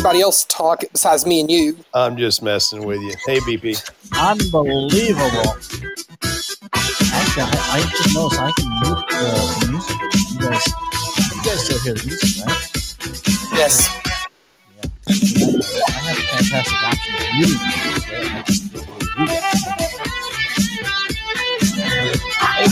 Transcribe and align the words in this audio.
anybody 0.00 0.22
else 0.22 0.46
talk 0.46 0.80
besides 0.92 1.26
me 1.26 1.40
and 1.40 1.50
you. 1.50 1.76
I'm 1.92 2.16
just 2.16 2.42
messing 2.42 2.86
with 2.86 3.02
you. 3.02 3.12
Hey, 3.26 3.38
BP. 3.40 3.76
Unbelievable. 4.18 5.58
Actually, 7.12 7.42
I, 7.44 7.60
I 7.70 7.80
just 7.90 8.14
noticed 8.14 8.40
I 8.40 8.50
can 8.56 8.68
mute 8.80 9.04
the, 9.10 9.24
the 9.60 9.66
music. 9.70 10.00
You 10.32 10.38
guys, 10.40 10.66
you 11.36 11.42
guys 11.44 11.60
still 11.66 11.80
hear 11.80 11.92
the 11.92 12.04
music, 12.06 12.46
right? 12.46 12.60
Yes. 13.52 13.88
I 15.06 15.12
have 15.92 16.16
a 16.16 16.22
fantastic 16.22 16.80
option 16.82 17.12
of 17.14 17.20
muting 17.36 17.60
the 17.60 17.76
music. 17.76 18.16
right? 18.16 19.50
I 22.42 22.64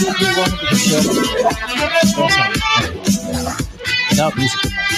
just 4.31 4.57
can't 4.63 4.98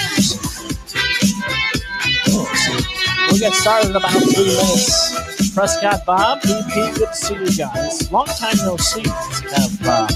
started 3.61 3.91
in 3.91 3.97
about 3.97 4.11
three 4.11 4.47
minutes. 4.47 5.55
Prescott, 5.55 6.07
Bob, 6.07 6.41
BP, 6.41 6.95
good 6.95 7.09
to 7.09 7.15
see 7.15 7.35
you 7.35 7.51
guys. 7.59 8.11
Long 8.11 8.25
time 8.25 8.57
no 8.65 8.79
see. 8.79 9.03
Have 9.03 9.87
uh, 9.87 10.09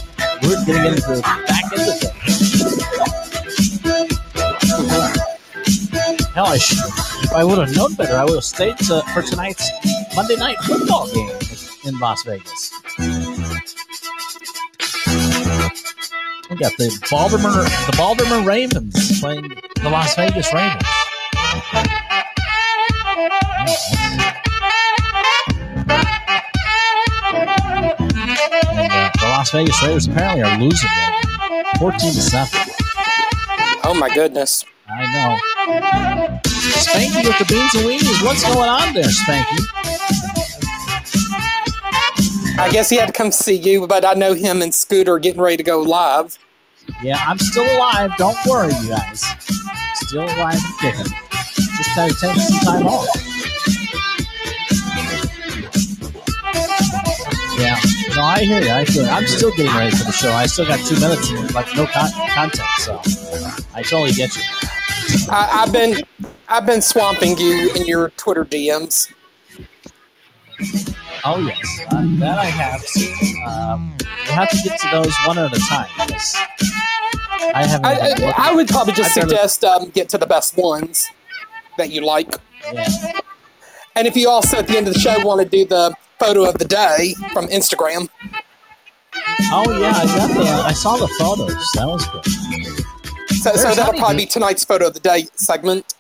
we're 0.43 0.65
getting 0.65 0.95
into 0.95 1.21
back 1.21 1.65
of 1.73 1.79
things. 1.79 2.83
Hell, 6.33 6.47
I 6.47 6.57
should. 6.57 6.79
If 7.25 7.33
I 7.33 7.45
would 7.45 7.59
have 7.59 7.77
known 7.77 7.93
better, 7.95 8.17
I 8.17 8.25
would 8.25 8.35
have 8.35 8.45
stayed 8.45 8.79
to, 8.79 9.03
for 9.13 9.21
tonight's 9.21 9.71
Monday 10.17 10.37
night 10.37 10.57
football 10.63 11.13
game 11.13 11.37
in 11.85 11.99
Las 11.99 12.23
Vegas. 12.23 12.73
We 16.49 16.57
got 16.57 16.73
the 16.79 17.07
Baltimore, 17.11 17.65
the 17.65 17.95
Baltimore 17.99 18.43
Ravens 18.43 19.21
playing 19.21 19.49
the 19.83 19.91
Las 19.91 20.17
Vegas 20.17 20.53
Raiders. 20.55 21.04
Vegas 29.55 29.81
Raiders 29.85 30.09
apparently 30.09 30.43
are 30.43 30.59
losing 30.59 30.89
right 30.91 31.65
14 31.79 31.99
to 32.13 32.21
7. 32.21 32.61
Oh 33.85 33.95
my 33.97 34.13
goodness. 34.13 34.65
I 34.89 35.07
know. 35.13 35.39
Spanky 36.43 37.25
with 37.25 37.39
the 37.39 37.45
beans 37.45 37.73
and 37.77 37.85
weenies. 37.87 38.25
What's 38.25 38.43
going 38.43 38.69
on 38.69 38.93
there, 38.95 39.05
Spanky? 39.05 39.61
I 42.59 42.69
guess 42.73 42.91
he 42.91 42.97
had 42.97 43.07
to 43.07 43.13
come 43.13 43.31
see 43.31 43.55
you, 43.55 43.87
but 43.87 44.05
I 44.05 44.15
know 44.15 44.35
him 44.35 44.61
and 44.61 44.75
Scooter 44.75 45.13
are 45.13 45.19
getting 45.21 45.41
ready 45.41 45.59
to 45.59 45.63
go 45.63 45.83
live. 45.83 46.37
Yeah, 47.01 47.23
I'm 47.25 47.39
still 47.39 47.77
alive. 47.77 48.11
Don't 48.17 48.37
worry, 48.47 48.75
you 48.83 48.89
guys. 48.89 49.25
Still 49.95 50.25
alive 50.25 50.59
and 50.65 50.79
kicking. 50.81 51.13
Just 51.77 51.91
had 51.91 52.11
to 52.11 52.17
take 52.17 52.37
some 52.41 52.59
time 52.59 52.87
off. 52.89 53.24
No, 58.17 58.23
I 58.23 58.41
hear 58.45 58.61
you. 58.63 58.71
I 58.71 58.85
hear 58.85 59.03
you. 59.03 59.09
I'm 59.09 59.27
still 59.27 59.51
getting 59.53 59.73
ready 59.75 59.97
for 59.97 60.05
the 60.05 60.13
show. 60.13 60.31
I 60.33 60.47
still 60.47 60.67
got 60.67 60.79
two 60.87 60.99
minutes 61.01 61.31
like 61.55 61.67
no 61.77 61.87
con- 61.87 62.11
content, 62.31 62.69
so 62.79 63.01
I 63.75 63.83
totally 63.83 64.13
get 64.13 64.35
you. 64.37 64.43
I, 65.31 65.63
I've 65.65 65.73
been 65.73 66.03
I've 66.49 66.67
been 66.67 66.83
swamping 66.83 67.37
you 67.39 67.71
in 67.75 67.87
your 67.87 68.11
Twitter 68.11 68.45
DMs. 68.45 69.13
Oh 71.25 71.39
yes, 71.39 71.81
uh, 71.91 72.03
that 72.21 72.39
I 72.39 72.45
have. 72.45 72.85
Um, 73.47 73.97
we'll 73.99 74.35
have 74.35 74.51
to 74.51 74.59
get 74.65 74.79
to 74.81 74.89
those 74.93 75.15
one 75.27 75.39
at 75.39 75.53
a 75.57 75.61
time. 75.61 75.89
I 77.55 77.67
haven't. 77.67 77.87
I, 77.87 78.29
I, 78.29 78.51
I 78.51 78.55
would 78.55 78.69
probably 78.69 78.93
just 78.95 79.15
barely- 79.15 79.31
suggest 79.31 79.65
um, 79.65 79.91
get 79.91 80.09
to 80.11 80.19
the 80.19 80.27
best 80.27 80.57
ones 80.57 81.09
that 81.79 81.91
you 81.91 82.03
like. 82.03 82.37
Yeah. 82.73 82.87
And 83.97 84.07
if 84.07 84.17
you 84.17 84.29
also 84.29 84.59
at 84.59 84.67
the 84.67 84.77
end 84.77 84.89
of 84.89 84.95
the 84.95 85.01
show 85.01 85.25
want 85.25 85.41
to 85.41 85.49
do 85.49 85.65
the 85.65 85.95
photo 86.19 86.49
of 86.49 86.59
the 86.59 86.65
day 86.65 87.15
from 87.33 87.47
Instagram, 87.49 88.09
Oh 89.53 89.79
yeah, 89.79 89.93
I 89.95 90.07
got 90.07 90.29
the. 90.35 90.45
I 90.67 90.73
saw 90.73 90.97
the 90.97 91.09
photos. 91.19 91.71
That 91.75 91.87
was 91.87 92.07
good. 92.09 92.25
so, 93.37 93.55
so 93.55 93.75
that'll 93.75 93.95
probably 93.95 94.19
be 94.19 94.27
tonight's 94.27 94.65
photo 94.65 94.89
of 94.89 94.95
the 94.95 95.01
day 95.01 95.27
segment. 95.35 95.95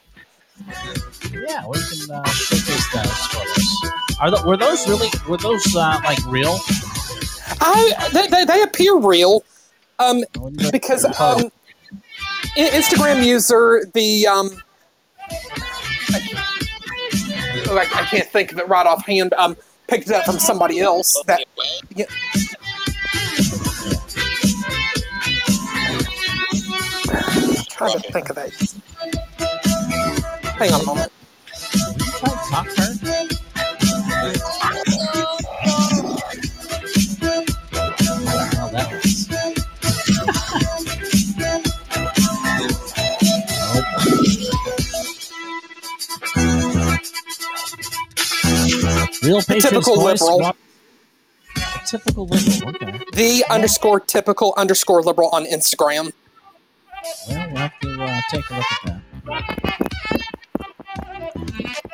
Yeah, 1.30 1.66
we 1.66 1.78
can 1.78 2.10
uh, 2.10 2.24
showcase 2.26 2.92
those 2.92 3.26
photos. 3.26 4.18
Are 4.20 4.30
the, 4.30 4.42
were 4.46 4.56
those 4.56 4.88
really? 4.88 5.08
Were 5.28 5.36
those 5.36 5.64
uh, 5.76 6.00
like 6.04 6.18
real? 6.26 6.58
I 7.60 8.10
they, 8.12 8.26
they, 8.28 8.44
they 8.44 8.62
appear 8.62 8.98
real, 8.98 9.44
um, 9.98 10.24
because 10.72 11.04
um, 11.04 11.50
Instagram 12.56 13.24
user 13.24 13.84
the 13.94 14.26
um, 14.26 14.50
I, 17.70 17.86
I 17.94 18.06
can't 18.06 18.28
think 18.28 18.52
of 18.52 18.58
it 18.58 18.68
right 18.68 18.86
offhand. 18.86 19.34
Um, 19.34 19.56
picked 19.88 20.08
it 20.08 20.14
up 20.14 20.24
from 20.24 20.38
somebody 20.38 20.80
else. 20.80 21.22
That 21.26 21.44
yeah. 21.94 22.06
trying 27.70 28.00
to 28.00 28.12
think 28.12 28.30
of 28.30 28.38
it. 28.38 28.52
Hang 30.56 30.72
on 30.72 30.80
a 30.80 30.84
moment. 30.84 31.12
Real 49.24 49.40
Patriots 49.40 49.68
typical 49.68 49.96
voice. 49.96 50.20
liberal. 50.20 50.40
Rob- 50.40 50.56
typical 51.86 52.26
liberal. 52.26 52.68
Okay. 52.76 52.98
The 53.14 53.44
underscore 53.50 54.00
typical 54.00 54.54
underscore 54.56 55.02
liberal 55.02 55.30
on 55.32 55.44
Instagram. 55.46 56.12
Well, 57.28 57.48
we'll 57.48 57.56
have 57.56 57.78
to 57.80 58.02
uh, 58.02 58.20
take 58.30 58.50
a 58.50 58.54
look 58.54 58.64
at 58.84 58.84
that. 58.84 59.00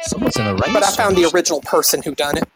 Someone's 0.03 0.37
in 0.37 0.47
a 0.47 0.55
race. 0.55 0.73
But 0.73 0.83
I 0.85 0.91
found 0.93 1.17
the 1.17 1.31
original 1.35 1.61
person 1.61 2.03
who 2.03 2.15
done 2.15 2.39
it. 2.39 2.49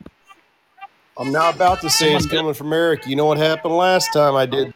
I'm 1.16 1.30
now 1.30 1.50
about 1.50 1.80
to 1.82 1.90
say 1.90 2.14
it's 2.14 2.26
coming 2.26 2.54
from 2.54 2.72
Eric. 2.72 3.06
You 3.06 3.14
know 3.16 3.26
what 3.26 3.38
happened 3.38 3.76
last 3.76 4.12
time 4.12 4.34
I 4.34 4.46
did? 4.46 4.74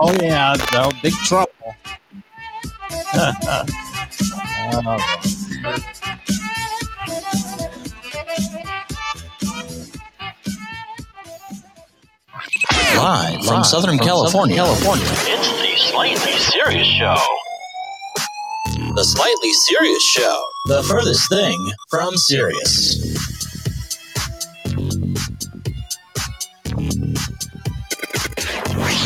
Oh 0.00 0.12
yeah, 0.20 0.54
no, 0.72 0.90
big 1.02 1.12
trouble. 1.12 1.52
oh, 4.74 4.98
Live 12.96 13.44
from 13.44 13.64
Southern 13.64 13.98
California. 13.98 14.56
California. 14.56 15.04
It's 15.08 15.50
the 15.60 15.76
Slightly 15.90 16.32
Serious 16.32 16.86
Show. 16.86 17.16
The 18.94 19.04
Slightly 19.04 19.52
Serious 19.52 20.02
Show. 20.02 20.44
The 20.66 20.82
furthest 20.82 21.28
thing 21.28 21.58
from 21.90 22.16
serious. 22.16 23.00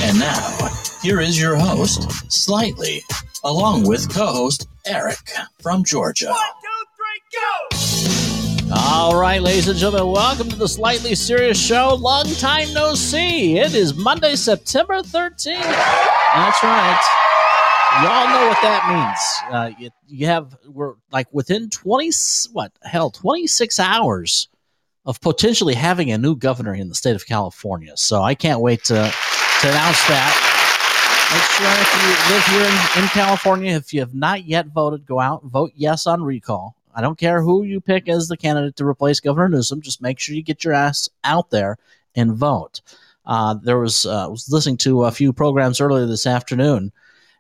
And 0.02 0.18
now, 0.18 0.68
here 1.02 1.20
is 1.20 1.40
your 1.40 1.56
host, 1.56 2.10
Slightly, 2.30 3.02
along 3.44 3.86
with 3.86 4.12
co 4.12 4.26
host 4.26 4.68
Eric 4.86 5.18
from 5.60 5.84
Georgia. 5.84 6.30
All 6.30 6.66
All 8.72 9.16
right, 9.16 9.40
ladies 9.40 9.68
and 9.68 9.78
gentlemen, 9.78 10.12
welcome 10.12 10.48
to 10.48 10.56
the 10.56 10.66
Slightly 10.66 11.14
Serious 11.14 11.56
Show. 11.56 11.94
Long 11.94 12.26
time 12.34 12.72
no 12.74 12.94
see. 12.96 13.58
It 13.58 13.76
is 13.76 13.94
Monday, 13.94 14.34
September 14.34 15.02
13th. 15.02 15.62
That's 15.62 16.62
right. 16.64 17.00
Y'all 18.02 18.28
know 18.28 18.48
what 18.48 18.60
that 18.62 18.82
means. 18.90 19.54
Uh, 19.54 19.70
you, 19.78 19.90
you 20.08 20.26
have, 20.26 20.58
we're 20.66 20.94
like 21.12 21.28
within 21.32 21.70
20, 21.70 22.10
what, 22.52 22.72
hell, 22.82 23.08
26 23.10 23.78
hours 23.78 24.48
of 25.04 25.20
potentially 25.20 25.74
having 25.74 26.10
a 26.10 26.18
new 26.18 26.34
governor 26.34 26.74
in 26.74 26.88
the 26.88 26.94
state 26.96 27.14
of 27.14 27.24
California. 27.24 27.96
So 27.96 28.20
I 28.20 28.34
can't 28.34 28.60
wait 28.60 28.82
to, 28.84 28.94
to 28.94 29.68
announce 29.68 30.02
that. 30.08 30.56
Make 31.32 31.42
sure 31.54 31.70
if 31.70 31.90
you 32.02 32.34
live 32.34 32.46
here 32.46 32.98
in, 32.98 33.04
in 33.04 33.08
California, 33.10 33.72
if 33.76 33.94
you 33.94 34.00
have 34.00 34.14
not 34.14 34.44
yet 34.44 34.66
voted, 34.66 35.06
go 35.06 35.20
out, 35.20 35.44
vote 35.44 35.70
yes 35.76 36.08
on 36.08 36.20
recall. 36.24 36.74
I 36.96 37.02
don't 37.02 37.18
care 37.18 37.42
who 37.42 37.62
you 37.62 37.82
pick 37.82 38.08
as 38.08 38.26
the 38.26 38.38
candidate 38.38 38.76
to 38.76 38.86
replace 38.86 39.20
Governor 39.20 39.50
Newsom. 39.50 39.82
Just 39.82 40.00
make 40.00 40.18
sure 40.18 40.34
you 40.34 40.42
get 40.42 40.64
your 40.64 40.72
ass 40.72 41.10
out 41.24 41.50
there 41.50 41.76
and 42.14 42.34
vote. 42.34 42.80
Uh, 43.26 43.54
there 43.62 43.78
was 43.78 44.06
uh, 44.06 44.26
was 44.30 44.50
listening 44.50 44.78
to 44.78 45.04
a 45.04 45.10
few 45.10 45.32
programs 45.32 45.80
earlier 45.80 46.06
this 46.06 46.26
afternoon, 46.26 46.90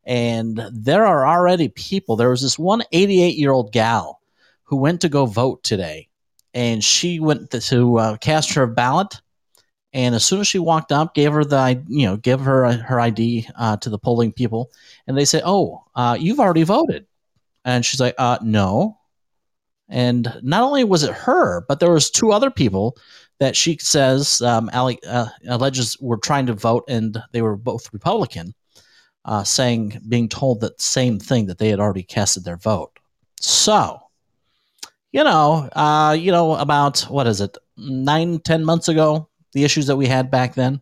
and 0.04 0.60
there 0.70 1.06
are 1.06 1.26
already 1.26 1.68
people. 1.68 2.16
There 2.16 2.28
was 2.28 2.42
this 2.42 2.58
one 2.58 2.82
88 2.92 3.36
year 3.36 3.52
old 3.52 3.72
gal 3.72 4.20
who 4.64 4.76
went 4.76 5.00
to 5.00 5.08
go 5.08 5.24
vote 5.24 5.62
today, 5.62 6.08
and 6.52 6.84
she 6.84 7.18
went 7.18 7.50
to, 7.50 7.96
uh, 7.96 8.16
cast 8.18 8.52
her 8.54 8.66
ballot. 8.66 9.20
And 9.92 10.14
as 10.14 10.26
soon 10.26 10.40
as 10.40 10.48
she 10.48 10.58
walked 10.58 10.92
up, 10.92 11.14
gave 11.14 11.32
her 11.32 11.44
the 11.44 11.82
you 11.88 12.06
know 12.06 12.18
give 12.18 12.40
her 12.42 12.70
her 12.72 13.00
ID 13.00 13.48
uh, 13.56 13.78
to 13.78 13.88
the 13.88 13.98
polling 13.98 14.32
people, 14.32 14.70
and 15.06 15.16
they 15.16 15.24
said, 15.24 15.44
"Oh, 15.46 15.84
uh, 15.94 16.18
you've 16.20 16.40
already 16.40 16.64
voted," 16.64 17.06
and 17.64 17.86
she's 17.86 18.00
like, 18.00 18.16
uh, 18.18 18.38
"No." 18.42 18.98
And 19.88 20.32
not 20.42 20.62
only 20.62 20.84
was 20.84 21.02
it 21.02 21.12
her, 21.12 21.64
but 21.68 21.80
there 21.80 21.92
was 21.92 22.10
two 22.10 22.32
other 22.32 22.50
people 22.50 22.96
that 23.38 23.56
she 23.56 23.76
says 23.78 24.40
um, 24.42 24.70
uh, 24.72 25.26
alleges 25.46 25.96
were 26.00 26.16
trying 26.16 26.46
to 26.46 26.54
vote, 26.54 26.84
and 26.88 27.18
they 27.32 27.42
were 27.42 27.56
both 27.56 27.92
Republican, 27.92 28.54
uh, 29.24 29.44
saying 29.44 30.00
being 30.08 30.28
told 30.28 30.60
that 30.60 30.80
same 30.80 31.18
thing 31.18 31.46
that 31.46 31.58
they 31.58 31.68
had 31.68 31.80
already 31.80 32.02
casted 32.02 32.44
their 32.44 32.56
vote. 32.56 32.98
So, 33.40 34.00
you 35.12 35.22
know, 35.22 35.68
uh, 35.72 36.16
you 36.18 36.32
know 36.32 36.54
about 36.54 37.00
what 37.02 37.26
is 37.26 37.40
it, 37.40 37.56
nine, 37.76 38.40
ten 38.40 38.64
months 38.64 38.88
ago, 38.88 39.28
the 39.52 39.64
issues 39.64 39.86
that 39.86 39.96
we 39.96 40.06
had 40.06 40.30
back 40.30 40.54
then. 40.54 40.80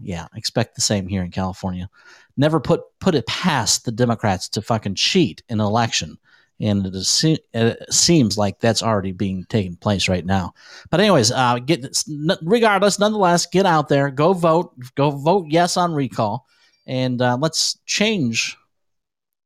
Yeah, 0.00 0.26
expect 0.34 0.74
the 0.74 0.82
same 0.82 1.06
here 1.06 1.22
in 1.22 1.30
California. 1.30 1.88
Never 2.36 2.60
put 2.60 2.82
put 3.00 3.14
it 3.14 3.26
past 3.26 3.84
the 3.84 3.92
Democrats 3.92 4.48
to 4.50 4.62
fucking 4.62 4.96
cheat 4.96 5.42
in 5.48 5.60
an 5.60 5.66
election 5.66 6.18
and 6.60 6.86
it, 6.86 6.94
is, 6.94 7.24
it, 7.52 7.92
seems 7.92 8.38
like 8.38 8.60
that's 8.60 8.82
already 8.82 9.12
being 9.12 9.44
taken 9.48 9.76
place 9.76 10.08
right 10.08 10.24
now. 10.24 10.54
But 10.90 11.00
anyways, 11.00 11.32
uh, 11.32 11.58
get 11.58 12.04
regardless, 12.42 12.98
nonetheless, 12.98 13.46
get 13.46 13.66
out 13.66 13.88
there, 13.88 14.10
go 14.10 14.32
vote, 14.32 14.74
go 14.94 15.10
vote 15.10 15.46
yes 15.48 15.76
on 15.76 15.92
recall, 15.92 16.46
and 16.86 17.20
uh, 17.20 17.36
let's 17.40 17.78
change 17.86 18.56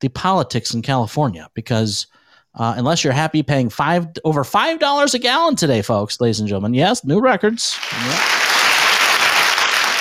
the 0.01 0.09
politics 0.09 0.75
in 0.75 0.83
California 0.83 1.49
because. 1.55 2.07
Uh, 2.55 2.75
unless 2.77 3.05
you're 3.05 3.13
happy 3.13 3.41
paying 3.41 3.69
five 3.69 4.09
over 4.25 4.43
five 4.43 4.81
dollars 4.81 5.15
a 5.15 5.19
gallon 5.19 5.55
today, 5.55 5.81
folks, 5.81 6.21
ladies 6.21 6.41
and 6.41 6.49
gentlemen. 6.49 6.75
Yes, 6.75 7.05
new 7.05 7.21
records. 7.21 7.79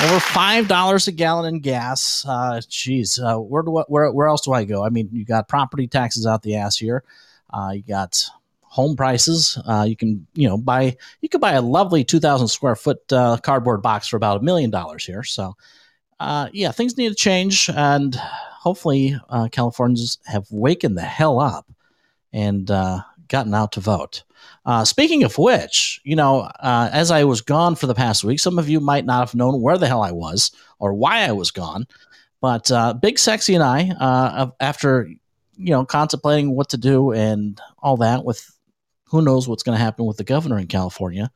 Over 0.03 0.19
five 0.19 0.67
dollars 0.67 1.07
a 1.07 1.11
gallon 1.11 1.55
in 1.55 1.61
gas. 1.61 2.25
Uh, 2.27 2.61
geez, 2.67 3.19
uh, 3.19 3.37
where 3.37 3.63
do 3.63 3.83
where 3.87 4.11
where 4.11 4.27
else 4.27 4.41
do 4.41 4.53
I 4.53 4.63
go? 4.63 4.85
I 4.85 4.89
mean, 4.89 5.09
you 5.11 5.25
got 5.25 5.47
property 5.47 5.87
taxes 5.87 6.25
out 6.25 6.43
the 6.43 6.55
ass 6.55 6.77
here. 6.77 7.03
Uh, 7.49 7.71
you 7.75 7.83
got 7.83 8.25
home 8.61 8.95
prices. 8.95 9.57
Uh, 9.65 9.85
you 9.87 9.95
can 9.95 10.27
you 10.33 10.47
know 10.47 10.57
buy 10.57 10.97
you 11.21 11.29
could 11.29 11.41
buy 11.41 11.53
a 11.53 11.61
lovely 11.61 12.03
two 12.03 12.19
thousand 12.19 12.47
square 12.49 12.75
foot 12.75 13.11
uh, 13.11 13.37
cardboard 13.37 13.81
box 13.81 14.07
for 14.07 14.17
about 14.17 14.39
a 14.39 14.43
million 14.43 14.69
dollars 14.69 15.05
here. 15.05 15.23
So, 15.23 15.55
uh, 16.19 16.49
yeah, 16.53 16.71
things 16.71 16.97
need 16.97 17.09
to 17.09 17.15
change, 17.15 17.69
and 17.73 18.15
hopefully, 18.15 19.19
uh, 19.29 19.47
Californians 19.51 20.19
have 20.25 20.45
wakened 20.51 20.97
the 20.97 21.01
hell 21.01 21.39
up 21.39 21.67
and 22.33 22.69
uh, 22.69 23.01
gotten 23.27 23.53
out 23.53 23.71
to 23.73 23.79
vote. 23.79 24.23
Uh, 24.65 24.83
speaking 24.83 25.23
of 25.23 25.37
which, 25.37 26.01
you 26.03 26.15
know, 26.15 26.41
uh, 26.59 26.89
as 26.91 27.11
I 27.11 27.23
was 27.23 27.41
gone 27.41 27.75
for 27.75 27.87
the 27.87 27.95
past 27.95 28.23
week, 28.23 28.39
some 28.39 28.59
of 28.59 28.69
you 28.69 28.79
might 28.79 29.05
not 29.05 29.19
have 29.19 29.35
known 29.35 29.61
where 29.61 29.77
the 29.77 29.87
hell 29.87 30.03
I 30.03 30.11
was 30.11 30.51
or 30.79 30.93
why 30.93 31.23
I 31.23 31.31
was 31.31 31.51
gone. 31.51 31.87
But 32.41 32.71
uh, 32.71 32.93
Big 32.93 33.17
Sexy 33.17 33.55
and 33.55 33.63
I, 33.63 33.89
uh, 33.99 34.51
after 34.59 35.09
you 35.57 35.71
know, 35.71 35.85
contemplating 35.85 36.55
what 36.55 36.69
to 36.69 36.77
do 36.77 37.11
and 37.11 37.59
all 37.79 37.97
that, 37.97 38.23
with 38.23 38.49
who 39.05 39.21
knows 39.21 39.47
what's 39.47 39.63
going 39.63 39.77
to 39.77 39.83
happen 39.83 40.05
with 40.05 40.17
the 40.17 40.23
governor 40.23 40.59
in 40.59 40.67
California, 40.67 41.31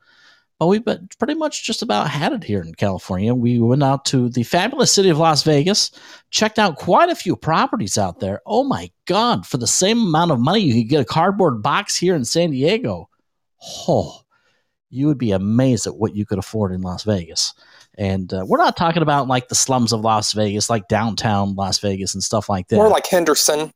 but 0.62 0.68
we've 0.68 0.84
been 0.84 1.08
pretty 1.18 1.34
much 1.34 1.64
just 1.64 1.82
about 1.82 2.08
had 2.08 2.32
it 2.32 2.44
here 2.44 2.62
in 2.62 2.72
California. 2.74 3.34
We 3.34 3.58
went 3.58 3.82
out 3.82 4.04
to 4.06 4.28
the 4.28 4.44
fabulous 4.44 4.92
city 4.92 5.08
of 5.08 5.18
Las 5.18 5.42
Vegas, 5.42 5.90
checked 6.30 6.58
out 6.58 6.76
quite 6.76 7.08
a 7.08 7.16
few 7.16 7.34
properties 7.34 7.98
out 7.98 8.20
there. 8.20 8.40
Oh 8.46 8.62
my 8.62 8.90
God, 9.06 9.46
for 9.46 9.58
the 9.58 9.66
same 9.66 9.98
amount 9.98 10.30
of 10.30 10.38
money, 10.38 10.60
you 10.60 10.74
could 10.74 10.88
get 10.88 11.00
a 11.00 11.04
cardboard 11.04 11.62
box 11.62 11.96
here 11.96 12.14
in 12.14 12.24
San 12.24 12.50
Diego 12.50 13.08
oh, 13.88 14.22
you 14.90 15.06
would 15.06 15.18
be 15.18 15.32
amazed 15.32 15.86
at 15.86 15.96
what 15.96 16.14
you 16.14 16.26
could 16.26 16.38
afford 16.38 16.72
in 16.72 16.82
Las 16.82 17.04
Vegas. 17.04 17.54
And 17.98 18.32
uh, 18.32 18.44
we're 18.46 18.58
not 18.58 18.76
talking 18.76 19.02
about 19.02 19.28
like 19.28 19.48
the 19.48 19.54
slums 19.54 19.92
of 19.92 20.00
Las 20.00 20.32
Vegas, 20.32 20.70
like 20.70 20.88
downtown 20.88 21.54
Las 21.54 21.78
Vegas 21.78 22.14
and 22.14 22.22
stuff 22.22 22.48
like 22.48 22.68
that. 22.68 22.76
More 22.76 22.88
like 22.88 23.06
Henderson. 23.06 23.72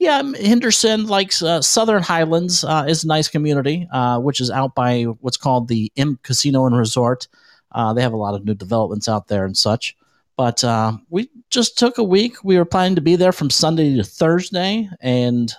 Yeah, 0.00 0.22
Henderson, 0.22 1.08
likes 1.08 1.42
uh, 1.42 1.60
Southern 1.60 2.02
Highlands, 2.02 2.64
uh, 2.64 2.86
is 2.88 3.04
a 3.04 3.06
nice 3.06 3.28
community, 3.28 3.86
uh, 3.92 4.18
which 4.18 4.40
is 4.40 4.50
out 4.50 4.74
by 4.74 5.02
what's 5.02 5.36
called 5.36 5.68
the 5.68 5.92
M 5.94 6.18
Casino 6.22 6.64
and 6.64 6.74
Resort. 6.74 7.28
Uh, 7.70 7.92
they 7.92 8.00
have 8.00 8.14
a 8.14 8.16
lot 8.16 8.34
of 8.34 8.46
new 8.46 8.54
developments 8.54 9.10
out 9.10 9.28
there 9.28 9.44
and 9.44 9.54
such. 9.54 9.94
But 10.38 10.64
uh, 10.64 10.92
we 11.10 11.28
just 11.50 11.78
took 11.78 11.98
a 11.98 12.02
week. 12.02 12.42
We 12.42 12.56
were 12.56 12.64
planning 12.64 12.94
to 12.94 13.02
be 13.02 13.14
there 13.14 13.30
from 13.30 13.50
Sunday 13.50 13.94
to 13.94 14.02
Thursday, 14.02 14.88
and 15.02 15.52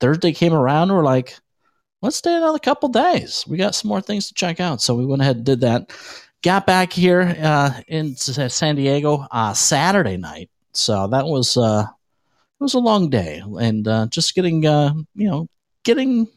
Thursday 0.00 0.32
came 0.32 0.54
around. 0.54 0.90
We're 0.90 1.04
like, 1.04 1.36
let's 2.00 2.16
stay 2.16 2.34
another 2.34 2.58
couple 2.58 2.88
days. 2.88 3.44
We 3.46 3.58
got 3.58 3.74
some 3.74 3.90
more 3.90 4.00
things 4.00 4.26
to 4.28 4.34
check 4.34 4.58
out. 4.58 4.80
So 4.80 4.94
we 4.94 5.04
went 5.04 5.20
ahead 5.20 5.36
and 5.36 5.44
did 5.44 5.60
that. 5.60 5.90
Got 6.42 6.66
back 6.66 6.94
here 6.94 7.36
uh, 7.38 7.78
in 7.88 8.16
San 8.16 8.76
Diego 8.76 9.26
uh, 9.30 9.52
Saturday 9.52 10.16
night. 10.16 10.48
So 10.72 11.08
that 11.08 11.26
was 11.26 11.58
it 12.60 12.64
was 12.64 12.74
a 12.74 12.78
long 12.78 13.08
day, 13.08 13.42
and 13.58 13.88
uh, 13.88 14.06
just 14.08 14.34
getting 14.34 14.66
uh, 14.66 14.92
you 15.14 15.28
know 15.28 15.48
getting 15.82 16.28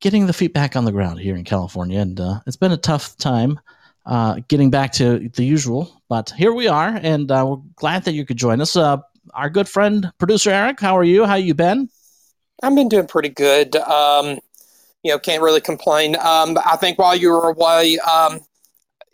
getting 0.00 0.26
the 0.26 0.32
feet 0.32 0.54
back 0.54 0.74
on 0.74 0.86
the 0.86 0.92
ground 0.92 1.20
here 1.20 1.36
in 1.36 1.44
California, 1.44 2.00
and 2.00 2.18
uh, 2.18 2.40
it's 2.46 2.56
been 2.56 2.72
a 2.72 2.78
tough 2.78 3.14
time 3.18 3.60
uh, 4.06 4.40
getting 4.48 4.70
back 4.70 4.92
to 4.92 5.28
the 5.28 5.44
usual. 5.44 6.02
But 6.08 6.30
here 6.30 6.52
we 6.52 6.66
are, 6.66 6.98
and 7.02 7.30
uh, 7.30 7.44
we're 7.46 7.62
glad 7.74 8.04
that 8.04 8.14
you 8.14 8.24
could 8.24 8.38
join 8.38 8.62
us. 8.62 8.74
Uh, 8.74 8.98
our 9.34 9.50
good 9.50 9.68
friend 9.68 10.10
producer 10.16 10.50
Eric, 10.50 10.80
how 10.80 10.96
are 10.96 11.04
you? 11.04 11.26
How 11.26 11.34
you 11.34 11.52
been? 11.52 11.90
I've 12.62 12.74
been 12.74 12.88
doing 12.88 13.06
pretty 13.06 13.28
good. 13.28 13.76
Um, 13.76 14.38
you 15.02 15.12
know, 15.12 15.18
can't 15.18 15.42
really 15.42 15.60
complain. 15.60 16.16
Um, 16.16 16.56
I 16.64 16.76
think 16.76 16.98
while 16.98 17.14
you 17.14 17.30
were 17.30 17.50
away, 17.50 17.98
um, 17.98 18.40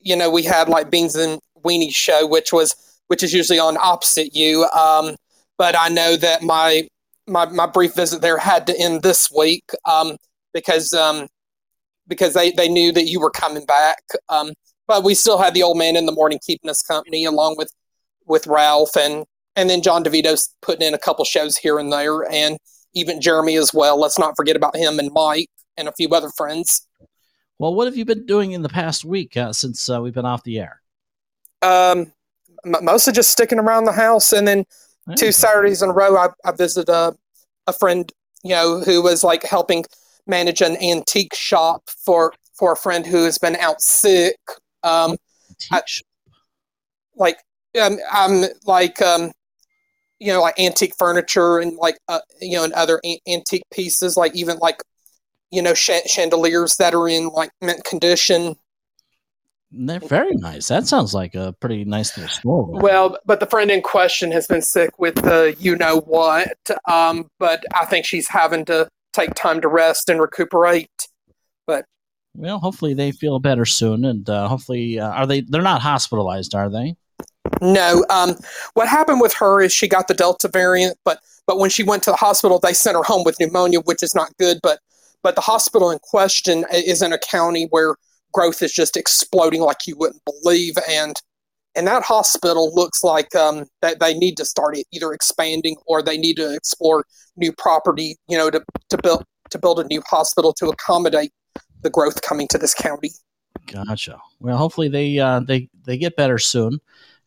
you 0.00 0.14
know, 0.14 0.30
we 0.30 0.44
had 0.44 0.68
like 0.68 0.90
Beans 0.90 1.16
and 1.16 1.40
Weenie 1.64 1.92
show, 1.92 2.24
which 2.24 2.52
was 2.52 2.76
which 3.08 3.24
is 3.24 3.32
usually 3.32 3.58
on 3.58 3.76
opposite 3.78 4.36
you. 4.36 4.64
Um, 4.66 5.16
but 5.58 5.76
I 5.78 5.88
know 5.88 6.16
that 6.16 6.42
my 6.42 6.88
my 7.26 7.46
my 7.46 7.66
brief 7.66 7.94
visit 7.94 8.20
there 8.20 8.38
had 8.38 8.66
to 8.66 8.78
end 8.78 9.02
this 9.02 9.30
week 9.30 9.70
um, 9.84 10.16
because 10.52 10.92
um, 10.92 11.28
because 12.08 12.34
they 12.34 12.50
they 12.52 12.68
knew 12.68 12.92
that 12.92 13.04
you 13.04 13.20
were 13.20 13.30
coming 13.30 13.64
back. 13.64 14.02
Um, 14.28 14.52
but 14.88 15.04
we 15.04 15.14
still 15.14 15.38
had 15.38 15.54
the 15.54 15.62
old 15.62 15.78
man 15.78 15.96
in 15.96 16.06
the 16.06 16.12
morning 16.12 16.38
keeping 16.44 16.68
us 16.70 16.82
company, 16.82 17.24
along 17.24 17.56
with 17.56 17.72
with 18.26 18.46
Ralph 18.46 18.96
and 18.96 19.24
and 19.56 19.68
then 19.68 19.82
John 19.82 20.02
DeVito's 20.02 20.54
putting 20.62 20.86
in 20.86 20.94
a 20.94 20.98
couple 20.98 21.24
shows 21.24 21.56
here 21.56 21.78
and 21.78 21.92
there, 21.92 22.30
and 22.30 22.58
even 22.94 23.20
Jeremy 23.20 23.56
as 23.56 23.72
well. 23.72 24.00
Let's 24.00 24.18
not 24.18 24.34
forget 24.36 24.56
about 24.56 24.76
him 24.76 24.98
and 24.98 25.12
Mike 25.12 25.50
and 25.76 25.88
a 25.88 25.92
few 25.92 26.08
other 26.08 26.30
friends. 26.36 26.86
Well, 27.58 27.74
what 27.74 27.86
have 27.86 27.96
you 27.96 28.04
been 28.04 28.26
doing 28.26 28.52
in 28.52 28.62
the 28.62 28.68
past 28.68 29.04
week 29.04 29.36
uh, 29.36 29.52
since 29.52 29.88
uh, 29.88 30.00
we've 30.00 30.14
been 30.14 30.26
off 30.26 30.42
the 30.42 30.58
air? 30.58 30.80
Um, 31.60 32.12
m- 32.64 32.84
mostly 32.84 33.12
just 33.12 33.30
sticking 33.30 33.58
around 33.58 33.84
the 33.84 33.92
house, 33.92 34.32
and 34.32 34.48
then 34.48 34.64
two 35.16 35.32
Saturdays 35.32 35.82
in 35.82 35.90
a 35.90 35.92
row, 35.92 36.16
I, 36.16 36.28
I 36.44 36.52
visited 36.52 36.90
a, 36.90 37.14
a 37.66 37.72
friend, 37.72 38.10
you 38.42 38.50
know, 38.50 38.80
who 38.80 39.02
was 39.02 39.24
like 39.24 39.42
helping 39.42 39.84
manage 40.26 40.60
an 40.60 40.76
antique 40.82 41.34
shop 41.34 41.88
for 42.04 42.32
for 42.54 42.72
a 42.72 42.76
friend 42.76 43.06
who 43.06 43.24
has 43.24 43.38
been 43.38 43.56
out 43.56 43.80
sick. 43.80 44.36
Um, 44.82 45.16
I, 45.70 45.82
like 47.16 47.38
um, 47.80 47.98
I'm 48.10 48.44
like 48.66 49.00
um, 49.02 49.32
you 50.18 50.32
know, 50.32 50.40
like 50.40 50.58
antique 50.58 50.94
furniture 50.98 51.58
and 51.58 51.76
like 51.76 51.98
uh, 52.08 52.20
you 52.40 52.56
know, 52.56 52.64
and 52.64 52.72
other 52.74 53.00
antique 53.28 53.64
pieces, 53.72 54.16
like 54.16 54.34
even 54.34 54.58
like 54.58 54.82
you 55.50 55.60
know, 55.60 55.74
sh- 55.74 56.06
chandeliers 56.06 56.76
that 56.76 56.94
are 56.94 57.08
in 57.08 57.28
like 57.28 57.50
mint 57.60 57.84
condition. 57.84 58.56
They're 59.74 60.00
very 60.00 60.34
nice. 60.34 60.68
That 60.68 60.86
sounds 60.86 61.14
like 61.14 61.34
a 61.34 61.54
pretty 61.58 61.84
nice 61.84 62.16
little 62.16 62.30
store. 62.30 62.68
Well, 62.70 63.18
but 63.24 63.40
the 63.40 63.46
friend 63.46 63.70
in 63.70 63.80
question 63.80 64.30
has 64.32 64.46
been 64.46 64.60
sick 64.60 64.98
with 64.98 65.14
the 65.14 65.56
you 65.58 65.76
know 65.76 66.00
what. 66.00 66.58
Um, 66.86 67.30
but 67.38 67.64
I 67.74 67.86
think 67.86 68.04
she's 68.04 68.28
having 68.28 68.66
to 68.66 68.88
take 69.12 69.34
time 69.34 69.60
to 69.62 69.68
rest 69.68 70.10
and 70.10 70.20
recuperate. 70.20 70.90
But 71.66 71.86
well, 72.34 72.58
hopefully 72.58 72.92
they 72.92 73.12
feel 73.12 73.38
better 73.38 73.64
soon, 73.64 74.04
and 74.04 74.28
uh, 74.28 74.46
hopefully, 74.48 74.98
uh, 74.98 75.10
are 75.10 75.26
they? 75.26 75.40
They're 75.40 75.62
not 75.62 75.80
hospitalized, 75.80 76.54
are 76.54 76.70
they? 76.70 76.96
No. 77.62 78.04
Um, 78.10 78.36
what 78.74 78.88
happened 78.88 79.20
with 79.20 79.34
her 79.34 79.62
is 79.62 79.72
she 79.72 79.88
got 79.88 80.06
the 80.06 80.14
Delta 80.14 80.48
variant, 80.48 80.98
but 81.04 81.20
but 81.46 81.58
when 81.58 81.70
she 81.70 81.82
went 81.82 82.02
to 82.04 82.10
the 82.10 82.16
hospital, 82.16 82.58
they 82.58 82.74
sent 82.74 82.96
her 82.96 83.02
home 83.02 83.24
with 83.24 83.40
pneumonia, 83.40 83.80
which 83.80 84.02
is 84.02 84.14
not 84.14 84.36
good. 84.38 84.58
But 84.62 84.80
but 85.22 85.34
the 85.34 85.40
hospital 85.40 85.90
in 85.90 85.98
question 86.00 86.66
is 86.72 87.00
in 87.00 87.12
a 87.12 87.18
county 87.18 87.68
where 87.70 87.96
growth 88.32 88.62
is 88.62 88.72
just 88.72 88.96
exploding 88.96 89.60
like 89.60 89.86
you 89.86 89.96
wouldn't 89.96 90.22
believe, 90.24 90.74
and 90.88 91.14
and 91.74 91.86
that 91.86 92.02
hospital 92.02 92.74
looks 92.74 93.02
like 93.02 93.34
um, 93.34 93.64
that 93.80 94.00
they 94.00 94.14
need 94.14 94.36
to 94.36 94.44
start 94.44 94.76
either 94.92 95.12
expanding 95.12 95.76
or 95.86 96.02
they 96.02 96.18
need 96.18 96.36
to 96.36 96.54
explore 96.54 97.04
new 97.36 97.52
property, 97.52 98.16
you 98.28 98.36
know, 98.36 98.50
to, 98.50 98.62
to 98.90 98.98
build 99.02 99.24
to 99.50 99.58
build 99.58 99.80
a 99.80 99.84
new 99.84 100.02
hospital 100.06 100.52
to 100.54 100.68
accommodate 100.68 101.32
the 101.82 101.90
growth 101.90 102.22
coming 102.22 102.48
to 102.48 102.58
this 102.58 102.74
county. 102.74 103.10
Gotcha. 103.66 104.18
Well, 104.40 104.56
hopefully 104.56 104.88
they 104.88 105.18
uh, 105.18 105.40
they 105.40 105.68
they 105.84 105.96
get 105.96 106.16
better 106.16 106.38
soon. 106.38 106.80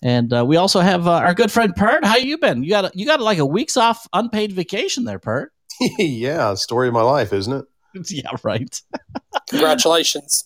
And 0.03 0.33
uh, 0.33 0.45
we 0.45 0.57
also 0.57 0.81
have 0.81 1.07
uh, 1.07 1.13
our 1.13 1.33
good 1.33 1.51
friend 1.51 1.75
Pert. 1.75 2.03
How 2.03 2.17
you 2.17 2.37
been? 2.37 2.63
You 2.63 2.69
got 2.69 2.85
a, 2.85 2.91
you 2.93 3.05
got 3.05 3.21
like 3.21 3.37
a 3.37 3.45
week's 3.45 3.77
off 3.77 4.07
unpaid 4.13 4.51
vacation 4.51 5.05
there, 5.05 5.19
Pert. 5.19 5.53
yeah, 5.97 6.53
story 6.55 6.87
of 6.89 6.93
my 6.93 7.01
life, 7.01 7.33
isn't 7.33 7.53
it? 7.53 7.65
yeah, 8.09 8.29
right. 8.43 8.81
Congratulations. 9.49 10.45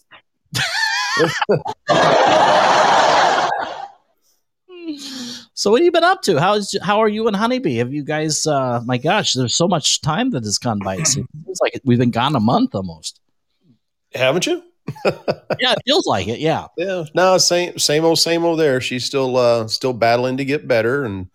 So 5.54 5.72
what 5.72 5.82
have 5.82 5.86
you 5.86 5.92
been 5.92 6.04
up 6.04 6.22
to? 6.24 6.40
How's 6.40 6.76
how 6.82 7.00
are 7.00 7.08
you 7.08 7.28
and 7.28 7.36
Honeybee? 7.36 7.78
Have 7.78 7.94
you 7.94 8.04
guys? 8.04 8.48
Uh, 8.48 8.82
my 8.86 8.98
gosh, 8.98 9.34
there's 9.34 9.56
so 9.56 9.68
much 9.68 10.02
time 10.02 10.32
that 10.32 10.44
has 10.44 10.58
gone 10.58 10.80
by. 10.80 10.96
It 10.96 11.08
seems 11.08 11.28
like 11.62 11.80
we've 11.84 12.00
been 12.00 12.12
gone 12.12 12.36
a 12.36 12.40
month 12.40 12.76
almost. 12.76 13.20
Haven't 14.14 14.48
you? 14.48 14.64
yeah, 15.60 15.74
it 15.74 15.80
feels 15.86 16.08
like 16.08 16.28
it. 16.28 16.40
Yeah. 16.40 16.68
Yeah. 16.78 17.04
No, 17.14 17.38
same 17.38 17.78
same 17.78 18.06
old 18.06 18.20
same 18.20 18.44
old. 18.44 18.60
There, 18.60 18.82
she's 18.82 19.06
still 19.06 19.38
uh, 19.38 19.68
still 19.68 19.94
battling 19.94 20.38
to 20.38 20.46
get 20.46 20.68
better, 20.68 21.04
and 21.04 21.28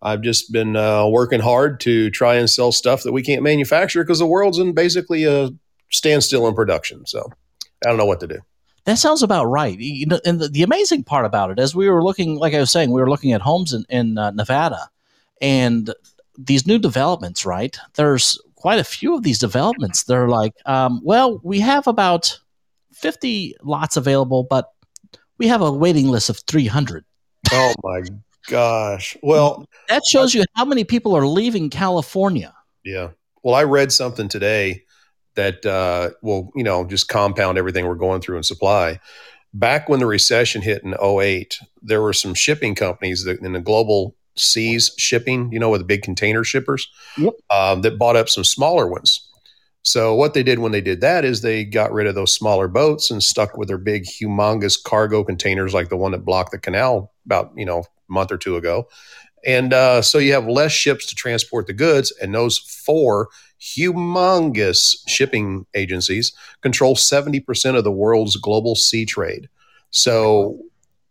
I've 0.00 0.22
just 0.22 0.52
been 0.52 0.76
uh, 0.76 1.06
working 1.08 1.40
hard 1.40 1.80
to 1.80 2.10
try 2.10 2.36
and 2.36 2.48
sell 2.48 2.72
stuff 2.72 3.02
that 3.02 3.12
we 3.12 3.22
can't 3.22 3.42
manufacture 3.42 4.02
because 4.02 4.18
the 4.18 4.26
world's 4.26 4.58
in 4.58 4.72
basically 4.72 5.24
a 5.24 5.50
standstill 5.90 6.46
in 6.46 6.54
production. 6.54 7.06
So 7.06 7.30
I 7.84 7.88
don't 7.88 7.98
know 7.98 8.06
what 8.06 8.20
to 8.20 8.26
do. 8.26 8.38
That 8.84 8.98
sounds 8.98 9.22
about 9.22 9.46
right. 9.46 9.78
You 9.78 10.06
know, 10.06 10.20
and 10.24 10.40
the, 10.40 10.48
the, 10.48 10.62
amazing 10.62 11.04
part 11.04 11.24
about 11.24 11.50
it, 11.50 11.58
as 11.58 11.74
we 11.74 11.88
were 11.88 12.04
looking, 12.04 12.36
like 12.36 12.52
I 12.52 12.60
was 12.60 12.70
saying, 12.70 12.90
we 12.90 13.00
were 13.00 13.08
looking 13.08 13.32
at 13.32 13.40
homes 13.40 13.72
in, 13.72 13.84
in 13.88 14.18
uh, 14.18 14.30
Nevada, 14.32 14.90
and 15.40 15.92
these 16.36 16.66
new 16.66 16.78
developments. 16.78 17.46
Right, 17.46 17.76
there's 17.94 18.38
quite 18.56 18.78
a 18.78 18.84
few 18.84 19.14
of 19.14 19.22
these 19.22 19.38
developments. 19.38 20.04
They're 20.04 20.28
like, 20.28 20.52
um, 20.66 21.00
well, 21.02 21.40
we 21.42 21.60
have 21.60 21.86
about 21.86 22.38
50 22.92 23.56
lots 23.62 23.96
available, 23.96 24.44
but 24.44 24.70
we 25.38 25.48
have 25.48 25.62
a 25.62 25.72
waiting 25.72 26.08
list 26.08 26.28
of 26.28 26.40
300. 26.46 27.04
Oh 27.52 27.72
my 27.82 28.02
gosh! 28.48 29.16
Well, 29.22 29.66
that 29.88 30.02
shows 30.04 30.34
you 30.34 30.44
how 30.56 30.66
many 30.66 30.84
people 30.84 31.16
are 31.16 31.26
leaving 31.26 31.70
California. 31.70 32.54
Yeah. 32.84 33.10
Well, 33.42 33.54
I 33.54 33.64
read 33.64 33.92
something 33.92 34.28
today 34.28 34.84
that 35.34 35.64
uh, 35.66 36.10
will, 36.22 36.50
you 36.54 36.64
know, 36.64 36.84
just 36.84 37.08
compound 37.08 37.58
everything 37.58 37.86
we're 37.86 37.94
going 37.94 38.20
through 38.20 38.36
in 38.36 38.42
supply. 38.42 39.00
Back 39.52 39.88
when 39.88 40.00
the 40.00 40.06
recession 40.06 40.62
hit 40.62 40.82
in 40.82 40.94
08, 41.00 41.58
there 41.82 42.02
were 42.02 42.12
some 42.12 42.34
shipping 42.34 42.74
companies 42.74 43.24
that 43.24 43.40
in 43.40 43.52
the 43.52 43.60
global 43.60 44.16
seas 44.36 44.92
shipping, 44.98 45.52
you 45.52 45.58
know, 45.58 45.70
with 45.70 45.80
the 45.80 45.86
big 45.86 46.02
container 46.02 46.42
shippers, 46.42 46.88
yep. 47.16 47.34
um, 47.50 47.82
that 47.82 47.98
bought 47.98 48.16
up 48.16 48.28
some 48.28 48.44
smaller 48.44 48.88
ones. 48.88 49.28
So 49.82 50.14
what 50.14 50.32
they 50.32 50.42
did 50.42 50.60
when 50.60 50.72
they 50.72 50.80
did 50.80 51.02
that 51.02 51.24
is 51.26 51.42
they 51.42 51.62
got 51.62 51.92
rid 51.92 52.06
of 52.06 52.14
those 52.14 52.32
smaller 52.32 52.68
boats 52.68 53.10
and 53.10 53.22
stuck 53.22 53.56
with 53.56 53.68
their 53.68 53.78
big, 53.78 54.04
humongous 54.04 54.82
cargo 54.82 55.22
containers 55.22 55.74
like 55.74 55.90
the 55.90 55.96
one 55.96 56.12
that 56.12 56.24
blocked 56.24 56.52
the 56.52 56.58
canal 56.58 57.12
about 57.26 57.52
you 57.54 57.66
know 57.66 57.80
a 57.80 58.12
month 58.12 58.32
or 58.32 58.38
two 58.38 58.56
ago. 58.56 58.88
And 59.46 59.72
uh, 59.72 60.02
so 60.02 60.18
you 60.18 60.32
have 60.32 60.46
less 60.46 60.72
ships 60.72 61.06
to 61.06 61.14
transport 61.14 61.66
the 61.66 61.72
goods, 61.72 62.12
and 62.20 62.34
those 62.34 62.58
four 62.58 63.28
humongous 63.60 64.96
shipping 65.06 65.66
agencies 65.74 66.32
control 66.60 66.94
70% 66.94 67.76
of 67.76 67.84
the 67.84 67.92
world's 67.92 68.36
global 68.36 68.74
sea 68.74 69.06
trade. 69.06 69.48
So 69.90 70.58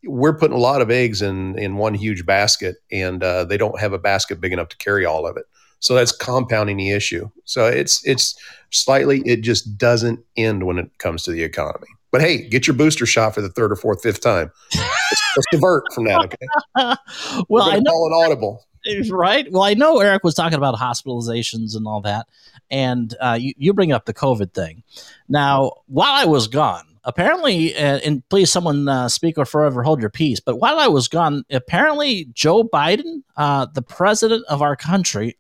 we're 0.04 0.38
putting 0.38 0.58
a 0.58 0.60
lot 0.60 0.82
of 0.82 0.92
eggs 0.92 1.22
in, 1.22 1.58
in 1.58 1.78
one 1.78 1.94
huge 1.94 2.26
basket, 2.26 2.78
and 2.92 3.24
uh, 3.24 3.46
they 3.46 3.58
don't 3.58 3.80
have 3.80 3.94
a 3.94 4.00
basket 4.00 4.42
big 4.42 4.54
enough 4.54 4.70
to 4.70 4.78
carry 4.78 5.06
all 5.06 5.26
of 5.26 5.38
it. 5.38 5.46
So 5.80 5.96
that's 5.96 6.14
compounding 6.14 6.78
the 6.78 6.92
issue. 6.92 7.30
So 7.44 7.68
it's 7.68 8.06
it's 8.08 8.36
slightly 8.72 9.22
it 9.26 9.42
just 9.42 9.78
doesn't 9.78 10.22
end 10.38 10.66
when 10.66 10.78
it 10.78 10.98
comes 10.98 11.24
to 11.24 11.32
the 11.32 11.44
economy. 11.44 11.88
But 12.14 12.22
hey, 12.22 12.48
get 12.48 12.68
your 12.68 12.76
booster 12.76 13.08
shot 13.08 13.34
for 13.34 13.42
the 13.42 13.50
third 13.50 13.72
or 13.72 13.76
fourth, 13.76 14.04
fifth 14.04 14.22
time. 14.22 14.52
let's, 14.76 15.22
let's 15.36 15.48
divert 15.52 15.84
from 15.94 16.06
that, 16.06 16.20
okay? 16.26 16.96
well, 17.50 17.64
I 17.64 17.80
know 17.80 17.92
call 17.92 18.08
it 18.08 18.26
audible 18.26 18.66
right? 19.10 19.52
Well, 19.52 19.64
I 19.64 19.74
know 19.74 20.00
Eric 20.00 20.24
was 20.24 20.36
talking 20.36 20.58
about 20.58 20.76
hospitalizations 20.76 21.76
and 21.76 21.88
all 21.88 22.02
that, 22.02 22.28
and 22.70 23.14
uh, 23.20 23.38
you, 23.40 23.54
you 23.58 23.74
bring 23.74 23.92
up 23.92 24.06
the 24.06 24.14
COVID 24.14 24.54
thing. 24.54 24.84
Now, 25.28 25.72
while 25.88 26.14
I 26.14 26.26
was 26.26 26.48
gone, 26.48 26.84
apparently, 27.04 27.76
uh, 27.76 28.00
and 28.06 28.28
please, 28.30 28.52
someone 28.52 28.88
uh, 28.88 29.10
speak 29.10 29.38
or 29.38 29.46
forever 29.46 29.84
hold 29.84 30.00
your 30.00 30.10
peace. 30.10 30.40
But 30.40 30.58
while 30.58 30.80
I 30.80 30.88
was 30.88 31.08
gone, 31.08 31.44
apparently, 31.50 32.26
Joe 32.34 32.64
Biden, 32.64 33.24
uh, 33.38 33.68
the 33.74 33.82
president 33.82 34.46
of 34.50 34.62
our 34.62 34.76
country, 34.76 35.38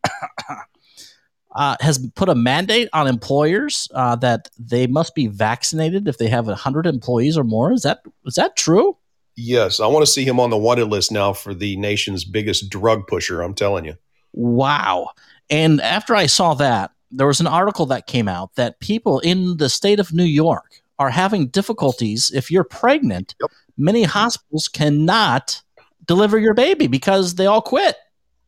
uh, 1.53 1.75
has 1.79 2.05
put 2.15 2.29
a 2.29 2.35
mandate 2.35 2.89
on 2.93 3.07
employers 3.07 3.87
uh, 3.93 4.15
that 4.17 4.49
they 4.57 4.87
must 4.87 5.15
be 5.15 5.27
vaccinated 5.27 6.07
if 6.07 6.17
they 6.17 6.27
have 6.27 6.47
hundred 6.47 6.85
employees 6.85 7.37
or 7.37 7.43
more. 7.43 7.71
Is 7.71 7.83
that 7.83 8.01
is 8.25 8.35
that 8.35 8.55
true? 8.55 8.97
Yes, 9.35 9.79
I 9.79 9.87
want 9.87 10.05
to 10.05 10.11
see 10.11 10.23
him 10.23 10.39
on 10.39 10.49
the 10.49 10.57
wanted 10.57 10.85
list 10.85 11.11
now 11.11 11.33
for 11.33 11.53
the 11.53 11.75
nation's 11.77 12.23
biggest 12.23 12.69
drug 12.69 13.07
pusher. 13.07 13.41
I'm 13.41 13.55
telling 13.55 13.85
you. 13.85 13.95
Wow. 14.33 15.09
And 15.49 15.81
after 15.81 16.15
I 16.15 16.27
saw 16.27 16.53
that, 16.55 16.91
there 17.11 17.27
was 17.27 17.39
an 17.39 17.47
article 17.47 17.85
that 17.87 18.07
came 18.07 18.27
out 18.27 18.55
that 18.55 18.79
people 18.79 19.19
in 19.19 19.57
the 19.57 19.69
state 19.69 19.99
of 19.99 20.13
New 20.13 20.23
York 20.23 20.81
are 20.99 21.09
having 21.09 21.47
difficulties. 21.47 22.31
If 22.33 22.51
you're 22.51 22.63
pregnant, 22.63 23.35
yep. 23.41 23.51
many 23.77 24.03
hospitals 24.03 24.67
cannot 24.67 25.61
deliver 26.05 26.37
your 26.37 26.53
baby 26.53 26.87
because 26.87 27.35
they 27.35 27.45
all 27.45 27.61
quit. 27.61 27.95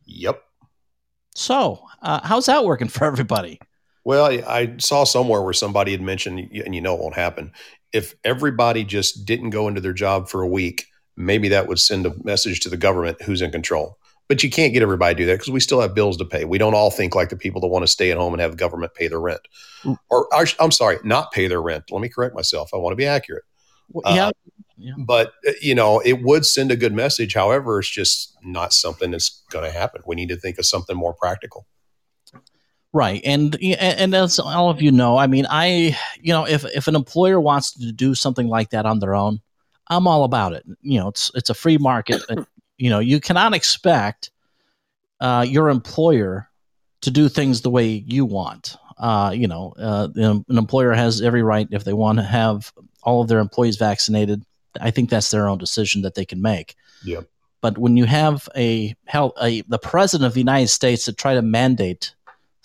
Yep. 0.04 0.42
So, 1.34 1.85
uh, 2.02 2.20
how's 2.22 2.46
that 2.46 2.64
working 2.64 2.88
for 2.88 3.04
everybody? 3.04 3.60
Well, 4.04 4.26
I 4.26 4.74
saw 4.78 5.02
somewhere 5.02 5.42
where 5.42 5.52
somebody 5.52 5.90
had 5.90 6.00
mentioned, 6.00 6.38
and 6.38 6.74
you 6.74 6.80
know 6.80 6.94
it 6.94 7.00
won't 7.00 7.16
happen, 7.16 7.50
if 7.92 8.14
everybody 8.24 8.84
just 8.84 9.24
didn't 9.24 9.50
go 9.50 9.66
into 9.66 9.80
their 9.80 9.92
job 9.92 10.28
for 10.28 10.42
a 10.42 10.46
week, 10.46 10.86
maybe 11.16 11.48
that 11.48 11.66
would 11.66 11.80
send 11.80 12.06
a 12.06 12.14
message 12.22 12.60
to 12.60 12.68
the 12.68 12.76
government 12.76 13.20
who's 13.22 13.42
in 13.42 13.50
control. 13.50 13.98
But 14.28 14.42
you 14.42 14.50
can't 14.50 14.72
get 14.72 14.82
everybody 14.82 15.14
to 15.14 15.22
do 15.22 15.26
that 15.26 15.34
because 15.34 15.50
we 15.50 15.60
still 15.60 15.80
have 15.80 15.94
bills 15.94 16.16
to 16.18 16.24
pay. 16.24 16.44
We 16.44 16.58
don't 16.58 16.74
all 16.74 16.90
think 16.90 17.14
like 17.14 17.30
the 17.30 17.36
people 17.36 17.60
that 17.60 17.68
want 17.68 17.84
to 17.84 17.88
stay 17.88 18.10
at 18.10 18.16
home 18.16 18.32
and 18.32 18.40
have 18.40 18.52
the 18.52 18.56
government 18.56 18.94
pay 18.94 19.08
their 19.08 19.20
rent. 19.20 19.40
Mm. 19.84 19.96
Or 20.10 20.28
I'm 20.60 20.72
sorry, 20.72 20.98
not 21.04 21.32
pay 21.32 21.46
their 21.46 21.62
rent. 21.62 21.84
Let 21.90 22.00
me 22.00 22.08
correct 22.08 22.34
myself. 22.34 22.70
I 22.74 22.76
want 22.76 22.92
to 22.92 22.96
be 22.96 23.06
accurate. 23.06 23.44
Well, 23.90 24.14
yeah. 24.14 24.28
Uh, 24.28 24.32
yeah. 24.78 24.92
But 24.98 25.32
uh, 25.48 25.52
you 25.60 25.74
know, 25.74 26.00
it 26.00 26.22
would 26.22 26.44
send 26.44 26.70
a 26.70 26.76
good 26.76 26.92
message. 26.92 27.34
However, 27.34 27.78
it's 27.78 27.90
just 27.90 28.36
not 28.42 28.72
something 28.72 29.10
that's 29.10 29.42
going 29.50 29.64
to 29.64 29.76
happen. 29.76 30.02
We 30.06 30.16
need 30.16 30.28
to 30.28 30.36
think 30.36 30.58
of 30.58 30.66
something 30.66 30.96
more 30.96 31.14
practical. 31.14 31.66
Right. 32.96 33.20
And 33.26 33.62
and 33.62 34.14
as 34.14 34.38
all 34.38 34.70
of 34.70 34.80
you 34.80 34.90
know, 34.90 35.18
I 35.18 35.26
mean, 35.26 35.46
I 35.50 35.98
you 36.18 36.32
know, 36.32 36.46
if 36.46 36.64
if 36.64 36.88
an 36.88 36.96
employer 36.96 37.38
wants 37.38 37.74
to 37.74 37.92
do 37.92 38.14
something 38.14 38.48
like 38.48 38.70
that 38.70 38.86
on 38.86 39.00
their 39.00 39.14
own, 39.14 39.42
I'm 39.88 40.06
all 40.06 40.24
about 40.24 40.54
it. 40.54 40.64
You 40.80 41.00
know, 41.00 41.08
it's 41.08 41.30
it's 41.34 41.50
a 41.50 41.54
free 41.54 41.76
market. 41.76 42.22
you 42.78 42.88
know, 42.88 42.98
you 42.98 43.20
cannot 43.20 43.52
expect 43.52 44.30
uh, 45.20 45.44
your 45.46 45.68
employer 45.68 46.48
to 47.02 47.10
do 47.10 47.28
things 47.28 47.60
the 47.60 47.68
way 47.68 47.86
you 47.86 48.24
want. 48.24 48.78
Uh, 48.96 49.30
you 49.34 49.46
know, 49.46 49.74
uh, 49.78 50.08
an 50.14 50.42
employer 50.48 50.94
has 50.94 51.20
every 51.20 51.42
right 51.42 51.68
if 51.72 51.84
they 51.84 51.92
want 51.92 52.16
to 52.16 52.24
have 52.24 52.72
all 53.02 53.20
of 53.20 53.28
their 53.28 53.40
employees 53.40 53.76
vaccinated. 53.76 54.42
I 54.80 54.90
think 54.90 55.10
that's 55.10 55.30
their 55.30 55.50
own 55.50 55.58
decision 55.58 56.00
that 56.00 56.14
they 56.14 56.24
can 56.24 56.40
make. 56.40 56.76
Yep. 57.04 57.28
But 57.60 57.76
when 57.76 57.98
you 57.98 58.06
have 58.06 58.48
a, 58.56 58.96
a 59.12 59.60
the 59.68 59.78
president 59.82 60.26
of 60.28 60.32
the 60.32 60.40
United 60.40 60.68
States 60.68 61.04
to 61.04 61.12
try 61.12 61.34
to 61.34 61.42
mandate 61.42 62.14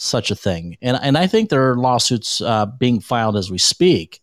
such 0.01 0.31
a 0.31 0.35
thing. 0.35 0.77
And 0.81 0.97
and 1.01 1.17
I 1.17 1.27
think 1.27 1.49
there 1.49 1.71
are 1.71 1.77
lawsuits 1.77 2.41
uh, 2.41 2.65
being 2.65 2.99
filed 2.99 3.37
as 3.37 3.51
we 3.51 3.57
speak. 3.57 4.21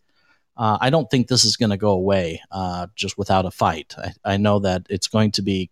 Uh, 0.57 0.77
I 0.81 0.89
don't 0.89 1.09
think 1.09 1.27
this 1.27 1.45
is 1.45 1.55
going 1.55 1.69
to 1.69 1.77
go 1.77 1.91
away 1.91 2.41
uh, 2.51 2.87
just 2.95 3.17
without 3.17 3.45
a 3.45 3.51
fight. 3.51 3.95
I, 3.97 4.33
I, 4.33 4.37
know 4.37 4.59
that 4.59 4.85
it's 4.89 5.07
going 5.07 5.31
to 5.31 5.41
be 5.41 5.69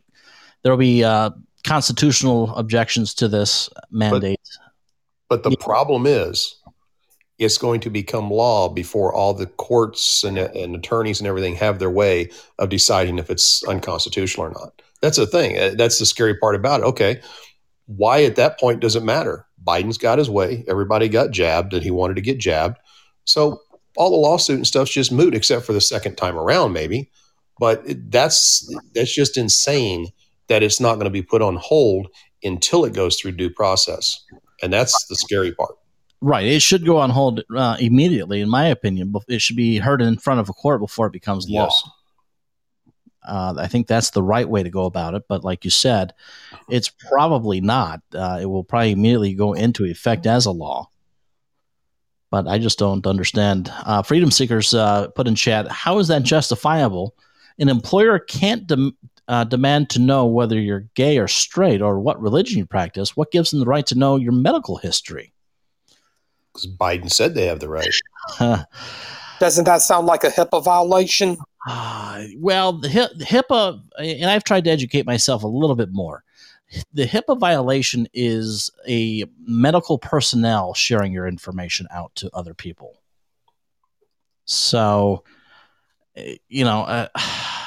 there 0.64 0.72
will 0.72 0.78
be 0.78 1.04
uh, 1.04 1.32
constitutional 1.66 2.56
objections 2.56 3.14
to 3.16 3.28
this 3.28 3.70
mandate. 3.92 4.40
But, 5.28 5.44
but 5.44 5.44
the 5.44 5.58
yeah. 5.60 5.66
problem 5.66 6.06
is, 6.06 6.56
it's 7.38 7.58
going 7.58 7.82
to 7.82 7.90
become 7.90 8.32
law 8.32 8.70
before 8.70 9.14
all 9.14 9.34
the 9.34 9.46
courts 9.46 10.24
and, 10.24 10.38
and 10.38 10.76
attorneys 10.76 11.20
and 11.20 11.28
everything 11.28 11.56
have 11.56 11.80
their 11.80 11.92
way 11.92 12.32
of 12.58 12.70
deciding 12.70 13.20
if 13.20 13.30
it's 13.30 13.64
unconstitutional 13.66 14.48
or 14.48 14.52
not. 14.52 14.82
That's 15.02 15.18
the 15.18 15.28
thing. 15.28 15.76
That's 15.76 16.00
the 16.00 16.06
scary 16.06 16.36
part 16.38 16.56
about 16.56 16.80
it. 16.80 16.86
Okay, 16.86 17.22
why 17.88 18.24
at 18.24 18.38
that 18.38 18.58
point 18.58 18.80
does 18.80 18.96
it 18.96 19.04
matter? 19.04 19.47
Biden's 19.68 19.98
got 19.98 20.18
his 20.18 20.30
way. 20.30 20.64
Everybody 20.68 21.10
got 21.10 21.32
jabbed 21.32 21.74
and 21.74 21.84
he 21.84 21.92
wanted 21.92 22.16
to 22.16 22.22
get 22.22 22.38
jabbed. 22.38 22.78
So 23.26 23.62
all 23.98 24.12
the 24.12 24.16
lawsuit 24.16 24.58
and 24.58 24.68
stuff's 24.68 24.92
just 24.92 25.12
moot, 25.12 25.36
except 25.36 25.66
for 25.66 25.74
the 25.74 25.82
second 25.82 26.16
time 26.16 26.38
around, 26.38 26.72
maybe. 26.74 27.12
But 27.60 27.82
it, 27.86 28.12
that's 28.12 28.74
that's 28.94 29.14
just 29.14 29.38
insane 29.38 30.08
that 30.48 30.64
it's 30.64 30.80
not 30.80 30.96
going 30.96 31.06
to 31.06 31.12
be 31.12 31.24
put 31.24 31.42
on 31.42 31.58
hold 31.58 32.08
until 32.44 32.86
it 32.86 32.94
goes 32.94 33.20
through 33.20 33.34
due 33.34 33.50
process, 33.50 34.24
and 34.62 34.72
that's 34.72 35.08
the 35.08 35.16
scary 35.16 35.54
part. 35.54 35.76
Right. 36.22 36.46
It 36.48 36.62
should 36.62 36.86
go 36.86 36.98
on 36.98 37.12
hold 37.12 37.44
uh, 37.56 37.78
immediately, 37.80 38.42
in 38.42 38.50
my 38.50 38.68
opinion. 38.68 39.14
It 39.28 39.42
should 39.42 39.56
be 39.56 39.78
heard 39.78 40.02
in 40.02 40.18
front 40.18 40.40
of 40.40 40.50
a 40.50 40.54
court 40.54 40.80
before 40.80 41.08
it 41.08 41.14
becomes 41.14 41.48
law. 41.50 41.70
Yes. 43.28 43.34
Uh, 43.34 43.54
I 43.58 43.68
think 43.68 43.88
that's 43.88 44.12
the 44.12 44.24
right 44.24 44.48
way 44.48 44.64
to 44.64 44.70
go 44.70 44.86
about 44.86 45.14
it. 45.14 45.24
But 45.28 45.44
like 45.44 45.66
you 45.66 45.72
said, 45.72 46.14
it's 46.70 46.90
probably 46.90 47.62
not. 47.62 48.02
Uh, 48.14 48.40
it 48.42 48.46
will 48.46 48.64
probably 48.64 48.92
immediately 48.92 49.34
go 49.34 49.54
into 49.54 49.86
effect 49.86 50.26
as 50.26 50.46
a 50.46 50.52
law. 50.52 50.90
But 52.30 52.48
I 52.48 52.58
just 52.58 52.80
don't 52.80 53.08
understand. 53.08 53.72
Uh, 53.86 54.02
Freedom 54.02 54.32
Seekers 54.32 54.74
uh, 54.74 55.08
put 55.10 55.28
in 55.28 55.36
chat 55.36 55.68
how 55.70 56.00
is 56.00 56.10
that 56.10 56.24
justifiable? 56.24 57.16
An 57.60 57.70
employer 57.70 58.20
can't 58.20 58.68
dem- 58.68 58.98
uh, 59.28 59.44
demand 59.44 59.90
to 59.92 60.00
know 60.00 60.26
whether 60.26 60.60
you're 60.60 60.88
gay 60.94 61.18
or 61.18 61.28
straight 61.28 61.82
or 61.82 62.00
what 62.00 62.22
religion 62.22 62.58
you 62.58 62.66
practice. 62.66 63.16
What 63.16 63.32
gives 63.32 63.52
them 63.52 63.60
the 63.60 63.66
right 63.66 63.86
to 63.88 63.98
know 63.98 64.16
your 64.18 64.32
medical 64.32 64.78
history? 64.78 65.34
Because 66.54 66.68
Biden 66.68 67.12
said 67.12 67.36
they 67.36 67.46
have 67.46 67.60
the 67.60 67.70
right. 67.70 67.88
Doesn't 69.40 69.66
that 69.66 69.82
sound 69.82 70.08
like 70.08 70.24
a 70.24 70.30
HIPAA 70.30 70.64
violation? 70.64 71.38
Ah, 71.70 72.24
well, 72.38 72.72
the 72.74 72.88
HIPAA, 72.88 73.82
and 74.00 74.30
I've 74.30 74.46
tried 74.46 74.64
to 74.64 74.70
educate 74.70 75.06
myself 75.06 75.44
a 75.44 75.48
little 75.48 75.76
bit 75.76 75.90
more. 75.92 76.24
The 76.94 77.06
HIPAA 77.06 77.38
violation 77.38 78.08
is 78.14 78.72
a 78.88 79.26
medical 79.46 79.98
personnel 79.98 80.74
sharing 80.74 81.12
your 81.12 81.28
information 81.28 81.88
out 81.92 82.16
to 82.16 82.30
other 82.34 82.54
people. 82.54 83.02
So, 84.46 85.26
you 86.48 86.64
know, 86.64 86.82
uh, 86.84 87.08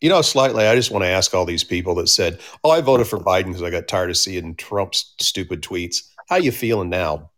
You 0.00 0.08
know, 0.08 0.22
slightly, 0.22 0.66
I 0.66 0.74
just 0.74 0.90
want 0.90 1.04
to 1.04 1.08
ask 1.10 1.34
all 1.34 1.44
these 1.44 1.62
people 1.62 1.94
that 1.96 2.08
said, 2.08 2.40
"Oh, 2.64 2.70
I 2.70 2.80
voted 2.80 3.06
for 3.06 3.18
Biden 3.18 3.48
because 3.48 3.62
I 3.62 3.68
got 3.68 3.86
tired 3.86 4.08
of 4.08 4.16
seeing 4.16 4.54
Trump's 4.54 5.14
stupid 5.20 5.60
tweets." 5.60 5.98
How 6.26 6.36
you 6.36 6.52
feeling 6.52 6.88
now? 6.88 7.29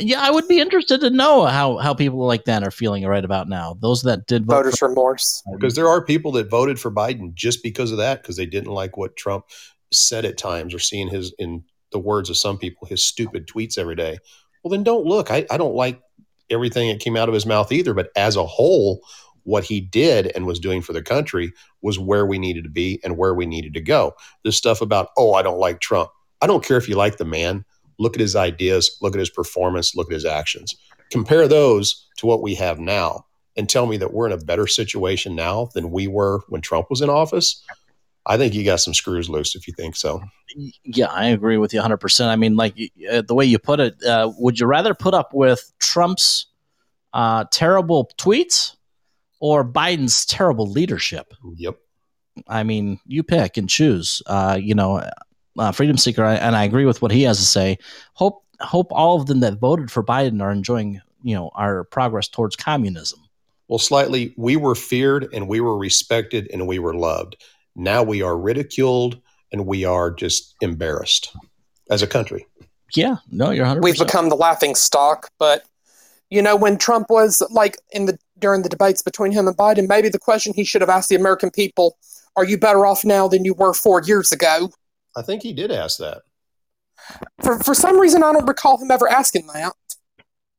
Yeah, 0.00 0.20
I 0.20 0.30
would 0.30 0.48
be 0.48 0.60
interested 0.60 1.00
to 1.00 1.10
know 1.10 1.46
how, 1.46 1.76
how 1.76 1.94
people 1.94 2.26
like 2.26 2.44
that 2.46 2.62
are 2.62 2.70
feeling 2.70 3.04
right 3.06 3.24
about 3.24 3.48
now. 3.48 3.76
Those 3.80 4.02
that 4.02 4.26
did 4.26 4.46
vote 4.46 4.56
Voters 4.56 4.78
for, 4.78 4.88
remorse. 4.88 5.42
Because 5.52 5.74
there 5.74 5.88
are 5.88 6.04
people 6.04 6.32
that 6.32 6.50
voted 6.50 6.80
for 6.80 6.90
Biden 6.90 7.32
just 7.34 7.62
because 7.62 7.92
of 7.92 7.98
that, 7.98 8.22
because 8.22 8.36
they 8.36 8.46
didn't 8.46 8.72
like 8.72 8.96
what 8.96 9.16
Trump 9.16 9.44
said 9.92 10.24
at 10.24 10.36
times, 10.36 10.74
or 10.74 10.78
seeing 10.78 11.08
his, 11.08 11.32
in 11.38 11.64
the 11.92 11.98
words 11.98 12.28
of 12.28 12.36
some 12.36 12.58
people, 12.58 12.88
his 12.88 13.04
stupid 13.04 13.46
tweets 13.46 13.78
every 13.78 13.94
day. 13.94 14.18
Well, 14.62 14.70
then 14.70 14.82
don't 14.82 15.06
look. 15.06 15.30
I, 15.30 15.46
I 15.50 15.56
don't 15.56 15.74
like 15.74 16.00
everything 16.50 16.88
that 16.88 17.00
came 17.00 17.16
out 17.16 17.28
of 17.28 17.34
his 17.34 17.46
mouth 17.46 17.70
either. 17.70 17.94
But 17.94 18.10
as 18.16 18.36
a 18.36 18.46
whole, 18.46 19.00
what 19.44 19.64
he 19.64 19.80
did 19.80 20.32
and 20.34 20.46
was 20.46 20.58
doing 20.58 20.82
for 20.82 20.92
the 20.92 21.02
country 21.02 21.52
was 21.82 21.98
where 21.98 22.26
we 22.26 22.38
needed 22.38 22.64
to 22.64 22.70
be 22.70 22.98
and 23.04 23.16
where 23.16 23.34
we 23.34 23.46
needed 23.46 23.74
to 23.74 23.80
go. 23.80 24.14
This 24.42 24.56
stuff 24.56 24.80
about, 24.80 25.10
oh, 25.16 25.34
I 25.34 25.42
don't 25.42 25.58
like 25.58 25.80
Trump. 25.80 26.10
I 26.40 26.46
don't 26.46 26.64
care 26.64 26.78
if 26.78 26.88
you 26.88 26.96
like 26.96 27.18
the 27.18 27.24
man. 27.24 27.64
Look 27.98 28.14
at 28.16 28.20
his 28.20 28.36
ideas, 28.36 28.96
look 29.00 29.14
at 29.14 29.20
his 29.20 29.30
performance, 29.30 29.94
look 29.94 30.08
at 30.10 30.14
his 30.14 30.24
actions. 30.24 30.74
Compare 31.10 31.48
those 31.48 32.08
to 32.16 32.26
what 32.26 32.42
we 32.42 32.54
have 32.56 32.78
now 32.78 33.24
and 33.56 33.68
tell 33.68 33.86
me 33.86 33.96
that 33.98 34.12
we're 34.12 34.26
in 34.26 34.32
a 34.32 34.44
better 34.44 34.66
situation 34.66 35.34
now 35.34 35.68
than 35.74 35.90
we 35.90 36.06
were 36.06 36.40
when 36.48 36.60
Trump 36.60 36.90
was 36.90 37.00
in 37.00 37.10
office. 37.10 37.62
I 38.26 38.38
think 38.38 38.54
you 38.54 38.64
got 38.64 38.80
some 38.80 38.94
screws 38.94 39.28
loose 39.28 39.54
if 39.54 39.68
you 39.68 39.74
think 39.74 39.96
so. 39.96 40.22
Yeah, 40.84 41.06
I 41.06 41.26
agree 41.26 41.58
with 41.58 41.74
you 41.74 41.80
100%. 41.80 42.26
I 42.26 42.36
mean, 42.36 42.56
like 42.56 42.74
uh, 43.10 43.22
the 43.22 43.34
way 43.34 43.44
you 43.44 43.58
put 43.58 43.80
it, 43.80 44.02
uh, 44.02 44.32
would 44.38 44.58
you 44.58 44.66
rather 44.66 44.94
put 44.94 45.14
up 45.14 45.34
with 45.34 45.72
Trump's 45.78 46.46
uh, 47.12 47.44
terrible 47.50 48.10
tweets 48.16 48.76
or 49.40 49.64
Biden's 49.64 50.24
terrible 50.24 50.70
leadership? 50.70 51.34
Yep. 51.56 51.76
I 52.48 52.62
mean, 52.62 52.98
you 53.06 53.22
pick 53.22 53.56
and 53.56 53.68
choose. 53.68 54.22
Uh, 54.26 54.58
you 54.60 54.74
know, 54.74 55.06
uh, 55.58 55.72
Freedom 55.72 55.96
Seeker, 55.96 56.24
and 56.24 56.56
I 56.56 56.64
agree 56.64 56.84
with 56.84 57.02
what 57.02 57.10
he 57.10 57.22
has 57.22 57.38
to 57.38 57.44
say. 57.44 57.78
Hope 58.14 58.44
hope 58.60 58.88
all 58.92 59.20
of 59.20 59.26
them 59.26 59.40
that 59.40 59.58
voted 59.58 59.90
for 59.90 60.02
Biden 60.02 60.40
are 60.40 60.50
enjoying, 60.50 61.00
you 61.22 61.34
know, 61.34 61.50
our 61.54 61.84
progress 61.84 62.28
towards 62.28 62.56
communism. 62.56 63.20
Well, 63.68 63.78
slightly, 63.78 64.34
we 64.36 64.56
were 64.56 64.74
feared 64.74 65.28
and 65.32 65.48
we 65.48 65.60
were 65.60 65.76
respected 65.76 66.48
and 66.52 66.66
we 66.66 66.78
were 66.78 66.94
loved. 66.94 67.36
Now 67.74 68.02
we 68.02 68.22
are 68.22 68.36
ridiculed 68.38 69.20
and 69.52 69.66
we 69.66 69.84
are 69.84 70.10
just 70.10 70.54
embarrassed 70.60 71.34
as 71.90 72.02
a 72.02 72.06
country. 72.06 72.46
Yeah, 72.94 73.16
no, 73.30 73.50
you're 73.50 73.66
100%. 73.66 73.82
We've 73.82 73.98
become 73.98 74.28
the 74.28 74.36
laughing 74.36 74.74
stock. 74.74 75.30
But 75.38 75.64
you 76.30 76.42
know, 76.42 76.56
when 76.56 76.78
Trump 76.78 77.10
was 77.10 77.42
like 77.50 77.78
in 77.92 78.06
the 78.06 78.18
during 78.38 78.62
the 78.62 78.68
debates 78.68 79.02
between 79.02 79.32
him 79.32 79.46
and 79.46 79.56
Biden, 79.56 79.88
maybe 79.88 80.08
the 80.08 80.18
question 80.18 80.52
he 80.54 80.64
should 80.64 80.80
have 80.80 80.90
asked 80.90 81.08
the 81.08 81.16
American 81.16 81.50
people: 81.50 81.96
Are 82.36 82.44
you 82.44 82.58
better 82.58 82.84
off 82.86 83.04
now 83.04 83.28
than 83.28 83.44
you 83.44 83.54
were 83.54 83.74
four 83.74 84.02
years 84.02 84.32
ago? 84.32 84.70
I 85.16 85.22
think 85.22 85.42
he 85.42 85.52
did 85.52 85.70
ask 85.70 85.98
that. 85.98 86.22
For 87.42 87.58
for 87.58 87.74
some 87.74 87.98
reason, 87.98 88.22
I 88.22 88.32
don't 88.32 88.46
recall 88.46 88.78
him 88.78 88.90
ever 88.90 89.08
asking 89.08 89.48
that. 89.48 89.72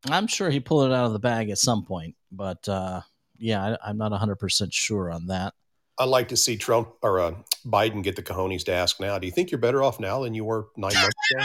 I'm 0.09 0.27
sure 0.27 0.49
he 0.49 0.59
pulled 0.59 0.91
it 0.91 0.93
out 0.93 1.05
of 1.05 1.13
the 1.13 1.19
bag 1.19 1.49
at 1.49 1.57
some 1.57 1.83
point, 1.83 2.15
but 2.31 2.67
uh, 2.69 3.01
yeah, 3.37 3.77
I, 3.83 3.89
I'm 3.89 3.97
not 3.97 4.11
100% 4.11 4.71
sure 4.71 5.11
on 5.11 5.27
that. 5.27 5.53
I'd 5.97 6.09
like 6.09 6.27
to 6.29 6.37
see 6.37 6.57
Trump 6.57 6.89
or 7.01 7.19
uh, 7.19 7.35
Biden 7.65 8.03
get 8.03 8.15
the 8.15 8.21
cojones 8.21 8.65
to 8.65 8.73
ask 8.73 8.99
now. 8.99 9.17
Do 9.17 9.27
you 9.27 9.31
think 9.31 9.49
you're 9.49 9.59
better 9.59 9.81
off 9.81 9.99
now 9.99 10.23
than 10.23 10.33
you 10.33 10.43
were 10.43 10.67
nine 10.75 10.93
months 10.93 11.15
ago? 11.31 11.43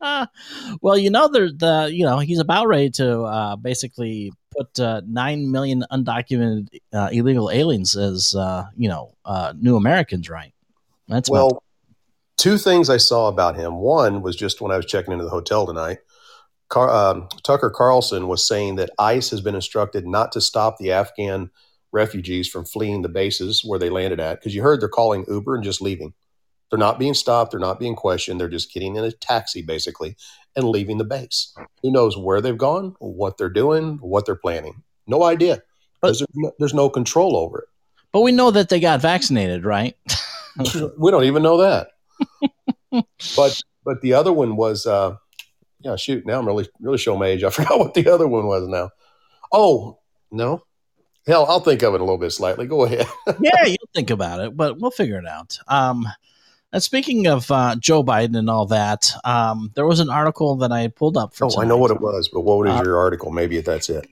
well, 0.80 0.96
you 0.96 1.10
know, 1.10 1.28
there's 1.28 1.54
the 1.56 1.90
you 1.92 2.04
know 2.04 2.20
he's 2.20 2.38
about 2.38 2.68
ready 2.68 2.90
to 2.90 3.22
uh, 3.22 3.56
basically 3.56 4.32
put 4.56 4.78
uh, 4.78 5.02
nine 5.06 5.50
million 5.50 5.84
undocumented 5.90 6.68
uh, 6.92 7.08
illegal 7.10 7.50
aliens 7.50 7.96
as 7.96 8.34
uh, 8.36 8.64
you 8.76 8.88
know 8.88 9.16
uh, 9.24 9.52
new 9.58 9.76
Americans, 9.76 10.30
right? 10.30 10.53
That's 11.08 11.28
about- 11.28 11.36
Well, 11.52 11.62
two 12.36 12.58
things 12.58 12.90
I 12.90 12.96
saw 12.96 13.28
about 13.28 13.56
him. 13.56 13.76
One 13.76 14.22
was 14.22 14.36
just 14.36 14.60
when 14.60 14.72
I 14.72 14.76
was 14.76 14.86
checking 14.86 15.12
into 15.12 15.24
the 15.24 15.30
hotel 15.30 15.66
tonight. 15.66 15.98
Car, 16.68 16.90
um, 16.90 17.28
Tucker 17.42 17.70
Carlson 17.70 18.26
was 18.26 18.46
saying 18.46 18.76
that 18.76 18.90
ICE 18.98 19.28
has 19.30 19.40
been 19.40 19.54
instructed 19.54 20.06
not 20.06 20.32
to 20.32 20.40
stop 20.40 20.78
the 20.78 20.92
Afghan 20.92 21.50
refugees 21.92 22.48
from 22.48 22.64
fleeing 22.64 23.02
the 23.02 23.08
bases 23.08 23.62
where 23.64 23.78
they 23.78 23.90
landed 23.90 24.18
at 24.18 24.40
because 24.40 24.54
you 24.54 24.62
heard 24.62 24.80
they're 24.80 24.88
calling 24.88 25.24
Uber 25.28 25.54
and 25.54 25.62
just 25.62 25.80
leaving. 25.80 26.12
They're 26.70 26.78
not 26.78 26.98
being 26.98 27.14
stopped. 27.14 27.52
They're 27.52 27.60
not 27.60 27.78
being 27.78 27.94
questioned. 27.94 28.40
They're 28.40 28.48
just 28.48 28.72
getting 28.72 28.96
in 28.96 29.04
a 29.04 29.12
taxi 29.12 29.62
basically 29.62 30.16
and 30.56 30.68
leaving 30.68 30.98
the 30.98 31.04
base. 31.04 31.54
Who 31.82 31.92
knows 31.92 32.16
where 32.16 32.40
they've 32.40 32.58
gone, 32.58 32.96
what 32.98 33.36
they're 33.36 33.50
doing, 33.50 33.98
what 34.00 34.26
they're 34.26 34.34
planning? 34.34 34.82
No 35.06 35.22
idea. 35.22 35.62
Because 36.00 36.18
there's, 36.18 36.28
no, 36.34 36.52
there's 36.58 36.74
no 36.74 36.88
control 36.88 37.36
over 37.36 37.58
it. 37.60 37.68
but 38.10 38.20
we 38.22 38.32
know 38.32 38.50
that 38.50 38.70
they 38.70 38.80
got 38.80 39.00
vaccinated, 39.00 39.64
right? 39.64 39.96
we 40.98 41.10
don't 41.10 41.24
even 41.24 41.42
know 41.42 41.58
that. 41.58 41.88
but 43.36 43.62
but 43.84 44.00
the 44.02 44.14
other 44.14 44.32
one 44.32 44.56
was 44.56 44.86
uh 44.86 45.16
yeah, 45.80 45.96
shoot, 45.96 46.24
now 46.24 46.38
I'm 46.38 46.46
really 46.46 46.68
really 46.80 46.98
showing 46.98 47.18
my 47.18 47.26
age. 47.26 47.44
I 47.44 47.50
forgot 47.50 47.78
what 47.78 47.94
the 47.94 48.08
other 48.08 48.26
one 48.26 48.46
was 48.46 48.66
now. 48.68 48.90
Oh, 49.52 49.98
no. 50.30 50.62
Hell, 51.26 51.46
I'll 51.46 51.60
think 51.60 51.82
of 51.82 51.94
it 51.94 52.00
a 52.00 52.04
little 52.04 52.18
bit 52.18 52.32
slightly. 52.32 52.66
Go 52.66 52.84
ahead. 52.84 53.06
yeah, 53.40 53.64
you'll 53.64 53.88
think 53.94 54.10
about 54.10 54.40
it, 54.40 54.56
but 54.56 54.78
we'll 54.78 54.90
figure 54.90 55.18
it 55.18 55.26
out. 55.26 55.58
Um, 55.68 56.06
and 56.72 56.82
speaking 56.82 57.28
of 57.28 57.48
uh, 57.50 57.76
Joe 57.76 58.02
Biden 58.02 58.36
and 58.36 58.50
all 58.50 58.66
that, 58.66 59.10
um, 59.24 59.70
there 59.74 59.86
was 59.86 60.00
an 60.00 60.10
article 60.10 60.56
that 60.56 60.72
I 60.72 60.80
had 60.80 60.96
pulled 60.96 61.16
up 61.16 61.34
for. 61.34 61.44
Oh, 61.46 61.60
I 61.62 61.64
know 61.64 61.78
what 61.78 61.92
it 61.92 62.00
was, 62.00 62.28
but 62.28 62.40
what 62.40 62.68
is 62.68 62.74
Uh, 62.74 62.82
your 62.82 62.98
article? 62.98 63.30
Maybe 63.30 63.60
that's 63.60 63.88
it. 63.88 64.06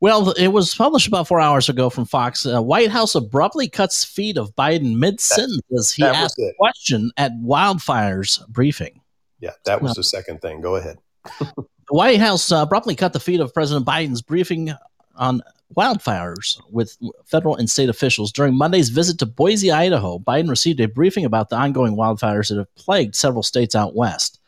Well, 0.00 0.30
it 0.30 0.48
was 0.48 0.74
published 0.74 1.08
about 1.08 1.28
four 1.28 1.40
hours 1.40 1.68
ago 1.68 1.90
from 1.90 2.06
Fox. 2.06 2.46
Uh, 2.46 2.62
White 2.62 2.90
House 2.90 3.14
abruptly 3.14 3.68
cuts 3.68 4.02
feed 4.02 4.38
of 4.38 4.54
Biden 4.56 4.96
mid 4.96 5.20
sentence 5.20 5.60
as 5.78 5.92
he 5.92 6.02
asked 6.02 6.38
a 6.38 6.52
question 6.58 7.10
at 7.18 7.32
wildfires 7.42 8.46
briefing. 8.48 9.02
Yeah, 9.40 9.50
that 9.66 9.82
was 9.82 9.94
the 9.94 10.02
second 10.02 10.40
thing. 10.40 10.60
Go 10.60 10.76
ahead. 10.76 10.98
The 11.90 11.96
White 11.96 12.20
House 12.20 12.52
uh, 12.52 12.62
abruptly 12.62 12.94
cut 12.94 13.12
the 13.12 13.18
feed 13.18 13.40
of 13.40 13.52
President 13.52 13.84
Biden's 13.84 14.22
briefing 14.22 14.72
on 15.16 15.42
wildfires 15.76 16.60
with 16.70 16.96
federal 17.24 17.56
and 17.56 17.68
state 17.68 17.88
officials 17.88 18.30
during 18.30 18.56
Monday's 18.56 18.90
visit 18.90 19.18
to 19.18 19.26
Boise, 19.26 19.72
Idaho. 19.72 20.20
Biden 20.20 20.48
received 20.48 20.78
a 20.78 20.86
briefing 20.86 21.24
about 21.24 21.48
the 21.48 21.56
ongoing 21.56 21.96
wildfires 21.96 22.48
that 22.48 22.58
have 22.58 22.72
plagued 22.76 23.16
several 23.16 23.42
states 23.42 23.74
out 23.74 23.96
west. 23.96 24.38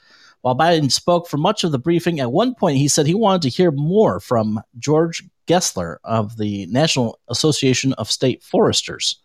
While 0.42 0.56
Biden 0.56 0.92
spoke 0.92 1.28
for 1.28 1.36
much 1.36 1.64
of 1.64 1.72
the 1.72 1.80
briefing, 1.80 2.20
at 2.20 2.30
one 2.30 2.54
point 2.54 2.76
he 2.76 2.86
said 2.86 3.06
he 3.06 3.14
wanted 3.14 3.42
to 3.42 3.48
hear 3.48 3.72
more 3.72 4.20
from 4.20 4.60
George 4.78 5.24
Gessler 5.52 5.98
of 6.04 6.36
the 6.38 6.66
National 6.66 7.18
Association 7.28 7.92
of 7.94 8.10
State 8.10 8.42
Foresters. 8.42 9.16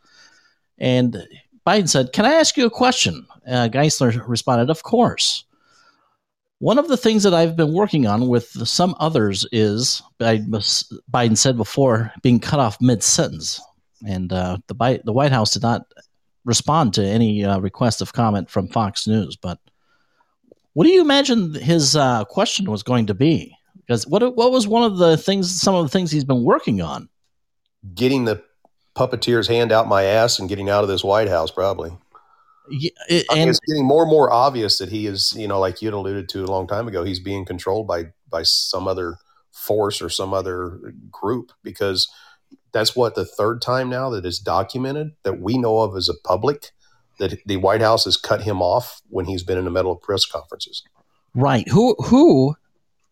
And 0.77 1.25
Biden 1.65 1.87
said, 1.89 2.13
Can 2.13 2.25
I 2.25 2.33
ask 2.33 2.57
you 2.57 2.65
a 2.65 2.71
question? 2.71 3.25
Uh, 3.47 3.69
Geissler 3.71 4.21
responded, 4.27 4.69
Of 4.69 4.83
course. 4.83 5.45
One 6.59 6.79
of 6.79 6.87
the 6.87 6.97
things 6.97 7.21
that 7.23 7.35
I've 7.35 7.55
been 7.55 7.73
working 7.73 8.07
on 8.07 8.27
with 8.27 8.47
some 8.67 8.95
others 8.99 9.45
is, 9.51 10.01
Biden 10.19 11.37
said 11.37 11.55
before, 11.55 12.11
being 12.23 12.39
cut 12.39 12.59
off 12.59 12.81
mid 12.81 13.03
sentence. 13.03 13.61
And 14.07 14.33
uh, 14.33 14.57
the, 14.67 15.01
the 15.03 15.13
White 15.13 15.31
House 15.31 15.51
did 15.51 15.61
not 15.61 15.83
respond 16.45 16.93
to 16.95 17.05
any 17.05 17.43
uh, 17.43 17.59
request 17.59 18.01
of 18.01 18.13
comment 18.13 18.49
from 18.49 18.69
Fox 18.69 19.05
News. 19.07 19.35
But 19.35 19.59
what 20.73 20.85
do 20.85 20.91
you 20.91 21.01
imagine 21.01 21.53
his 21.53 21.95
uh, 21.95 22.23
question 22.25 22.69
was 22.69 22.83
going 22.83 23.07
to 23.07 23.13
be? 23.13 23.56
Because 23.87 24.05
what 24.07 24.35
what 24.35 24.51
was 24.51 24.67
one 24.67 24.83
of 24.83 24.97
the 24.97 25.15
things, 25.17 25.49
some 25.61 25.73
of 25.75 25.85
the 25.85 25.89
things 25.89 26.11
he's 26.11 26.25
been 26.25 26.43
working 26.43 26.81
on? 26.81 27.07
Getting 27.93 28.25
the 28.25 28.43
puppeteer's 28.95 29.47
hand 29.47 29.71
out 29.71 29.87
my 29.87 30.03
ass 30.03 30.39
and 30.39 30.49
getting 30.49 30.69
out 30.69 30.83
of 30.83 30.89
this 30.89 31.03
White 31.03 31.29
House, 31.29 31.51
probably. 31.51 31.91
Yeah, 32.69 32.89
it- 33.07 33.25
I 33.29 33.35
mean, 33.35 33.41
and 33.43 33.49
it's 33.51 33.59
getting 33.61 33.85
more 33.85 34.03
and 34.03 34.11
more 34.11 34.31
obvious 34.31 34.77
that 34.79 34.89
he 34.89 35.07
is, 35.07 35.33
you 35.37 35.47
know, 35.47 35.59
like 35.59 35.81
you'd 35.81 35.93
alluded 35.93 36.27
to 36.29 36.43
a 36.43 36.47
long 36.47 36.67
time 36.67 36.87
ago, 36.87 37.03
he's 37.03 37.19
being 37.19 37.45
controlled 37.45 37.87
by 37.87 38.11
by 38.29 38.43
some 38.43 38.87
other 38.89 39.17
force 39.53 40.01
or 40.01 40.09
some 40.09 40.33
other 40.33 40.93
group 41.09 41.51
because 41.63 42.09
that's 42.73 42.95
what 42.95 43.15
the 43.15 43.25
third 43.25 43.61
time 43.61 43.89
now 43.89 44.09
that 44.09 44.25
is 44.25 44.37
documented 44.37 45.11
that 45.23 45.39
we 45.39 45.57
know 45.57 45.79
of 45.79 45.95
as 45.95 46.09
a 46.09 46.13
public 46.27 46.71
that 47.19 47.39
the 47.45 47.57
White 47.57 47.81
House 47.81 48.03
has 48.03 48.17
cut 48.17 48.41
him 48.43 48.61
off 48.61 49.01
when 49.09 49.25
he's 49.25 49.43
been 49.43 49.57
in 49.57 49.63
the 49.65 49.71
middle 49.71 49.91
of 49.93 50.01
press 50.01 50.25
conferences. 50.25 50.83
right, 51.33 51.67
who 51.69 51.95
who? 52.05 52.55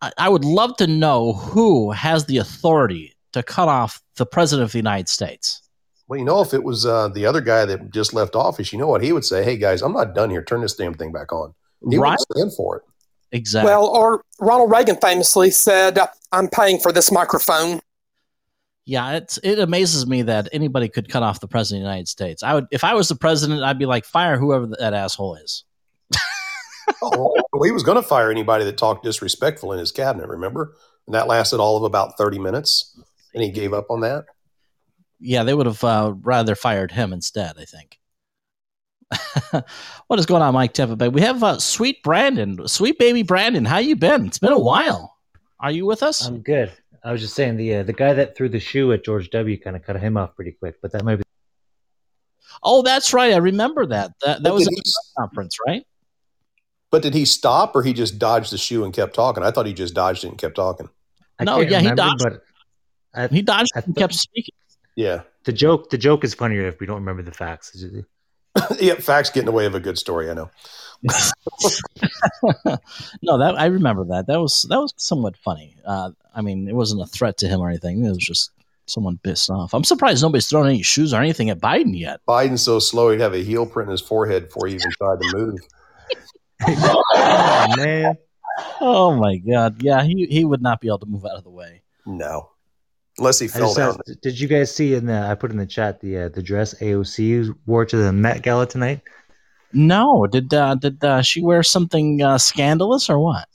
I, 0.02 0.12
I 0.18 0.28
would 0.28 0.44
love 0.44 0.76
to 0.76 0.86
know 0.86 1.32
who 1.32 1.90
has 1.90 2.26
the 2.26 2.38
authority 2.38 3.14
to 3.32 3.42
cut 3.42 3.68
off 3.68 4.00
the 4.16 4.26
president 4.26 4.64
of 4.64 4.72
the 4.72 4.78
United 4.78 5.08
States. 5.08 5.62
Well, 6.08 6.18
you 6.18 6.24
know, 6.24 6.40
if 6.40 6.54
it 6.54 6.62
was 6.62 6.86
uh, 6.86 7.08
the 7.08 7.26
other 7.26 7.40
guy 7.40 7.64
that 7.64 7.90
just 7.90 8.14
left 8.14 8.36
office, 8.36 8.72
you 8.72 8.78
know 8.78 8.86
what 8.86 9.02
he 9.02 9.12
would 9.12 9.24
say? 9.24 9.42
Hey, 9.42 9.56
guys, 9.56 9.82
I'm 9.82 9.92
not 9.92 10.14
done 10.14 10.30
here. 10.30 10.42
Turn 10.42 10.60
this 10.60 10.74
damn 10.74 10.94
thing 10.94 11.12
back 11.12 11.32
on. 11.32 11.52
He 11.90 11.98
right, 11.98 12.18
would 12.30 12.36
stand 12.36 12.54
for 12.54 12.76
it. 12.76 12.82
exactly. 13.32 13.70
Well, 13.70 13.86
or 13.86 14.22
Ronald 14.40 14.70
Reagan 14.70 14.96
famously 14.96 15.50
said, 15.50 15.98
"I'm 16.32 16.48
paying 16.48 16.78
for 16.78 16.92
this 16.92 17.10
microphone." 17.10 17.80
Yeah, 18.86 19.16
it's 19.16 19.38
it 19.42 19.58
amazes 19.58 20.06
me 20.06 20.22
that 20.22 20.48
anybody 20.52 20.88
could 20.88 21.08
cut 21.08 21.24
off 21.24 21.40
the 21.40 21.48
president 21.48 21.82
of 21.82 21.86
the 21.86 21.90
United 21.90 22.08
States. 22.08 22.42
I 22.42 22.54
would 22.54 22.66
if 22.70 22.84
I 22.84 22.94
was 22.94 23.08
the 23.08 23.16
president, 23.16 23.62
I'd 23.62 23.78
be 23.78 23.86
like, 23.86 24.04
fire 24.04 24.38
whoever 24.38 24.68
that 24.78 24.94
asshole 24.94 25.34
is. 25.36 25.64
Oh, 27.02 27.34
he 27.64 27.70
was 27.70 27.82
going 27.82 27.96
to 27.96 28.06
fire 28.06 28.30
anybody 28.30 28.64
that 28.64 28.78
talked 28.78 29.04
disrespectful 29.04 29.72
in 29.72 29.78
his 29.78 29.92
cabinet, 29.92 30.28
remember? 30.28 30.74
And 31.06 31.14
that 31.14 31.28
lasted 31.28 31.60
all 31.60 31.76
of 31.76 31.82
about 31.82 32.16
30 32.18 32.38
minutes. 32.38 32.98
And 33.34 33.42
he 33.42 33.50
gave 33.50 33.72
up 33.72 33.90
on 33.90 34.00
that. 34.00 34.24
Yeah, 35.18 35.44
they 35.44 35.54
would 35.54 35.66
have 35.66 35.82
uh, 35.82 36.14
rather 36.20 36.54
fired 36.54 36.92
him 36.92 37.12
instead. 37.12 37.56
I 37.58 37.64
think. 37.64 37.98
what 40.08 40.18
is 40.18 40.26
going 40.26 40.42
on, 40.42 40.54
Mike 40.54 40.72
Tampa 40.72 40.96
Bay? 40.96 41.08
We 41.08 41.20
have 41.20 41.42
uh, 41.42 41.58
sweet 41.58 42.02
Brandon, 42.02 42.66
sweet 42.68 42.98
baby 42.98 43.22
Brandon. 43.22 43.64
How 43.64 43.78
you 43.78 43.96
been? 43.96 44.26
It's 44.26 44.38
been 44.38 44.52
a 44.52 44.58
while. 44.58 45.16
Are 45.60 45.70
you 45.70 45.86
with 45.86 46.02
us? 46.02 46.26
I'm 46.26 46.40
good. 46.40 46.72
I 47.04 47.12
was 47.12 47.20
just 47.20 47.34
saying 47.34 47.56
the 47.56 47.76
uh, 47.76 47.82
the 47.84 47.92
guy 47.92 48.12
that 48.12 48.36
threw 48.36 48.48
the 48.48 48.60
shoe 48.60 48.92
at 48.92 49.04
George 49.04 49.30
W. 49.30 49.58
kind 49.58 49.76
of 49.76 49.84
cut 49.84 49.98
him 49.98 50.16
off 50.16 50.34
pretty 50.34 50.52
quick, 50.52 50.76
but 50.82 50.92
that 50.92 51.04
might 51.04 51.16
be 51.16 51.22
oh, 52.62 52.82
that's 52.82 53.12
right. 53.12 53.32
I 53.32 53.36
remember 53.36 53.86
that. 53.86 54.12
That 54.24 54.42
that 54.42 54.52
was 54.52 54.66
a 54.66 54.70
he- 54.70 54.76
press 54.76 55.12
conference, 55.16 55.56
right? 55.66 55.86
But 56.90 57.02
did 57.02 57.14
he 57.14 57.24
stop 57.24 57.74
or 57.74 57.82
he 57.82 57.92
just 57.92 58.18
dodged 58.18 58.52
the 58.52 58.58
shoe 58.58 58.84
and 58.84 58.92
kept 58.94 59.14
talking? 59.14 59.42
I 59.42 59.50
thought 59.50 59.66
he 59.66 59.72
just 59.74 59.94
dodged 59.94 60.24
it 60.24 60.28
and 60.28 60.38
kept 60.38 60.54
talking. 60.56 60.88
I 61.38 61.44
No, 61.44 61.58
can't 61.58 61.70
yeah, 61.70 61.80
he 61.80 61.88
remember, 61.90 62.02
dodged- 62.02 62.24
But 62.24 62.42
I, 63.14 63.26
He 63.28 63.42
dodged 63.42 63.70
and 63.74 63.84
thought- 63.84 63.96
kept 63.96 64.14
speaking. 64.14 64.54
Yeah. 64.94 65.22
the 65.44 65.52
joke 65.52 65.90
the 65.90 65.98
joke 65.98 66.24
is 66.24 66.32
funnier 66.34 66.66
if 66.66 66.80
we 66.80 66.86
don't 66.86 66.96
remember 66.96 67.22
the 67.22 67.32
facts. 67.32 67.84
yeah. 68.80 68.94
Facts 68.94 69.30
get 69.30 69.40
in 69.40 69.46
the 69.46 69.52
way 69.52 69.66
of 69.66 69.74
a 69.74 69.80
good 69.80 69.98
story. 69.98 70.30
I 70.30 70.34
know. 70.34 70.50
no, 73.22 73.38
that 73.38 73.54
I 73.58 73.66
remember 73.66 74.04
that. 74.04 74.26
That 74.26 74.40
was 74.40 74.62
that 74.70 74.78
was 74.80 74.94
somewhat 74.96 75.36
funny. 75.36 75.76
Uh, 75.84 76.10
I 76.34 76.40
mean, 76.42 76.68
it 76.68 76.74
wasn't 76.74 77.02
a 77.02 77.06
threat 77.06 77.36
to 77.38 77.48
him 77.48 77.60
or 77.60 77.68
anything. 77.68 78.04
It 78.04 78.08
was 78.08 78.18
just 78.18 78.50
someone 78.86 79.18
pissed 79.22 79.50
off. 79.50 79.74
I'm 79.74 79.84
surprised 79.84 80.22
nobody's 80.22 80.48
thrown 80.48 80.66
any 80.66 80.82
shoes 80.82 81.12
or 81.12 81.20
anything 81.20 81.50
at 81.50 81.58
Biden 81.60 81.98
yet. 81.98 82.20
Biden's 82.26 82.62
so 82.62 82.78
slow, 82.78 83.10
he'd 83.10 83.20
have 83.20 83.34
a 83.34 83.42
heel 83.42 83.66
print 83.66 83.88
in 83.88 83.92
his 83.92 84.00
forehead 84.00 84.44
before 84.46 84.68
he 84.68 84.74
even 84.76 84.90
tried 84.92 85.20
to 85.20 85.36
move. 85.36 85.58
oh 86.62 87.74
man, 87.76 88.16
Oh 88.80 89.14
my 89.14 89.36
god, 89.36 89.82
yeah, 89.82 90.02
he 90.02 90.26
he 90.26 90.44
would 90.44 90.62
not 90.62 90.80
be 90.80 90.88
able 90.88 90.98
to 91.00 91.06
move 91.06 91.24
out 91.24 91.36
of 91.36 91.44
the 91.44 91.50
way. 91.50 91.82
No. 92.04 92.50
Unless 93.18 93.38
he 93.38 93.48
fell 93.48 93.72
down. 93.72 93.98
asked, 94.08 94.20
did 94.20 94.38
you 94.38 94.46
guys 94.46 94.74
see 94.74 94.94
in 94.94 95.06
the 95.06 95.18
I 95.18 95.34
put 95.34 95.50
in 95.50 95.56
the 95.56 95.66
chat 95.66 96.00
the 96.00 96.18
uh, 96.18 96.28
the 96.28 96.42
dress 96.42 96.74
AOC 96.80 97.54
wore 97.66 97.84
to 97.86 97.96
the 97.96 98.12
Met 98.12 98.42
Gala 98.42 98.66
tonight? 98.66 99.00
No, 99.72 100.26
did 100.26 100.52
uh, 100.52 100.74
did 100.74 101.02
uh, 101.02 101.22
she 101.22 101.42
wear 101.42 101.62
something 101.62 102.22
uh, 102.22 102.38
scandalous 102.38 103.08
or 103.08 103.18
what? 103.18 103.48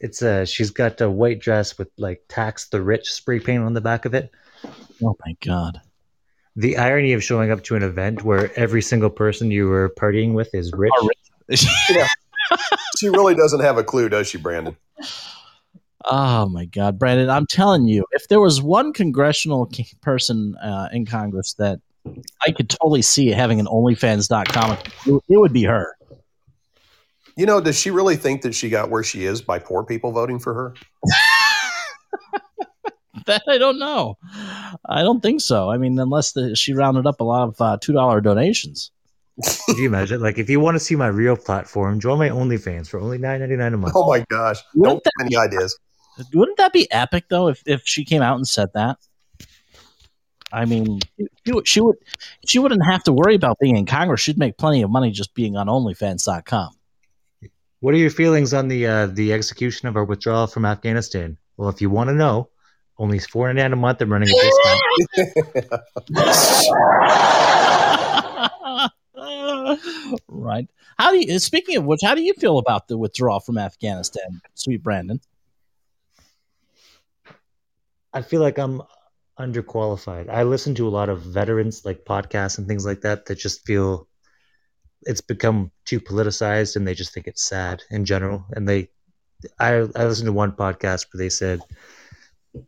It's 0.00 0.22
uh 0.22 0.44
she's 0.44 0.70
got 0.70 1.00
a 1.00 1.10
white 1.10 1.40
dress 1.40 1.76
with 1.76 1.90
like 1.98 2.22
tax 2.28 2.68
the 2.68 2.80
rich 2.80 3.12
spray 3.12 3.40
paint 3.40 3.64
on 3.64 3.74
the 3.74 3.80
back 3.80 4.04
of 4.04 4.14
it. 4.14 4.30
Oh 5.02 5.16
my 5.24 5.36
god. 5.44 5.80
The 6.54 6.76
irony 6.76 7.12
of 7.12 7.22
showing 7.22 7.50
up 7.50 7.62
to 7.64 7.76
an 7.76 7.82
event 7.82 8.24
where 8.24 8.56
every 8.58 8.82
single 8.82 9.10
person 9.10 9.50
you 9.50 9.68
were 9.68 9.92
partying 9.96 10.34
with 10.34 10.54
is 10.54 10.72
rich. 10.72 10.92
Are 11.50 11.56
She 12.98 13.08
really 13.08 13.34
doesn't 13.34 13.60
have 13.60 13.78
a 13.78 13.84
clue, 13.84 14.08
does 14.08 14.26
she, 14.26 14.38
Brandon? 14.38 14.76
Oh 16.04 16.48
my 16.48 16.64
God, 16.64 16.98
Brandon! 16.98 17.28
I'm 17.28 17.46
telling 17.46 17.86
you, 17.86 18.04
if 18.12 18.28
there 18.28 18.40
was 18.40 18.62
one 18.62 18.92
congressional 18.92 19.70
person 20.00 20.56
uh, 20.56 20.88
in 20.92 21.04
Congress 21.04 21.54
that 21.54 21.80
I 22.46 22.52
could 22.52 22.70
totally 22.70 23.02
see 23.02 23.28
having 23.28 23.60
an 23.60 23.66
OnlyFans.com, 23.66 24.78
it, 25.06 25.22
it 25.28 25.38
would 25.38 25.52
be 25.52 25.64
her. 25.64 25.96
You 27.36 27.46
know, 27.46 27.60
does 27.60 27.78
she 27.78 27.90
really 27.90 28.16
think 28.16 28.42
that 28.42 28.54
she 28.54 28.68
got 28.68 28.90
where 28.90 29.04
she 29.04 29.24
is 29.24 29.42
by 29.42 29.58
poor 29.58 29.84
people 29.84 30.12
voting 30.12 30.38
for 30.38 30.54
her? 30.54 30.74
That 33.26 33.42
I 33.46 33.58
don't 33.58 33.78
know. 33.78 34.16
I 34.88 35.02
don't 35.02 35.22
think 35.22 35.42
so. 35.42 35.70
I 35.70 35.76
mean, 35.76 35.98
unless 35.98 36.32
the, 36.32 36.56
she 36.56 36.72
rounded 36.72 37.06
up 37.06 37.20
a 37.20 37.24
lot 37.24 37.48
of 37.48 37.60
uh, 37.60 37.76
two 37.78 37.92
dollar 37.92 38.22
donations. 38.22 38.90
Could 39.66 39.78
you 39.78 39.86
imagine? 39.86 40.20
Like, 40.20 40.38
if 40.38 40.50
you 40.50 40.58
want 40.60 40.74
to 40.74 40.80
see 40.80 40.96
my 40.96 41.06
real 41.06 41.36
platform, 41.36 42.00
join 42.00 42.18
my 42.18 42.28
OnlyFans 42.28 42.88
for 42.88 42.98
only 43.00 43.18
nine 43.18 43.40
ninety 43.40 43.56
nine 43.56 43.74
a 43.74 43.76
month. 43.76 43.92
Oh 43.96 44.08
my 44.08 44.24
gosh. 44.28 44.58
Wouldn't 44.74 45.04
Don't 45.04 45.12
have 45.18 45.26
any 45.26 45.36
ideas. 45.36 45.78
Wouldn't 46.34 46.56
that 46.58 46.72
be 46.72 46.90
epic 46.90 47.26
though? 47.28 47.48
If 47.48 47.62
if 47.66 47.82
she 47.84 48.04
came 48.04 48.22
out 48.22 48.36
and 48.36 48.48
said 48.48 48.70
that. 48.74 48.96
I 50.50 50.64
mean, 50.64 51.00
she, 51.46 51.52
would- 51.52 51.68
she 51.68 51.80
would 51.80 51.96
she 52.46 52.58
wouldn't 52.58 52.84
have 52.84 53.04
to 53.04 53.12
worry 53.12 53.34
about 53.34 53.58
being 53.60 53.76
in 53.76 53.86
Congress. 53.86 54.20
She'd 54.20 54.38
make 54.38 54.56
plenty 54.58 54.82
of 54.82 54.90
money 54.90 55.10
just 55.12 55.34
being 55.34 55.56
on 55.56 55.66
OnlyFans.com. 55.68 56.70
What 57.80 57.94
are 57.94 57.98
your 57.98 58.10
feelings 58.10 58.52
on 58.54 58.66
the 58.68 58.86
uh, 58.86 59.06
the 59.06 59.32
execution 59.32 59.86
of 59.88 59.96
our 59.96 60.04
withdrawal 60.04 60.48
from 60.48 60.64
Afghanistan? 60.64 61.38
Well, 61.56 61.68
if 61.68 61.80
you 61.80 61.90
want 61.90 62.08
to 62.08 62.14
know, 62.14 62.48
only 62.98 63.20
four 63.20 63.46
ninety 63.46 63.62
nine 63.62 63.72
a 63.72 63.76
month. 63.76 64.00
I'm 64.00 64.10
running 64.12 64.30
a 64.30 64.32
discount. 64.32 65.82
right. 70.28 70.68
How 70.98 71.10
do 71.10 71.18
you? 71.18 71.38
Speaking 71.38 71.76
of 71.76 71.84
which, 71.84 72.00
how 72.02 72.14
do 72.14 72.22
you 72.22 72.34
feel 72.34 72.58
about 72.58 72.88
the 72.88 72.96
withdrawal 72.96 73.40
from 73.40 73.58
Afghanistan, 73.58 74.40
sweet 74.54 74.82
Brandon? 74.82 75.20
I 78.12 78.22
feel 78.22 78.40
like 78.40 78.58
I'm 78.58 78.82
underqualified. 79.38 80.28
I 80.28 80.42
listen 80.42 80.74
to 80.76 80.88
a 80.88 80.90
lot 80.90 81.08
of 81.08 81.22
veterans 81.22 81.84
like 81.84 82.04
podcasts 82.04 82.58
and 82.58 82.66
things 82.66 82.84
like 82.84 83.02
that 83.02 83.26
that 83.26 83.38
just 83.38 83.64
feel 83.64 84.08
it's 85.02 85.20
become 85.20 85.70
too 85.84 86.00
politicized 86.00 86.76
and 86.76 86.86
they 86.86 86.94
just 86.94 87.12
think 87.12 87.26
it's 87.26 87.44
sad 87.44 87.82
in 87.90 88.04
general. 88.04 88.44
And 88.50 88.68
they, 88.68 88.88
I, 89.58 89.74
I 89.74 90.04
listened 90.04 90.26
to 90.26 90.32
one 90.32 90.52
podcast 90.52 91.06
where 91.12 91.18
they 91.18 91.28
said 91.28 91.60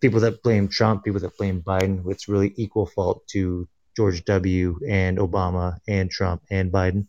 people 0.01 0.21
that 0.21 0.43
blame 0.43 0.69
Trump, 0.69 1.05
people 1.05 1.21
that 1.21 1.37
blame 1.37 1.63
Biden, 1.63 2.09
it's 2.09 2.29
really 2.29 2.53
equal 2.57 2.87
fault 2.87 3.27
to 3.29 3.69
George 3.96 4.24
W. 4.24 4.79
and 4.88 5.18
Obama 5.18 5.79
and 5.88 6.11
Trump 6.11 6.42
and 6.50 6.72
Biden. 6.72 7.07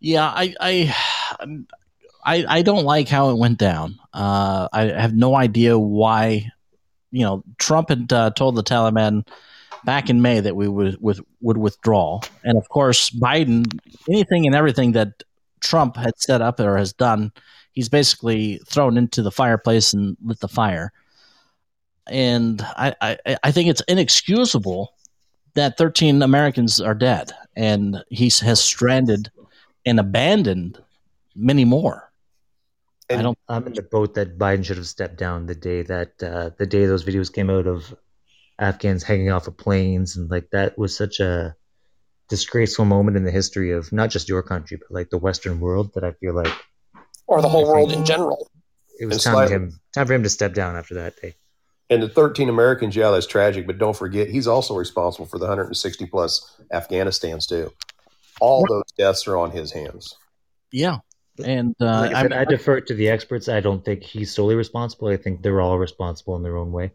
Yeah, 0.00 0.26
I 0.26 0.54
I 0.60 0.94
I, 2.24 2.44
I 2.48 2.62
don't 2.62 2.84
like 2.84 3.08
how 3.08 3.30
it 3.30 3.38
went 3.38 3.58
down. 3.58 3.98
Uh, 4.12 4.68
I 4.72 4.86
have 4.86 5.14
no 5.14 5.36
idea 5.36 5.78
why. 5.78 6.50
You 7.12 7.22
know, 7.22 7.44
Trump 7.58 7.88
had 7.88 8.12
uh, 8.12 8.30
told 8.30 8.56
the 8.56 8.64
Taliban 8.64 9.26
back 9.84 10.10
in 10.10 10.20
May 10.20 10.40
that 10.40 10.56
we 10.56 10.68
would 10.68 11.00
with, 11.00 11.20
would 11.40 11.56
withdraw, 11.56 12.20
and 12.42 12.58
of 12.58 12.68
course, 12.68 13.10
Biden, 13.10 13.78
anything 14.08 14.46
and 14.46 14.54
everything 14.54 14.92
that 14.92 15.22
Trump 15.60 15.96
had 15.96 16.18
set 16.18 16.42
up 16.42 16.60
or 16.60 16.76
has 16.76 16.92
done, 16.92 17.32
he's 17.72 17.88
basically 17.88 18.58
thrown 18.66 18.98
into 18.98 19.22
the 19.22 19.30
fireplace 19.30 19.94
and 19.94 20.16
lit 20.22 20.40
the 20.40 20.48
fire. 20.48 20.92
And 22.08 22.62
I, 22.62 22.94
I, 23.00 23.36
I 23.42 23.52
think 23.52 23.68
it's 23.68 23.82
inexcusable 23.88 24.94
that 25.54 25.76
13 25.78 26.22
Americans 26.22 26.80
are 26.80 26.94
dead, 26.94 27.32
and 27.56 28.04
he 28.08 28.30
has 28.42 28.60
stranded 28.60 29.30
and 29.84 29.98
abandoned 29.98 30.78
many 31.34 31.64
more. 31.64 32.10
And 33.08 33.20
I 33.20 33.22
don't. 33.22 33.38
I'm 33.48 33.66
in 33.66 33.72
the 33.72 33.82
boat 33.82 34.14
that 34.14 34.38
Biden 34.38 34.64
should 34.64 34.76
have 34.76 34.86
stepped 34.86 35.16
down 35.16 35.46
the 35.46 35.54
day 35.54 35.82
that 35.82 36.22
uh, 36.22 36.50
the 36.58 36.66
day 36.66 36.86
those 36.86 37.04
videos 37.04 37.32
came 37.32 37.50
out 37.50 37.66
of 37.66 37.94
Afghans 38.58 39.02
hanging 39.02 39.30
off 39.30 39.46
of 39.46 39.56
planes 39.56 40.16
and 40.16 40.30
like 40.30 40.50
that 40.50 40.78
was 40.78 40.96
such 40.96 41.20
a 41.20 41.54
disgraceful 42.28 42.84
moment 42.84 43.16
in 43.16 43.24
the 43.24 43.30
history 43.30 43.70
of 43.70 43.92
not 43.92 44.10
just 44.10 44.28
your 44.28 44.42
country 44.42 44.78
but 44.78 44.90
like 44.90 45.10
the 45.10 45.18
Western 45.18 45.60
world 45.60 45.92
that 45.94 46.02
I 46.04 46.12
feel 46.12 46.34
like 46.34 46.52
or 47.26 47.42
the 47.42 47.48
whole 47.48 47.66
world 47.66 47.92
in 47.92 48.04
general. 48.04 48.50
it 48.98 49.06
was 49.06 49.22
time 49.22 49.46
for 49.46 49.52
him 49.52 49.80
time 49.92 50.06
for 50.06 50.14
him 50.14 50.22
to 50.22 50.30
step 50.30 50.54
down 50.54 50.74
after 50.74 50.94
that 50.94 51.14
day. 51.20 51.34
And 51.88 52.02
the 52.02 52.08
13 52.08 52.48
Americans, 52.48 52.96
yeah, 52.96 53.10
that's 53.10 53.26
tragic. 53.26 53.66
But 53.66 53.78
don't 53.78 53.96
forget, 53.96 54.28
he's 54.28 54.46
also 54.48 54.74
responsible 54.74 55.26
for 55.26 55.38
the 55.38 55.46
160 55.46 56.06
plus 56.06 56.60
Afghanistans, 56.72 57.46
too. 57.48 57.72
All 58.40 58.64
those 58.68 58.82
deaths 58.98 59.26
are 59.28 59.36
on 59.36 59.50
his 59.52 59.70
hands. 59.72 60.16
Yeah, 60.72 60.98
And 61.44 61.74
uh, 61.80 61.84
Like 61.84 62.14
I, 62.14 62.18
I, 62.18 62.22
said, 62.22 62.32
I 62.32 62.44
defer 62.44 62.80
to 62.80 62.94
the 62.94 63.08
experts. 63.08 63.48
I 63.48 63.60
don't 63.60 63.84
think 63.84 64.02
he's 64.02 64.34
solely 64.34 64.56
responsible. 64.56 65.08
I 65.08 65.16
think 65.16 65.42
they're 65.42 65.60
all 65.60 65.78
responsible 65.78 66.34
in 66.36 66.42
their 66.42 66.56
own 66.56 66.72
way. 66.72 66.90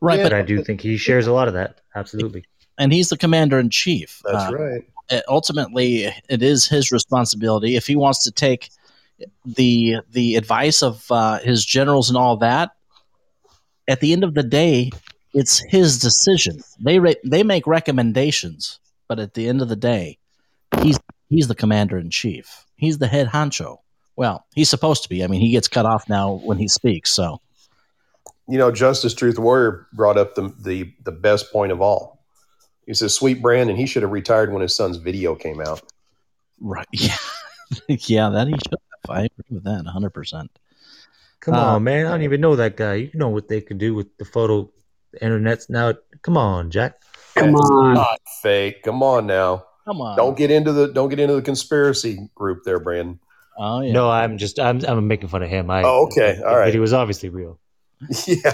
right, 0.00 0.18
Yeah. 0.18 0.24
But 0.24 0.30
but 0.30 0.38
I 0.38 0.42
do 0.42 0.62
think 0.62 0.80
he 0.80 0.96
shares 0.96 1.26
a 1.26 1.32
lot 1.32 1.48
of 1.48 1.54
that. 1.54 1.80
Absolutely. 1.96 2.44
and 2.78 2.92
he's 2.92 3.08
the 3.08 3.16
commander 3.18 3.58
in 3.58 3.68
chief. 3.70 4.20
That's 4.24 4.52
Uh, 4.52 4.56
right. 4.56 4.82
uh, 5.10 5.20
ultimately 5.28 6.04
it 6.28 6.42
is 6.42 6.66
his 6.68 6.90
responsibility 6.92 7.76
if 7.76 7.86
he 7.86 7.94
wants 7.96 8.22
to 8.24 8.30
take 8.32 8.70
the 9.44 9.96
the 10.10 10.36
advice 10.36 10.82
of 10.82 11.04
uh, 11.10 11.38
his 11.40 11.64
generals 11.64 12.08
and 12.08 12.16
all 12.16 12.36
that 12.38 12.70
at 13.88 14.00
the 14.00 14.12
end 14.12 14.24
of 14.24 14.34
the 14.34 14.42
day 14.42 14.90
it's 15.32 15.60
his 15.68 15.98
decision. 15.98 16.60
They 16.78 17.00
re- 17.00 17.16
they 17.24 17.42
make 17.42 17.66
recommendations 17.66 18.78
but 19.08 19.18
at 19.18 19.34
the 19.34 19.48
end 19.48 19.62
of 19.62 19.68
the 19.68 19.76
day 19.76 20.18
he's 20.80 20.98
he's 21.28 21.48
the 21.48 21.54
commander 21.54 21.98
in 21.98 22.10
chief. 22.10 22.64
He's 22.76 22.98
the 22.98 23.06
head 23.06 23.28
honcho. 23.28 23.78
Well 24.16 24.44
he's 24.54 24.70
supposed 24.70 25.02
to 25.04 25.08
be. 25.08 25.24
I 25.24 25.26
mean 25.26 25.40
he 25.40 25.50
gets 25.50 25.68
cut 25.68 25.86
off 25.86 26.08
now 26.08 26.40
when 26.44 26.58
he 26.58 26.68
speaks 26.68 27.12
so. 27.12 27.40
You 28.46 28.58
know, 28.58 28.70
Justice 28.70 29.14
Truth 29.14 29.38
Warrior 29.38 29.86
brought 29.92 30.18
up 30.18 30.34
the 30.34 30.54
the 30.60 30.92
the 31.04 31.12
best 31.12 31.52
point 31.52 31.72
of 31.72 31.80
all. 31.80 32.22
He 32.86 32.92
says, 32.92 33.14
"Sweet 33.14 33.40
Brandon, 33.40 33.74
he 33.74 33.86
should 33.86 34.02
have 34.02 34.12
retired 34.12 34.52
when 34.52 34.60
his 34.60 34.76
son's 34.76 34.98
video 34.98 35.34
came 35.34 35.60
out." 35.60 35.80
right. 36.60 36.86
Yeah 36.92 37.16
yeah 37.88 38.28
that 38.30 38.46
he 38.46 38.54
should 38.54 38.72
have. 38.72 39.16
I 39.16 39.22
agree 39.24 39.44
with 39.50 39.64
that 39.64 39.84
100% 39.84 40.48
Come 41.44 41.54
Uh, 41.54 41.74
on, 41.76 41.84
man. 41.84 42.06
I 42.06 42.10
don't 42.10 42.22
even 42.22 42.40
know 42.40 42.56
that 42.56 42.76
guy. 42.76 42.94
You 42.94 43.10
know 43.14 43.28
what 43.28 43.48
they 43.48 43.60
could 43.60 43.78
do 43.78 43.94
with 43.94 44.16
the 44.18 44.24
photo 44.24 44.70
the 45.12 45.22
internet's 45.24 45.68
now. 45.70 45.92
Come 46.22 46.36
on, 46.36 46.70
Jack. 46.70 47.00
Come 47.36 47.52
That's 47.52 47.70
on. 47.70 47.94
not 47.94 48.18
fake. 48.42 48.82
Come 48.82 49.02
on 49.02 49.26
now. 49.26 49.64
come 49.84 50.00
on 50.00 50.16
Don't 50.16 50.36
get 50.36 50.50
into 50.50 50.72
the 50.72 50.88
don't 50.92 51.08
get 51.10 51.20
into 51.20 51.34
the 51.34 51.42
conspiracy 51.42 52.30
group 52.34 52.62
there, 52.64 52.80
Brandon. 52.80 53.20
oh 53.58 53.80
yeah 53.82 53.92
No, 53.92 54.10
I'm 54.10 54.38
just 54.38 54.58
I'm 54.58 54.80
I'm 54.86 55.06
making 55.06 55.28
fun 55.28 55.42
of 55.42 55.50
him. 55.50 55.70
I, 55.70 55.82
Oh, 55.84 56.06
okay. 56.06 56.40
All 56.44 56.56
right. 56.56 56.72
He 56.72 56.80
was 56.80 56.92
obviously 56.92 57.28
real. 57.28 57.58
yeah. 58.26 58.52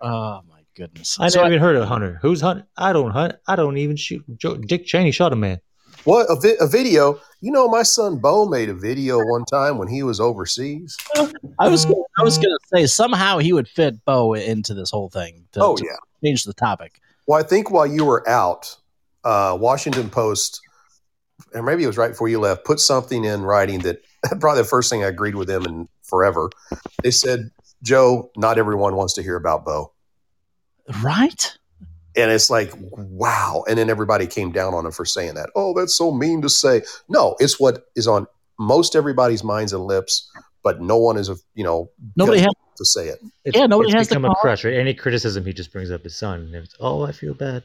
Oh 0.00 0.40
my 0.48 0.60
goodness! 0.76 1.18
I 1.20 1.28
So 1.28 1.40
never 1.40 1.52
even 1.54 1.60
heard 1.62 1.76
of 1.76 1.88
Hunter. 1.88 2.18
Who's 2.22 2.40
Hunter? 2.40 2.66
I 2.76 2.92
don't 2.92 3.10
hunt. 3.10 3.34
I 3.46 3.56
don't 3.56 3.76
even 3.78 3.96
shoot. 3.96 4.24
Joe, 4.36 4.56
Dick 4.56 4.86
Cheney 4.86 5.10
shot 5.10 5.32
a 5.32 5.36
man. 5.36 5.60
What 6.04 6.26
a, 6.30 6.36
vi- 6.36 6.56
a 6.60 6.66
video? 6.66 7.20
You 7.40 7.52
know, 7.52 7.68
my 7.68 7.82
son 7.82 8.18
Bo 8.18 8.46
made 8.46 8.68
a 8.68 8.74
video 8.74 9.18
one 9.24 9.44
time 9.44 9.78
when 9.78 9.88
he 9.88 10.02
was 10.02 10.20
overseas. 10.20 10.96
I 11.58 11.68
was 11.68 11.84
gonna, 11.84 12.02
I 12.18 12.22
was 12.22 12.36
going 12.38 12.48
to 12.48 12.58
say 12.74 12.86
somehow 12.86 13.38
he 13.38 13.52
would 13.52 13.68
fit 13.68 14.04
Bo 14.04 14.34
into 14.34 14.74
this 14.74 14.90
whole 14.90 15.08
thing. 15.10 15.44
To, 15.52 15.62
Oh 15.62 15.76
to 15.76 15.84
yeah. 15.84 15.96
change 16.24 16.44
the 16.44 16.54
topic. 16.54 17.00
Well, 17.26 17.38
I 17.38 17.42
think 17.42 17.70
while 17.70 17.86
you 17.86 18.04
were 18.04 18.26
out, 18.28 18.74
uh, 19.24 19.56
Washington 19.60 20.08
Post, 20.08 20.60
and 21.52 21.64
maybe 21.66 21.84
it 21.84 21.86
was 21.86 21.98
right 21.98 22.08
before 22.08 22.28
you 22.28 22.40
left, 22.40 22.64
put 22.64 22.80
something 22.80 23.24
in 23.24 23.42
writing 23.42 23.80
that 23.80 24.02
probably 24.40 24.62
the 24.62 24.68
first 24.68 24.90
thing 24.90 25.04
I 25.04 25.08
agreed 25.08 25.34
with 25.34 25.48
them 25.48 25.64
in 25.66 25.88
forever. 26.02 26.50
They 27.02 27.10
said, 27.10 27.50
"Joe, 27.82 28.30
not 28.36 28.58
everyone 28.58 28.96
wants 28.96 29.12
to 29.14 29.22
hear 29.22 29.36
about 29.36 29.64
Bo," 29.64 29.92
Right? 31.02 31.56
And 32.16 32.30
it's 32.30 32.50
like, 32.50 32.72
wow. 32.78 33.64
And 33.68 33.78
then 33.78 33.90
everybody 33.90 34.26
came 34.26 34.50
down 34.52 34.74
on 34.74 34.84
him 34.86 34.92
for 34.92 35.04
saying 35.04 35.34
that. 35.34 35.50
Oh, 35.54 35.74
that's 35.78 35.96
so 35.96 36.10
mean 36.12 36.42
to 36.42 36.48
say. 36.48 36.82
No, 37.08 37.36
it's 37.38 37.60
what 37.60 37.84
is 37.96 38.06
on 38.08 38.26
most 38.58 38.96
everybody's 38.96 39.44
minds 39.44 39.72
and 39.72 39.84
lips, 39.84 40.30
but 40.62 40.80
no 40.80 40.96
one 40.96 41.16
is, 41.16 41.28
a 41.28 41.36
you 41.54 41.62
know, 41.64 41.90
Nobody 42.16 42.40
has. 42.40 42.48
to 42.76 42.84
say 42.84 43.08
it. 43.08 43.20
It's, 43.44 43.56
Yeah, 43.56 43.66
nobody 43.66 43.90
it's 43.90 43.98
has 43.98 44.08
the 44.08 44.14
become 44.16 44.24
a 44.24 44.28
power. 44.28 44.40
crush, 44.40 44.64
right? 44.64 44.74
Any 44.74 44.94
criticism, 44.94 45.44
he 45.44 45.52
just 45.52 45.72
brings 45.72 45.90
up 45.90 46.02
his 46.02 46.16
son. 46.16 46.40
And 46.40 46.54
it's, 46.56 46.74
oh, 46.80 47.02
I 47.02 47.12
feel 47.12 47.34
bad. 47.34 47.62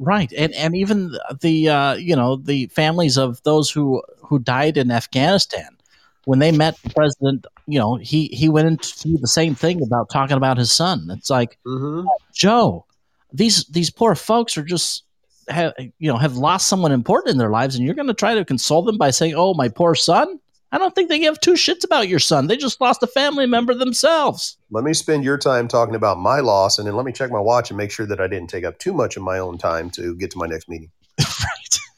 Right, 0.00 0.32
and 0.32 0.54
and 0.54 0.76
even 0.76 1.16
the 1.40 1.68
uh, 1.68 1.94
you 1.94 2.14
know 2.14 2.36
the 2.36 2.66
families 2.66 3.18
of 3.18 3.42
those 3.42 3.68
who 3.68 4.00
who 4.22 4.38
died 4.38 4.76
in 4.76 4.92
Afghanistan 4.92 5.76
when 6.24 6.38
they 6.38 6.52
met 6.52 6.76
the 6.84 6.90
president, 6.90 7.46
you 7.66 7.80
know 7.80 7.96
he 7.96 8.28
he 8.28 8.48
went 8.48 8.68
into 8.68 9.18
the 9.18 9.26
same 9.26 9.56
thing 9.56 9.82
about 9.82 10.08
talking 10.08 10.36
about 10.36 10.56
his 10.56 10.70
son. 10.70 11.08
It's 11.10 11.30
like 11.30 11.58
Mm-hmm. 11.66 12.06
Joe, 12.32 12.86
these 13.32 13.64
these 13.66 13.90
poor 13.90 14.14
folks 14.14 14.56
are 14.56 14.62
just 14.62 15.04
have 15.48 15.74
you 15.78 16.10
know 16.10 16.16
have 16.16 16.36
lost 16.36 16.68
someone 16.68 16.92
important 16.92 17.32
in 17.32 17.38
their 17.38 17.50
lives, 17.50 17.74
and 17.74 17.84
you're 17.84 17.94
going 17.94 18.08
to 18.08 18.14
try 18.14 18.34
to 18.34 18.44
console 18.44 18.82
them 18.82 18.98
by 18.98 19.10
saying, 19.10 19.34
"Oh, 19.36 19.54
my 19.54 19.68
poor 19.68 19.94
son." 19.94 20.38
I 20.70 20.76
don't 20.76 20.94
think 20.94 21.08
they 21.08 21.18
give 21.18 21.40
two 21.40 21.54
shits 21.54 21.82
about 21.82 22.08
your 22.08 22.18
son. 22.18 22.46
They 22.46 22.56
just 22.58 22.78
lost 22.78 23.02
a 23.02 23.06
family 23.06 23.46
member 23.46 23.72
themselves. 23.72 24.58
Let 24.70 24.84
me 24.84 24.92
spend 24.92 25.24
your 25.24 25.38
time 25.38 25.66
talking 25.66 25.94
about 25.94 26.18
my 26.18 26.40
loss, 26.40 26.78
and 26.78 26.86
then 26.86 26.94
let 26.94 27.06
me 27.06 27.12
check 27.12 27.30
my 27.30 27.40
watch 27.40 27.70
and 27.70 27.78
make 27.78 27.90
sure 27.90 28.04
that 28.04 28.20
I 28.20 28.26
didn't 28.26 28.50
take 28.50 28.64
up 28.64 28.78
too 28.78 28.92
much 28.92 29.16
of 29.16 29.22
my 29.22 29.38
own 29.38 29.56
time 29.56 29.88
to 29.90 30.14
get 30.16 30.30
to 30.32 30.38
my 30.38 30.46
next 30.46 30.68
meeting. 30.68 30.90
right. 31.18 31.26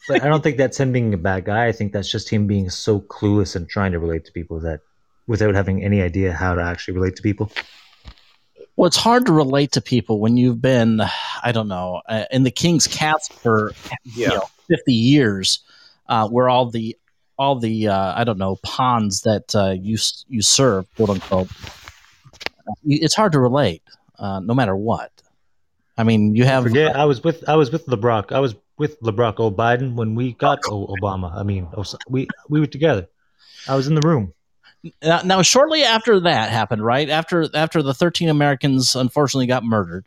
But 0.08 0.24
I 0.24 0.28
don't 0.28 0.42
think 0.42 0.56
that's 0.56 0.78
him 0.78 0.90
being 0.90 1.14
a 1.14 1.18
bad 1.18 1.44
guy. 1.44 1.66
I 1.66 1.72
think 1.72 1.92
that's 1.92 2.10
just 2.10 2.28
him 2.28 2.48
being 2.48 2.68
so 2.68 3.00
clueless 3.00 3.54
and 3.54 3.68
trying 3.68 3.92
to 3.92 4.00
relate 4.00 4.24
to 4.24 4.32
people 4.32 4.58
that 4.60 4.80
without 5.28 5.54
having 5.54 5.84
any 5.84 6.02
idea 6.02 6.32
how 6.32 6.54
to 6.54 6.62
actually 6.62 6.94
relate 6.94 7.14
to 7.16 7.22
people. 7.22 7.52
Well, 8.80 8.86
it's 8.86 8.96
hard 8.96 9.26
to 9.26 9.32
relate 9.34 9.72
to 9.72 9.82
people 9.82 10.20
when 10.20 10.38
you've 10.38 10.62
been, 10.62 11.02
I 11.42 11.52
don't 11.52 11.68
know, 11.68 12.00
uh, 12.08 12.24
in 12.30 12.44
the 12.44 12.50
king's 12.50 12.86
cats 12.86 13.28
for 13.28 13.72
you 14.04 14.28
know, 14.28 14.48
50 14.68 14.94
years, 14.94 15.58
uh, 16.08 16.26
where 16.28 16.48
all 16.48 16.70
the 16.70 16.96
all 17.36 17.58
the 17.58 17.88
uh, 17.88 18.14
I 18.18 18.24
don't 18.24 18.38
know 18.38 18.56
ponds 18.62 19.20
that 19.24 19.54
uh, 19.54 19.72
you 19.78 19.98
you 20.30 20.40
serve, 20.40 20.86
quote 20.96 21.10
unquote. 21.10 21.50
It's 22.86 23.14
hard 23.14 23.32
to 23.32 23.38
relate, 23.38 23.82
uh, 24.18 24.40
no 24.40 24.54
matter 24.54 24.74
what. 24.74 25.12
I 25.98 26.04
mean, 26.04 26.34
you 26.34 26.46
have 26.46 26.62
Forget, 26.62 26.96
I 26.96 27.04
was 27.04 27.22
with 27.22 27.46
I 27.46 27.56
was 27.56 27.70
with 27.70 27.84
LeBrock. 27.84 28.32
I 28.32 28.40
was 28.40 28.54
with 28.78 28.98
LeBrock 29.02 29.40
O. 29.40 29.50
Biden 29.50 29.92
when 29.92 30.14
we 30.14 30.32
got 30.32 30.60
o- 30.64 30.86
Obama. 30.86 31.36
I 31.36 31.42
mean, 31.42 31.68
we 32.08 32.28
we 32.48 32.60
were 32.60 32.66
together. 32.66 33.08
I 33.68 33.76
was 33.76 33.88
in 33.88 33.94
the 33.94 34.08
room. 34.08 34.32
Now, 35.02 35.20
now 35.22 35.42
shortly 35.42 35.82
after 35.82 36.20
that 36.20 36.50
happened 36.50 36.84
right 36.84 37.08
after 37.10 37.46
after 37.54 37.82
the 37.82 37.92
13 37.94 38.28
americans 38.28 38.94
unfortunately 38.96 39.46
got 39.46 39.62
murdered 39.64 40.06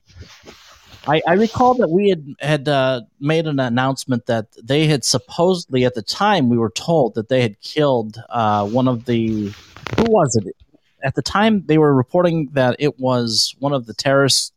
i, 1.08 1.22
I 1.28 1.34
recall 1.34 1.74
that 1.76 1.90
we 1.90 2.10
had 2.10 2.26
had 2.40 2.68
uh, 2.68 3.02
made 3.20 3.46
an 3.46 3.60
announcement 3.60 4.26
that 4.28 4.48
they 4.64 4.88
had 4.88 5.04
supposedly 5.04 5.86
at 5.86 5.94
the 5.94 6.02
time 6.02 6.50
we 6.50 6.58
were 6.58 6.72
told 6.72 7.16
that 7.16 7.30
they 7.30 7.42
had 7.42 7.60
killed 7.62 8.18
uh, 8.30 8.66
one 8.68 8.88
of 8.88 9.06
the 9.06 9.54
who 9.98 10.06
was 10.06 10.36
it? 10.38 10.56
At 11.04 11.14
the 11.16 11.22
time 11.22 11.64
they 11.66 11.78
were 11.78 11.94
reporting 11.94 12.50
that 12.54 12.78
it 12.80 12.98
was 13.00 13.54
one 13.60 13.74
of 13.74 13.86
the 13.86 13.94
terrorists. 13.94 14.54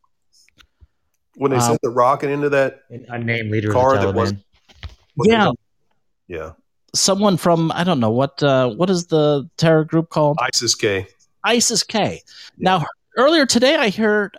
When 1.34 1.50
they 1.50 1.56
Uh, 1.58 1.60
sent 1.60 1.80
the 1.82 1.90
rocket 1.90 2.30
into 2.30 2.48
that, 2.50 2.82
An 2.88 3.04
unnamed 3.08 3.50
leader 3.50 3.70
Car 3.72 3.96
of 3.96 4.00
the 4.00 4.06
that 4.06 4.14
was- 4.14 4.32
Taliban. 4.32 4.42
yeah. 5.24 5.50
Yeah, 6.28 6.52
someone 6.98 7.36
from 7.36 7.70
i 7.72 7.84
don't 7.84 8.00
know 8.00 8.10
what 8.10 8.42
uh, 8.42 8.68
what 8.70 8.90
is 8.90 9.06
the 9.06 9.48
terror 9.56 9.84
group 9.84 10.08
called 10.10 10.38
ISIS 10.40 10.74
K. 10.74 11.06
ISIS 11.46 11.82
K. 11.84 12.22
Now, 12.58 12.84
earlier 13.16 13.46
today, 13.46 13.76
I 13.76 13.90
heard 13.90 14.36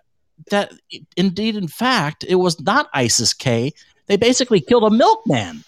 that 0.51 0.73
indeed, 1.15 1.55
in 1.55 1.67
fact, 1.67 2.25
it 2.27 2.35
was 2.35 2.59
not 2.61 2.89
ISIS 2.93 3.33
K. 3.33 3.71
They 4.07 4.17
basically 4.17 4.59
killed 4.61 4.83
a 4.83 4.89
milkman. 4.89 5.63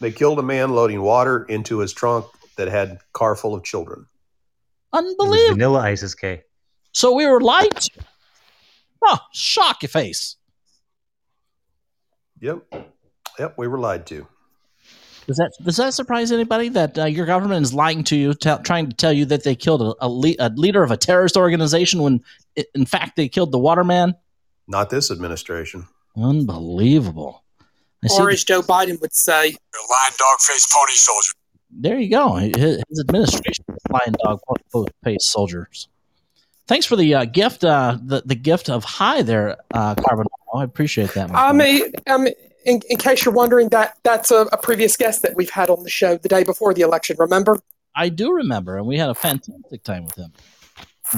They 0.00 0.12
killed 0.12 0.38
a 0.38 0.42
man 0.42 0.70
loading 0.70 1.00
water 1.00 1.44
into 1.44 1.78
his 1.78 1.92
trunk 1.92 2.26
that 2.56 2.68
had 2.68 2.98
car 3.12 3.34
full 3.36 3.54
of 3.54 3.64
children. 3.64 4.06
Unbelievable. 4.92 5.54
Vanilla 5.54 5.80
ISIS 5.80 6.14
K. 6.14 6.42
So 6.92 7.14
we 7.14 7.26
were 7.26 7.40
lied 7.40 7.74
to. 7.74 7.90
Oh, 9.04 9.18
shock 9.32 9.82
your 9.82 9.88
face. 9.88 10.36
Yep, 12.40 12.64
yep, 13.38 13.54
we 13.56 13.66
were 13.66 13.78
lied 13.78 14.06
to. 14.08 14.26
Does 15.26 15.36
that 15.36 15.52
does 15.62 15.76
that 15.76 15.94
surprise 15.94 16.32
anybody 16.32 16.68
that 16.70 16.98
uh, 16.98 17.04
your 17.04 17.26
government 17.26 17.62
is 17.62 17.72
lying 17.72 18.02
to 18.04 18.16
you, 18.16 18.34
tell 18.34 18.58
trying 18.58 18.88
to 18.88 18.96
tell 18.96 19.12
you 19.12 19.24
that 19.26 19.44
they 19.44 19.54
killed 19.54 19.82
a, 19.82 19.94
a, 20.00 20.08
le- 20.08 20.34
a 20.38 20.50
leader 20.50 20.82
of 20.82 20.90
a 20.90 20.96
terrorist 20.96 21.36
organization 21.36 22.02
when, 22.02 22.20
i 22.58 22.64
in 22.74 22.86
fact, 22.86 23.16
they 23.16 23.28
killed 23.28 23.52
the 23.52 23.58
waterman? 23.58 24.14
Not 24.66 24.90
this 24.90 25.10
administration. 25.10 25.86
Unbelievable. 26.16 27.44
I 28.04 28.08
Or 28.18 28.30
as 28.30 28.42
Joe 28.42 28.62
Biden 28.62 29.00
would 29.00 29.14
say, 29.14 29.34
Lion 29.34 30.12
dog 30.18 30.40
faced 30.40 30.70
pony 30.72 30.92
soldier. 30.94 31.32
There 31.70 31.98
you 31.98 32.10
go. 32.10 32.34
His, 32.34 32.82
his 32.88 33.00
administration, 33.00 33.64
lion 33.90 34.14
dog, 34.22 34.40
face 35.04 35.26
soldiers. 35.26 35.88
Thanks 36.66 36.86
for 36.86 36.96
the 36.96 37.14
uh, 37.14 37.24
gift, 37.24 37.64
uh, 37.64 37.98
the 38.02 38.22
the 38.24 38.34
gift 38.34 38.68
of 38.68 38.84
hi 38.84 39.22
there, 39.22 39.56
uh, 39.72 39.94
Carbon. 39.94 40.26
I 40.54 40.64
appreciate 40.64 41.14
that. 41.14 41.30
my 41.30 41.48
I 41.48 41.52
mean, 41.52 41.92
um, 42.06 42.28
in, 42.64 42.80
in 42.88 42.96
case 42.96 43.24
you're 43.24 43.34
wondering, 43.34 43.68
that 43.70 43.98
that's 44.02 44.30
a, 44.30 44.42
a 44.52 44.56
previous 44.56 44.96
guest 44.96 45.22
that 45.22 45.36
we've 45.36 45.50
had 45.50 45.70
on 45.70 45.82
the 45.82 45.90
show 45.90 46.16
the 46.16 46.28
day 46.28 46.44
before 46.44 46.74
the 46.74 46.82
election. 46.82 47.16
Remember? 47.18 47.58
I 47.94 48.08
do 48.08 48.32
remember, 48.32 48.78
and 48.78 48.86
we 48.86 48.96
had 48.98 49.10
a 49.10 49.14
fantastic 49.14 49.82
time 49.82 50.04
with 50.04 50.16
him. 50.16 50.32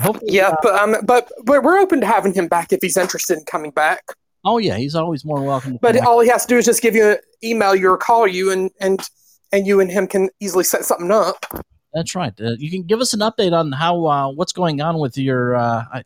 Hopefully, 0.03 0.35
Yeah, 0.35 0.49
uh, 0.49 0.57
but 0.63 0.75
um, 0.75 0.97
but 1.05 1.31
we're 1.47 1.79
open 1.79 2.01
to 2.01 2.07
having 2.07 2.35
him 2.35 2.49
back 2.49 2.73
if 2.73 2.81
he's 2.83 2.97
interested 2.97 3.39
in 3.39 3.45
coming 3.45 3.71
back. 3.71 4.03
oh 4.45 4.59
yeah, 4.59 4.77
he's 4.77 4.95
always 4.95 5.25
more 5.25 5.41
welcome. 5.43 5.75
To 5.75 5.79
But 5.81 5.97
all 6.05 6.21
he 6.21 6.29
has 6.31 6.45
to 6.47 6.49
do 6.49 6.59
is 6.59 6.65
just 6.65 6.83
give 6.83 6.97
you 6.97 7.11
an 7.11 7.19
email 7.45 7.75
you 7.77 7.91
or 7.91 7.97
call 7.97 8.27
you, 8.27 8.51
and 8.51 8.71
and 8.81 9.01
and 9.53 9.67
you 9.67 9.81
and 9.81 9.91
him 9.91 10.09
can 10.09 10.31
easily 10.41 10.65
set 10.65 10.85
something 10.85 11.13
up. 11.13 11.47
That's 11.93 12.17
right. 12.17 12.33
Uh, 12.41 12.57
you 12.59 12.73
can 12.73 12.83
give 12.83 13.01
us 13.01 13.15
an 13.15 13.21
update 13.21 13.53
on 13.53 13.71
how 13.71 14.05
uh, 14.07 14.29
what's 14.33 14.53
going 14.53 14.81
on 14.81 14.99
with 14.99 15.17
your 15.17 15.53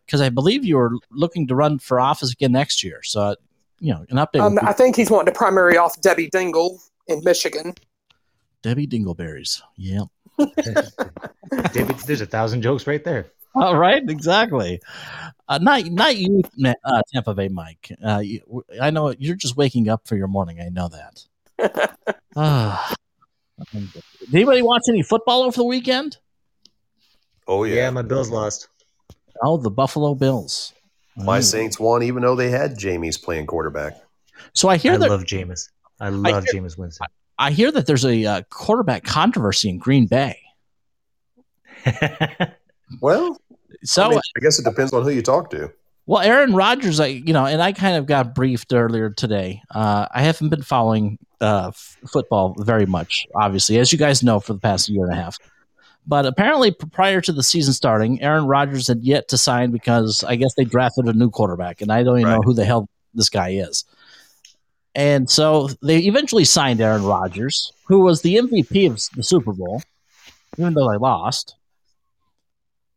because 0.05 0.21
I 0.21 0.29
believe 0.29 0.63
you 0.63 0.77
are 0.77 0.91
looking 1.09 1.47
to 1.47 1.55
run 1.55 1.79
for 1.79 1.99
office 1.99 2.31
again 2.31 2.51
next 2.51 2.83
year. 2.83 3.01
So 3.01 3.21
uh, 3.21 3.35
you 3.79 3.93
know, 3.93 4.05
an 4.09 4.17
update. 4.17 4.41
Um, 4.41 4.55
be 4.55 4.61
I 4.63 4.73
think 4.73 4.95
he's 4.95 5.09
wanting 5.09 5.33
to 5.33 5.37
primary 5.37 5.77
off 5.77 5.99
Debbie 6.01 6.29
Dingell 6.29 6.79
in 7.07 7.21
Michigan. 7.23 7.73
Debbie 8.61 8.87
Dingleberries. 8.87 9.61
Yeah. 9.77 10.03
David, 11.73 11.97
there's 11.99 12.21
a 12.21 12.25
thousand 12.25 12.61
jokes 12.61 12.87
right 12.87 13.03
there. 13.03 13.31
All 13.55 13.75
right, 13.75 14.07
exactly. 14.07 14.79
Uh, 15.47 15.57
not 15.57 15.85
not 15.85 16.15
you, 16.15 16.43
uh, 16.63 17.01
Tampa 17.11 17.33
Bay 17.33 17.47
Mike. 17.47 17.91
Uh, 18.03 18.19
you, 18.19 18.63
I 18.79 18.91
know 18.91 19.13
you're 19.17 19.35
just 19.35 19.57
waking 19.57 19.89
up 19.89 20.07
for 20.07 20.15
your 20.15 20.27
morning. 20.27 20.61
I 20.61 20.69
know 20.69 20.87
that. 20.89 21.25
Did 22.37 24.33
anybody 24.33 24.61
watch 24.61 24.83
any 24.87 25.01
football 25.01 25.43
over 25.43 25.57
the 25.57 25.63
weekend? 25.63 26.17
Oh 27.47 27.63
Yeah, 27.63 27.75
yeah, 27.75 27.89
my 27.89 28.03
Bills 28.03 28.29
lost. 28.29 28.67
Oh, 29.41 29.57
the 29.57 29.71
Buffalo 29.71 30.13
Bills. 30.13 30.73
My 31.19 31.39
Mm. 31.39 31.43
Saints 31.43 31.79
won, 31.79 32.01
even 32.03 32.21
though 32.23 32.35
they 32.35 32.49
had 32.49 32.77
Jameis 32.77 33.21
playing 33.21 33.45
quarterback. 33.47 33.93
So 34.53 34.69
I 34.69 34.77
hear 34.77 34.93
I 34.93 34.97
that 34.97 35.09
love 35.09 35.23
Jameis. 35.23 35.69
I 35.99 36.09
love 36.09 36.45
hear- 36.45 36.61
Jameis 36.61 36.77
Winston. 36.77 37.07
I 37.37 37.51
hear 37.51 37.71
that 37.71 37.85
there's 37.85 38.05
a 38.05 38.25
uh, 38.25 38.41
quarterback 38.49 39.03
controversy 39.03 39.69
in 39.69 39.77
Green 39.77 40.07
Bay. 40.07 40.37
Well, 43.01 43.37
So 43.83 44.03
I, 44.03 44.09
mean, 44.09 44.19
I 44.35 44.39
guess 44.39 44.57
it 44.59 44.63
depends 44.65 44.91
on 44.93 45.03
who 45.03 45.09
you 45.11 45.21
talk 45.21 45.51
to. 45.51 45.71
Well, 46.07 46.21
Aaron 46.21 46.55
Rodgers, 46.55 46.99
I 46.99 47.05
you 47.05 47.33
know, 47.33 47.45
and 47.45 47.61
I 47.61 47.71
kind 47.71 47.95
of 47.97 48.07
got 48.07 48.33
briefed 48.33 48.73
earlier 48.73 49.11
today. 49.11 49.61
Uh, 49.69 50.07
I 50.11 50.23
haven't 50.23 50.49
been 50.49 50.63
following 50.63 51.19
uh, 51.39 51.67
f- 51.67 51.97
football 52.11 52.55
very 52.57 52.87
much, 52.87 53.27
obviously, 53.35 53.77
as 53.77 53.91
you 53.93 53.99
guys 53.99 54.23
know, 54.23 54.39
for 54.39 54.53
the 54.53 54.59
past 54.59 54.89
year 54.89 55.03
and 55.05 55.13
a 55.13 55.15
half. 55.15 55.37
But 56.07 56.25
apparently, 56.25 56.71
prior 56.71 57.21
to 57.21 57.31
the 57.31 57.43
season 57.43 57.73
starting, 57.73 58.21
Aaron 58.21 58.45
Rodgers 58.45 58.87
had 58.87 59.03
yet 59.03 59.27
to 59.27 59.37
sign 59.37 59.71
because 59.71 60.23
I 60.23 60.35
guess 60.35 60.53
they 60.55 60.63
drafted 60.63 61.05
a 61.05 61.13
new 61.13 61.29
quarterback, 61.29 61.81
and 61.81 61.91
I 61.91 62.03
don't 62.03 62.19
even 62.19 62.31
know 62.31 62.41
who 62.43 62.53
the 62.53 62.65
hell 62.65 62.89
this 63.13 63.29
guy 63.29 63.49
is. 63.49 63.85
And 64.95 65.29
so 65.29 65.69
they 65.83 65.99
eventually 65.99 66.45
signed 66.45 66.81
Aaron 66.81 67.03
Rodgers, 67.03 67.71
who 67.85 67.99
was 67.99 68.21
the 68.21 68.37
MVP 68.37 68.87
of 68.89 69.09
the 69.15 69.23
Super 69.23 69.53
Bowl, 69.53 69.83
even 70.57 70.73
though 70.73 70.89
they 70.91 70.97
lost. 70.97 71.55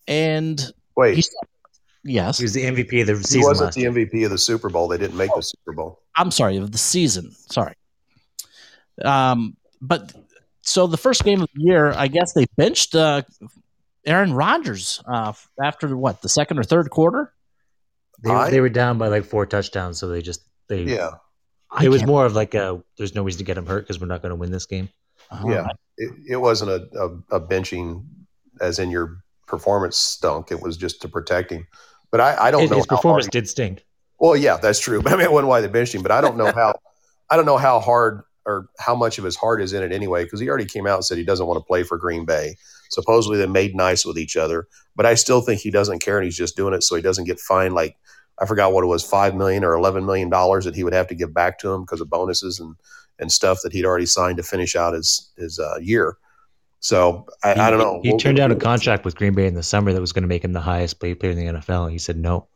And 0.09 0.73
Wait, 0.97 1.17
he's 1.17 1.31
yes, 2.03 2.38
He 2.38 2.45
was 2.45 2.55
the 2.55 2.65
MVP 2.65 3.03
of 3.03 3.07
the 3.07 3.29
he 3.31 3.45
wasn't 3.45 3.67
last 3.67 3.75
the 3.75 3.83
year. 3.83 3.93
MVP 3.93 4.25
of 4.25 4.31
the 4.31 4.38
Super 4.38 4.69
Bowl. 4.69 4.88
They 4.88 4.99
didn't 4.99 5.17
make 5.17 5.31
the 5.35 5.43
Super 5.43 5.73
Bowl. 5.73 6.01
I'm 6.17 6.31
sorry, 6.31 6.57
of 6.57 6.73
the 6.73 6.79
season. 6.79 7.31
Sorry. 7.51 7.75
Um, 9.05 9.57
but 9.81 10.12
so 10.62 10.87
the 10.87 10.96
first 10.96 11.25
game 11.25 11.42
of 11.42 11.48
the 11.55 11.62
year, 11.62 11.92
I 11.92 12.09
guess 12.09 12.33
they 12.33 12.46
benched 12.57 12.94
uh, 12.94 13.22
Aaron 14.07 14.33
Rodgers 14.33 15.03
uh, 15.07 15.33
after 15.62 15.96
what 15.96 16.22
the 16.22 16.29
second 16.29 16.59
or 16.59 16.62
third 16.64 16.90
quarter. 16.90 17.33
They, 18.22 18.31
I- 18.31 18.51
they 18.51 18.61
were 18.61 18.68
down 18.68 18.98
by 18.98 19.09
like 19.09 19.25
four 19.25 19.46
touchdowns, 19.46 19.98
so 19.98 20.09
they 20.09 20.22
just 20.22 20.42
they. 20.68 20.83
Yeah, 20.85 21.11
I 21.70 21.85
It 21.85 21.88
was 21.88 22.05
more 22.05 22.25
of 22.25 22.35
like 22.35 22.55
a. 22.55 22.83
There's 22.96 23.14
no 23.14 23.22
reason 23.22 23.38
to 23.38 23.44
get 23.44 23.59
him 23.59 23.66
hurt 23.66 23.81
because 23.85 24.01
we're 24.01 24.07
not 24.07 24.22
going 24.22 24.31
to 24.31 24.37
win 24.37 24.51
this 24.53 24.66
game. 24.66 24.88
oh, 25.31 25.51
yeah. 25.51 25.66
It, 25.98 26.12
it 26.31 26.37
wasn't 26.37 26.70
a, 26.70 26.88
a, 26.98 27.37
a 27.37 27.40
benching, 27.40 28.05
as 28.61 28.79
in 28.79 28.90
your 28.90 29.22
performance 29.46 29.96
stunk. 29.98 30.51
It 30.51 30.61
was 30.62 30.77
just 30.77 31.03
to 31.03 31.09
protect 31.09 31.51
him. 31.53 31.66
But 32.11 32.20
I, 32.20 32.46
I 32.46 32.51
don't 32.51 32.62
His, 32.62 32.70
know 32.70 32.77
his 32.79 32.87
how 32.88 32.96
performance 32.96 33.27
hard- 33.27 33.33
did 33.33 33.48
stink. 33.48 33.85
Well, 34.18 34.37
yeah, 34.37 34.57
that's 34.57 34.79
true. 34.81 35.03
But 35.03 35.12
I 35.14 35.16
mean, 35.16 35.25
it 35.27 35.33
wasn't 35.33 35.48
why 35.48 35.61
they 35.61 35.66
benched 35.68 35.94
him. 35.94 36.03
But 36.03 36.12
I 36.12 36.20
don't 36.20 36.37
know 36.37 36.53
how. 36.55 36.75
I 37.29 37.37
don't 37.37 37.46
know 37.46 37.57
how 37.59 37.81
hard 37.81 38.22
or 38.47 38.69
how 38.79 38.95
much 38.95 39.19
of 39.19 39.25
his 39.25 39.37
heart 39.37 39.63
is 39.63 39.73
in 39.73 39.83
it 39.83 39.93
anyway, 39.93 40.25
because 40.25 40.41
he 40.41 40.49
already 40.49 40.65
came 40.65 40.87
out 40.87 40.97
and 40.97 41.05
said 41.05 41.19
he 41.19 41.25
doesn't 41.25 41.47
want 41.47 41.59
to 41.59 41.65
play 41.65 41.83
for 41.83 41.97
Green 41.99 42.25
Bay. 42.25 42.57
Supposedly 42.91 43.39
they 43.39 43.47
made 43.47 43.75
nice 43.75 44.05
with 44.05 44.19
each 44.19 44.37
other, 44.37 44.67
but 44.97 45.07
I 45.07 45.15
still 45.15 45.41
think 45.41 45.61
he 45.61 45.71
doesn't 45.71 46.01
care 46.01 46.19
and 46.19 46.25
he's 46.25 46.37
just 46.37 46.57
doing 46.57 46.75
it 46.75 46.83
so 46.83 46.95
he 46.97 47.03
doesn't 47.03 47.25
get 47.25 47.41
fined 47.41 47.75
like 47.75 47.97
I 48.41 48.47
forgot 48.47 48.73
what 48.73 48.83
it 48.83 48.89
was, 48.89 49.05
five 49.05 49.35
million 49.35 49.63
or 49.65 49.75
eleven 49.75 50.05
million 50.07 50.29
dollars 50.29 50.65
that 50.65 50.75
he 50.75 50.85
would 50.85 50.93
have 50.95 51.07
to 51.09 51.15
give 51.15 51.33
back 51.33 51.59
to 51.61 51.71
him 51.73 51.83
because 51.83 52.01
of 52.01 52.11
bonuses 52.11 52.59
and 52.59 52.75
and 53.19 53.31
stuff 53.31 53.59
that 53.63 53.73
he'd 53.73 53.85
already 53.85 54.07
signed 54.07 54.39
to 54.39 54.43
finish 54.43 54.75
out 54.75 54.95
his 54.95 55.31
his 55.37 55.59
uh, 55.59 55.77
year. 55.81 56.17
So 56.81 57.27
I, 57.45 57.53
I 57.53 57.71
don't 57.71 57.79
know. 57.79 58.01
He 58.03 58.09
We'll- 58.11 58.19
turned 58.19 58.39
down 58.39 58.51
a 58.51 58.57
contract 58.57 59.05
with 59.05 59.15
Green 59.15 59.35
Bay 59.35 59.47
in 59.47 59.55
the 59.55 59.63
summer 59.63 59.93
that 59.93 60.01
was 60.01 60.13
going 60.13 60.23
to 60.23 60.29
make 60.29 60.43
him 60.43 60.53
the 60.53 60.61
highest 60.61 60.99
paid 60.99 61.21
player 61.21 61.31
in 61.33 61.39
the 61.39 61.61
NFL. 61.61 61.91
He 61.93 61.99
said 61.99 62.17
no. 62.17 62.49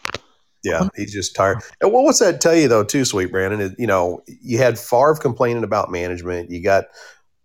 Yeah, 0.64 0.78
um, 0.78 0.90
he's 0.96 1.12
just 1.12 1.36
tired. 1.36 1.58
And 1.80 1.92
well, 1.92 2.02
what's 2.02 2.18
that 2.18 2.40
tell 2.40 2.56
you 2.56 2.68
though, 2.68 2.84
too, 2.84 3.04
sweet 3.04 3.30
Brandon? 3.30 3.60
Is, 3.60 3.74
you 3.78 3.86
know, 3.86 4.22
you 4.26 4.58
had 4.58 4.78
Favre 4.78 5.14
complaining 5.14 5.62
about 5.62 5.90
management. 5.90 6.50
You 6.50 6.62
got 6.62 6.86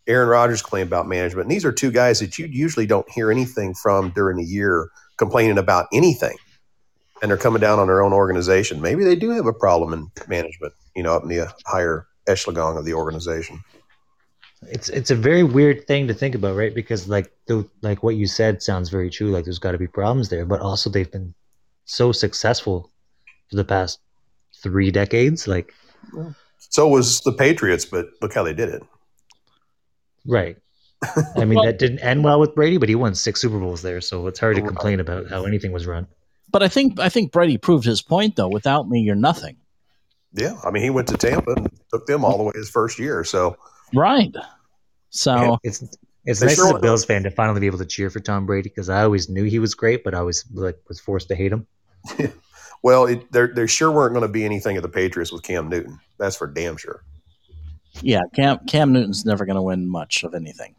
Aaron 0.08 0.30
Rodgers 0.30 0.62
complaining 0.62 0.88
about 0.88 1.08
management. 1.08 1.46
And 1.46 1.52
these 1.52 1.66
are 1.66 1.72
two 1.72 1.92
guys 1.92 2.20
that 2.20 2.38
you 2.38 2.48
usually 2.48 2.86
don't 2.86 3.10
hear 3.10 3.32
anything 3.32 3.74
from 3.74 4.12
during 4.12 4.38
the 4.38 4.44
year 4.44 4.90
complaining 5.18 5.58
about 5.58 5.88
anything. 5.94 6.36
And 7.22 7.30
they're 7.30 7.38
coming 7.38 7.62
down 7.62 7.78
on 7.78 7.88
their 7.88 8.02
own 8.02 8.14
organization. 8.14 8.82
Maybe 8.82 9.04
they 9.04 9.16
do 9.16 9.30
have 9.30 9.46
a 9.46 9.54
problem 9.54 9.94
in 9.94 10.12
management, 10.28 10.74
you 10.96 11.04
know, 11.04 11.16
up 11.16 11.24
in 11.24 11.30
the 11.30 11.54
higher 11.68 12.08
echelon 12.28 12.78
of 12.78 12.86
the 12.86 12.94
organization. 12.94 13.62
It's 14.64 14.90
it's 14.90 15.12
a 15.12 15.16
very 15.16 15.44
weird 15.44 15.88
thing 15.88 16.08
to 16.08 16.14
think 16.14 16.36
about, 16.36 16.56
right? 16.56 16.74
Because 16.74 17.08
like 17.08 17.32
the 17.48 17.68
like 17.82 18.04
what 18.04 18.16
you 18.16 18.28
said 18.28 18.62
sounds 18.62 18.90
very 18.90 19.10
true. 19.10 19.32
Like 19.32 19.46
there's 19.46 19.60
got 19.60 19.72
to 19.72 19.78
be 19.78 19.88
problems 19.88 20.30
there, 20.30 20.46
but 20.46 20.62
also 20.62 20.90
they've 20.90 21.12
been 21.12 21.34
so 21.86 22.12
successful 22.12 22.91
for 23.52 23.58
the 23.58 23.64
past 23.66 24.00
three 24.64 24.90
decades. 24.90 25.48
Like 25.48 25.74
So 26.58 26.88
was 26.88 27.22
the 27.22 27.34
Patriots, 27.34 27.86
but 27.86 28.08
look 28.22 28.34
how 28.34 28.42
they 28.44 28.54
did 28.54 28.70
it. 28.70 28.82
right. 30.26 30.58
I 31.36 31.46
mean 31.46 31.56
Well- 31.58 31.66
that 31.66 31.80
didn't 31.80 32.00
end 32.00 32.24
well 32.24 32.40
with 32.40 32.56
Brady, 32.56 32.78
but 32.78 32.90
he 32.90 32.96
won 32.96 33.14
six 33.16 33.42
Super 33.42 33.60
Bowls 33.60 33.82
there, 33.82 34.02
so 34.02 34.26
it's 34.28 34.40
hard 34.40 34.56
to 34.56 34.62
complain 34.62 35.00
about 35.00 35.28
how 35.30 35.46
anything 35.46 35.72
was 35.72 35.86
run. 35.88 36.08
But 36.52 36.64
I 36.64 36.68
think 36.68 37.00
I 37.00 37.10
think 37.10 37.32
Brady 37.32 37.58
proved 37.58 37.86
his 37.86 38.02
point 38.02 38.36
though. 38.36 38.48
Without 38.50 38.90
me, 38.90 39.00
you're 39.02 39.16
nothing. 39.16 39.58
Yeah. 40.34 40.56
I 40.64 40.72
mean, 40.72 40.84
he 40.84 40.90
went 40.90 41.08
to 41.10 41.18
Tampa 41.18 41.52
and 41.58 41.70
took 41.92 42.06
them 42.08 42.24
all 42.24 42.38
the 42.38 42.44
way 42.44 42.52
his 42.56 42.70
first 42.70 43.00
year. 43.00 43.24
So, 43.26 43.58
Right. 43.94 44.34
So 45.10 45.58
It's 45.64 45.82
it's 46.26 46.40
They 46.40 46.46
nice 46.48 46.56
sure 46.56 46.66
as 46.66 46.72
a 46.72 46.74
were. 46.76 46.80
Bills 46.80 47.04
fan 47.04 47.24
to 47.24 47.32
finally 47.32 47.60
be 47.60 47.66
able 47.68 47.80
to 47.80 47.86
cheer 47.86 48.10
for 48.10 48.20
Tom 48.20 48.46
Brady 48.46 48.70
because 48.70 48.88
I 48.90 49.02
always 49.04 49.28
knew 49.28 49.44
he 49.46 49.60
was 49.60 49.74
great, 49.74 50.04
but 50.04 50.14
I 50.14 50.22
was 50.22 50.46
like 50.54 50.78
was 50.88 51.00
forced 51.00 51.28
to 51.30 51.36
hate 51.36 51.52
him. 51.52 51.66
well, 52.84 53.06
it, 53.06 53.32
there, 53.32 53.48
there 53.54 53.68
sure 53.68 53.92
weren't 53.92 54.14
going 54.14 54.26
to 54.26 54.32
be 54.32 54.44
anything 54.46 54.78
of 54.78 54.84
the 54.84 54.90
Patriots 54.90 55.32
with 55.32 55.44
Cam 55.44 55.70
Newton. 55.70 56.00
That's 56.18 56.36
for 56.36 56.48
damn 56.48 56.78
sure. 56.78 57.04
yeah, 58.02 58.22
Cam 58.36 58.60
Cam 58.68 58.92
Newton's 58.94 59.26
never 59.26 59.46
going 59.46 59.56
to 59.56 59.62
win 59.62 59.88
much 59.88 60.24
of 60.24 60.34
anything. 60.34 60.76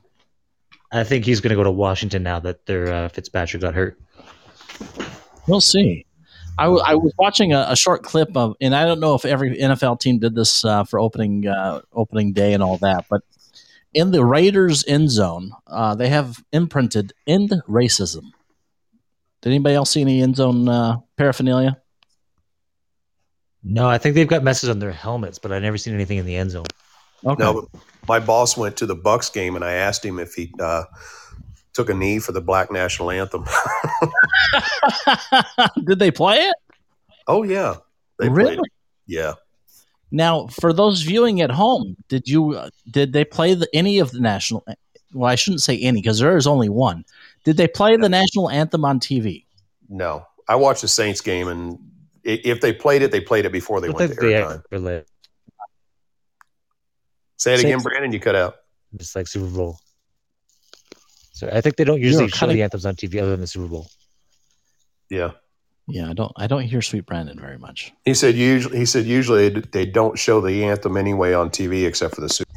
I 0.93 1.05
think 1.05 1.25
he's 1.25 1.41
going 1.41 1.51
to 1.51 1.57
go 1.57 1.65
to 1.65 1.71
Washington 1.71 2.23
now 2.23 2.39
that 2.41 2.67
their 2.67 2.93
uh, 2.93 3.09
Fitzpatrick 3.09 3.63
got 3.63 3.75
hurt. 3.75 3.99
We'll 5.49 5.61
see. 5.61 6.07
I, 6.59 6.65
w- 6.65 6.83
I 6.85 6.95
was 6.95 7.15
watching 7.19 7.55
a, 7.55 7.65
a 7.69 7.77
short 7.77 8.03
clip 8.03 8.37
of, 8.37 8.57
and 8.61 8.75
I 8.75 8.85
don't 8.85 9.01
know 9.01 9.15
if 9.15 9.25
every 9.25 9.57
NFL 9.57 10.01
team 10.01 10.19
did 10.19 10.35
this 10.35 10.65
uh, 10.67 10.85
for 10.85 11.01
opening 11.01 11.47
uh, 11.47 11.81
opening 11.93 12.33
day 12.35 12.53
and 12.53 12.63
all 12.63 12.77
that, 12.79 13.07
but 13.09 13.23
in 13.95 14.11
the 14.11 14.25
Raiders 14.25 14.85
end 14.87 15.11
zone, 15.11 15.53
uh, 15.67 15.95
they 15.95 16.09
have 16.09 16.43
imprinted 16.53 17.13
"end 17.27 17.51
racism." 17.69 18.33
Did 19.41 19.51
anybody 19.51 19.75
else 19.75 19.91
see 19.91 20.03
any 20.03 20.23
end 20.23 20.37
zone 20.37 20.69
uh, 20.69 20.99
paraphernalia? 21.17 21.82
No, 23.65 23.89
I 23.89 23.99
think 23.99 24.15
they've 24.15 24.29
got 24.29 24.43
messes 24.43 24.69
on 24.69 24.79
their 24.81 24.93
helmets, 24.93 25.39
but 25.39 25.53
I've 25.53 25.63
never 25.63 25.79
seen 25.79 25.95
anything 25.95 26.19
in 26.19 26.27
the 26.27 26.37
end 26.37 26.51
zone. 26.51 26.67
Okay. 27.25 27.43
No, 27.43 27.69
my 28.09 28.19
boss 28.19 28.57
went 28.57 28.77
to 28.79 28.87
the 28.87 28.97
Bucks 28.97 29.31
game, 29.31 29.55
and 29.55 29.65
I 29.65 29.75
asked 29.75 30.05
him 30.05 30.19
if 30.19 30.35
he 30.35 30.53
uh, 30.59 30.85
took 31.73 31.89
a 31.89 31.95
knee 31.95 32.19
for 32.19 32.33
the 32.33 32.41
Black 32.41 32.73
National 32.73 33.13
Anthem. 33.13 33.45
did 35.85 35.99
they 35.99 36.11
play 36.11 36.37
it? 36.39 36.55
oh 37.29 37.43
yeah, 37.45 37.77
they 38.19 38.29
really? 38.29 38.57
played 38.57 38.59
it. 38.59 38.73
Yeah, 39.07 39.33
Now, 40.11 40.47
for 40.49 40.73
those 40.73 41.03
viewing 41.03 41.41
at 41.41 41.51
home, 41.51 41.97
did 42.09 42.27
you 42.29 42.55
uh, 42.55 42.71
did 42.91 43.13
they 43.13 43.25
play 43.25 43.55
the, 43.55 43.69
any 43.75 43.99
of 44.01 44.11
the 44.11 44.21
national? 44.21 44.65
Well, 45.13 45.31
I 45.31 45.35
shouldn't 45.37 45.63
say 45.63 45.79
any 45.79 46.01
because 46.01 46.19
there 46.19 46.37
is 46.37 46.47
only 46.47 46.69
one. 46.69 47.05
Did 47.45 47.57
they 47.59 47.69
play 47.69 47.97
the 47.97 48.09
national 48.09 48.51
anthem 48.51 48.85
on 48.85 48.99
TV? 49.01 49.45
no, 49.89 50.27
I 50.49 50.57
watched 50.57 50.83
the 50.83 50.89
Saints 50.89 51.21
game, 51.21 51.47
and 51.49 51.75
i- 51.75 51.79
if 52.25 52.61
they 52.61 52.73
played 52.73 53.03
it, 53.03 53.11
they 53.11 53.21
played 53.21 53.45
it 53.47 53.53
before 53.53 53.81
they 53.81 53.89
I 53.89 53.91
went 53.91 54.11
think 54.11 54.21
to 54.21 54.27
they 54.27 54.33
airtime. 54.35 54.63
are 54.73 54.79
like, 54.79 55.07
Say 57.37 57.55
it 57.55 57.59
Say- 57.61 57.69
again, 57.69 57.81
Brandon. 57.81 58.13
You 58.13 58.21
cut 58.21 58.35
out. 58.37 58.57
just 58.97 59.17
like 59.17 59.27
Super 59.27 59.47
Bowl. 59.51 59.79
So 61.33 61.49
I 61.53 61.61
think 61.61 61.77
they 61.77 61.85
don't 61.85 62.01
usually 62.01 62.29
show 62.29 62.41
cutting- 62.41 62.57
the 62.57 62.63
anthems 62.63 62.87
on 62.87 62.95
TV 62.95 63.21
other 63.21 63.33
than 63.33 63.41
the 63.41 63.47
Super 63.47 63.67
Bowl. 63.67 63.89
Yeah, 65.11 65.33
Yeah, 65.89 66.09
I 66.09 66.13
don't. 66.15 66.33
I 66.37 66.47
don't 66.47 66.63
hear 66.63 66.81
Sweet 66.81 67.05
Brandon 67.07 67.39
very 67.39 67.59
much. 67.59 67.93
he 68.05 68.15
said 68.15 68.35
usually. 68.37 68.79
He 68.79 68.87
said 68.87 69.05
usually 69.05 69.49
they 69.51 69.85
don't 69.85 70.19
show 70.19 70.41
the 70.41 70.65
anthem 70.65 70.97
anyway 70.97 71.33
on 71.35 71.51
TV 71.51 71.85
except 71.87 72.15
for 72.15 72.21
the 72.23 72.29
Super. 72.29 72.51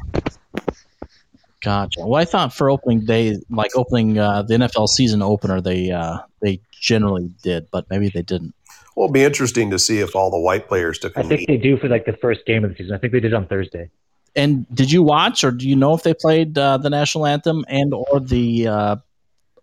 Gotcha. 1.62 2.06
Well, 2.06 2.20
I 2.20 2.24
thought 2.24 2.52
for 2.54 2.70
opening 2.70 3.04
day, 3.04 3.36
like 3.50 3.72
opening 3.74 4.18
uh, 4.18 4.42
the 4.42 4.54
NFL 4.54 4.88
season 4.88 5.20
opener, 5.20 5.60
they 5.60 5.90
uh, 5.90 6.18
they 6.40 6.60
generally 6.70 7.30
did, 7.42 7.66
but 7.72 7.90
maybe 7.90 8.08
they 8.08 8.22
didn't. 8.22 8.54
Well, 8.96 9.04
it'll 9.04 9.12
be 9.12 9.22
interesting 9.24 9.70
to 9.70 9.78
see 9.78 10.00
if 10.00 10.16
all 10.16 10.30
the 10.30 10.38
white 10.38 10.66
players 10.68 10.98
took 10.98 11.14
a 11.16 11.20
I 11.20 11.22
knee. 11.22 11.28
think 11.36 11.48
they 11.48 11.56
do 11.58 11.76
for 11.76 11.88
like 11.88 12.06
the 12.06 12.14
first 12.14 12.46
game 12.46 12.64
of 12.64 12.70
the 12.70 12.76
season. 12.76 12.94
I 12.94 12.98
think 12.98 13.12
they 13.12 13.20
did 13.20 13.34
on 13.34 13.46
Thursday. 13.46 13.90
And 14.34 14.66
did 14.74 14.90
you 14.90 15.02
watch, 15.02 15.44
or 15.44 15.50
do 15.50 15.68
you 15.68 15.76
know 15.76 15.94
if 15.94 16.02
they 16.02 16.14
played 16.14 16.56
uh, 16.58 16.78
the 16.78 16.90
national 16.90 17.26
anthem 17.26 17.64
and 17.68 17.92
or 17.94 18.20
the? 18.20 18.66
Uh, 18.68 18.96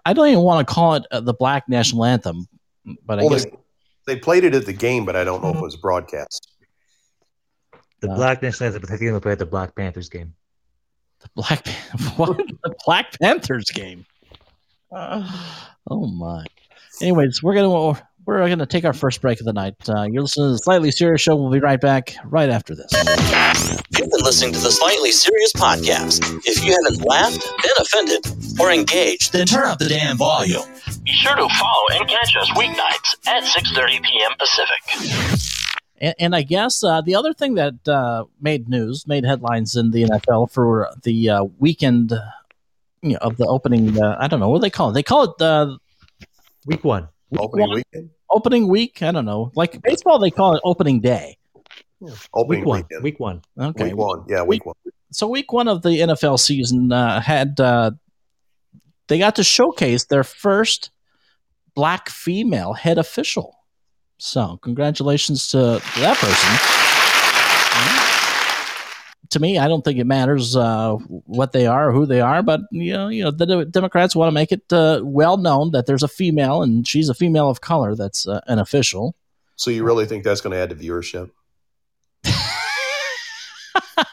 I 0.06 0.14
don't 0.14 0.28
even 0.28 0.44
want 0.44 0.68
to 0.68 0.74
call 0.74 0.96
it 0.96 1.06
uh, 1.12 1.20
the 1.22 1.34
Black 1.34 1.70
National 1.70 2.04
Anthem, 2.06 2.46
but 3.06 3.20
I 3.20 3.24
Well, 3.24 3.30
guess 3.32 3.46
they, 3.46 3.52
they 4.08 4.20
played 4.20 4.44
it 4.44 4.54
at 4.54 4.66
the 4.66 4.74
game, 4.74 5.06
but 5.06 5.16
I 5.16 5.24
don't 5.24 5.42
know 5.42 5.50
if 5.52 5.56
it 5.56 5.62
was 5.62 5.78
broadcast. 5.78 6.50
The 8.02 8.10
Wow. 8.10 8.16
Black 8.16 8.42
National 8.42 8.68
Anthem, 8.68 8.84
I 8.92 8.98
think 8.98 9.14
they 9.14 9.20
played 9.22 9.32
at 9.34 9.40
the 9.40 9.46
Black 9.46 9.76
Panthers 9.76 10.10
game. 10.10 10.34
the 11.22 11.30
Black 11.36 11.66
what 12.18 12.36
the 12.38 12.76
Black 12.86 13.18
Panthers 13.22 13.70
game. 13.72 14.06
oh 14.92 16.08
my. 16.08 16.46
Anyways, 17.02 17.42
we're 17.42 17.56
gonna 17.56 18.00
we're 18.26 18.48
gonna 18.48 18.66
take 18.66 18.86
our 18.86 18.94
first 18.94 19.22
break 19.22 19.40
of 19.40 19.46
the 19.46 19.54
night. 19.54 19.76
Uh, 19.88 20.08
you're 20.10 20.22
listening 20.22 20.48
to 20.48 20.52
the 20.52 20.58
Slightly 20.60 20.92
Serious 20.92 21.22
Show. 21.22 21.36
We'll 21.36 21.52
be 21.52 21.60
right 21.60 21.80
back 21.80 22.16
right 22.26 22.50
after 22.50 22.76
this. 22.76 22.92
You've 22.94 24.10
been 24.10 24.24
listening 24.24 24.54
to 24.54 24.60
the 24.60 24.72
Slightly 24.72 25.12
Serious 25.12 25.54
Podcast. 25.54 26.42
If 26.46 26.64
you 26.64 26.72
haven't 26.72 27.06
laughed, 27.06 27.42
been 27.62 27.72
offended, 27.80 28.60
or 28.60 28.72
engaged, 28.72 29.34
then 29.34 29.46
turn 29.46 29.66
up 29.66 29.80
the 29.80 29.90
damn 29.90 30.18
volume. 30.18 30.64
Be 31.04 31.12
sure 31.12 31.36
to 31.36 31.48
follow 31.50 31.86
and 31.92 32.10
catch 32.10 32.36
us 32.38 32.50
weeknights 32.52 33.28
at 33.28 33.44
6:30 33.44 34.04
p.m. 34.04 34.32
Pacific. 34.40 35.42
And, 36.00 36.16
and 36.20 36.36
I 36.36 36.44
guess 36.44 36.84
uh, 36.84 37.02
the 37.02 37.16
other 37.16 37.34
thing 37.34 37.56
that 37.56 37.88
uh, 37.88 38.26
made 38.42 38.70
news, 38.70 39.08
made 39.08 39.26
headlines 39.26 39.76
in 39.76 39.92
the 39.92 40.04
NFL 40.04 40.52
for 40.52 40.90
the 41.04 41.30
uh, 41.30 41.44
weekend 41.60 42.14
you 43.02 43.14
know, 43.14 43.20
of 43.22 43.38
the 43.38 43.46
opening. 43.48 44.02
Uh, 44.02 44.16
I 44.20 44.28
don't 44.28 44.40
know 44.40 44.50
what 44.50 44.62
they 44.62 44.70
call 44.70 44.92
it. 44.92 44.94
They 44.94 45.04
call 45.04 45.24
it 45.24 45.38
the 45.38 45.78
Week 46.66 46.84
one. 46.84 47.10
Opening 47.38 47.68
one. 47.68 47.76
weekend. 47.76 48.10
opening 48.30 48.68
week. 48.68 49.02
I 49.02 49.12
don't 49.12 49.26
know. 49.26 49.52
Like 49.56 49.82
baseball, 49.82 50.20
they 50.20 50.32
call 50.32 50.56
it 50.56 50.62
opening 50.64 51.00
day. 51.02 51.38
Opening 52.34 52.60
Week 52.62 52.68
one. 52.68 52.78
weekend. 52.82 53.04
Week 53.04 53.20
one. 53.20 53.42
Okay. 53.58 53.86
Week 53.86 53.96
one. 53.98 54.26
Yeah, 54.28 54.44
week 54.44 54.66
one. 54.66 54.76
so 55.12 55.28
week 55.28 55.54
one 55.54 55.68
of 55.68 55.84
the 55.84 55.90
NFL 55.90 56.40
season 56.40 56.92
uh, 56.92 57.22
had 57.22 57.60
uh, 57.60 57.92
they 59.08 59.18
got 59.20 59.36
to 59.38 59.44
showcase 59.44 60.06
their 60.06 60.24
first 60.24 60.92
black 61.76 62.10
female 62.10 62.74
head 62.74 62.98
official. 62.98 63.56
So 64.18 64.58
congratulations 64.62 65.50
to, 65.50 65.82
to 65.94 66.00
that 66.02 66.18
person. 66.18 66.83
To 69.34 69.40
me, 69.40 69.58
I 69.58 69.68
don't 69.68 69.84
think 69.84 70.00
it 70.00 70.06
matters 70.06 70.56
uh, 70.56 70.94
what 71.26 71.52
they 71.52 71.66
are 71.68 71.90
or 71.90 71.92
who 71.92 72.06
they 72.06 72.22
are, 72.22 72.42
but 72.44 72.62
you 72.72 72.94
know, 72.94 73.08
you 73.08 73.24
know, 73.24 73.32
the 73.32 73.46
De- 73.46 73.66
Democrats 73.66 74.16
want 74.16 74.28
to 74.28 74.32
make 74.32 74.52
it 74.52 74.72
uh, 74.72 75.02
well 75.04 75.38
known 75.38 75.72
that 75.72 75.86
there's 75.86 76.04
a 76.04 76.08
female 76.08 76.62
and 76.64 76.88
she's 76.88 77.10
a 77.10 77.14
female 77.16 77.50
of 77.50 77.62
color 77.62 77.96
that's 77.96 78.28
uh, 78.28 78.42
an 78.48 78.60
official. 78.60 79.16
So 79.56 79.72
you 79.72 79.84
really 79.84 80.06
think 80.06 80.24
that's 80.24 80.42
going 80.42 80.52
to 80.54 80.58
add 80.60 80.70
to 80.70 80.76
viewership? 80.76 81.32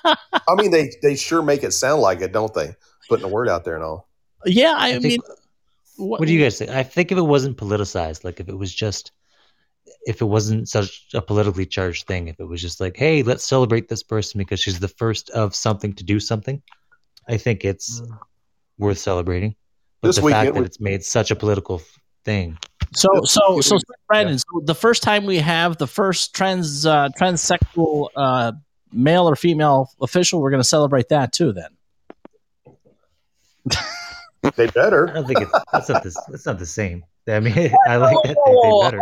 I 0.04 0.54
mean, 0.56 0.70
they 0.70 0.90
they 1.02 1.16
sure 1.16 1.42
make 1.42 1.62
it 1.62 1.72
sound 1.72 2.00
like 2.02 2.20
it, 2.20 2.32
don't 2.32 2.52
they? 2.54 2.74
Putting 3.08 3.26
the 3.26 3.32
word 3.32 3.48
out 3.48 3.64
there 3.64 3.74
and 3.74 3.84
all. 3.84 4.08
Yeah, 4.46 4.74
I, 4.76 4.90
I 4.90 4.92
mean, 4.98 5.02
think- 5.02 5.24
What 5.96 6.24
do 6.26 6.32
you 6.32 6.42
guys 6.42 6.58
think? 6.58 6.70
I 6.70 6.82
think 6.82 7.12
if 7.12 7.18
it 7.18 7.22
wasn't 7.22 7.56
politicized, 7.58 8.24
like 8.24 8.40
if 8.40 8.48
it 8.48 8.56
was 8.56 8.74
just, 8.74 9.12
if 10.06 10.20
it 10.20 10.24
wasn't 10.26 10.68
such 10.68 11.06
a 11.14 11.20
politically 11.22 11.66
charged 11.66 12.06
thing, 12.06 12.28
if 12.28 12.38
it 12.40 12.44
was 12.44 12.60
just 12.60 12.80
like, 12.80 12.96
hey, 12.96 13.22
let's 13.22 13.44
celebrate 13.44 13.88
this 13.88 14.02
person 14.02 14.38
because 14.38 14.60
she's 14.60 14.80
the 14.80 14.88
first 14.88 15.30
of 15.30 15.54
something 15.54 15.92
to 15.94 16.04
do 16.04 16.20
something, 16.20 16.62
I 17.28 17.36
think 17.36 17.64
it's 17.64 18.02
worth 18.78 18.98
celebrating. 18.98 19.54
But 20.00 20.08
This 20.08 20.16
the 20.16 20.22
weekend 20.22 20.42
fact 20.46 20.54
that 20.54 20.60
we- 20.60 20.66
it's 20.66 20.80
made 20.80 21.04
such 21.04 21.30
a 21.30 21.36
political 21.36 21.82
thing, 22.24 22.58
So, 22.94 23.08
so, 23.24 23.60
so, 23.60 23.74
Yeah. 23.76 23.80
Brandon. 24.08 24.38
So, 24.38 24.60
the 24.64 24.74
first 24.74 25.02
time 25.02 25.24
we 25.24 25.38
have 25.38 25.78
the 25.78 25.86
first 25.86 26.34
trans 26.34 26.84
uh, 26.84 27.08
transsexual 27.20 28.08
uh, 28.16 28.52
male 28.92 29.28
or 29.28 29.36
female 29.36 29.90
official, 30.00 30.40
we're 30.40 30.50
going 30.50 30.62
to 30.62 30.68
celebrate 30.68 31.08
that 31.10 31.32
too. 31.32 31.52
Then, 31.52 31.70
They 34.56 34.66
better. 34.68 35.08
I 35.10 35.12
don't 35.12 35.26
think 35.26 35.40
it's 35.42 35.52
that's 35.72 35.88
not 35.88 36.02
this. 36.02 36.16
That's 36.28 36.46
not 36.46 36.58
the 36.58 36.66
same. 36.66 37.04
I 37.28 37.40
mean, 37.40 37.54
I 37.86 37.96
like 37.96 38.16
that 38.24 38.36
they, 38.44 38.52
they 38.52 38.80
better. 38.82 39.00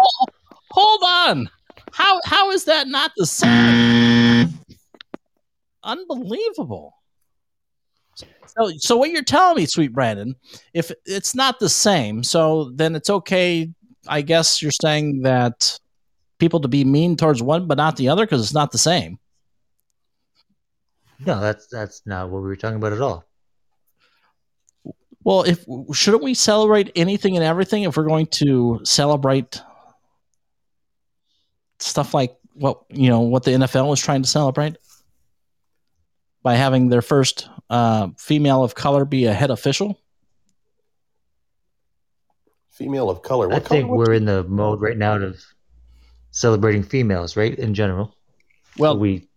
Hold 0.70 1.02
on. 1.04 1.50
How 1.92 2.20
how 2.24 2.50
is 2.50 2.64
that 2.64 2.88
not 2.88 3.12
the 3.16 3.26
same? 3.26 4.48
Unbelievable. 5.82 6.94
So, 8.46 8.70
so 8.78 8.96
what 8.96 9.10
you're 9.10 9.22
telling 9.22 9.56
me, 9.56 9.66
sweet 9.66 9.92
Brandon, 9.92 10.34
if 10.74 10.90
it's 11.04 11.34
not 11.34 11.60
the 11.60 11.68
same, 11.68 12.22
so 12.22 12.70
then 12.74 12.94
it's 12.94 13.10
okay. 13.10 13.70
I 14.06 14.22
guess 14.22 14.62
you're 14.62 14.72
saying 14.72 15.22
that 15.22 15.78
people 16.38 16.60
to 16.60 16.68
be 16.68 16.84
mean 16.84 17.16
towards 17.16 17.42
one 17.42 17.66
but 17.66 17.78
not 17.78 17.96
the 17.96 18.08
other 18.08 18.24
because 18.24 18.42
it's 18.42 18.54
not 18.54 18.72
the 18.72 18.78
same. 18.78 19.18
No, 21.20 21.40
that's 21.40 21.66
that's 21.66 22.02
not 22.06 22.30
what 22.30 22.42
we 22.42 22.48
were 22.48 22.56
talking 22.56 22.76
about 22.76 22.92
at 22.92 23.00
all. 23.00 23.24
Well, 25.24 25.42
if 25.42 25.66
shouldn't 25.92 26.22
we 26.22 26.34
celebrate 26.34 26.92
anything 26.94 27.36
and 27.36 27.44
everything 27.44 27.82
if 27.82 27.96
we're 27.96 28.04
going 28.04 28.26
to 28.26 28.80
celebrate 28.84 29.60
stuff 31.78 32.14
like 32.14 32.36
what 32.54 32.82
you 32.90 33.08
know 33.08 33.20
what 33.20 33.44
the 33.44 33.52
NFL 33.52 33.88
was 33.88 34.00
trying 34.00 34.22
to 34.22 34.28
celebrate 34.28 34.76
by 36.42 36.54
having 36.54 36.88
their 36.88 37.02
first 37.02 37.48
uh, 37.70 38.08
female 38.18 38.62
of 38.62 38.74
color 38.74 39.04
be 39.04 39.26
a 39.26 39.34
head 39.34 39.50
official? 39.50 39.98
Female 42.70 43.10
of 43.10 43.22
color. 43.22 43.48
What 43.48 43.56
I 43.56 43.60
think 43.60 43.86
color? 43.86 43.96
we're 43.96 44.12
in 44.12 44.24
the 44.24 44.44
mode 44.44 44.80
right 44.80 44.96
now 44.96 45.16
of 45.16 45.40
celebrating 46.30 46.82
females, 46.82 47.36
right? 47.36 47.54
In 47.54 47.74
general. 47.74 48.14
Well, 48.78 48.98
we 48.98 49.28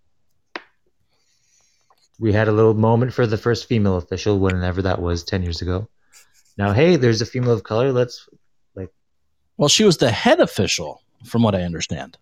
we 2.20 2.32
had 2.32 2.48
a 2.48 2.52
little 2.52 2.76
moment 2.76 3.14
for 3.14 3.26
the 3.26 3.38
first 3.38 3.68
female 3.68 3.98
official, 3.98 4.39
whenever 4.39 4.82
that 4.84 5.02
was, 5.02 5.24
ten 5.24 5.42
years 5.42 5.62
ago. 5.62 5.88
Now, 6.58 6.74
hey, 6.74 6.96
there's 6.96 7.22
a 7.22 7.26
female 7.26 7.54
of 7.54 7.64
color. 7.64 7.92
Let's 7.92 8.30
like. 8.76 8.89
well, 9.58 9.70
she 9.70 9.84
was 9.84 9.98
the 9.98 10.12
head 10.12 10.39
official, 10.39 11.02
from 11.26 11.42
what 11.42 11.56
I 11.56 11.64
understand. 11.64 12.18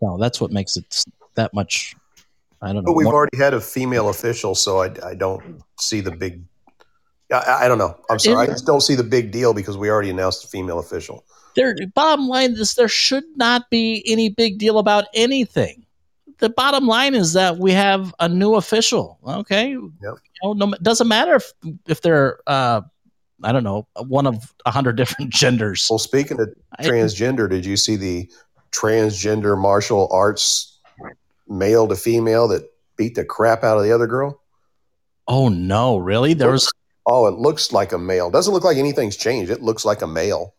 So 0.00 0.16
that's 0.20 0.40
what 0.40 0.52
makes 0.52 0.76
it 0.76 1.04
that 1.34 1.52
much. 1.54 1.94
I 2.60 2.68
don't 2.68 2.76
know. 2.76 2.82
But 2.82 2.92
we've 2.94 3.04
more- 3.04 3.14
already 3.14 3.36
had 3.36 3.54
a 3.54 3.60
female 3.60 4.08
official, 4.08 4.54
so 4.54 4.80
I, 4.82 4.90
I 5.04 5.14
don't 5.14 5.62
see 5.80 6.00
the 6.00 6.10
big. 6.10 6.42
I, 7.32 7.64
I 7.64 7.68
don't 7.68 7.78
know. 7.78 7.96
I'm 8.10 8.18
sorry. 8.18 8.46
I 8.46 8.46
just 8.46 8.66
don't 8.66 8.80
see 8.80 8.94
the 8.94 9.04
big 9.04 9.30
deal 9.30 9.52
because 9.52 9.76
we 9.76 9.90
already 9.90 10.10
announced 10.10 10.44
a 10.44 10.48
female 10.48 10.78
official. 10.78 11.24
there 11.56 11.74
bottom 11.94 12.26
line 12.28 12.52
is 12.52 12.74
there 12.74 12.88
should 12.88 13.24
not 13.36 13.68
be 13.70 14.02
any 14.06 14.28
big 14.28 14.58
deal 14.58 14.78
about 14.78 15.04
anything 15.14 15.84
the 16.38 16.48
bottom 16.48 16.86
line 16.86 17.14
is 17.14 17.32
that 17.32 17.58
we 17.58 17.72
have 17.72 18.14
a 18.20 18.28
new 18.28 18.54
official 18.54 19.18
okay 19.26 19.70
you 19.70 19.92
know, 20.02 20.52
no, 20.52 20.72
doesn't 20.82 21.08
matter 21.08 21.34
if 21.34 21.52
if 21.86 22.00
they're 22.00 22.38
uh 22.46 22.80
i 23.42 23.52
don't 23.52 23.64
know 23.64 23.86
one 24.06 24.26
of 24.26 24.54
a 24.66 24.70
hundred 24.70 24.96
different 25.00 25.30
genders 25.32 25.86
Well, 25.90 25.98
speaking 25.98 26.40
of 26.40 26.48
transgender, 26.80 27.48
did 27.50 27.66
you 27.66 27.76
see 27.76 27.96
the 27.96 28.30
transgender 28.70 29.58
martial 29.58 30.08
arts 30.12 30.78
male 31.48 31.88
to 31.88 31.96
female 31.96 32.48
that 32.48 32.70
beat 32.96 33.14
the 33.14 33.24
crap 33.24 33.64
out 33.64 33.76
of 33.78 33.84
the 33.84 33.92
other 33.92 34.06
girl? 34.06 34.40
oh 35.26 35.48
no 35.48 35.98
really 35.98 36.32
there 36.32 36.50
was 36.50 36.72
Oh, 37.10 37.26
it 37.26 37.38
looks 37.38 37.72
like 37.72 37.92
a 37.92 37.98
male. 37.98 38.30
Doesn't 38.30 38.52
look 38.52 38.64
like 38.64 38.76
anything's 38.76 39.16
changed. 39.16 39.50
It 39.50 39.62
looks 39.62 39.86
like 39.86 40.02
a 40.02 40.06
male. 40.06 40.54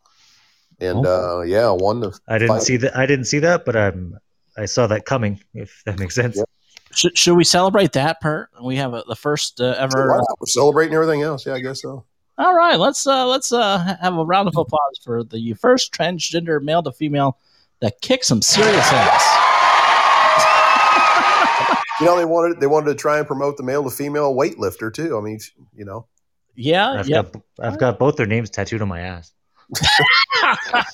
And 0.80 1.05
uh, 1.05 1.41
yeah, 1.41 1.70
one 1.70 2.01
to 2.01 2.12
I 2.28 2.39
didn't 2.39 2.55
fight. 2.55 2.64
see 2.64 2.78
that. 2.78 2.97
I 2.97 3.05
didn't 3.05 3.26
see 3.26 3.38
that, 3.39 3.66
but 3.66 3.76
um, 3.76 4.18
I 4.57 4.66
saw 4.66 4.88
that 4.88 5.05
coming. 5.05 5.39
If 5.53 5.84
that 5.86 5.99
makes 5.99 6.16
sense. 6.16 6.38
Yep. 6.38 6.49
should, 6.91 7.18
should 7.18 7.36
we 7.36 7.43
celebrate 7.43 7.91
that 7.91 8.20
per 8.20 8.49
we 8.64 8.78
have 8.78 8.95
a, 8.95 9.03
the 9.07 9.16
first 9.16 9.62
uh, 9.62 9.76
ever 9.78 10.10
Why 10.10 10.18
not? 10.18 10.39
We're 10.39 10.47
celebrating 10.47 10.95
everything 10.95 11.22
else. 11.22 11.45
Yeah, 11.45 11.53
I 11.53 11.60
guess 11.60 11.84
so. 11.84 12.03
All 12.39 12.55
right, 12.55 12.80
let's 12.80 13.05
uh, 13.05 13.28
let's 13.28 13.51
uh, 13.51 13.95
have 14.01 14.18
a 14.18 14.26
round 14.26 14.47
of 14.47 14.57
applause 14.57 14.99
for 15.03 15.24
the 15.24 15.53
first 15.53 15.93
transgender 15.93 16.60
male 16.64 16.82
to 16.82 16.91
female 16.91 17.38
that 17.82 18.02
kicks 18.02 18.28
some 18.28 18.42
serious 18.42 18.86
ass. 18.92 19.46
You 22.00 22.06
know, 22.06 22.18
they 22.18 22.26
wanted 22.26 22.60
they 22.62 22.68
wanted 22.68 22.88
to 22.88 22.96
try 22.96 23.18
and 23.18 23.28
promote 23.28 23.58
the 23.58 23.64
male 23.64 23.84
to 23.84 23.90
female 23.90 24.34
weightlifter 24.34 24.94
too. 24.94 25.18
I 25.18 25.22
mean, 25.22 25.40
you 25.76 25.84
know, 25.84 26.08
Yeah, 26.56 26.92
I've 26.92 27.10
yeah. 27.10 27.24
got 27.24 27.36
I've 27.62 27.78
got 27.80 28.00
both 28.00 28.16
their 28.16 28.26
names 28.26 28.50
tattooed 28.50 28.82
on 28.82 28.88
my 28.88 29.02
ass. 29.02 29.34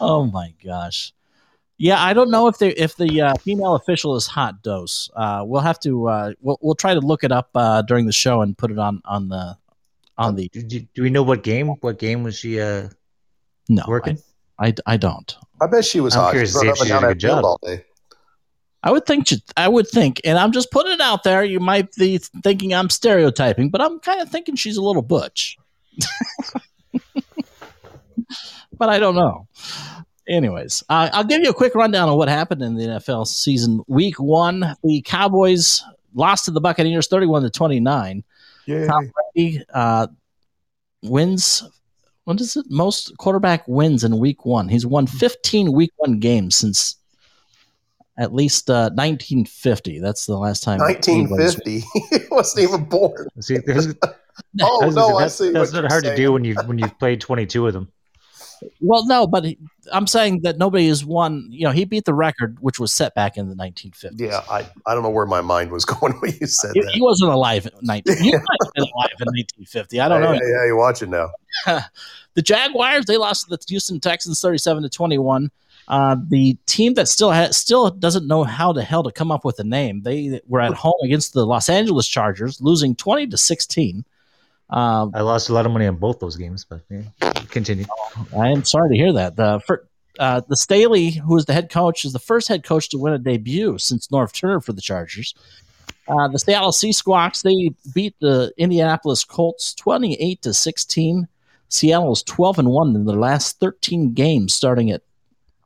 Oh 0.00 0.30
my 0.32 0.54
gosh. 0.64 1.12
Yeah, 1.76 2.00
I 2.02 2.12
don't 2.12 2.30
know 2.30 2.46
if 2.48 2.58
they 2.58 2.70
if 2.70 2.96
the 2.96 3.20
uh, 3.20 3.34
female 3.36 3.74
official 3.74 4.16
is 4.16 4.26
hot 4.26 4.62
dose. 4.62 5.10
Uh, 5.14 5.42
we'll 5.46 5.60
have 5.60 5.78
to 5.80 6.08
uh, 6.08 6.32
we'll 6.40 6.58
we'll 6.60 6.74
try 6.74 6.94
to 6.94 7.00
look 7.00 7.24
it 7.24 7.32
up 7.32 7.50
uh, 7.54 7.82
during 7.82 8.06
the 8.06 8.12
show 8.12 8.40
and 8.42 8.56
put 8.56 8.70
it 8.70 8.78
on 8.78 9.00
on 9.04 9.28
the 9.28 9.56
on 10.16 10.34
the 10.36 10.48
Do, 10.52 10.62
do, 10.62 10.80
do 10.94 11.02
we 11.02 11.10
know 11.10 11.22
what 11.22 11.42
game? 11.42 11.68
What 11.68 11.98
game 11.98 12.22
was 12.24 12.36
she 12.36 12.60
uh, 12.60 12.88
no 13.68 13.84
working? 13.86 14.18
I, 14.58 14.68
I, 14.68 14.74
I 14.86 14.96
don't. 14.96 15.36
I 15.60 15.66
bet 15.66 15.84
she 15.84 16.00
was 16.00 16.14
I'm 16.14 16.20
hot. 16.22 16.30
curious 16.32 16.52
to 16.52 16.58
see 16.60 16.68
if 16.68 16.76
she 16.78 16.88
down 16.88 17.02
did 17.02 17.10
a 17.10 17.14
good 17.14 17.20
job. 17.20 17.44
all 17.44 17.58
day. 17.62 17.84
I 18.82 18.92
would 18.92 19.06
think 19.06 19.30
you- 19.30 19.38
I 19.56 19.66
would 19.68 19.88
think, 19.88 20.20
and 20.24 20.38
I'm 20.38 20.52
just 20.52 20.70
putting 20.70 20.92
it 20.92 21.00
out 21.00 21.24
there. 21.24 21.42
You 21.44 21.58
might 21.60 21.92
be 21.96 22.18
thinking 22.42 22.72
I'm 22.74 22.90
stereotyping, 22.90 23.70
but 23.70 23.80
I'm 23.80 23.98
kind 23.98 24.20
of 24.20 24.28
thinking 24.30 24.54
she's 24.54 24.76
a 24.76 24.82
little 24.82 25.02
butch. 25.02 25.56
but 28.78 28.88
I 28.88 28.98
don't 28.98 29.14
know. 29.14 29.46
Anyways, 30.28 30.84
uh, 30.88 31.08
I'll 31.12 31.24
give 31.24 31.42
you 31.42 31.50
a 31.50 31.54
quick 31.54 31.74
rundown 31.74 32.08
of 32.08 32.16
what 32.16 32.28
happened 32.28 32.62
in 32.62 32.74
the 32.76 32.84
NFL 32.84 33.26
season. 33.26 33.82
Week 33.88 34.20
one, 34.20 34.74
the 34.84 35.00
Cowboys 35.02 35.82
lost 36.14 36.44
to 36.44 36.50
the 36.50 36.60
Buccaneers, 36.60 37.08
thirty-one 37.08 37.42
to 37.42 37.50
twenty-nine. 37.50 38.22
Yeah. 38.66 38.86
Tom 38.86 39.10
Brady 39.34 39.64
uh, 39.72 40.06
wins. 41.02 41.64
What 42.28 42.42
is 42.42 42.58
it? 42.58 42.66
Most 42.68 43.16
quarterback 43.16 43.66
wins 43.66 44.04
in 44.04 44.18
Week 44.18 44.44
one. 44.44 44.68
He's 44.68 44.84
won 44.84 45.06
fifteen 45.06 45.72
Week 45.72 45.90
one 45.96 46.18
games 46.18 46.56
since 46.56 46.96
at 48.18 48.34
least 48.34 48.68
uh, 48.68 48.90
1950. 48.92 49.98
That's 50.00 50.26
the 50.26 50.36
last 50.36 50.62
time. 50.62 50.78
1950. 50.78 51.80
he 52.10 52.18
wasn't 52.30 52.68
even 52.68 52.84
born. 52.84 53.28
See, 53.40 53.56
Oh 54.60 54.82
I 54.82 54.88
no, 54.90 54.94
gonna 54.94 55.16
I 55.16 55.22
that's, 55.22 55.36
see. 55.36 55.52
That's 55.52 55.72
what 55.72 55.76
not 55.76 55.82
you're 55.84 55.88
hard 55.88 56.04
to 56.04 56.16
do 56.16 56.32
when 56.32 56.44
you 56.44 56.54
when 56.66 56.76
you've 56.76 56.98
played 56.98 57.22
22 57.22 57.66
of 57.66 57.72
them. 57.72 57.90
Well, 58.80 59.06
no, 59.06 59.26
but 59.26 59.44
he, 59.44 59.58
I'm 59.90 60.06
saying 60.06 60.42
that 60.42 60.58
nobody 60.58 60.88
has 60.88 61.04
won. 61.04 61.46
You 61.48 61.64
know, 61.64 61.70
he 61.70 61.86
beat 61.86 62.04
the 62.04 62.12
record, 62.12 62.58
which 62.60 62.78
was 62.78 62.92
set 62.92 63.14
back 63.14 63.38
in 63.38 63.48
the 63.48 63.54
1950s. 63.54 64.20
Yeah, 64.20 64.42
I, 64.50 64.68
I 64.86 64.94
don't 64.94 65.02
know 65.02 65.10
where 65.10 65.26
my 65.26 65.40
mind 65.40 65.70
was 65.70 65.84
going 65.84 66.12
when 66.20 66.32
you 66.38 66.46
said 66.46 66.72
He, 66.74 66.82
that. 66.82 66.90
he 66.92 67.00
wasn't 67.00 67.30
alive 67.30 67.66
in 67.66 67.72
19. 67.82 68.16
He 68.18 68.32
might 68.32 68.42
have 68.64 68.72
been 68.74 68.84
alive 68.84 69.10
in 69.20 69.26
1950. 69.26 70.00
I 70.00 70.08
don't 70.08 70.20
know. 70.20 70.32
Hey, 70.32 70.38
hey, 70.38 70.66
hey, 70.66 70.72
watch 70.72 71.02
it 71.02 71.08
now. 71.08 71.30
The 72.38 72.42
Jaguars 72.42 73.06
they 73.06 73.16
lost 73.16 73.48
to 73.48 73.50
the 73.50 73.58
Houston 73.68 73.98
Texans 73.98 74.40
37 74.40 74.84
to 74.84 74.88
21. 74.88 75.50
Uh, 75.88 76.14
the 76.28 76.56
team 76.66 76.94
that 76.94 77.08
still 77.08 77.32
has 77.32 77.56
still 77.56 77.90
doesn't 77.90 78.28
know 78.28 78.44
how 78.44 78.72
the 78.72 78.84
hell 78.84 79.02
to 79.02 79.10
come 79.10 79.32
up 79.32 79.44
with 79.44 79.58
a 79.58 79.64
name. 79.64 80.02
They 80.02 80.40
were 80.46 80.60
at 80.60 80.72
home 80.72 80.94
against 81.02 81.32
the 81.32 81.44
Los 81.44 81.68
Angeles 81.68 82.06
Chargers, 82.06 82.60
losing 82.60 82.94
20 82.94 83.26
to 83.26 83.36
16. 83.36 84.04
Um, 84.70 85.10
I 85.16 85.22
lost 85.22 85.48
a 85.48 85.52
lot 85.52 85.66
of 85.66 85.72
money 85.72 85.88
on 85.88 85.96
both 85.96 86.20
those 86.20 86.36
games, 86.36 86.64
but 86.64 86.80
yeah, 86.88 87.32
continue. 87.50 87.86
I 88.38 88.50
am 88.50 88.62
sorry 88.64 88.90
to 88.90 88.94
hear 88.94 89.12
that. 89.14 89.34
The 89.34 89.58
for, 89.66 89.88
uh, 90.20 90.42
the 90.48 90.56
Staley, 90.56 91.10
who 91.10 91.36
is 91.36 91.46
the 91.46 91.54
head 91.54 91.70
coach, 91.70 92.04
is 92.04 92.12
the 92.12 92.20
first 92.20 92.46
head 92.46 92.62
coach 92.62 92.88
to 92.90 92.98
win 92.98 93.14
a 93.14 93.18
debut 93.18 93.78
since 93.78 94.06
Norv 94.06 94.32
Turner 94.32 94.60
for 94.60 94.72
the 94.72 94.80
Chargers. 94.80 95.34
Uh, 96.06 96.28
the 96.28 96.38
Seattle 96.38 96.70
Sea 96.70 96.92
Squawks 96.92 97.42
they 97.42 97.72
beat 97.92 98.14
the 98.20 98.52
Indianapolis 98.56 99.24
Colts 99.24 99.74
twenty 99.74 100.14
eight 100.20 100.40
to 100.42 100.54
sixteen. 100.54 101.26
Seattle 101.68 102.12
is 102.12 102.22
twelve 102.22 102.58
and 102.58 102.68
one 102.68 102.94
in 102.94 103.04
their 103.04 103.16
last 103.16 103.60
thirteen 103.60 104.12
games, 104.12 104.54
starting 104.54 104.90
at 104.90 105.02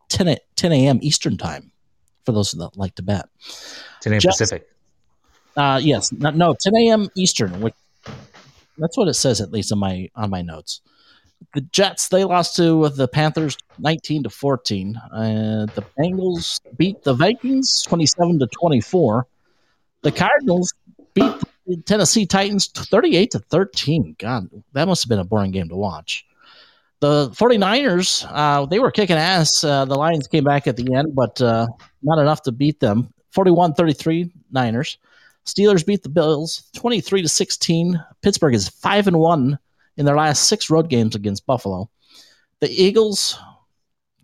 10, 0.09 0.29
a- 0.29 0.39
10 0.57 0.73
a.m. 0.73 0.99
Eastern 1.03 1.37
time. 1.37 1.73
For 2.25 2.33
those 2.33 2.53
that 2.53 2.77
like 2.77 2.95
to 2.97 3.03
bet, 3.03 3.29
10 4.01 4.13
a.m. 4.13 4.21
Pacific. 4.21 4.69
uh, 5.57 5.81
yes, 5.83 6.13
no, 6.13 6.31
no, 6.31 6.55
10 6.61 6.77
a.m. 6.77 7.09
Eastern. 7.17 7.61
Which 7.61 7.75
that's 8.79 8.97
what 8.97 9.09
it 9.09 9.15
says 9.15 9.41
at 9.41 9.51
least 9.51 9.73
on 9.73 9.79
my 9.81 10.09
on 10.15 10.31
my 10.31 10.43
notes. 10.43 10.83
The 11.55 11.63
Jets 11.63 12.09
they 12.09 12.23
lost 12.23 12.55
to 12.57 12.89
the 12.91 13.09
Panthers 13.09 13.57
19 13.81 14.23
to 14.23 14.31
14. 14.31 14.97
Uh, 14.97 15.67
the 15.75 15.83
Bengals 15.99 16.61
beat 16.77 17.03
the 17.03 17.15
Vikings 17.15 17.83
27 17.83 18.39
to 18.39 18.47
24. 18.47 19.27
The 20.03 20.13
Cardinals 20.13 20.73
beat 21.15 21.33
the 21.41 21.47
Tennessee 21.87 22.27
Titans 22.27 22.69
38 22.69 23.31
to 23.33 23.39
13. 23.39 24.17
God, 24.19 24.49
that 24.73 24.87
must 24.87 25.05
have 25.05 25.09
been 25.09 25.19
a 25.19 25.25
boring 25.25 25.51
game 25.51 25.69
to 25.69 25.77
watch. 25.77 26.27
The 27.01 27.31
49ers, 27.31 28.27
uh, 28.31 28.67
they 28.67 28.79
were 28.79 28.91
kicking 28.91 29.17
ass. 29.17 29.65
Uh, 29.65 29.85
the 29.85 29.95
Lions 29.95 30.29
came 30.29 30.45
back 30.45 30.67
at 30.67 30.77
the 30.77 30.95
end, 30.95 31.15
but 31.15 31.41
uh, 31.41 31.67
not 32.03 32.21
enough 32.21 32.43
to 32.43 32.53
beat 32.53 32.81
them. 32.81 33.13
41 33.31 33.75
33 33.75 34.31
Niners. 34.51 34.99
Steelers 35.45 35.85
beat 35.85 36.03
the 36.03 36.09
Bills 36.09 36.71
23 36.75 37.23
to 37.23 37.29
16. 37.29 38.03
Pittsburgh 38.23 38.55
is 38.55 38.69
5 38.69 39.09
and 39.09 39.19
1 39.19 39.59
in 39.97 40.05
their 40.05 40.17
last 40.17 40.45
6 40.45 40.71
road 40.71 40.89
games 40.89 41.17
against 41.17 41.47
Buffalo. 41.47 41.91
The 42.61 42.71
Eagles 42.71 43.39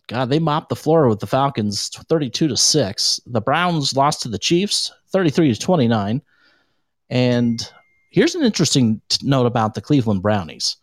God, 0.09 0.30
they 0.30 0.39
mopped 0.39 0.70
the 0.70 0.76
floor 0.76 1.07
with 1.07 1.20
the 1.20 1.26
Falcons 1.26 1.91
32 2.09 2.49
to 2.49 2.57
6. 2.57 3.20
The 3.26 3.41
Browns 3.43 3.95
lost 3.95 4.22
to 4.22 4.28
the 4.28 4.39
Chiefs 4.39 4.91
33 5.11 5.55
to 5.55 5.61
29. 5.61 6.22
And 7.11 7.66
here's 8.11 8.34
an 8.34 8.42
interesting 8.42 9.00
t- 9.09 9.26
note 9.26 9.46
about 9.46 9.74
the 9.74 9.80
Cleveland 9.80 10.22
Brownies. 10.22 10.76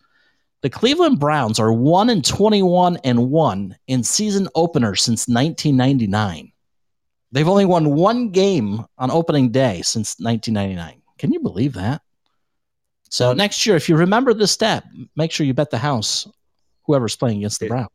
The 0.62 0.70
Cleveland 0.70 1.20
Browns 1.20 1.60
are 1.60 1.72
1 1.72 2.10
and 2.10 2.26
21 2.26 2.98
and 3.04 3.30
1 3.30 3.78
in 3.88 4.04
season 4.04 4.48
openers 4.56 5.02
since 5.02 5.28
1999. 5.28 6.52
They've 7.32 7.48
only 7.48 7.66
won 7.66 7.96
one 7.96 8.30
game 8.30 8.84
on 8.98 9.12
opening 9.12 9.52
day 9.52 9.82
since 9.84 10.16
1999. 10.20 11.02
Can 11.18 11.34
you 11.34 11.40
believe 11.40 11.74
that? 11.74 12.02
So 13.10 13.34
next 13.34 13.66
year, 13.66 13.76
if 13.76 13.88
you 13.88 13.96
remember 13.96 14.34
this 14.34 14.52
step, 14.52 14.84
make 15.16 15.32
sure 15.32 15.46
you 15.46 15.54
bet 15.54 15.70
the 15.70 15.78
house 15.78 16.28
whoever's 16.84 17.16
playing 17.16 17.40
against 17.40 17.60
the. 17.60 17.68
Browns. 17.68 17.90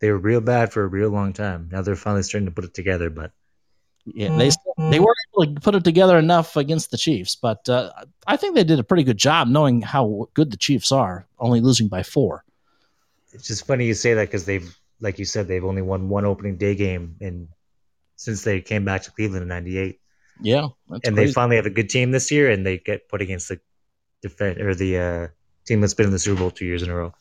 They 0.00 0.10
were 0.10 0.18
real 0.18 0.40
bad 0.40 0.72
for 0.72 0.84
a 0.84 0.88
real 0.88 1.10
long 1.10 1.32
time. 1.32 1.68
Now 1.72 1.82
they're 1.82 1.96
finally 1.96 2.22
starting 2.22 2.46
to 2.46 2.52
put 2.52 2.64
it 2.64 2.74
together, 2.74 3.10
but 3.10 3.32
Yeah, 4.06 4.34
they 4.36 4.50
they 4.90 5.00
weren't 5.00 5.16
able 5.34 5.54
to 5.54 5.60
put 5.60 5.74
it 5.74 5.84
together 5.84 6.18
enough 6.18 6.56
against 6.56 6.90
the 6.90 6.96
Chiefs, 6.96 7.36
but 7.36 7.68
uh, 7.68 7.90
I 8.26 8.36
think 8.36 8.54
they 8.54 8.64
did 8.64 8.78
a 8.78 8.84
pretty 8.84 9.02
good 9.04 9.18
job 9.18 9.48
knowing 9.48 9.82
how 9.82 10.28
good 10.34 10.50
the 10.50 10.56
Chiefs 10.56 10.92
are, 10.92 11.26
only 11.38 11.60
losing 11.60 11.88
by 11.88 12.02
four. 12.02 12.44
it's 13.32 13.46
just 13.46 13.66
funny 13.66 13.84
you 13.86 13.94
say 13.94 14.14
that 14.14 14.28
because 14.28 14.46
they've, 14.46 14.74
like 15.00 15.18
you 15.18 15.26
said, 15.26 15.46
they've 15.46 15.64
only 15.64 15.82
won 15.82 16.08
one 16.08 16.24
opening 16.24 16.56
day 16.56 16.74
game 16.74 17.16
and 17.20 17.48
since 18.16 18.42
they 18.44 18.60
came 18.60 18.84
back 18.84 19.02
to 19.02 19.10
Cleveland 19.12 19.42
in 19.42 19.48
'98, 19.48 20.00
Yeah, 20.40 20.68
and 20.90 21.02
crazy. 21.02 21.14
they 21.14 21.32
finally 21.32 21.56
have 21.56 21.66
a 21.66 21.70
good 21.70 21.90
team 21.90 22.10
this 22.10 22.30
year, 22.30 22.50
and 22.50 22.64
they 22.66 22.78
get 22.78 23.08
put 23.08 23.20
against 23.22 23.48
the 23.48 23.60
defend 24.22 24.58
or 24.60 24.74
the 24.74 24.98
uh, 24.98 25.26
team 25.66 25.80
that's 25.82 25.94
been 25.94 26.06
in 26.06 26.12
the 26.12 26.18
Super 26.18 26.40
Bowl 26.40 26.50
two 26.50 26.64
years 26.64 26.82
in 26.82 26.88
a 26.90 26.96
row. 26.96 27.12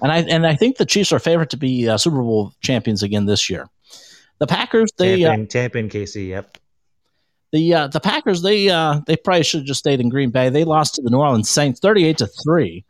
and 0.00 0.12
I 0.12 0.18
and 0.20 0.46
I 0.46 0.54
think 0.54 0.76
the 0.76 0.86
Chiefs 0.86 1.12
are 1.12 1.18
favorite 1.18 1.50
to 1.50 1.56
be 1.56 1.88
uh, 1.88 1.98
Super 1.98 2.22
Bowl 2.22 2.54
champions 2.62 3.02
again 3.02 3.26
this 3.26 3.50
year. 3.50 3.68
The 4.38 4.46
Packers, 4.46 4.90
they 4.98 5.22
Tampa, 5.22 5.78
uh, 5.78 5.80
and 5.80 5.90
KC, 5.90 6.28
yep. 6.28 6.58
the 7.52 7.74
uh, 7.74 7.86
the 7.88 8.00
Packers, 8.00 8.42
they 8.42 8.68
uh, 8.68 9.00
they 9.06 9.16
probably 9.16 9.44
should 9.44 9.60
have 9.60 9.66
just 9.66 9.80
stayed 9.80 10.00
in 10.00 10.08
Green 10.08 10.30
Bay. 10.30 10.50
They 10.50 10.64
lost 10.64 10.94
to 10.96 11.02
the 11.02 11.10
New 11.10 11.18
Orleans 11.18 11.48
Saints, 11.48 11.80
thirty-eight 11.80 12.18
to 12.18 12.26
three. 12.26 12.84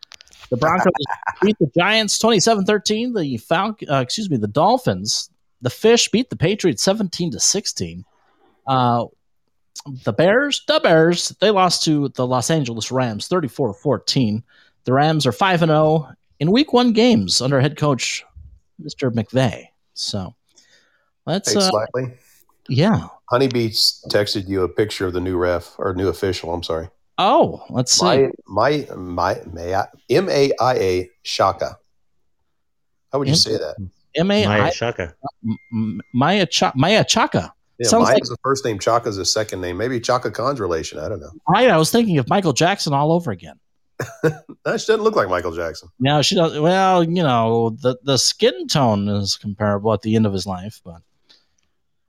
The 0.50 0.56
Broncos 0.56 0.92
beat 1.42 1.58
the 1.58 1.70
Giants 1.76 2.18
27-13. 2.18 3.14
The 3.14 3.38
Falc- 3.38 3.90
uh, 3.90 3.96
excuse 3.96 4.30
me, 4.30 4.36
the 4.36 4.46
Dolphins, 4.46 5.28
the 5.60 5.70
Fish 5.70 6.08
beat 6.10 6.30
the 6.30 6.36
Patriots 6.36 6.84
17 6.84 7.32
to 7.32 7.40
16. 7.40 8.04
Uh, 8.66 9.06
the 10.04 10.12
Bears, 10.12 10.62
the 10.68 10.78
Bears, 10.80 11.30
they 11.40 11.50
lost 11.50 11.82
to 11.84 12.08
the 12.10 12.24
Los 12.24 12.48
Angeles 12.50 12.92
Rams 12.92 13.28
34-14. 13.28 14.42
The 14.84 14.92
Rams 14.92 15.26
are 15.26 15.32
5 15.32 15.62
and 15.62 15.70
0 15.70 16.08
in 16.38 16.52
week 16.52 16.72
1 16.72 16.92
games 16.92 17.40
under 17.42 17.60
head 17.60 17.76
coach 17.76 18.24
Mr. 18.80 19.10
McVay. 19.10 19.66
So, 19.94 20.35
let's 21.26 21.52
Hey, 21.52 21.58
uh, 21.58 21.68
slightly. 21.70 22.14
yeah. 22.68 23.08
Honeybeats 23.32 24.06
texted 24.08 24.48
you 24.48 24.62
a 24.62 24.68
picture 24.68 25.06
of 25.06 25.12
the 25.12 25.20
new 25.20 25.36
ref 25.36 25.74
or 25.78 25.92
new 25.94 26.08
official. 26.08 26.52
I'm 26.54 26.62
sorry. 26.62 26.88
Oh, 27.18 27.64
let's 27.70 27.92
see. 27.92 28.04
My 28.04 28.30
my 28.46 28.86
my 28.96 29.40
Maia 29.52 29.84
M 30.10 30.28
A 30.28 30.52
I 30.60 30.74
A 30.74 31.10
Shaka. 31.22 31.78
How 33.12 33.18
would 33.18 33.28
you 33.28 33.32
M- 33.32 33.36
say 33.36 33.52
that? 33.56 33.74
M 34.16 34.30
A 34.30 34.46
Maia 34.46 34.62
I 34.62 34.70
Shaka. 34.70 35.14
M- 35.72 36.00
Maia 36.14 36.46
Cha- 36.46 36.72
Maia 36.74 37.04
Chaka. 37.04 37.52
Yeah, 37.78 37.88
Sounds 37.88 38.04
Maia's 38.04 38.14
like- 38.20 38.28
the 38.28 38.36
first 38.42 38.64
name. 38.64 38.78
Chaka's 38.78 39.16
the 39.16 39.24
second 39.24 39.60
name. 39.60 39.76
Maybe 39.76 39.98
Chaka 40.00 40.30
Khan's 40.30 40.60
relation. 40.60 40.98
I 40.98 41.08
don't 41.08 41.20
know. 41.20 41.30
Right, 41.48 41.68
I 41.68 41.76
was 41.76 41.90
thinking 41.90 42.18
of 42.18 42.28
Michael 42.28 42.52
Jackson 42.52 42.92
all 42.92 43.12
over 43.12 43.30
again. 43.30 43.58
That 44.22 44.80
she 44.80 44.86
doesn't 44.88 45.02
look 45.02 45.14
like 45.16 45.28
Michael 45.28 45.52
Jackson. 45.54 45.88
Now 46.00 46.20
she 46.22 46.34
does 46.34 46.58
well, 46.58 47.02
you 47.04 47.22
know, 47.22 47.70
the 47.80 47.96
the 48.02 48.18
skin 48.18 48.66
tone 48.68 49.08
is 49.08 49.36
comparable 49.36 49.92
at 49.92 50.02
the 50.02 50.16
end 50.16 50.26
of 50.26 50.32
his 50.32 50.46
life, 50.46 50.80
but 50.84 51.00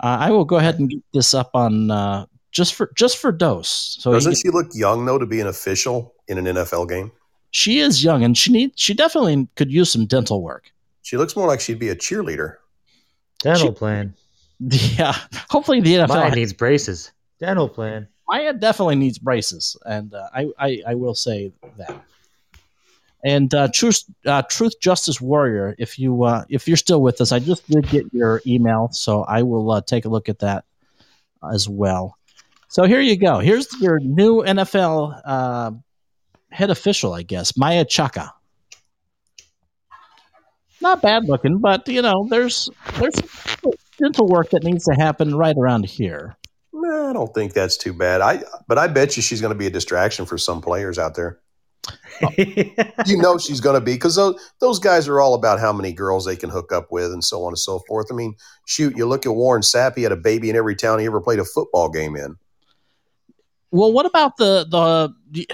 uh, 0.01 0.17
I 0.19 0.31
will 0.31 0.45
go 0.45 0.57
ahead 0.57 0.79
and 0.79 0.89
get 0.89 0.99
this 1.13 1.33
up 1.33 1.51
on 1.53 1.91
uh, 1.91 2.25
just 2.51 2.73
for 2.75 2.91
just 2.95 3.17
for 3.17 3.31
dose. 3.31 3.97
So 3.99 4.11
Doesn't 4.13 4.33
he- 4.33 4.37
she 4.37 4.49
look 4.49 4.67
young 4.73 5.05
though 5.05 5.17
to 5.17 5.25
be 5.25 5.39
an 5.39 5.47
official 5.47 6.13
in 6.27 6.37
an 6.37 6.45
NFL 6.45 6.89
game? 6.89 7.11
she 7.51 7.79
is 7.79 8.03
young 8.03 8.23
and 8.23 8.37
she 8.37 8.51
need 8.51 8.71
she 8.77 8.93
definitely 8.93 9.47
could 9.55 9.71
use 9.71 9.89
some 9.91 10.05
dental 10.05 10.41
work. 10.41 10.71
She 11.01 11.15
looks 11.17 11.35
more 11.35 11.47
like 11.47 11.61
she'd 11.61 11.79
be 11.79 11.89
a 11.89 11.95
cheerleader. 11.95 12.55
Dental 13.39 13.67
She- 13.69 13.73
plan. 13.73 14.13
Yeah, 14.59 15.15
hopefully 15.49 15.81
the 15.81 15.93
NFL 15.93 16.07
Maia 16.09 16.35
needs 16.35 16.51
braces. 16.51 17.11
Dental 17.39 17.69
plan. 17.69 18.07
Maia 18.27 18.51
definitely 18.53 18.95
needs 18.95 19.19
braces, 19.19 19.77
and 19.85 20.13
uh, 20.15 20.27
I, 20.33 20.47
I 20.57 20.81
I 20.87 20.95
will 20.95 21.13
say 21.13 21.51
that. 21.77 22.03
And 23.27 23.53
uh, 23.53 23.67
truth 23.73 24.05
uh, 24.25 24.43
truth 24.43 24.79
justice 24.79 25.19
warrior, 25.19 25.75
if 25.77 25.99
you 25.99 26.23
uh, 26.23 26.45
if 26.47 26.65
you're 26.65 26.77
still 26.77 27.01
with 27.01 27.19
us, 27.19 27.33
I 27.33 27.39
just 27.39 27.69
did 27.69 27.85
get 27.89 28.05
your 28.13 28.41
email, 28.47 28.87
so 28.93 29.23
I 29.23 29.43
will 29.43 29.69
uh, 29.69 29.81
take 29.81 30.05
a 30.05 30.07
look 30.07 30.29
at 30.29 30.39
that 30.39 30.63
as 31.51 31.67
well. 31.67 32.17
So 32.69 32.85
here 32.85 33.01
you 33.01 33.17
go. 33.17 33.39
Here's 33.39 33.67
your 33.81 33.99
new 33.99 34.43
NFL 34.43 35.21
uh, 35.25 35.71
head 36.51 36.69
official, 36.69 37.13
I 37.13 37.23
guess, 37.23 37.57
Maia 37.57 37.83
Chaka. 37.83 38.33
Not 40.79 41.01
bad 41.01 41.25
looking, 41.25 41.57
but 41.57 41.85
you 41.89 42.01
know, 42.01 42.27
there's 42.29 42.69
there's 42.93 43.15
dental 43.99 44.29
work 44.29 44.51
that 44.51 44.63
needs 44.63 44.85
to 44.85 44.93
happen 44.93 45.35
right 45.35 45.57
around 45.57 45.83
here. 45.83 46.37
Nah, 46.71 47.09
I 47.09 47.13
don't 47.13 47.33
think 47.33 47.51
that's 47.51 47.75
too 47.75 47.91
bad. 47.91 48.21
I 48.21 48.43
but 48.69 48.77
I 48.77 48.87
bet 48.87 49.17
you 49.17 49.21
she's 49.21 49.41
going 49.41 49.51
to 49.51 49.59
be 49.59 49.67
a 49.67 49.69
distraction 49.69 50.25
for 50.25 50.37
some 50.37 50.61
players 50.61 50.97
out 50.97 51.15
there. 51.15 51.41
You 53.05 53.17
know 53.17 53.37
she's 53.37 53.61
going 53.61 53.79
to 53.79 53.85
be 53.85 53.93
because 53.93 54.15
those 54.15 54.39
those 54.59 54.79
guys 54.79 55.07
are 55.07 55.21
all 55.21 55.35
about 55.35 55.59
how 55.59 55.71
many 55.71 55.93
girls 55.93 56.25
they 56.25 56.35
can 56.35 56.49
hook 56.49 56.71
up 56.71 56.91
with 56.91 57.13
and 57.13 57.23
so 57.23 57.43
on 57.43 57.49
and 57.49 57.59
so 57.59 57.79
forth. 57.87 58.07
I 58.11 58.15
mean, 58.15 58.35
shoot, 58.65 58.97
you 58.97 59.05
look 59.05 59.25
at 59.25 59.33
Warren 59.33 59.61
Sapp. 59.61 59.95
He 59.95 60.03
had 60.03 60.11
a 60.11 60.17
baby 60.17 60.49
in 60.49 60.55
every 60.55 60.75
town 60.75 60.99
he 60.99 61.05
ever 61.05 61.21
played 61.21 61.39
a 61.39 61.45
football 61.45 61.89
game 61.89 62.15
in. 62.15 62.35
Well, 63.69 63.93
what 63.93 64.07
about 64.07 64.37
the 64.37 64.65
the 64.69 65.47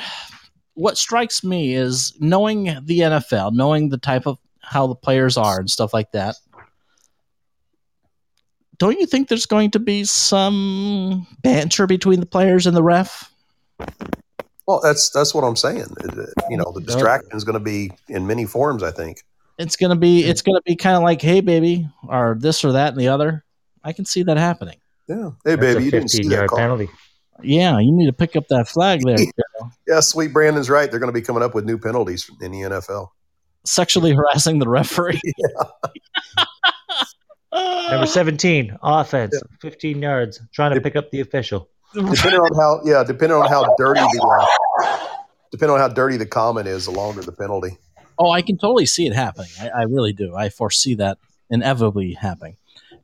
what 0.75 0.97
strikes 0.97 1.43
me 1.43 1.75
is 1.75 2.15
knowing 2.19 2.63
the 2.83 2.99
NFL, 2.99 3.53
knowing 3.53 3.89
the 3.89 3.97
type 3.97 4.25
of 4.25 4.37
how 4.63 4.87
the 4.87 4.95
players 4.95 5.37
are 5.37 5.59
and 5.59 5.69
stuff 5.69 5.93
like 5.93 6.11
that. 6.11 6.35
Don't 8.77 8.99
you 8.99 9.05
think 9.05 9.27
there's 9.27 9.45
going 9.45 9.71
to 9.71 9.79
be 9.79 10.03
some 10.03 11.27
banter 11.41 11.85
between 11.85 12.19
the 12.19 12.25
players 12.25 12.65
and 12.65 12.75
the 12.75 12.83
ref? 12.83 13.31
Well, 14.67 14.79
that's 14.81 15.09
that's 15.09 15.33
what 15.33 15.43
I'm 15.43 15.55
saying. 15.55 15.87
You 16.49 16.57
know, 16.57 16.71
the 16.71 16.81
distraction 16.81 17.31
is 17.33 17.43
going 17.43 17.55
to 17.55 17.63
be 17.63 17.91
in 18.07 18.25
many 18.27 18.45
forms. 18.45 18.83
I 18.83 18.91
think. 18.91 19.23
It's 19.59 19.75
gonna 19.75 19.95
be 19.95 20.23
it's 20.23 20.41
gonna 20.41 20.61
be 20.65 20.75
kind 20.75 20.97
of 20.97 21.03
like, 21.03 21.21
hey 21.21 21.39
baby, 21.39 21.87
or 22.07 22.35
this 22.39 22.65
or 22.65 22.71
that 22.71 22.93
and 22.93 22.99
the 22.99 23.09
other. 23.09 23.43
I 23.83 23.93
can 23.93 24.05
see 24.05 24.23
that 24.23 24.37
happening. 24.37 24.77
Yeah. 25.07 25.31
Hey, 25.43 25.55
That's 25.55 25.75
baby, 25.75 25.85
you 25.85 25.91
didn't 25.91 26.09
see 26.09 26.23
15 26.23 26.39
that 26.39 26.47
call. 26.47 26.57
penalty. 26.57 26.89
Yeah, 27.41 27.79
you 27.79 27.91
need 27.91 28.05
to 28.05 28.13
pick 28.13 28.35
up 28.35 28.47
that 28.49 28.67
flag 28.67 29.01
there. 29.05 29.17
girl. 29.17 29.71
Yeah, 29.87 29.99
sweet 29.99 30.31
Brandon's 30.31 30.69
right. 30.69 30.89
They're 30.89 30.99
going 30.99 31.11
to 31.11 31.19
be 31.19 31.21
coming 31.21 31.43
up 31.43 31.53
with 31.53 31.65
new 31.65 31.77
penalties 31.77 32.29
in 32.41 32.51
the 32.51 32.61
NFL. 32.61 33.09
Sexually 33.65 34.13
harassing 34.13 34.59
the 34.59 34.69
referee. 34.69 35.19
Number 37.53 38.07
17, 38.07 38.77
offense, 38.81 39.39
15 39.61 40.01
yards, 40.01 40.41
trying 40.53 40.73
to 40.73 40.81
pick 40.81 40.95
up 40.95 41.11
the 41.11 41.19
official. 41.19 41.69
Depending 41.93 42.39
on 42.39 42.55
how, 42.55 42.81
yeah, 42.83 43.03
depending 43.03 43.37
on 43.37 43.47
how 43.47 43.73
dirty 43.77 43.99
the, 44.01 44.47
uh, 44.83 45.07
depending 45.51 45.75
on 45.75 45.79
how 45.79 45.87
dirty 45.87 46.17
the 46.17 46.25
comment 46.25 46.67
is, 46.67 46.85
the 46.85 46.91
longer 46.91 47.21
the 47.21 47.31
penalty. 47.31 47.77
Oh, 48.17 48.31
I 48.31 48.41
can 48.41 48.57
totally 48.57 48.85
see 48.85 49.05
it 49.05 49.13
happening. 49.13 49.49
I, 49.59 49.69
I 49.69 49.83
really 49.83 50.13
do. 50.13 50.35
I 50.35 50.49
foresee 50.49 50.95
that 50.95 51.17
inevitably 51.49 52.13
happening. 52.13 52.57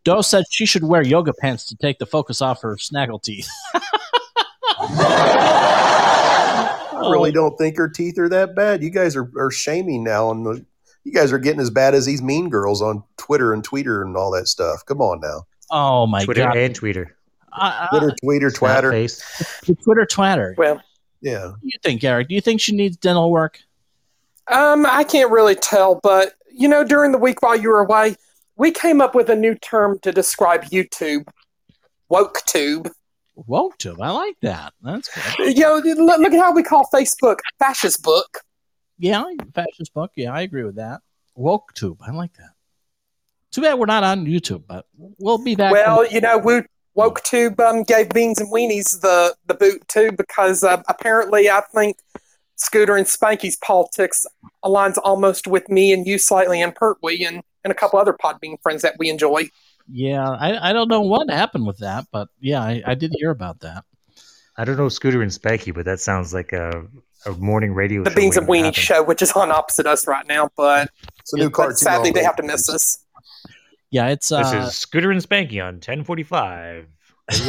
Doe 0.03 0.21
said 0.21 0.45
she 0.49 0.65
should 0.65 0.83
wear 0.83 1.03
yoga 1.03 1.33
pants 1.33 1.65
to 1.67 1.75
take 1.75 1.99
the 1.99 2.05
focus 2.05 2.41
off 2.41 2.61
her 2.61 2.77
snaggle 2.77 3.19
teeth. 3.19 3.47
I 7.01 7.11
really 7.11 7.31
don't 7.31 7.57
think 7.57 7.77
her 7.77 7.89
teeth 7.89 8.17
are 8.17 8.29
that 8.29 8.55
bad. 8.55 8.83
You 8.83 8.89
guys 8.89 9.15
are, 9.15 9.29
are 9.37 9.51
shaming 9.51 10.03
now, 10.03 10.31
and 10.31 10.65
you 11.03 11.11
guys 11.11 11.31
are 11.31 11.39
getting 11.39 11.61
as 11.61 11.69
bad 11.69 11.93
as 11.95 12.05
these 12.05 12.21
mean 12.21 12.49
girls 12.49 12.81
on 12.81 13.03
Twitter 13.17 13.53
and 13.53 13.67
Tweeter 13.67 14.01
and 14.01 14.15
all 14.15 14.31
that 14.31 14.47
stuff. 14.47 14.85
Come 14.85 15.01
on 15.01 15.19
now, 15.19 15.43
Oh 15.71 16.07
my 16.07 16.23
Twitter 16.23 16.41
god! 16.41 16.53
Twitter 16.53 16.65
and 16.65 16.79
tweeter. 16.79 17.07
I- 17.53 17.87
I- 17.91 17.97
Twitter, 17.97 18.15
Tweeter, 18.23 18.53
Twatter. 18.55 18.91
Face. 18.91 19.61
the 19.65 19.75
Twitter 19.75 20.05
twatter. 20.05 20.55
Well, 20.57 20.81
Yeah, 21.21 21.51
do 21.61 21.67
you 21.67 21.79
think, 21.83 22.03
Eric? 22.03 22.29
Do 22.29 22.35
you 22.35 22.41
think 22.41 22.61
she 22.61 22.75
needs 22.75 22.95
dental 22.97 23.31
work? 23.31 23.59
um, 24.47 24.85
I 24.85 25.03
can't 25.03 25.29
really 25.31 25.55
tell, 25.55 25.99
but 26.01 26.33
you 26.51 26.67
know, 26.67 26.83
during 26.83 27.11
the 27.11 27.17
week 27.17 27.41
while 27.41 27.55
you 27.55 27.69
were 27.69 27.79
away, 27.81 28.15
we 28.55 28.71
came 28.71 28.99
up 29.01 29.13
with 29.15 29.29
a 29.29 29.35
new 29.35 29.55
term 29.55 29.99
to 29.99 30.11
describe 30.11 30.63
YouTube, 30.65 31.27
woke 32.09 32.39
tube. 32.47 32.89
Woke 33.35 33.77
tube. 33.77 34.01
I 34.01 34.09
like 34.11 34.35
that. 34.41 34.73
That's 34.81 35.09
good. 35.37 35.55
You 35.57 35.63
know, 35.63 35.75
look, 36.03 36.19
look 36.19 36.33
at 36.33 36.39
how 36.39 36.51
we 36.51 36.63
call 36.63 36.89
Facebook 36.93 37.37
fascist 37.59 38.01
book. 38.03 38.39
Yeah, 38.97 39.23
fascist 39.55 39.93
book. 39.93 40.11
Yeah, 40.15 40.33
I 40.33 40.41
agree 40.41 40.63
with 40.63 40.75
that. 40.75 40.99
Woke 41.35 41.73
tube. 41.73 41.99
I 42.05 42.11
like 42.11 42.33
that. 42.33 42.49
Too 43.51 43.61
bad 43.61 43.75
we're 43.79 43.85
not 43.85 44.03
on 44.03 44.25
YouTube, 44.25 44.63
but 44.67 44.85
we'll 45.19 45.37
be 45.37 45.55
back. 45.55 45.71
Well, 45.71 46.05
you 46.07 46.19
know, 46.19 46.37
wo- 46.37 46.63
woke 46.99 47.23
tube 47.23 47.57
um, 47.61 47.83
gave 47.83 48.09
Beans 48.09 48.41
and 48.41 48.51
Weenies 48.51 48.99
the 48.99 49.33
the 49.47 49.53
boot 49.53 49.87
too 49.87 50.11
because 50.11 50.63
uh, 50.63 50.81
apparently 50.89 51.49
I 51.49 51.61
think 51.73 51.97
Scooter 52.57 52.97
and 52.97 53.07
Spanky's 53.07 53.55
politics 53.55 54.25
aligns 54.65 54.97
almost 55.01 55.47
with 55.47 55.69
me 55.69 55.93
and 55.93 56.05
you 56.05 56.17
slightly 56.17 56.61
and 56.61 56.75
Pertwee 56.75 57.23
and 57.25 57.41
and 57.63 57.71
a 57.71 57.73
couple 57.73 57.99
other 57.99 58.13
Podbean 58.13 58.61
friends 58.61 58.81
that 58.81 58.95
we 58.99 59.09
enjoy. 59.09 59.49
yeah, 59.89 60.29
I, 60.29 60.69
I 60.69 60.73
don't 60.73 60.89
know 60.89 61.01
what 61.01 61.29
happened 61.29 61.65
with 61.65 61.77
that, 61.79 62.05
but 62.11 62.27
yeah, 62.39 62.61
I, 62.61 62.81
I 62.85 62.95
did 62.95 63.13
hear 63.17 63.31
about 63.31 63.61
that. 63.61 63.85
I 64.57 64.65
don't 64.65 64.77
know 64.77 64.89
Scooter 64.89 65.21
and 65.21 65.31
Spanky, 65.31 65.73
but 65.73 65.85
that 65.85 66.01
sounds 66.01 66.33
like 66.33 66.51
a, 66.51 66.85
a 67.25 67.31
morning 67.31 67.73
radio 67.73 68.03
The 68.03 68.09
show. 68.09 68.15
Beans 68.15 68.37
and 68.37 68.47
waiting 68.47 68.71
Weenies 68.71 68.75
to 68.75 68.81
show, 68.81 69.03
which 69.03 69.21
is 69.21 69.31
on 69.31 69.51
opposite 69.51 69.87
us 69.87 70.05
right 70.05 70.27
now, 70.27 70.49
but, 70.57 70.89
it's 71.19 71.31
a 71.31 71.37
new 71.37 71.45
but 71.45 71.53
cartoon. 71.53 71.77
sadly 71.77 72.09
on 72.09 72.13
they 72.13 72.23
have 72.23 72.35
to 72.35 72.43
miss 72.43 72.67
us. 72.67 73.05
Yeah, 73.91 74.07
it's 74.09 74.29
happen. 74.29 74.45
uh, 74.45 74.65
This 74.65 74.73
is 74.73 74.79
Scooter 74.79 75.11
and 75.11 75.21
Spanky 75.21 75.61
on 75.61 75.75
1045. 75.75 76.87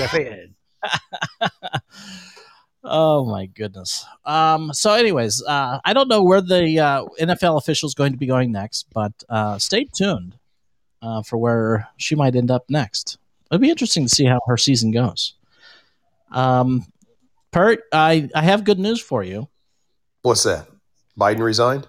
Oh 2.82 3.26
my 3.26 3.44
goodness. 3.44 4.06
Um, 4.24 4.72
so, 4.72 4.94
anyways, 4.94 5.42
uh, 5.42 5.80
I 5.84 5.92
don't 5.92 6.08
know 6.08 6.22
where 6.22 6.40
the 6.40 6.78
uh, 6.80 7.04
NFL 7.20 7.58
official 7.58 7.86
is 7.86 7.94
going 7.94 8.12
to 8.12 8.18
be 8.18 8.24
going 8.26 8.52
next, 8.52 8.86
but 8.94 9.12
uh, 9.28 9.58
stay 9.58 9.84
tuned 9.84 10.38
uh, 11.02 11.22
for 11.22 11.36
where 11.36 11.88
she 11.98 12.14
might 12.14 12.34
end 12.34 12.50
up 12.50 12.64
next. 12.70 13.18
It'll 13.50 13.60
be 13.60 13.68
interesting 13.68 14.04
to 14.04 14.08
see 14.08 14.24
how 14.24 14.40
her 14.46 14.56
season 14.56 14.92
goes. 14.92 15.34
Um, 16.32 16.86
Pert, 17.50 17.80
I, 17.92 18.30
I 18.34 18.42
have 18.42 18.64
good 18.64 18.78
news 18.78 19.00
for 19.00 19.22
you. 19.22 19.48
What's 20.22 20.44
that? 20.44 20.66
Biden 21.18 21.40
resigned. 21.40 21.86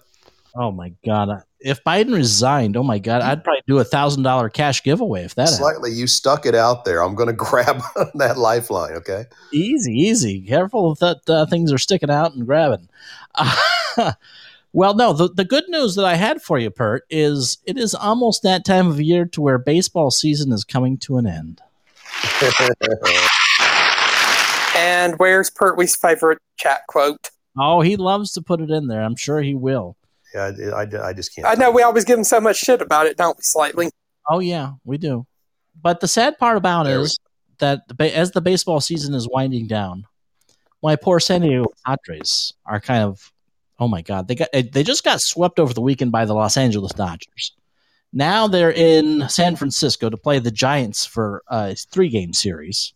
Oh 0.55 0.71
my 0.71 0.93
god! 1.05 1.43
If 1.63 1.83
Biden 1.83 2.13
resigned, 2.13 2.75
oh 2.75 2.83
my 2.83 2.97
god, 2.97 3.21
I'd 3.21 3.43
probably 3.43 3.61
do 3.67 3.77
a 3.77 3.83
thousand 3.83 4.23
dollar 4.23 4.49
cash 4.49 4.83
giveaway 4.83 5.23
if 5.23 5.35
that 5.35 5.43
happened. 5.43 5.57
Slightly, 5.57 5.91
you 5.91 6.07
stuck 6.07 6.45
it 6.45 6.55
out 6.55 6.85
there. 6.85 7.03
I'm 7.03 7.13
going 7.13 7.27
to 7.27 7.33
grab 7.33 7.81
that 8.15 8.37
lifeline. 8.37 8.93
Okay. 8.93 9.25
Easy, 9.53 9.93
easy. 9.93 10.41
Careful 10.41 10.95
that 10.95 11.29
uh, 11.29 11.45
things 11.45 11.71
are 11.71 11.77
sticking 11.77 12.09
out 12.09 12.33
and 12.33 12.45
grabbing. 12.45 12.89
well, 14.73 14.95
no, 14.95 15.13
the, 15.13 15.29
the 15.29 15.45
good 15.45 15.65
news 15.69 15.95
that 15.95 16.05
I 16.05 16.15
had 16.15 16.41
for 16.41 16.57
you, 16.57 16.71
Pert, 16.71 17.05
is 17.09 17.59
it 17.65 17.77
is 17.77 17.93
almost 17.93 18.41
that 18.43 18.65
time 18.65 18.87
of 18.87 18.99
year 18.99 19.25
to 19.25 19.41
where 19.41 19.57
baseball 19.57 20.09
season 20.09 20.51
is 20.51 20.63
coming 20.63 20.97
to 20.99 21.17
an 21.17 21.27
end. 21.27 21.61
And 24.75 25.13
where's 25.17 25.49
Pertwee's 25.49 25.95
favorite 25.95 26.39
chat 26.57 26.81
quote? 26.87 27.29
Oh, 27.57 27.81
he 27.81 27.97
loves 27.97 28.31
to 28.33 28.41
put 28.41 28.61
it 28.61 28.71
in 28.71 28.87
there. 28.87 29.01
I'm 29.01 29.15
sure 29.15 29.41
he 29.41 29.53
will. 29.53 29.97
Yeah, 30.33 30.51
I, 30.73 30.81
I, 30.81 31.09
I 31.09 31.13
just 31.13 31.35
can't. 31.35 31.47
I 31.47 31.55
know 31.55 31.71
we 31.71 31.83
always 31.83 32.05
give 32.05 32.17
them 32.17 32.23
so 32.23 32.39
much 32.39 32.57
shit 32.57 32.81
about 32.81 33.05
it, 33.07 33.17
don't 33.17 33.37
we, 33.37 33.43
slightly? 33.43 33.89
Oh, 34.29 34.39
yeah, 34.39 34.73
we 34.83 34.97
do. 34.97 35.25
But 35.81 35.99
the 35.99 36.07
sad 36.07 36.37
part 36.37 36.57
about 36.57 36.85
it 36.85 36.89
There 36.89 37.01
is 37.01 37.17
that 37.59 37.87
the 37.87 38.17
as 38.17 38.31
the 38.31 38.41
baseball 38.41 38.81
season 38.81 39.13
is 39.13 39.27
winding 39.29 39.67
down, 39.67 40.05
my 40.83 40.95
poor 40.95 41.19
San 41.19 41.41
Diego 41.41 41.65
Padres 41.85 42.53
are 42.65 42.79
kind 42.79 43.03
of, 43.03 43.31
oh 43.79 43.87
my 43.87 44.01
God, 44.01 44.27
they 44.27 44.35
got 44.35 44.49
eh, 44.53 44.63
they 44.71 44.83
just 44.83 45.03
got 45.03 45.21
swept 45.21 45.59
over 45.59 45.73
the 45.73 45.81
weekend 45.81 46.11
by 46.11 46.25
the 46.25 46.33
Los 46.33 46.57
Angeles 46.57 46.91
Dodgers. 46.91 47.53
Now 48.13 48.47
they're 48.47 48.73
in 48.73 49.29
San 49.29 49.55
Francisco 49.55 50.09
to 50.09 50.17
play 50.17 50.39
the 50.39 50.51
Giants 50.51 51.05
for 51.05 51.43
a 51.47 51.75
three 51.75 52.09
game 52.09 52.33
series. 52.33 52.93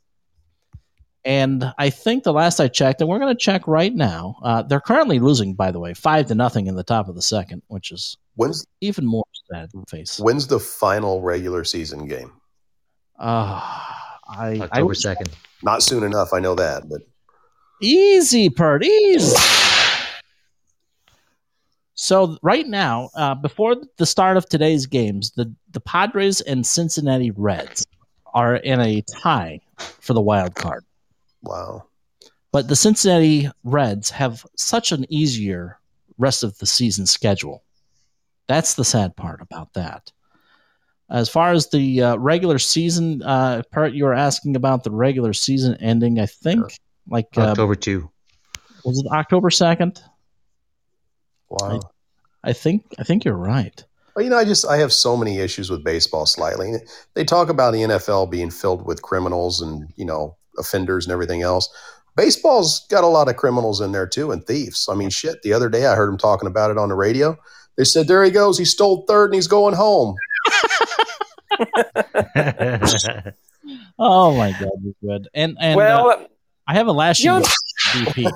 And 1.26 1.74
I 1.80 1.90
think 1.90 2.24
the 2.24 2.32
last 2.32 2.60
I 2.60 2.68
checked, 2.68 3.02
and 3.02 3.10
we're 3.10 3.18
going 3.18 3.36
to 3.36 3.44
check 3.44 3.68
right 3.68 3.94
now, 3.94 4.38
uh, 4.44 4.62
they're 4.62 4.80
currently 4.80 5.20
losing, 5.20 5.56
by 5.56 5.72
the 5.72 5.80
way, 5.80 5.96
five 5.96 6.28
to 6.28 6.36
nothing 6.36 6.68
in 6.68 6.76
the 6.76 6.84
top 6.84 7.10
of 7.10 7.16
the 7.16 7.22
second, 7.22 7.64
which 7.68 7.92
is 7.92 8.16
When's 8.36 8.66
even 8.82 9.08
more 9.08 9.26
sad 9.52 9.72
to 9.72 9.84
face. 9.90 10.20
when's 10.20 10.46
the 10.46 10.60
final 10.60 11.22
regular 11.22 11.64
season 11.64 12.08
game? 12.08 12.32
Uh, 13.18 13.60
I, 14.28 14.38
I 14.38 14.60
October 14.62 14.86
was 14.86 15.04
2nd. 15.04 15.34
Not 15.64 15.82
soon 15.82 16.04
enough. 16.04 16.32
I 16.32 16.40
know 16.40 16.54
that, 16.56 16.88
but 16.88 17.02
easy, 17.82 18.50
Pert, 18.50 18.84
easy. 18.84 19.36
So 21.96 22.38
right 22.44 22.68
now, 22.68 23.10
uh, 23.16 23.34
before 23.36 23.78
the 23.98 24.06
start 24.06 24.38
of 24.38 24.48
today's 24.48 24.86
games, 24.86 25.32
the 25.32 25.52
the 25.72 25.80
Padres 25.80 26.42
and 26.42 26.66
Cincinnati 26.66 27.32
Reds 27.32 27.86
are 28.34 28.58
in 28.58 28.80
a 28.82 29.02
tie 29.02 29.62
for 29.78 30.14
the 30.14 30.22
wild 30.22 30.56
card. 30.56 30.84
Wow. 31.46 31.84
But 32.52 32.68
the 32.68 32.76
Cincinnati 32.76 33.50
Reds 33.64 34.10
have 34.12 34.46
such 34.56 34.92
an 34.92 35.06
easier 35.12 35.80
rest 36.18 36.44
of 36.44 36.58
the 36.58 36.66
season 36.66 37.06
schedule. 37.06 37.64
That's 38.48 38.76
the 38.76 38.86
sad 38.86 39.16
part 39.16 39.42
about 39.42 39.74
that. 39.74 40.12
As 41.10 41.30
far 41.30 41.52
as 41.52 41.70
the 41.70 42.02
uh, 42.02 42.16
regular 42.18 42.58
season 42.58 43.22
uh, 43.24 43.62
part, 43.72 43.94
you 43.94 44.06
were 44.06 44.14
asking 44.14 44.56
about 44.56 44.84
the 44.84 44.92
regular 44.92 45.34
season 45.34 45.76
ending. 45.76 46.20
I 46.20 46.26
think 46.26 46.64
like 47.08 47.28
uh, 47.38 47.42
October 47.42 47.76
2. 47.76 48.10
was 48.84 49.00
it 49.00 49.08
October 49.12 49.50
second? 49.50 50.02
Wow. 51.50 51.82
I 52.44 52.54
think 52.54 52.86
I 53.00 53.04
think 53.04 53.26
you're 53.26 53.36
right. 53.36 53.84
Well, 54.16 54.24
you 54.24 54.30
know, 54.30 54.38
I 54.38 54.46
just 54.46 54.66
I 54.66 54.78
have 54.78 54.94
so 54.94 55.18
many 55.18 55.40
issues 55.40 55.70
with 55.70 55.84
baseball. 55.84 56.26
Slightly, 56.26 56.76
they 57.16 57.26
talk 57.26 57.50
about 57.50 57.74
the 57.74 57.82
NFL 57.82 58.32
being 58.32 58.50
filled 58.50 58.86
with 58.86 59.02
criminals 59.02 59.62
and 59.62 59.92
you 59.96 60.06
know 60.06 60.38
offenders 60.58 61.06
and 61.06 61.14
everything 61.14 61.42
else. 61.42 61.70
Baseball's 62.16 62.86
got 62.90 63.04
a 63.04 63.08
lot 63.08 63.28
of 63.28 63.36
criminals 63.36 63.82
in 63.82 63.92
there 63.92 64.08
too 64.08 64.32
and 64.32 64.46
thieves. 64.46 64.88
I 64.90 64.96
mean, 64.96 65.10
shit. 65.10 65.42
The 65.42 65.54
other 65.54 65.70
day 65.70 65.86
I 65.86 65.96
heard 65.96 66.10
him 66.10 66.18
talking 66.18 66.48
about 66.48 66.72
it 66.72 66.78
on 66.78 66.90
the 66.90 66.96
radio. 66.96 67.38
They 67.78 67.84
said, 67.84 68.08
"There 68.08 68.24
he 68.24 68.32
goes. 68.32 68.58
He 68.58 68.64
stole 68.66 69.06
third 69.06 69.26
and 69.26 69.36
he's 69.36 69.48
going 69.48 69.76
home." 69.76 70.16
Oh 73.98 74.36
my 74.36 74.52
god, 74.52 74.72
you're 74.84 74.94
good. 75.02 75.28
And 75.34 75.58
and 75.60 75.78
well, 75.78 76.10
uh, 76.10 76.26
I 76.68 76.74
have 76.74 76.88
a 76.88 76.92
last 76.92 77.24
year 77.24 77.34
you 77.36 77.40
know- 77.40 77.46
BP. 78.12 78.32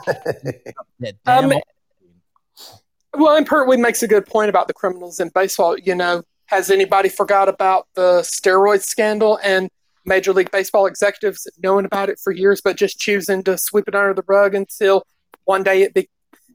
That 1.00 1.16
Um, 1.26 1.54
Well, 3.14 3.36
and 3.36 3.46
Pertwee 3.46 3.78
makes 3.78 4.02
a 4.02 4.08
good 4.08 4.26
point 4.26 4.50
about 4.50 4.68
the 4.68 4.74
criminals 4.74 5.20
in 5.20 5.30
baseball. 5.30 5.78
You 5.78 5.96
know, 5.96 6.24
has 6.46 6.70
anybody 6.70 7.10
forgot 7.10 7.50
about 7.50 7.88
the 7.96 8.22
steroid 8.22 8.82
scandal 8.84 9.40
and 9.44 9.70
Major 10.10 10.34
League 10.34 10.51
Baseball 10.51 10.86
executives 10.88 11.47
knowing 11.64 11.86
about 11.86 12.10
it 12.10 12.20
for 12.22 12.32
years, 12.34 12.60
but 12.62 12.76
just 12.76 12.99
choosing 12.99 13.43
to 13.43 13.57
sweep 13.57 13.88
it 13.88 13.95
under 13.95 14.14
the 14.14 14.24
rug 14.28 14.53
until 14.55 15.03
one 15.45 15.64
day 15.64 15.84
it 15.84 15.93
be- 15.93 16.10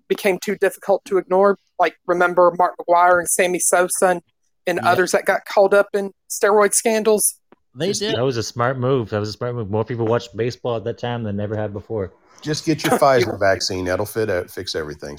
became 0.09 0.38
too 0.38 0.57
difficult 0.57 1.02
to 1.07 1.16
ignore? 1.16 1.57
Like, 1.78 1.96
remember 2.07 2.52
Mark 2.59 2.74
McGwire 2.78 3.18
and 3.18 3.28
Sammy 3.28 3.59
Sosa 3.61 4.07
and, 4.09 4.22
and 4.66 4.78
Yeah. 4.82 4.90
others 4.90 5.12
that 5.12 5.24
got 5.24 5.46
called 5.46 5.72
up 5.72 5.88
in 5.94 6.12
steroid 6.28 6.74
scandals? 6.74 7.38
They 7.76 7.88
Just- 7.88 8.00
did. 8.00 8.14
That 8.16 8.24
was 8.24 8.36
a 8.36 8.42
smart 8.42 8.78
move. 8.78 9.11
That 9.11 9.20
was 9.20 9.30
a 9.30 9.32
smart 9.32 9.55
move. 9.55 9.70
More 9.70 9.84
people 9.84 10.07
watched 10.07 10.36
baseball 10.36 10.76
at 10.76 10.84
that 10.84 10.98
time 10.98 11.22
than 11.22 11.36
never 11.36 11.57
had 11.57 11.72
before. 11.72 12.12
Just 12.42 12.66
get 12.66 12.84
your 12.84 12.92
Pfizer 12.98 13.38
vaccine. 13.40 13.84
That'll 13.86 14.05
fit 14.07 14.28
out, 14.30 14.50
fix 14.50 14.74
everything. 14.74 15.18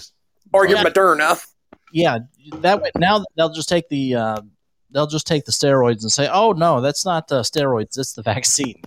Or 0.53 0.67
your 0.67 0.77
Yeah. 0.77 0.83
Moderna. 0.83 1.45
Yeah, 1.91 2.17
that 2.57 2.81
way 2.81 2.91
now 2.97 3.23
they'll 3.37 3.53
just 3.53 3.69
take 3.69 3.87
the 3.89 4.15
uh, 4.15 4.41
they'll 4.91 5.07
just 5.07 5.27
take 5.27 5.45
the 5.45 5.51
steroids 5.51 6.01
and 6.01 6.11
say, 6.11 6.27
"Oh 6.31 6.51
no, 6.51 6.81
that's 6.81 7.05
not 7.05 7.31
uh, 7.31 7.41
steroids. 7.41 7.97
It's 7.97 8.13
the 8.13 8.21
vaccine." 8.23 8.81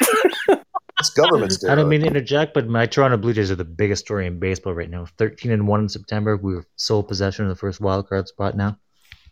It's 1.00 1.10
government 1.10 1.50
steroids. 1.50 1.70
I 1.70 1.74
don't 1.74 1.88
mean 1.88 2.02
to 2.02 2.06
interject, 2.06 2.54
but 2.54 2.68
my 2.68 2.86
Toronto 2.86 3.16
Blue 3.16 3.32
Jays 3.32 3.50
are 3.50 3.56
the 3.56 3.64
biggest 3.64 4.04
story 4.04 4.26
in 4.26 4.38
baseball 4.38 4.74
right 4.74 4.88
now. 4.88 5.06
Thirteen 5.18 5.50
and 5.50 5.66
one 5.66 5.80
in 5.80 5.88
September. 5.88 6.36
We 6.36 6.54
were 6.54 6.64
sole 6.76 7.02
possession 7.02 7.44
of 7.44 7.48
the 7.48 7.56
first 7.56 7.80
wild 7.80 8.08
card 8.08 8.28
spot 8.28 8.56
now. 8.56 8.78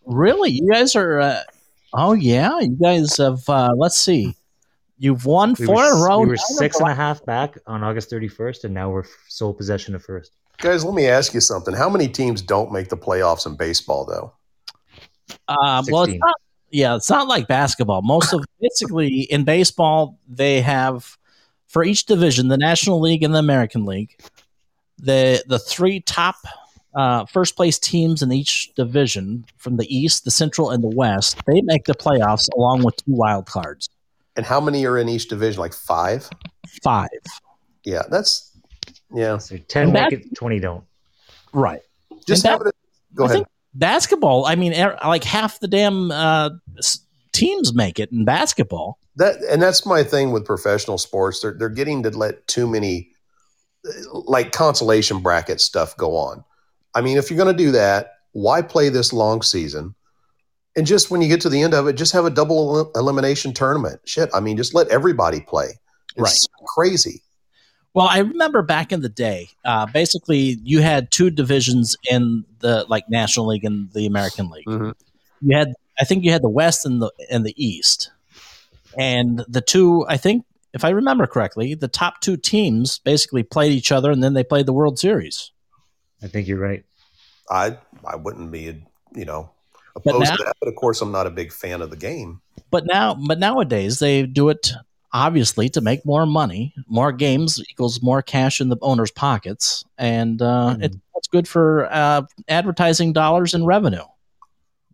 Really, 0.04 0.50
you 0.50 0.68
guys 0.72 0.96
are? 0.96 1.20
Uh, 1.20 1.40
oh 1.94 2.14
yeah, 2.14 2.58
you 2.58 2.76
guys 2.82 3.16
have. 3.18 3.48
Uh, 3.48 3.70
let's 3.76 3.96
see, 3.96 4.34
you've 4.98 5.24
won 5.24 5.54
We 5.56 5.66
four 5.66 5.76
were, 5.76 5.86
in 5.86 5.98
a 5.98 6.04
row. 6.04 6.18
we 6.18 6.26
were 6.26 6.34
nine 6.34 6.34
of 6.34 6.58
six 6.58 6.78
the 6.78 6.84
and 6.84 6.92
a 6.92 6.96
half 6.96 7.24
back 7.24 7.56
on 7.68 7.84
August 7.84 8.10
thirty 8.10 8.28
first, 8.28 8.64
and 8.64 8.74
now 8.74 8.90
we're 8.90 9.04
sole 9.28 9.54
possession 9.54 9.94
of 9.94 10.02
first. 10.04 10.32
Guys, 10.58 10.84
let 10.84 10.94
me 10.94 11.06
ask 11.06 11.32
you 11.32 11.40
something. 11.40 11.74
How 11.74 11.88
many 11.88 12.08
teams 12.08 12.42
don't 12.42 12.72
make 12.72 12.88
the 12.88 12.96
playoffs 12.96 13.46
in 13.46 13.54
baseball, 13.54 14.04
though? 14.04 14.32
Uh, 15.48 15.82
well, 15.88 16.04
it's 16.04 16.18
not, 16.18 16.34
yeah, 16.70 16.96
it's 16.96 17.10
not 17.10 17.28
like 17.28 17.48
basketball. 17.48 18.02
Most 18.02 18.32
of 18.32 18.44
basically 18.60 19.22
in 19.22 19.44
baseball, 19.44 20.18
they 20.28 20.60
have 20.60 21.16
for 21.66 21.82
each 21.84 22.06
division, 22.06 22.48
the 22.48 22.58
National 22.58 23.00
League 23.00 23.22
and 23.22 23.34
the 23.34 23.38
American 23.38 23.84
League, 23.84 24.20
the 24.98 25.42
the 25.46 25.58
three 25.58 26.00
top 26.00 26.36
uh, 26.94 27.24
first 27.26 27.56
place 27.56 27.78
teams 27.78 28.22
in 28.22 28.32
each 28.32 28.74
division 28.74 29.44
from 29.56 29.76
the 29.76 29.94
East, 29.94 30.24
the 30.24 30.30
Central, 30.30 30.70
and 30.70 30.84
the 30.84 30.94
West. 30.94 31.40
They 31.46 31.62
make 31.62 31.84
the 31.84 31.94
playoffs 31.94 32.48
along 32.54 32.82
with 32.82 32.96
two 32.96 33.12
wild 33.12 33.46
cards, 33.46 33.88
And 34.36 34.44
how 34.44 34.60
many 34.60 34.84
are 34.86 34.98
in 34.98 35.08
each 35.08 35.28
division? 35.28 35.60
Like 35.60 35.72
five? 35.72 36.28
five. 36.82 37.08
Yeah, 37.84 38.02
that's 38.10 38.52
yeah. 39.12 39.38
So 39.38 39.56
ten 39.68 39.84
And 39.84 39.92
make 39.92 40.12
it, 40.12 40.34
twenty 40.34 40.60
don't. 40.60 40.84
Right. 41.52 41.80
Just 42.26 42.44
And 42.44 42.52
have 42.52 42.66
it. 42.66 42.74
Go 43.14 43.24
I 43.24 43.32
ahead. 43.32 43.46
Basketball. 43.74 44.46
I 44.46 44.54
mean, 44.54 44.74
er, 44.74 44.98
like 45.04 45.24
half 45.24 45.60
the 45.60 45.68
damn 45.68 46.10
uh, 46.10 46.50
teams 47.32 47.74
make 47.74 47.98
it 47.98 48.12
in 48.12 48.24
basketball. 48.24 48.98
That 49.16 49.36
and 49.50 49.60
that's 49.60 49.84
my 49.84 50.02
thing 50.02 50.32
with 50.32 50.44
professional 50.44 50.98
sports. 50.98 51.40
They're 51.40 51.52
they're 51.52 51.68
getting 51.68 52.02
to 52.04 52.10
let 52.10 52.46
too 52.46 52.66
many 52.66 53.10
like 54.12 54.52
consolation 54.52 55.20
bracket 55.20 55.60
stuff 55.60 55.96
go 55.96 56.16
on. 56.16 56.44
I 56.94 57.00
mean, 57.00 57.16
if 57.16 57.30
you're 57.30 57.42
going 57.42 57.54
to 57.54 57.64
do 57.64 57.72
that, 57.72 58.14
why 58.32 58.62
play 58.62 58.88
this 58.88 59.12
long 59.12 59.42
season? 59.42 59.94
And 60.76 60.86
just 60.86 61.10
when 61.10 61.20
you 61.20 61.28
get 61.28 61.40
to 61.42 61.48
the 61.48 61.62
end 61.62 61.74
of 61.74 61.86
it, 61.86 61.94
just 61.94 62.12
have 62.12 62.24
a 62.24 62.30
double 62.30 62.78
el- 62.78 62.92
elimination 62.94 63.52
tournament. 63.52 64.00
Shit, 64.04 64.30
I 64.32 64.40
mean, 64.40 64.56
just 64.56 64.74
let 64.74 64.88
everybody 64.88 65.40
play. 65.40 65.68
It's 66.16 66.46
crazy. 66.66 67.22
Well, 67.94 68.06
I 68.08 68.18
remember 68.18 68.62
back 68.62 68.90
in 68.92 69.02
the 69.02 69.08
day, 69.08 69.50
uh, 69.64 69.86
basically, 69.86 70.58
you 70.64 70.80
had 70.80 71.10
two 71.10 71.30
divisions 71.30 71.96
in 72.10 72.44
the 72.60 72.86
like 72.88 73.08
National 73.10 73.46
League 73.48 73.64
and 73.64 73.92
the 73.92 74.06
American 74.06 74.48
League. 74.48 74.66
Mhm. 74.66 74.94
You 75.42 75.56
had, 75.56 75.74
I 76.00 76.04
think, 76.04 76.24
you 76.24 76.32
had 76.32 76.42
the 76.42 76.48
West 76.48 76.86
and 76.86 77.02
the 77.02 77.12
and 77.30 77.44
the 77.44 77.54
East, 77.62 78.10
and 78.98 79.44
the 79.48 79.60
two. 79.60 80.06
I 80.08 80.16
think, 80.16 80.46
if 80.72 80.84
I 80.84 80.90
remember 80.90 81.26
correctly, 81.26 81.74
the 81.74 81.88
top 81.88 82.20
two 82.22 82.36
teams 82.38 82.98
basically 83.00 83.42
played 83.42 83.72
each 83.72 83.92
other, 83.92 84.10
and 84.10 84.22
then 84.22 84.32
they 84.32 84.44
played 84.44 84.64
the 84.66 84.72
World 84.72 84.98
Series. 84.98 85.50
I 86.22 86.28
think 86.28 86.48
you're 86.48 86.58
right. 86.60 86.84
I 87.50 87.76
I 88.06 88.16
wouldn't 88.16 88.50
be 88.50 88.82
you 89.14 89.24
know 89.26 89.50
opposed 89.94 90.30
now- 90.30 90.36
to 90.36 90.44
that, 90.44 90.56
but 90.60 90.68
of 90.68 90.76
course 90.76 91.02
I'm 91.02 91.12
not 91.12 91.26
a 91.26 91.30
big 91.30 91.52
fan 91.52 91.82
of 91.82 91.90
the 91.90 91.96
game. 91.96 92.40
But 92.70 92.86
now, 92.86 93.14
but 93.14 93.38
nowadays 93.38 93.98
they 93.98 94.22
do 94.24 94.48
it 94.48 94.72
obviously 95.12 95.68
to 95.70 95.80
make 95.80 96.04
more 96.06 96.26
money. 96.26 96.74
More 96.86 97.12
games 97.12 97.60
equals 97.70 98.02
more 98.02 98.22
cash 98.22 98.60
in 98.60 98.68
the 98.68 98.76
owner's 98.82 99.10
pockets, 99.10 99.84
and 99.98 100.40
uh, 100.42 100.76
Mhm. 100.76 100.84
it, 100.84 100.94
it's 101.16 101.28
good 101.28 101.46
for 101.48 101.88
uh, 101.92 102.22
advertising 102.48 103.12
dollars 103.12 103.54
and 103.54 103.66
revenue. 103.66 104.04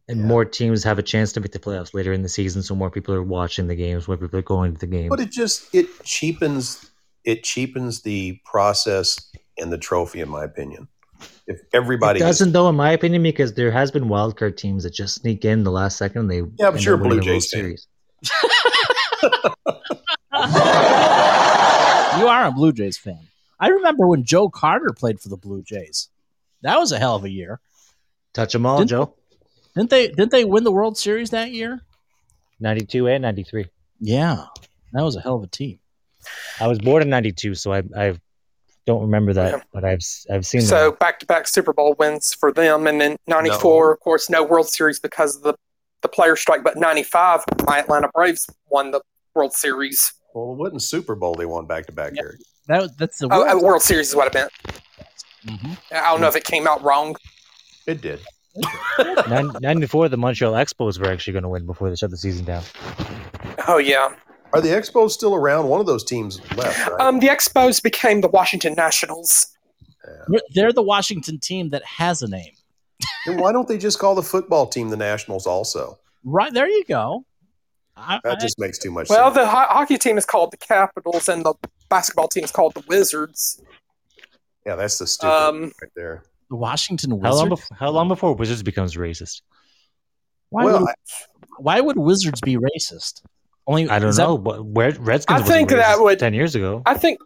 And 0.09 0.21
Yeah. 0.21 0.27
more 0.27 0.45
teams 0.45 0.83
have 0.85 0.99
a 0.99 1.03
chance 1.03 1.33
to 1.33 1.41
make 1.41 1.53
the 1.53 1.59
playoffs 1.59 1.93
later 1.95 2.13
in 2.13 2.23
the 2.23 2.29
season, 2.29 2.63
so 2.63 2.75
more 2.75 2.91
people 2.91 3.15
are 3.15 3.23
watching 3.23 3.67
the 3.69 3.77
games, 3.77 4.09
more 4.09 4.17
people 4.17 4.39
are 4.39 4.43
going 4.43 4.73
to 4.75 4.79
the 4.81 4.87
games. 4.87 5.09
But 5.11 5.21
it 5.21 5.31
just 5.31 5.75
it 5.75 5.87
cheapens 6.05 6.91
it 7.25 7.45
cheapens 7.45 8.03
the 8.03 8.41
process 8.47 9.19
and 9.59 9.71
the 9.71 9.77
trophy, 9.77 10.21
in 10.21 10.29
my 10.31 10.45
opinion. 10.45 10.89
If 11.47 11.61
everybody 11.75 12.21
It 12.21 12.23
doesn't, 12.23 12.53
though, 12.53 12.69
in 12.69 12.75
my 12.77 12.93
opinion, 12.93 13.23
because 13.23 13.53
there 13.55 13.71
has 13.71 13.91
been 13.91 14.05
wildcard 14.05 14.57
teams 14.57 14.85
that 14.85 14.95
just 14.95 15.17
sneak 15.17 15.45
in 15.45 15.65
the 15.65 15.71
last 15.71 15.99
second. 15.99 16.23
And 16.23 16.31
they 16.31 16.37
Yeah, 16.59 16.71
but 16.71 16.77
end 16.77 16.85
you're 16.85 16.95
a 16.95 16.99
Blue 16.99 17.09
winning 17.09 17.25
the 17.27 17.33
World 17.33 17.43
Jays 17.43 17.87
fan. 19.23 19.51
Series. 20.47 22.21
You 22.21 22.29
are 22.29 22.47
a 22.47 22.53
Blue 22.53 22.73
Jays 22.73 22.97
fan. 22.99 23.21
I 23.61 23.69
remember 23.69 24.07
when 24.07 24.25
Joe 24.25 24.49
Carter 24.49 24.93
played 24.97 25.21
for 25.21 25.29
the 25.29 25.37
Blue 25.37 25.63
Jays. 25.63 26.09
That 26.63 26.79
was 26.79 26.93
a 26.93 26.99
hell 26.99 27.17
of 27.17 27.25
a 27.25 27.31
year. 27.31 27.61
Touch 28.33 28.53
them 28.53 28.67
all, 28.67 28.79
Didn't- 28.79 28.91
Joe. 28.91 29.15
Didn't 29.75 29.91
they? 29.91 30.09
Didn't 30.09 30.31
they 30.33 30.45
win 30.45 30.65
the 30.65 30.73
World 30.73 30.99
Series 30.99 31.31
that 31.31 31.53
year? 31.53 31.81
Ninety-two 32.59 33.07
and 33.07 33.23
ninety-three. 33.23 33.67
Yeah, 34.01 34.47
that 34.93 35.03
was 35.03 35.15
a 35.15 35.21
hell 35.21 35.37
of 35.37 35.45
a 35.45 35.47
team. 35.47 35.79
I 36.61 36.67
was 36.67 36.79
born 36.81 37.03
in 37.03 37.09
'92, 37.11 37.55
so 37.55 37.73
I 37.73 37.83
I 37.97 38.19
don't 38.87 39.03
remember 39.03 39.33
that, 39.35 39.53
Yeah. 39.53 39.63
but 39.73 39.85
I've 39.85 40.01
I've 40.31 40.45
seen 40.47 40.63
So 40.63 40.91
that. 40.91 40.99
back 40.99 41.21
to 41.21 41.27
back 41.27 41.47
Super 41.47 41.73
Bowl 41.73 41.95
wins 41.99 42.35
for 42.35 42.51
them, 42.51 42.89
and 42.89 43.01
then 43.01 43.17
'94, 43.29 43.93
of 43.93 44.01
course, 44.01 44.29
no 44.29 44.43
World 44.43 44.69
Series 44.69 44.99
because 44.99 45.37
of 45.37 45.43
the 45.43 45.55
the 46.03 46.09
player 46.09 46.35
strike. 46.35 46.65
But 46.65 46.77
'95, 46.77 47.45
my 47.67 47.79
Atlanta 47.79 48.09
Braves 48.13 48.49
won 48.69 48.91
the 48.91 49.01
World 49.35 49.53
Series. 49.53 50.13
Well, 50.35 50.53
it 50.53 50.57
wasn't 50.59 50.83
Super 50.83 51.15
Bowl 51.15 51.35
they 51.35 51.47
won 51.47 51.67
back 51.67 51.87
to 51.87 51.93
back 51.93 52.13
Yeah. 52.15 52.23
That 52.67 52.97
that's 52.99 53.19
the 53.19 53.29
Oh, 53.31 53.39
World. 53.41 53.51
uh, 53.63 53.65
World 53.67 53.83
Series 53.83 54.09
is 54.11 54.15
what 54.17 54.35
I 54.35 54.39
meant. 54.39 54.53
Mhm. 55.47 55.79
I 55.93 56.11
don't 56.11 56.21
know 56.21 56.29
if 56.29 56.37
it 56.37 56.45
came 56.45 56.67
out 56.67 56.83
wrong. 56.83 57.17
It 57.87 58.01
did. 58.03 58.21
'94, 59.61 60.09
the 60.09 60.17
Montreal 60.17 60.53
Expos 60.55 60.99
were 60.99 61.11
actually 61.11 61.33
going 61.33 61.43
to 61.45 61.49
win 61.49 61.65
before 61.67 61.89
they 61.91 61.97
shut 61.97 62.11
the 62.11 62.17
season 62.17 62.45
down. 62.45 62.63
Oh 63.67 63.79
yeah. 63.79 64.09
Are 64.53 64.61
the 64.61 64.69
Expos 64.71 65.11
still 65.11 65.35
around? 65.35 65.69
One 65.69 65.81
of 65.81 65.87
those 65.87 66.05
teams 66.05 66.41
left, 66.57 66.89
right? 66.89 67.01
Um, 67.01 67.21
the 67.21 67.29
Expos 67.29 67.83
became 67.83 68.21
the 68.23 68.29
Washington 68.29 68.75
Nationals. 68.75 69.49
They're- 70.29 70.41
They're 70.55 70.73
the 70.73 70.83
Washington 70.83 71.39
team 71.39 71.69
that 71.71 71.85
has 71.85 72.23
a 72.23 72.29
name. 72.29 72.53
then 73.27 73.37
why 73.39 73.53
don't 73.53 73.69
they 73.69 73.77
just 73.79 73.99
call 73.99 74.15
the 74.15 74.23
football 74.23 74.67
team 74.67 74.89
the 74.89 74.97
Nationals 74.97 75.47
also? 75.47 75.99
Right 76.25 76.53
there, 76.53 76.67
you 76.69 76.83
go. 76.85 77.25
I, 77.99 78.21
That 78.25 78.41
just 78.41 78.59
makes 78.59 78.79
too 78.79 78.91
much 78.91 79.09
sense. 79.09 79.19
Well, 79.19 79.35
sense. 79.35 79.45
the 79.45 79.47
ho- 79.51 79.67
hockey 79.69 79.99
team 79.99 80.17
is 80.19 80.25
called 80.25 80.53
the 80.53 80.57
Capitals, 80.57 81.29
and 81.29 81.45
the 81.45 81.55
basketball 81.89 82.29
team 82.29 82.45
is 82.45 82.51
called 82.51 82.75
the 82.75 82.83
Wizards. 82.89 83.61
yeah, 84.67 84.77
that's 84.77 84.99
the 84.99 85.07
stupid 85.07 85.33
Um, 85.33 85.63
right 85.83 85.91
there. 85.97 86.23
the 86.51 86.57
Washington 86.57 87.11
How 87.23 87.33
long, 87.35 87.51
Wizards. 87.51 87.69
how 87.79 87.91
long 87.91 88.09
before 88.09 88.35
Wizards 88.35 88.63
becomes 88.63 88.97
racist? 88.97 89.43
Why, 90.51 90.65
well, 90.65 90.81
would, 90.81 90.89
I, 90.89 90.95
why 91.59 91.81
would 91.81 91.99
Wizards 91.99 92.41
be 92.41 92.57
racist? 92.57 93.23
Only 93.67 93.89
I 93.89 93.99
don't 93.99 94.09
is 94.11 94.17
that- 94.17 94.23
know, 94.23 94.39
but 94.39 94.65
where 94.65 94.93
Redskins 94.93 95.43
I 95.43 95.45
think 95.45 95.69
that 95.71 96.01
would- 96.01 96.19
ten 96.19 96.33
years 96.35 96.55
ago. 96.55 96.83
I 96.87 96.95
think, 96.95 97.19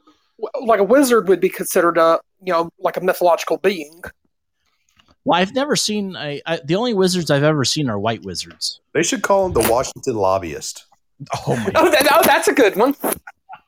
like 0.62 0.80
a 0.80 0.84
wizard 0.84 1.28
would 1.28 1.38
be 1.40 1.48
considered 1.48 1.96
a 1.98 2.18
you 2.42 2.52
know 2.52 2.68
like 2.80 2.96
a 2.96 3.00
mythological 3.00 3.58
being. 3.58 4.02
Well, 5.24 5.40
I've 5.40 5.54
never 5.54 5.76
seen. 5.76 6.16
A, 6.16 6.40
I, 6.46 6.60
the 6.64 6.74
only 6.76 6.94
wizards 6.94 7.30
I've 7.30 7.42
ever 7.42 7.64
seen 7.64 7.88
are 7.88 7.98
white 7.98 8.22
wizards. 8.22 8.80
they 8.94 9.02
should 9.02 9.22
call 9.22 9.46
him 9.46 9.52
the 9.52 9.68
Washington 9.70 10.14
lobbyist. 10.16 10.84
Oh 11.46 11.56
my! 11.56 11.70
Oh, 11.76 11.90
that, 11.90 12.08
oh 12.12 12.22
that's 12.24 12.48
a 12.48 12.52
good 12.52 12.76
one. 12.76 12.94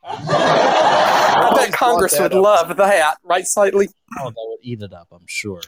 I 0.06 1.52
bet 1.54 1.72
Congress 1.72 2.18
would 2.18 2.32
up. 2.34 2.42
love 2.42 2.76
that, 2.76 3.16
right? 3.24 3.46
Slightly. 3.46 3.88
Oh, 4.20 4.28
they 4.30 4.34
would 4.36 4.58
eat 4.62 4.82
it 4.82 4.92
up. 4.92 5.08
I'm 5.12 5.26
sure. 5.26 5.60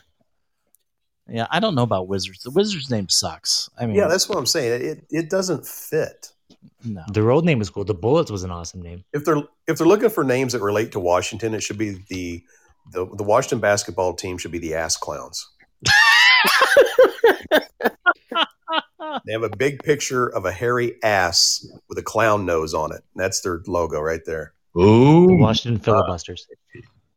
Yeah, 1.28 1.46
I 1.50 1.58
don't 1.58 1.74
know 1.74 1.82
about 1.82 2.06
wizards. 2.08 2.42
The 2.42 2.50
wizard's 2.50 2.90
name 2.90 3.08
sucks. 3.08 3.68
I 3.78 3.86
mean, 3.86 3.96
Yeah, 3.96 4.06
that's 4.06 4.28
what 4.28 4.38
I'm 4.38 4.46
saying. 4.46 4.84
It 4.84 5.04
it 5.10 5.30
doesn't 5.30 5.66
fit. 5.66 6.32
no. 6.84 7.02
Their 7.12 7.30
old 7.30 7.44
name 7.44 7.58
was 7.58 7.70
cool. 7.70 7.84
The 7.84 7.94
Bullets 7.94 8.30
was 8.30 8.44
an 8.44 8.50
awesome 8.50 8.80
name. 8.82 9.04
If 9.12 9.24
they're 9.24 9.42
if 9.66 9.78
they're 9.78 9.86
looking 9.86 10.10
for 10.10 10.22
names 10.24 10.52
that 10.52 10.60
relate 10.62 10.92
to 10.92 11.00
Washington, 11.00 11.54
it 11.54 11.62
should 11.62 11.78
be 11.78 12.04
the 12.08 12.44
the, 12.92 13.06
the 13.16 13.24
Washington 13.24 13.58
basketball 13.58 14.14
team 14.14 14.38
should 14.38 14.52
be 14.52 14.58
the 14.58 14.74
ass 14.74 14.96
clowns. 14.96 15.48
They 19.24 19.32
have 19.32 19.42
a 19.42 19.56
big 19.56 19.82
picture 19.82 20.26
of 20.28 20.44
a 20.44 20.52
hairy 20.52 20.94
ass 21.02 21.66
with 21.88 21.98
a 21.98 22.02
clown 22.02 22.46
nose 22.46 22.74
on 22.74 22.92
it. 22.92 23.02
That's 23.14 23.40
their 23.40 23.62
logo 23.66 24.00
right 24.00 24.24
there. 24.24 24.54
The 24.74 25.36
Washington 25.40 25.80
Filibusters. 25.80 26.46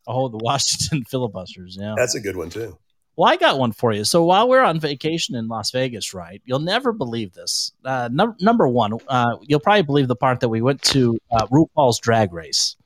Oh, 0.07 0.27
the 0.27 0.37
Washington 0.37 1.03
filibusters. 1.05 1.77
Yeah. 1.79 1.93
That's 1.95 2.15
a 2.15 2.19
good 2.19 2.35
one 2.35 2.49
too. 2.49 2.77
Well, 3.15 3.29
I 3.31 3.35
got 3.35 3.59
one 3.59 3.73
for 3.73 3.91
you. 3.91 4.05
So 4.05 4.23
while 4.23 4.47
we're 4.47 4.63
on 4.63 4.79
vacation 4.79 5.35
in 5.35 5.49
Las 5.49 5.71
Vegas, 5.71 6.13
right? 6.13 6.41
You'll 6.45 6.59
never 6.59 6.93
believe 6.93 7.33
this. 7.33 7.73
Uh, 7.83 8.09
num- 8.11 8.37
number 8.39 8.67
one, 8.67 8.93
uh, 9.07 9.35
you'll 9.41 9.59
probably 9.59 9.83
believe 9.83 10.07
the 10.07 10.15
part 10.15 10.39
that 10.39 10.49
we 10.49 10.61
went 10.61 10.81
to 10.83 11.17
uh, 11.31 11.45
RuPaul's 11.47 11.99
Drag 11.99 12.33
Race. 12.33 12.77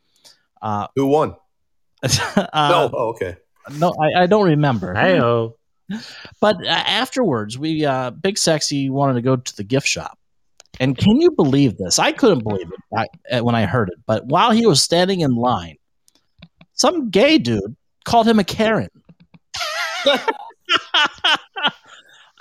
Uh, 0.62 0.88
Who 0.96 1.06
won? 1.06 1.36
uh, 2.04 2.08
no, 2.36 2.90
oh, 2.94 3.10
okay. 3.10 3.38
no, 3.78 3.94
I, 4.02 4.24
I 4.24 4.26
don't 4.26 4.48
remember. 4.48 4.94
Hey 4.94 5.20
But 6.40 6.58
uh, 6.66 6.70
afterwards, 6.70 7.58
we 7.58 7.86
uh, 7.86 8.12
Big 8.12 8.38
Sexy 8.38 8.90
wanted 8.90 9.16
to 9.16 9.22
go 9.22 9.36
to 9.36 9.56
the 9.58 9.64
gift 9.64 9.88
shop, 9.88 10.18
And 10.80 10.98
can 10.98 11.20
you 11.22 11.32
believe 11.32 11.78
this? 11.78 12.00
I 12.00 12.12
couldn't 12.12 12.44
believe 12.44 12.68
it 12.72 12.80
I, 12.98 13.36
uh, 13.36 13.44
when 13.44 13.56
I 13.56 13.66
heard 13.66 13.90
it. 13.90 14.00
But 14.06 14.26
while 14.26 14.52
he 14.52 14.66
was 14.66 14.82
standing 14.82 15.22
in 15.22 15.36
line, 15.36 15.78
some 16.74 17.10
gay 17.10 17.38
dude 17.38 17.76
called 18.06 18.28
him 18.28 18.40
a 18.40 18.44
Karen. 18.44 18.90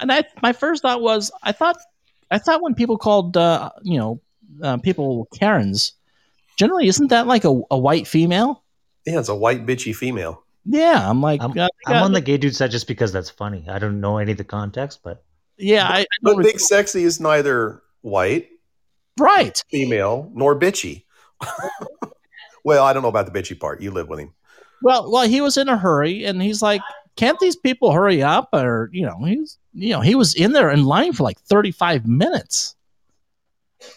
and 0.00 0.10
I, 0.10 0.24
my 0.42 0.52
first 0.52 0.82
thought 0.82 1.02
was, 1.02 1.30
I 1.42 1.52
thought, 1.52 1.76
I 2.30 2.38
thought 2.38 2.62
when 2.62 2.74
people 2.74 2.96
called, 2.96 3.36
uh, 3.36 3.70
you 3.82 3.98
know, 3.98 4.20
uh, 4.62 4.78
people 4.78 5.28
Karens, 5.34 5.92
generally 6.56 6.88
isn't 6.88 7.08
that 7.08 7.26
like 7.26 7.44
a, 7.44 7.60
a 7.70 7.78
white 7.78 8.06
female? 8.06 8.62
Yeah, 9.06 9.18
it's 9.18 9.28
a 9.28 9.34
white 9.34 9.66
bitchy 9.66 9.94
female. 9.94 10.42
Yeah, 10.64 11.08
I'm 11.08 11.20
like, 11.20 11.42
I'm, 11.42 11.58
uh, 11.58 11.68
I'm 11.86 12.02
on 12.02 12.12
the 12.12 12.20
gay 12.20 12.36
dude 12.36 12.54
side 12.54 12.70
just 12.70 12.86
because 12.86 13.12
that's 13.12 13.30
funny. 13.30 13.64
I 13.68 13.78
don't 13.78 14.00
know 14.00 14.18
any 14.18 14.32
of 14.32 14.38
the 14.38 14.44
context, 14.44 15.00
but 15.02 15.24
yeah, 15.56 15.86
I, 15.88 16.00
I 16.00 16.06
But 16.22 16.32
don't 16.34 16.42
Big 16.42 16.60
Sexy 16.60 17.02
is 17.02 17.20
neither 17.20 17.82
white, 18.02 18.48
right. 19.18 19.60
female, 19.70 20.30
nor 20.34 20.58
bitchy. 20.58 21.04
well, 22.64 22.84
I 22.84 22.92
don't 22.92 23.02
know 23.02 23.08
about 23.08 23.32
the 23.32 23.38
bitchy 23.38 23.58
part. 23.58 23.80
You 23.80 23.90
live 23.90 24.08
with 24.08 24.20
him. 24.20 24.32
Well, 24.82 25.10
well, 25.10 25.26
he 25.26 25.40
was 25.40 25.56
in 25.56 25.68
a 25.68 25.76
hurry, 25.76 26.24
and 26.24 26.40
he's 26.40 26.62
like, 26.62 26.80
"Can't 27.16 27.38
these 27.40 27.56
people 27.56 27.92
hurry 27.92 28.22
up?" 28.22 28.48
Or 28.52 28.88
you 28.92 29.06
know, 29.06 29.22
he's 29.24 29.58
you 29.74 29.90
know, 29.90 30.00
he 30.00 30.14
was 30.14 30.34
in 30.34 30.52
there 30.52 30.70
in 30.70 30.84
line 30.84 31.12
for 31.12 31.22
like 31.22 31.40
35 31.40 32.06
minutes. 32.06 32.74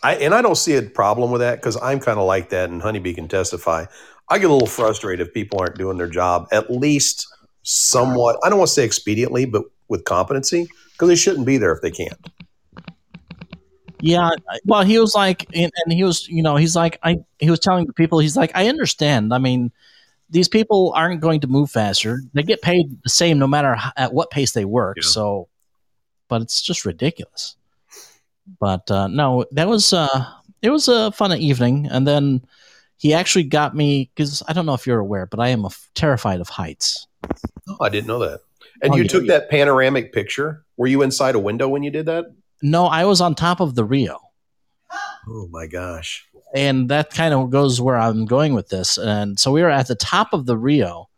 I 0.02 0.16
and 0.16 0.34
I 0.34 0.42
don't 0.42 0.56
see 0.56 0.76
a 0.76 0.82
problem 0.82 1.32
with 1.32 1.42
that 1.42 1.56
because 1.56 1.78
I'm 1.82 2.00
kind 2.00 2.20
of 2.20 2.26
like 2.26 2.50
that, 2.50 2.70
and 2.70 2.82
Honeybee 2.82 3.14
can 3.14 3.28
testify. 3.28 3.86
I 4.30 4.40
get 4.40 4.50
a 4.50 4.54
little 4.54 4.68
frustrated 4.68 5.28
if 5.28 5.34
people 5.34 5.60
aren't 5.60 5.78
doing 5.78 5.98
their 5.98 6.08
job 6.08 6.48
at 6.52 6.72
least 6.72 7.28
somewhat. 7.64 8.38
I 8.44 8.50
don't 8.50 8.60
want 8.60 8.70
to 8.70 8.74
say 8.74 8.88
expediently, 8.88 9.50
but 9.52 9.64
with 9.88 10.04
competency 10.06 10.68
because 10.94 11.10
they 11.10 11.16
shouldn't 11.16 11.46
be 11.46 11.58
there 11.58 11.74
if 11.74 11.82
they 11.82 11.92
can't. 11.92 12.30
Yeah, 14.02 14.32
well, 14.66 14.84
he 14.84 15.00
was 15.00 15.16
like, 15.16 15.46
and, 15.54 15.72
and 15.84 15.94
he 15.94 16.04
was, 16.04 16.28
you 16.28 16.44
know, 16.44 16.58
he's 16.58 16.76
like, 16.76 17.00
I, 17.02 17.18
he 17.40 17.50
was 17.50 17.60
telling 17.60 17.88
the 17.88 17.94
people, 17.94 18.20
he's 18.20 18.38
like, 18.38 18.52
I 18.54 18.68
understand. 18.68 19.34
I 19.34 19.40
mean, 19.40 19.72
these 20.30 20.48
people 20.48 20.92
aren't 20.96 21.22
going 21.22 21.40
to 21.42 21.48
move 21.48 21.72
faster. 21.72 22.22
They 22.34 22.44
get 22.44 22.62
paid 22.62 23.02
the 23.04 23.10
same 23.10 23.40
no 23.40 23.48
matter 23.48 23.76
h- 23.76 23.94
at 23.96 24.14
what 24.14 24.32
pace 24.32 24.52
they 24.52 24.66
work. 24.66 24.98
Yeah. 24.98 25.08
So, 25.08 25.48
but 26.28 26.42
it's 26.42 26.62
just 26.62 26.86
ridiculous. 26.86 27.56
But 28.60 28.90
uh, 28.92 29.08
no, 29.08 29.46
that 29.52 29.68
was 29.68 29.94
uh, 29.94 30.26
it 30.62 30.70
was 30.70 30.88
a 30.88 31.12
fun 31.12 31.34
evening, 31.34 31.88
and 31.90 32.08
then 32.08 32.46
he 32.98 33.14
actually 33.14 33.44
got 33.44 33.76
me 33.76 34.10
because 34.16 34.42
I 34.48 34.54
don't 34.54 34.66
know 34.66 34.74
if 34.74 34.88
you're 34.88 35.00
aware, 35.00 35.26
but 35.26 35.40
I 35.40 35.50
am 35.50 35.66
f- 35.66 35.90
terrified 35.96 36.40
of 36.42 36.50
heights. 36.50 37.08
Oh, 37.68 37.78
I 37.82 37.90
didn't 37.90 38.08
know 38.08 38.20
that. 38.20 38.40
And 38.82 38.94
Oh, 38.94 38.96
you 38.98 39.04
yeah, 39.04 39.10
took 39.10 39.24
yeah. 39.26 39.40
that 39.40 39.50
panoramic 39.50 40.14
picture. 40.14 40.64
Were 40.78 40.88
you 40.88 41.02
inside 41.02 41.36
a 41.36 41.40
window 41.40 41.68
when 41.68 41.84
you 41.84 41.92
did 41.92 42.06
that? 42.08 42.26
No, 42.62 42.86
I 42.86 43.06
was 43.06 43.22
on 43.22 43.36
top 43.36 43.60
of 43.60 43.76
the 43.76 43.84
Rio. 43.84 44.20
Oh 45.28 45.48
my 45.52 45.66
gosh! 45.68 46.26
and 46.54 46.88
that 46.90 47.10
kind 47.12 47.34
of 47.34 47.50
goes 47.50 47.82
where 47.82 47.98
I'm 47.98 48.26
going 48.26 48.54
with 48.54 48.70
this. 48.70 48.98
And 48.98 49.40
so 49.40 49.52
we 49.52 49.62
were 49.62 49.70
at 49.70 49.88
the 49.88 49.96
top 49.96 50.32
of 50.34 50.46
the 50.46 50.58
Rio, 50.58 51.10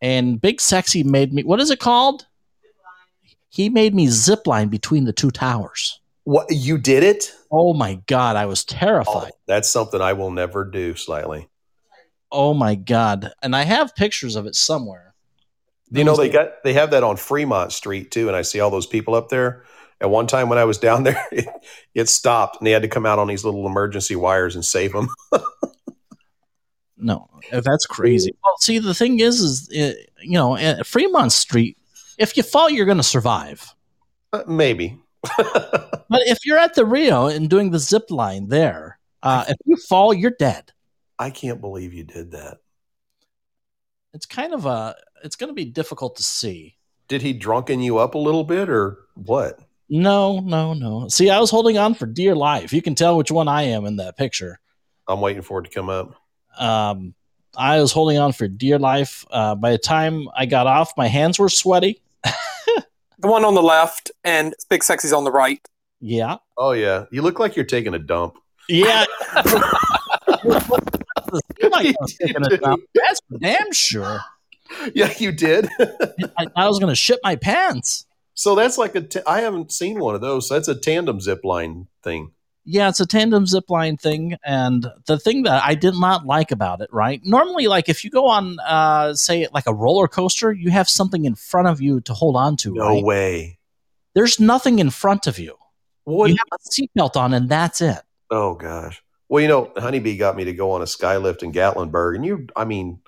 and 0.00 0.40
Big 0.40 0.60
Sexy 0.60 1.02
made 1.02 1.32
me. 1.32 1.42
What 1.42 1.60
is 1.60 1.70
it 1.70 1.80
called? 1.80 2.26
He 3.48 3.68
made 3.68 3.94
me 3.94 4.06
zip 4.08 4.46
line 4.46 4.68
between 4.68 5.04
the 5.04 5.12
two 5.12 5.30
towers. 5.30 6.00
What 6.24 6.46
you 6.50 6.78
did 6.78 7.02
it? 7.02 7.32
Oh 7.50 7.74
my 7.74 8.00
god, 8.06 8.36
I 8.36 8.46
was 8.46 8.64
Oh, 8.68 8.74
terrified. 8.74 9.32
that's 9.46 9.68
something 9.68 10.00
I 10.00 10.14
will 10.14 10.30
never 10.30 10.64
do. 10.64 10.94
Slightly. 10.96 11.48
Oh, 12.32 12.52
my 12.54 12.74
god, 12.74 13.30
and 13.42 13.54
I 13.54 13.62
have 13.62 13.94
pictures 13.94 14.34
of 14.34 14.46
it 14.46 14.54
somewhere. 14.56 15.14
You 15.90 16.02
know 16.02 16.16
they 16.16 16.28
got 16.30 16.64
they 16.64 16.72
have 16.72 16.90
that 16.90 17.04
on 17.04 17.16
Fremont 17.16 17.70
Street 17.72 18.10
too, 18.10 18.26
and 18.26 18.36
I 18.36 18.42
see 18.42 18.58
all 18.58 18.70
those 18.70 18.86
people 18.86 19.14
up 19.14 19.28
there. 19.28 19.64
At 20.00 20.10
one 20.10 20.26
time 20.26 20.48
when 20.48 20.58
I 20.58 20.64
was 20.64 20.78
down 20.78 21.02
there, 21.04 21.24
it, 21.30 21.46
it 21.94 22.08
stopped, 22.08 22.56
and 22.58 22.66
they 22.66 22.72
had 22.72 22.82
to 22.82 22.88
come 22.88 23.06
out 23.06 23.18
on 23.20 23.28
these 23.28 23.44
little 23.44 23.64
emergency 23.66 24.16
wires 24.16 24.54
and 24.56 24.64
save 24.64 24.92
them. 24.92 25.08
No, 26.96 27.28
that's 27.50 27.86
crazy. 27.86 28.32
Well, 28.42 28.54
see, 28.60 28.78
the 28.78 28.94
thing 28.94 29.18
is, 29.20 29.40
is 29.40 29.68
uh, 29.70 30.00
you 30.22 30.32
know, 30.34 30.56
Fremont 30.84 31.32
Street, 31.32 31.76
if 32.18 32.36
you 32.36 32.42
fall, 32.42 32.70
you're 32.70 32.86
going 32.86 32.98
to 32.98 33.02
survive. 33.02 33.74
Uh, 34.32 34.44
Maybe. 34.46 34.98
But 36.10 36.20
if 36.26 36.44
you're 36.44 36.58
at 36.58 36.74
the 36.74 36.84
Rio 36.84 37.26
and 37.26 37.48
doing 37.50 37.70
the 37.70 37.78
zip 37.78 38.10
line 38.10 38.48
there, 38.48 38.98
uh, 39.22 39.44
if 39.48 39.56
you 39.64 39.76
fall, 39.76 40.12
you're 40.14 40.34
dead. 40.38 40.70
I 41.18 41.30
can't 41.30 41.60
believe 41.60 41.92
you 41.94 42.04
did 42.04 42.32
that. 42.32 42.58
it's 44.12 44.26
kind 44.26 44.52
of 44.52 44.66
a 44.66 44.94
it's 45.24 45.36
going 45.36 45.48
to 45.48 45.54
be 45.54 45.64
difficult 45.64 46.16
to 46.16 46.22
see 46.22 46.76
Did 47.08 47.22
he 47.22 47.32
drunken 47.32 47.80
you 47.80 47.98
up 47.98 48.14
a 48.14 48.18
little 48.18 48.44
bit, 48.44 48.68
or 48.68 48.98
what? 49.14 49.58
no 49.90 50.40
no 50.40 50.72
no 50.72 51.08
see 51.08 51.28
i 51.28 51.38
was 51.38 51.50
holding 51.50 51.76
on 51.76 51.92
for 51.94 52.06
dear 52.06 52.34
life 52.34 52.72
you 52.72 52.80
can 52.80 52.94
tell 52.94 53.18
which 53.18 53.30
one 53.30 53.48
i 53.48 53.62
am 53.64 53.84
in 53.84 53.96
that 53.96 54.16
picture 54.16 54.58
I'm 55.06 55.20
waiting 55.20 55.42
for 55.42 55.60
it 55.60 55.64
to 55.64 55.70
come 55.70 55.90
up. 55.90 56.14
um 56.58 57.14
i 57.56 57.78
was 57.80 57.92
holding 57.92 58.16
on 58.18 58.32
for 58.32 58.48
dear 58.48 58.78
life 58.78 59.26
uh 59.30 59.54
by 59.54 59.72
the 59.72 59.78
time 59.78 60.26
i 60.34 60.46
got 60.46 60.66
off 60.66 60.96
my 60.96 61.06
hands 61.06 61.38
were 61.38 61.50
sweaty 61.50 62.00
The 63.18 63.28
one 63.28 63.44
on 63.44 63.54
the 63.54 63.62
left 63.62 64.10
and 64.24 64.54
Big 64.68 64.82
Sexy's 64.84 65.12
on 65.12 65.24
the 65.24 65.30
right. 65.30 65.60
yeah 66.00 66.36
Oh 66.58 66.72
yeah, 66.72 67.04
you 67.10 67.22
look 67.22 67.38
like 67.38 67.56
you're 67.56 67.64
taking 67.64 67.94
a 67.94 67.98
dump. 67.98 68.34
yeah 68.68 69.04
Like 71.62 71.86
I 71.86 71.94
taking 72.20 72.44
a 72.44 72.56
dump. 72.56 72.82
that's 72.94 73.20
for 73.28 73.38
damn 73.38 73.72
sure 73.72 74.20
Yeah, 74.94 75.12
you 75.18 75.32
did. 75.32 75.68
I, 76.38 76.46
I 76.56 76.68
was 76.68 76.78
going 76.78 76.90
to 76.90 76.94
shit 76.96 77.18
my 77.22 77.36
pants 77.36 78.06
so 78.36 78.56
that's 78.56 78.76
like 78.78 78.96
a. 78.96 79.00
T- 79.00 79.20
I 79.28 79.42
haven't 79.42 79.70
seen 79.70 80.00
one 80.00 80.16
of 80.16 80.20
those. 80.20 80.48
That's 80.48 80.66
a 80.66 80.74
tandem 80.74 81.20
zip 81.20 81.44
line 81.44 81.86
thing. 82.02 82.32
Yeah, 82.64 82.88
it's 82.88 83.00
a 83.00 83.06
tandem 83.06 83.46
zip 83.46 83.68
line 83.68 83.96
thing. 83.96 84.36
And 84.44 84.86
the 85.06 85.18
thing 85.18 85.42
that 85.42 85.62
I 85.62 85.74
did 85.74 85.94
not 85.94 86.24
like 86.24 86.50
about 86.50 86.80
it, 86.80 86.88
right? 86.92 87.20
Normally, 87.24 87.66
like 87.66 87.88
if 87.88 88.04
you 88.04 88.10
go 88.10 88.26
on, 88.26 88.58
uh, 88.60 89.14
say, 89.14 89.46
like 89.52 89.66
a 89.66 89.74
roller 89.74 90.08
coaster, 90.08 90.52
you 90.52 90.70
have 90.70 90.88
something 90.88 91.24
in 91.24 91.34
front 91.34 91.68
of 91.68 91.80
you 91.80 92.00
to 92.02 92.14
hold 92.14 92.36
on 92.36 92.56
to, 92.58 92.74
No 92.74 92.88
right? 92.88 93.04
way. 93.04 93.58
There's 94.14 94.40
nothing 94.40 94.78
in 94.78 94.90
front 94.90 95.26
of 95.26 95.38
you. 95.38 95.56
What? 96.04 96.30
You 96.30 96.36
have 96.36 96.58
a 96.60 96.68
seatbelt 96.70 97.16
on, 97.16 97.34
and 97.34 97.48
that's 97.48 97.80
it. 97.80 98.00
Oh 98.30 98.54
gosh. 98.54 99.02
Well, 99.28 99.42
you 99.42 99.48
know, 99.48 99.72
Honeybee 99.76 100.16
got 100.16 100.36
me 100.36 100.44
to 100.44 100.52
go 100.52 100.72
on 100.72 100.82
a 100.82 100.84
skylift 100.84 101.42
in 101.42 101.52
Gatlinburg, 101.52 102.16
and 102.16 102.24
you, 102.24 102.46
I 102.54 102.64
mean, 102.64 103.00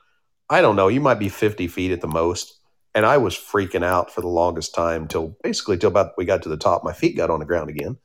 I 0.48 0.60
don't 0.60 0.76
know, 0.76 0.88
you 0.88 1.00
might 1.00 1.18
be 1.18 1.28
50 1.28 1.66
feet 1.68 1.92
at 1.92 2.00
the 2.00 2.08
most. 2.08 2.58
And 2.94 3.04
I 3.04 3.18
was 3.18 3.34
freaking 3.34 3.84
out 3.84 4.10
for 4.10 4.22
the 4.22 4.28
longest 4.28 4.74
time 4.74 5.06
till 5.06 5.36
basically 5.42 5.76
till 5.76 5.90
about 5.90 6.12
we 6.16 6.24
got 6.24 6.42
to 6.44 6.48
the 6.48 6.56
top. 6.56 6.82
My 6.82 6.94
feet 6.94 7.14
got 7.14 7.28
on 7.28 7.40
the 7.40 7.44
ground 7.44 7.68
again. 7.68 7.98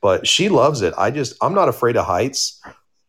But 0.00 0.26
she 0.26 0.48
loves 0.48 0.82
it. 0.82 0.94
I 0.96 1.10
just, 1.10 1.34
I'm 1.42 1.54
not 1.54 1.68
afraid 1.68 1.96
of 1.96 2.06
heights. 2.06 2.60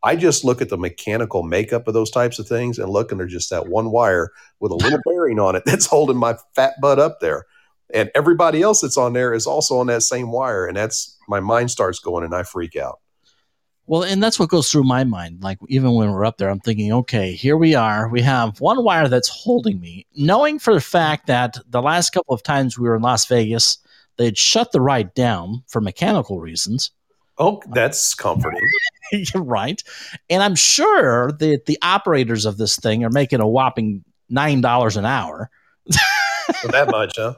I 0.03 0.15
just 0.15 0.45
look 0.45 0.61
at 0.61 0.69
the 0.69 0.77
mechanical 0.77 1.43
makeup 1.43 1.87
of 1.87 1.93
those 1.93 2.11
types 2.11 2.39
of 2.39 2.47
things 2.47 2.79
and 2.79 2.89
look, 2.89 3.11
and 3.11 3.19
there's 3.19 3.31
just 3.31 3.49
that 3.49 3.67
one 3.67 3.91
wire 3.91 4.31
with 4.59 4.71
a 4.71 4.75
little 4.75 4.99
bearing 5.05 5.39
on 5.39 5.55
it 5.55 5.63
that's 5.65 5.85
holding 5.85 6.17
my 6.17 6.37
fat 6.55 6.75
butt 6.81 6.99
up 6.99 7.19
there. 7.19 7.45
And 7.93 8.11
everybody 8.15 8.61
else 8.61 8.81
that's 8.81 8.97
on 8.97 9.13
there 9.13 9.33
is 9.33 9.47
also 9.47 9.77
on 9.77 9.87
that 9.87 10.03
same 10.03 10.31
wire. 10.31 10.65
And 10.65 10.77
that's 10.77 11.17
my 11.27 11.39
mind 11.39 11.71
starts 11.71 11.99
going 11.99 12.23
and 12.23 12.35
I 12.35 12.43
freak 12.43 12.75
out. 12.75 12.99
Well, 13.85 14.03
and 14.03 14.21
that's 14.21 14.37
what 14.37 14.49
goes 14.49 14.69
through 14.69 14.83
my 14.83 15.05
mind. 15.05 15.41
Like 15.41 15.59
even 15.69 15.93
when 15.93 16.11
we're 16.11 16.25
up 16.25 16.37
there, 16.37 16.49
I'm 16.49 16.59
thinking, 16.59 16.91
okay, 16.91 17.31
here 17.31 17.55
we 17.55 17.73
are. 17.73 18.09
We 18.09 18.21
have 18.21 18.59
one 18.59 18.83
wire 18.83 19.07
that's 19.07 19.29
holding 19.29 19.79
me, 19.79 20.05
knowing 20.13 20.59
for 20.59 20.73
the 20.73 20.81
fact 20.81 21.27
that 21.27 21.57
the 21.69 21.81
last 21.81 22.09
couple 22.09 22.35
of 22.35 22.43
times 22.43 22.77
we 22.77 22.89
were 22.89 22.97
in 22.97 23.01
Las 23.01 23.25
Vegas, 23.25 23.77
they'd 24.17 24.37
shut 24.37 24.71
the 24.71 24.81
ride 24.81 25.13
down 25.13 25.63
for 25.67 25.81
mechanical 25.81 26.39
reasons. 26.39 26.91
Oh, 27.37 27.61
that's 27.71 28.15
comforting. 28.15 28.59
You're 29.11 29.43
right. 29.43 29.81
And 30.29 30.41
I'm 30.41 30.55
sure 30.55 31.31
that 31.33 31.65
the 31.67 31.77
operators 31.81 32.45
of 32.45 32.57
this 32.57 32.77
thing 32.77 33.03
are 33.03 33.09
making 33.11 33.39
a 33.41 33.47
whopping 33.47 34.03
nine 34.29 34.61
dollars 34.61 34.97
an 34.97 35.05
hour. 35.05 35.49
For 36.61 36.67
that 36.69 36.89
much, 36.89 37.13
huh? 37.17 37.35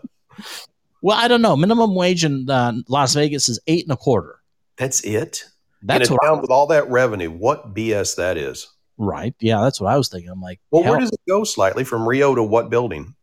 Well, 1.01 1.17
I 1.17 1.27
don't 1.27 1.41
know. 1.41 1.55
Minimum 1.55 1.95
wage 1.95 2.23
in 2.23 2.49
uh, 2.49 2.73
Las 2.87 3.13
Vegas 3.15 3.49
is 3.49 3.59
eight 3.67 3.83
and 3.85 3.91
a 3.91 3.97
quarter. 3.97 4.39
That's 4.77 5.01
it. 5.01 5.45
That's 5.81 6.07
in 6.09 6.13
a 6.13 6.15
what 6.15 6.25
town 6.27 6.41
with 6.41 6.49
all 6.51 6.67
that 6.67 6.89
revenue, 6.89 7.29
what 7.31 7.73
BS 7.73 8.15
that 8.17 8.37
is. 8.37 8.67
right. 8.97 9.33
Yeah, 9.39 9.61
that's 9.61 9.79
what 9.81 9.91
I 9.91 9.97
was 9.97 10.09
thinking. 10.09 10.29
I'm 10.29 10.41
like, 10.41 10.59
Well, 10.71 10.83
hell- 10.83 10.93
where 10.93 10.99
does 11.01 11.11
it 11.11 11.19
go 11.27 11.43
slightly 11.43 11.83
from 11.83 12.07
Rio 12.07 12.35
to 12.35 12.43
what 12.43 12.69
building? 12.69 13.15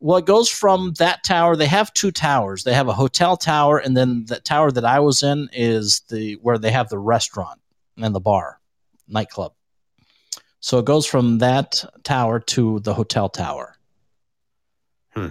Well, 0.00 0.18
it 0.18 0.26
goes 0.26 0.48
from 0.48 0.92
that 0.94 1.24
tower. 1.24 1.56
They 1.56 1.66
have 1.66 1.92
two 1.94 2.10
towers. 2.10 2.64
They 2.64 2.74
have 2.74 2.88
a 2.88 2.92
hotel 2.92 3.36
tower, 3.36 3.78
and 3.78 3.96
then 3.96 4.24
the 4.26 4.40
tower 4.40 4.70
that 4.72 4.84
I 4.84 5.00
was 5.00 5.22
in 5.22 5.48
is 5.52 6.00
the 6.08 6.34
where 6.42 6.58
they 6.58 6.70
have 6.70 6.88
the 6.88 6.98
restaurant 6.98 7.60
and 7.96 8.14
the 8.14 8.20
bar, 8.20 8.60
nightclub. 9.08 9.52
So 10.60 10.78
it 10.78 10.84
goes 10.84 11.06
from 11.06 11.38
that 11.38 11.84
tower 12.04 12.40
to 12.40 12.80
the 12.80 12.94
hotel 12.94 13.28
tower. 13.28 13.76
Hmm. 15.14 15.28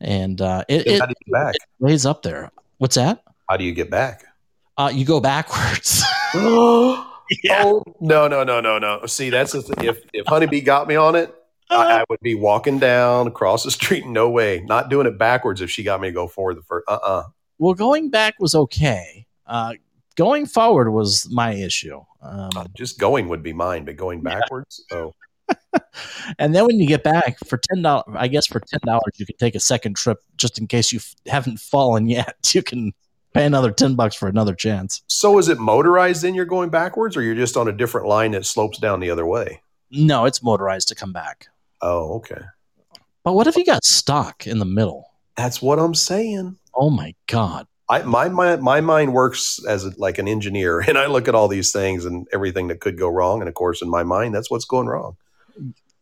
And 0.00 0.40
uh, 0.40 0.64
it, 0.68 0.86
How 0.98 1.04
it 1.04 1.08
do 1.08 1.14
you 1.18 1.26
get 1.26 1.32
back? 1.32 1.54
ways 1.78 2.06
up 2.06 2.22
there. 2.22 2.50
What's 2.78 2.96
that? 2.96 3.22
How 3.48 3.56
do 3.56 3.64
you 3.64 3.72
get 3.72 3.90
back? 3.90 4.24
Uh, 4.76 4.90
you 4.92 5.04
go 5.04 5.20
backwards. 5.20 6.02
Oh 7.50 7.82
no 8.00 8.28
no 8.28 8.44
no 8.44 8.60
no 8.60 8.78
no! 8.78 9.04
See, 9.06 9.30
that's 9.30 9.50
the 9.50 9.62
th- 9.62 9.78
if 9.82 10.04
if 10.12 10.26
Honeybee 10.26 10.60
got 10.60 10.86
me 10.86 10.94
on 10.94 11.16
it, 11.16 11.34
I, 11.70 12.00
I 12.00 12.04
would 12.08 12.20
be 12.20 12.34
walking 12.34 12.78
down 12.78 13.26
across 13.26 13.64
the 13.64 13.70
street. 13.70 14.06
No 14.06 14.30
way, 14.30 14.60
not 14.66 14.88
doing 14.88 15.06
it 15.06 15.18
backwards. 15.18 15.60
If 15.60 15.70
she 15.70 15.82
got 15.82 16.00
me 16.00 16.08
to 16.08 16.12
go 16.12 16.28
forward 16.28 16.56
the 16.56 16.62
first, 16.62 16.84
uh 16.88 16.98
uh 17.02 17.22
well, 17.58 17.74
going 17.74 18.10
back 18.10 18.34
was 18.38 18.54
okay. 18.54 19.26
Uh, 19.46 19.74
going 20.16 20.44
forward 20.46 20.90
was 20.90 21.26
my 21.30 21.52
issue. 21.54 22.00
Um, 22.22 22.50
Uh, 22.56 22.66
just 22.74 22.98
going 22.98 23.28
would 23.28 23.42
be 23.42 23.52
mine, 23.54 23.84
but 23.84 23.96
going 23.96 24.20
backwards. 24.22 24.84
Oh, 24.92 25.12
and 26.38 26.54
then 26.54 26.66
when 26.66 26.80
you 26.80 26.86
get 26.88 27.02
back 27.04 27.36
for 27.46 27.56
ten 27.58 27.82
dollars, 27.82 28.04
I 28.16 28.28
guess 28.28 28.46
for 28.46 28.60
ten 28.60 28.80
dollars 28.84 29.12
you 29.16 29.26
can 29.26 29.36
take 29.36 29.54
a 29.54 29.60
second 29.60 29.96
trip 29.96 30.18
just 30.36 30.58
in 30.58 30.66
case 30.66 30.92
you 30.92 30.98
f- 30.98 31.14
haven't 31.26 31.58
fallen 31.60 32.08
yet. 32.08 32.34
You 32.52 32.62
can 32.62 32.92
pay 33.32 33.44
another 33.46 33.70
ten 33.70 33.94
bucks 33.94 34.14
for 34.16 34.28
another 34.28 34.54
chance. 34.54 35.02
so 35.06 35.38
is 35.38 35.48
it 35.48 35.58
motorized? 35.58 36.22
Then 36.22 36.34
you're 36.34 36.44
going 36.46 36.70
backwards, 36.70 37.16
or 37.16 37.22
you're 37.22 37.34
just 37.34 37.56
on 37.56 37.68
a 37.68 37.72
different 37.72 38.06
line 38.08 38.32
that 38.32 38.44
slopes 38.46 38.78
down 38.78 39.00
the 39.00 39.10
other 39.10 39.26
way? 39.26 39.62
No, 39.90 40.24
it's 40.24 40.42
motorized 40.42 40.88
to 40.88 40.94
come 40.94 41.12
back. 41.12 41.46
Oh, 41.82 42.16
okay. 42.16 42.40
But 43.24 43.34
what 43.34 43.46
if 43.46 43.56
you 43.56 43.64
got 43.64 43.84
stuck 43.84 44.46
in 44.46 44.58
the 44.58 44.64
middle? 44.64 45.10
That's 45.36 45.60
what 45.60 45.78
I'm 45.78 45.94
saying. 45.94 46.56
Oh 46.74 46.90
my 46.90 47.14
god! 47.26 47.66
I 47.88 48.02
my 48.02 48.28
my, 48.28 48.56
my 48.56 48.80
mind 48.80 49.12
works 49.12 49.60
as 49.68 49.84
a, 49.84 49.92
like 49.98 50.18
an 50.18 50.28
engineer, 50.28 50.80
and 50.88 50.96
I 50.96 51.06
look 51.06 51.28
at 51.28 51.34
all 51.34 51.48
these 51.48 51.72
things 51.72 52.04
and 52.04 52.26
everything 52.32 52.68
that 52.68 52.80
could 52.80 52.98
go 52.98 53.08
wrong, 53.08 53.40
and 53.40 53.48
of 53.48 53.54
course, 53.54 53.82
in 53.82 53.90
my 53.90 54.02
mind, 54.02 54.34
that's 54.34 54.50
what's 54.50 54.64
going 54.64 54.86
wrong. 54.86 55.16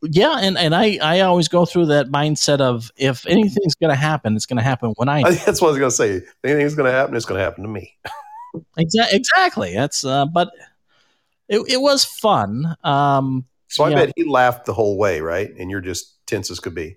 Yeah, 0.03 0.37
and, 0.39 0.59
and 0.59 0.75
I, 0.75 0.99
I 1.01 1.21
always 1.21 1.49
go 1.49 1.65
through 1.65 1.87
that 1.87 2.09
mindset 2.09 2.61
of 2.61 2.91
if 2.97 3.27
anything's 3.27 3.75
going 3.75 3.89
to 3.91 3.97
happen, 3.97 4.37
it's 4.37 4.45
going 4.45 4.59
to 4.59 4.63
happen 4.63 4.93
when 4.97 5.09
I. 5.09 5.23
That's 5.47 5.63
what 5.63 5.69
I 5.69 5.71
was 5.71 5.79
going 5.79 5.91
to 5.91 5.97
say. 5.97 6.11
If 6.17 6.35
anything's 6.45 6.75
going 6.75 6.91
to 6.91 6.93
happen, 6.93 7.17
it's 7.17 7.25
going 7.25 7.39
to 7.39 7.45
happen 7.45 7.63
to 7.63 7.71
me. 7.71 7.97
Exa- 8.79 9.13
exactly. 9.13 9.73
That's 9.75 10.05
uh, 10.05 10.27
but 10.27 10.51
it, 11.49 11.61
it 11.69 11.81
was 11.81 12.05
fun. 12.05 12.77
Um, 12.85 13.47
So 13.75 13.83
I 13.83 13.91
Yeah. 13.91 13.97
bet 14.07 14.13
he 14.15 14.23
laughed 14.25 14.67
the 14.67 14.73
whole 14.73 14.97
way, 14.97 15.21
right? 15.21 15.53
And 15.59 15.69
you're 15.69 15.81
just 15.81 16.25
tense 16.27 16.49
as 16.49 16.61
could 16.61 16.77
be. 16.77 16.97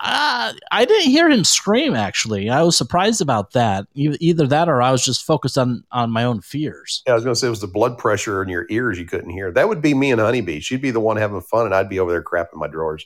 uh, 0.00 0.52
I 0.72 0.84
didn't 0.86 1.10
hear 1.10 1.28
him 1.30 1.44
scream. 1.44 1.94
Actually, 1.94 2.48
I 2.50 2.62
was 2.62 2.74
surprised 2.76 3.20
about 3.20 3.52
that. 3.52 3.86
Either 3.94 4.46
that, 4.46 4.68
or 4.68 4.80
I 4.82 4.90
was 4.90 5.04
just 5.04 5.24
focused 5.24 5.56
on 5.58 5.84
on 5.92 6.10
my 6.10 6.24
own 6.24 6.40
fears. 6.40 7.02
Yeah, 7.06 7.12
I 7.12 7.14
was 7.16 7.24
going 7.24 7.34
to 7.34 7.38
say 7.38 7.46
it 7.48 7.50
was 7.50 7.60
the 7.60 7.66
blood 7.66 7.98
pressure 7.98 8.42
in 8.42 8.48
your 8.48 8.66
ears 8.70 8.98
you 8.98 9.04
couldn't 9.04 9.30
hear. 9.30 9.52
That 9.52 9.68
would 9.68 9.82
be 9.82 9.92
me 9.94 10.10
and 10.10 10.20
Honeybee. 10.20 10.60
She'd 10.60 10.80
be 10.82 10.90
the 10.90 11.00
one 11.00 11.16
having 11.18 11.40
fun, 11.42 11.66
and 11.66 11.74
I'd 11.74 11.88
be 11.90 12.00
over 12.00 12.10
there 12.10 12.22
crapping 12.22 12.54
my 12.56 12.66
drawers. 12.66 13.04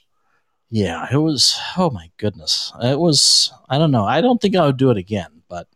Yeah, 0.70 1.06
it 1.12 1.16
was. 1.18 1.58
Oh 1.76 1.90
my 1.90 2.10
goodness, 2.16 2.72
it 2.80 2.98
was. 2.98 3.52
I 3.68 3.76
don't 3.78 3.90
know. 3.90 4.04
I 4.04 4.20
don't 4.20 4.40
think 4.40 4.54
I 4.56 4.64
would 4.66 4.76
do 4.76 4.90
it 4.90 4.96
again, 4.96 5.42
but 5.48 5.66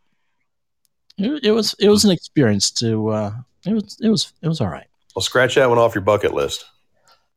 it, 1.17 1.43
it 1.45 1.51
was 1.51 1.75
it 1.79 1.89
was 1.89 2.05
an 2.05 2.11
experience. 2.11 2.71
To 2.71 3.09
uh, 3.09 3.31
it 3.65 3.73
was 3.73 3.97
it 4.01 4.09
was 4.09 4.33
it 4.41 4.47
was 4.47 4.61
all 4.61 4.69
right. 4.69 4.87
Well, 5.15 5.21
scratch 5.23 5.55
that 5.55 5.69
one 5.69 5.77
off 5.77 5.93
your 5.95 6.01
bucket 6.03 6.33
list. 6.33 6.65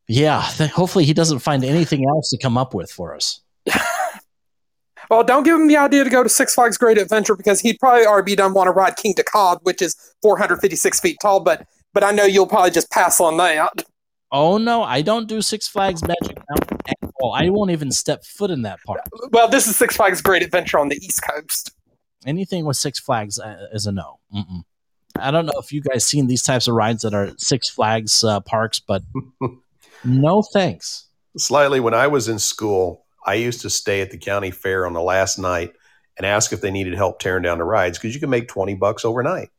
Yeah, 0.09 0.49
th- 0.57 0.71
hopefully 0.71 1.05
he 1.05 1.13
doesn't 1.13 1.41
find 1.41 1.65
anything 1.65 2.07
else 2.09 2.31
to 2.31 2.39
come 2.39 2.57
up 2.57 2.75
with 2.75 2.91
for 2.91 3.15
us. 3.15 3.41
Well, 5.11 5.23
don't 5.23 5.45
give 5.45 5.59
him 5.59 5.69
the 5.69 5.77
idea 5.77 6.05
to 6.05 6.11
go 6.11 6.23
to 6.23 6.29
Six 6.29 6.55
Flags 6.55 6.77
Great 6.77 6.99
Adventure 6.99 7.37
because 7.37 7.61
he'd 7.61 7.79
probably 7.79 8.07
already 8.07 8.35
done 8.35 8.55
want 8.55 8.67
to 8.67 8.73
ride 8.73 8.97
Kingda 8.97 9.25
Ka, 9.25 9.59
which 9.63 9.81
is 9.81 9.95
456 10.23 11.01
feet 11.01 11.17
tall. 11.23 11.41
But 11.41 11.67
but 11.95 12.05
I 12.05 12.11
know 12.11 12.25
you'll 12.25 12.47
probably 12.47 12.71
just 12.71 12.91
pass 12.91 13.21
on 13.21 13.37
that. 13.39 13.85
Oh 14.33 14.59
no, 14.59 14.83
I 14.83 15.03
don't 15.03 15.29
do 15.29 15.41
Six 15.41 15.69
Flags 15.69 16.03
Magic 16.03 16.37
Mountain 16.51 16.79
at 16.89 17.11
all. 17.21 17.33
I 17.33 17.49
won't 17.49 17.71
even 17.71 17.91
step 17.91 18.25
foot 18.25 18.51
in 18.51 18.63
that 18.63 18.81
park. 18.85 19.01
Well, 19.31 19.49
this 19.49 19.69
is 19.69 19.77
Six 19.77 19.97
Flags 19.97 20.21
Great 20.21 20.43
Adventure 20.43 20.79
on 20.79 20.89
the 20.89 20.97
East 20.97 21.23
Coast. 21.23 21.71
Anything 22.27 22.65
with 22.65 22.77
Six 22.77 22.99
Flags 22.99 23.39
uh, 23.39 23.69
is 23.73 23.87
a 23.87 23.93
no. 23.93 24.19
Mm-mm. 24.35 24.65
I 25.19 25.31
don't 25.31 25.47
know 25.47 25.59
if 25.59 25.73
you 25.73 25.81
guys 25.81 26.05
seen 26.05 26.27
these 26.27 26.43
types 26.43 26.67
of 26.69 26.75
rides 26.75 27.03
that 27.03 27.15
are 27.15 27.31
Six 27.39 27.71
Flags 27.71 28.25
uh, 28.25 28.41
parks, 28.41 28.81
but 28.81 29.03
no 30.07 30.43
thanks. 30.43 31.07
Slightly, 31.37 31.81
when 31.81 31.95
I 31.95 32.07
was 32.07 32.29
in 32.29 32.39
school, 32.39 33.05
I 33.27 33.35
used 33.35 33.61
to 33.63 33.71
stay 33.71 34.01
at 34.01 34.11
the 34.11 34.19
county 34.19 34.51
fair 34.51 34.87
on 34.87 34.93
the 34.93 35.03
last 35.03 35.39
night 35.39 35.75
and 36.17 36.25
ask 36.25 36.53
if 36.53 36.61
they 36.61 36.71
needed 36.71 36.95
help 36.95 37.19
tearing 37.19 37.43
down 37.43 37.59
the 37.59 37.65
rides 37.65 37.99
because 37.99 38.15
you 38.15 38.21
can 38.21 38.31
make 38.31 38.49
20 38.49 38.75
bucks 38.75 39.05
overnight. 39.05 39.51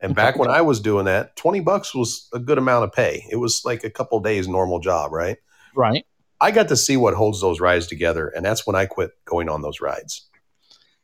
And 0.00 0.14
back 0.16 0.36
when 0.36 0.50
I 0.50 0.60
was 0.60 0.80
doing 0.80 1.06
that, 1.06 1.36
20 1.36 1.60
bucks 1.60 1.94
was 1.94 2.28
a 2.34 2.38
good 2.38 2.58
amount 2.58 2.84
of 2.84 2.92
pay. 2.92 3.24
It 3.30 3.36
was 3.36 3.62
like 3.64 3.84
a 3.84 3.90
couple 3.90 4.20
days 4.20 4.48
normal 4.48 4.80
job, 4.80 5.12
right? 5.12 5.38
Right? 5.74 6.04
I 6.40 6.50
got 6.50 6.68
to 6.68 6.76
see 6.76 6.96
what 6.96 7.14
holds 7.14 7.40
those 7.40 7.60
rides 7.60 7.86
together, 7.86 8.28
and 8.28 8.44
that's 8.44 8.66
when 8.66 8.76
I 8.76 8.86
quit 8.86 9.12
going 9.24 9.48
on 9.48 9.62
those 9.62 9.80
rides. 9.80 10.28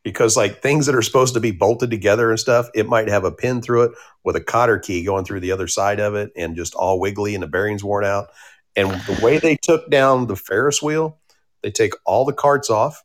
Because 0.02 0.36
like 0.36 0.60
things 0.60 0.86
that 0.86 0.94
are 0.94 1.02
supposed 1.02 1.34
to 1.34 1.40
be 1.40 1.50
bolted 1.50 1.90
together 1.90 2.30
and 2.30 2.40
stuff, 2.40 2.68
it 2.74 2.88
might 2.88 3.08
have 3.08 3.24
a 3.24 3.32
pin 3.32 3.62
through 3.62 3.84
it 3.84 3.92
with 4.24 4.34
a 4.34 4.40
cotter 4.40 4.78
key 4.78 5.04
going 5.04 5.24
through 5.24 5.40
the 5.40 5.52
other 5.52 5.66
side 5.66 6.00
of 6.00 6.14
it 6.14 6.30
and 6.36 6.56
just 6.56 6.74
all 6.74 6.98
wiggly 6.98 7.34
and 7.34 7.42
the 7.42 7.46
bearings 7.46 7.84
worn 7.84 8.04
out. 8.04 8.28
And 8.76 8.90
the 8.90 9.18
way 9.22 9.38
they 9.38 9.56
took 9.56 9.90
down 9.90 10.26
the 10.26 10.36
Ferris 10.36 10.80
wheel, 10.80 11.18
they 11.62 11.70
take 11.70 11.92
all 12.04 12.24
the 12.24 12.32
carts 12.32 12.70
off, 12.70 13.02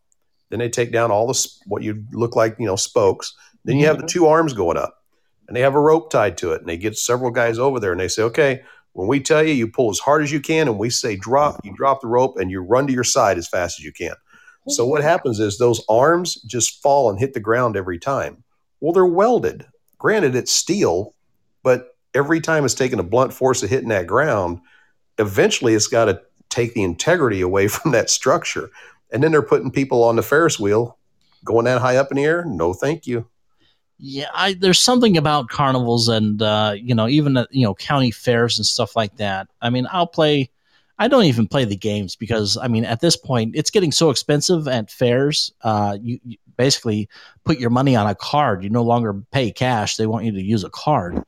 then 0.49 0.59
they 0.59 0.69
take 0.69 0.91
down 0.91 1.11
all 1.11 1.27
the 1.27 1.47
what 1.65 1.83
you 1.83 2.05
look 2.11 2.35
like, 2.35 2.55
you 2.59 2.65
know, 2.65 2.75
spokes. 2.75 3.33
Then 3.63 3.77
you 3.77 3.87
have 3.87 3.97
the 3.97 4.03
mm-hmm. 4.03 4.19
two 4.19 4.27
arms 4.27 4.53
going 4.53 4.77
up, 4.77 5.03
and 5.47 5.57
they 5.57 5.61
have 5.61 5.75
a 5.75 5.79
rope 5.79 6.11
tied 6.11 6.37
to 6.37 6.53
it, 6.53 6.61
and 6.61 6.69
they 6.69 6.77
get 6.77 6.97
several 6.97 7.31
guys 7.31 7.57
over 7.57 7.79
there, 7.79 7.91
and 7.91 7.99
they 7.99 8.07
say, 8.07 8.21
okay, 8.23 8.61
when 8.93 9.07
we 9.07 9.19
tell 9.19 9.43
you, 9.43 9.53
you 9.53 9.67
pull 9.67 9.89
as 9.89 9.99
hard 9.99 10.23
as 10.23 10.31
you 10.31 10.39
can, 10.39 10.67
and 10.67 10.77
we 10.77 10.89
say 10.89 11.15
drop, 11.15 11.59
you 11.63 11.73
drop 11.75 12.01
the 12.01 12.07
rope, 12.07 12.37
and 12.37 12.51
you 12.51 12.61
run 12.61 12.87
to 12.87 12.93
your 12.93 13.03
side 13.03 13.37
as 13.37 13.47
fast 13.47 13.79
as 13.79 13.85
you 13.85 13.91
can. 13.91 14.13
So 14.67 14.85
what 14.85 14.99
mm-hmm. 15.01 15.09
happens 15.09 15.39
is 15.39 15.57
those 15.57 15.83
arms 15.89 16.41
just 16.43 16.81
fall 16.81 17.09
and 17.09 17.19
hit 17.19 17.33
the 17.33 17.39
ground 17.39 17.75
every 17.75 17.99
time. 17.99 18.43
Well, 18.79 18.93
they're 18.93 19.05
welded. 19.05 19.65
Granted, 19.97 20.35
it's 20.35 20.51
steel, 20.51 21.13
but 21.63 21.89
every 22.13 22.39
time 22.39 22.65
it's 22.65 22.73
taking 22.73 22.99
a 22.99 23.03
blunt 23.03 23.33
force 23.33 23.61
of 23.63 23.69
hitting 23.69 23.89
that 23.89 24.07
ground, 24.07 24.59
eventually 25.17 25.73
it's 25.73 25.87
got 25.87 26.05
to 26.05 26.21
take 26.49 26.73
the 26.73 26.83
integrity 26.83 27.41
away 27.41 27.67
from 27.69 27.91
that 27.91 28.09
structure. 28.09 28.69
And 29.11 29.23
then 29.23 29.31
they're 29.31 29.41
putting 29.41 29.71
people 29.71 30.03
on 30.03 30.15
the 30.15 30.23
Ferris 30.23 30.59
wheel 30.59 30.97
going 31.43 31.65
that 31.65 31.79
high 31.79 31.97
up 31.97 32.11
in 32.11 32.17
the 32.17 32.25
air. 32.25 32.43
No, 32.45 32.73
thank 32.73 33.07
you. 33.07 33.27
Yeah, 33.97 34.27
I, 34.33 34.53
there's 34.53 34.81
something 34.81 35.15
about 35.15 35.47
carnivals 35.47 36.09
and 36.09 36.41
uh, 36.41 36.73
you 36.75 36.93
know 36.93 37.07
even 37.07 37.37
at, 37.37 37.47
you 37.51 37.63
know 37.63 37.73
county 37.75 38.11
fairs 38.11 38.57
and 38.57 38.65
stuff 38.65 38.95
like 38.95 39.15
that. 39.17 39.47
I 39.61 39.69
mean, 39.69 39.87
I'll 39.89 40.07
play. 40.07 40.49
I 40.97 41.07
don't 41.07 41.25
even 41.25 41.47
play 41.47 41.65
the 41.65 41.77
games 41.77 42.15
because 42.15 42.57
I 42.57 42.67
mean 42.67 42.83
at 42.83 42.99
this 42.99 43.15
point 43.15 43.55
it's 43.55 43.69
getting 43.69 43.93
so 43.93 44.09
expensive 44.09 44.67
at 44.67 44.91
fairs. 44.91 45.53
Uh, 45.61 45.97
you, 46.01 46.19
you 46.25 46.37
basically 46.57 47.07
put 47.45 47.57
your 47.57 47.69
money 47.69 47.95
on 47.95 48.07
a 48.07 48.15
card. 48.15 48.63
You 48.63 48.69
no 48.69 48.83
longer 48.83 49.13
pay 49.31 49.51
cash. 49.51 49.95
They 49.95 50.07
want 50.07 50.25
you 50.25 50.31
to 50.33 50.41
use 50.41 50.65
a 50.65 50.69
card. 50.69 51.23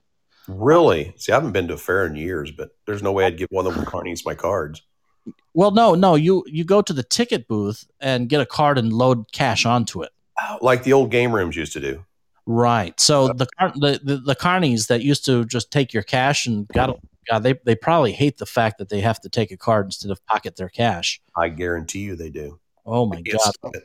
Really? 0.48 1.14
See, 1.18 1.32
I 1.32 1.36
haven't 1.36 1.52
been 1.52 1.68
to 1.68 1.74
a 1.74 1.78
fair 1.78 2.06
in 2.06 2.16
years, 2.16 2.52
but 2.52 2.72
there's 2.86 3.04
no 3.04 3.12
way 3.12 3.26
I'd 3.26 3.38
give 3.38 3.50
one 3.52 3.68
of 3.68 3.76
them 3.76 3.86
carnies 3.86 4.26
my 4.26 4.36
cards. 4.36 4.82
Well, 5.54 5.72
no, 5.72 5.96
no. 5.96 6.16
You 6.16 6.44
you 6.48 6.64
go 6.64 6.82
to 6.82 6.94
the 6.94 7.04
ticket 7.04 7.48
booth 7.48 7.86
and 8.00 8.30
get 8.30 8.40
a 8.40 8.46
card 8.46 8.78
and 8.78 8.94
load 8.94 9.32
cash 9.32 9.66
onto 9.66 10.04
it. 10.04 10.12
Oh, 10.42 10.58
like 10.62 10.84
the 10.84 10.94
old 10.94 11.12
game 11.12 11.34
rooms 11.34 11.56
used 11.56 11.74
to 11.74 11.80
do. 11.80 12.06
Right. 12.46 12.98
So 13.00 13.28
the 13.30 13.48
the 13.76 14.00
the, 14.04 14.18
the 14.18 14.36
carnies 14.36 14.88
that 14.88 15.02
used 15.02 15.26
to 15.26 15.44
just 15.46 15.72
take 15.72 15.94
your 15.94 16.04
cash 16.04 16.46
and 16.46 16.68
got 16.70 16.98
God, 17.30 17.44
they 17.44 17.56
they 17.66 17.76
probably 17.76 18.14
hate 18.14 18.38
the 18.38 18.46
fact 18.46 18.78
that 18.78 18.90
they 18.90 19.02
have 19.02 19.20
to 19.22 19.30
take 19.30 19.52
a 19.52 19.58
card 19.58 19.88
instead 19.88 20.12
of 20.12 20.26
pocket 20.26 20.56
their 20.56 20.70
cash. 20.70 21.22
I 21.36 21.50
guarantee 21.50 22.00
you 22.00 22.16
they 22.16 22.30
do. 22.30 22.60
Oh 22.86 23.06
my 23.06 23.18
god. 23.18 23.26
can't 23.26 23.42
stop 23.42 23.76
it. 23.76 23.84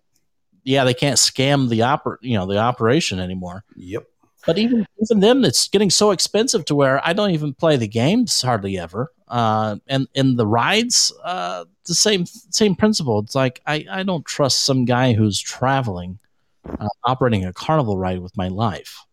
Yeah, 0.65 0.85
they 0.85 0.95
can't 0.95 1.19
scam 1.19 1.69
the 1.69 1.81
oper 1.81 2.19
you 2.21 2.39
know 2.39 2.47
the 2.47 2.59
operation 2.59 3.19
anymore. 3.19 3.65
Yep. 3.77 4.07
But 4.47 4.59
even 4.59 4.87
even 5.01 5.21
them, 5.21 5.45
it's 5.45 5.69
getting 5.69 5.91
so 5.91 6.11
expensive 6.11 6.65
to 6.67 6.75
where 6.75 7.05
I 7.07 7.13
don't 7.13 7.31
even 7.31 7.55
play 7.55 7.77
the 7.77 7.89
games 7.89 8.43
hardly 8.43 8.79
ever. 8.79 9.13
Uh, 9.29 9.77
and 9.87 10.09
and 10.15 10.39
the 10.39 10.47
rides, 10.47 11.13
uh, 11.25 11.65
the 11.87 11.95
same 11.95 12.27
same 12.27 12.75
principle. 12.75 13.21
It's 13.21 13.35
like 13.35 13.61
I 13.67 13.87
I 13.91 14.03
don't 14.03 14.27
trust 14.27 14.61
some 14.61 14.85
guy 14.85 15.13
who's 15.13 15.41
traveling, 15.41 16.19
uh, 16.67 16.89
operating 17.05 17.45
a 17.45 17.53
carnival 17.53 17.97
ride 17.97 18.21
with 18.21 18.37
my 18.37 18.49
life. 18.49 19.05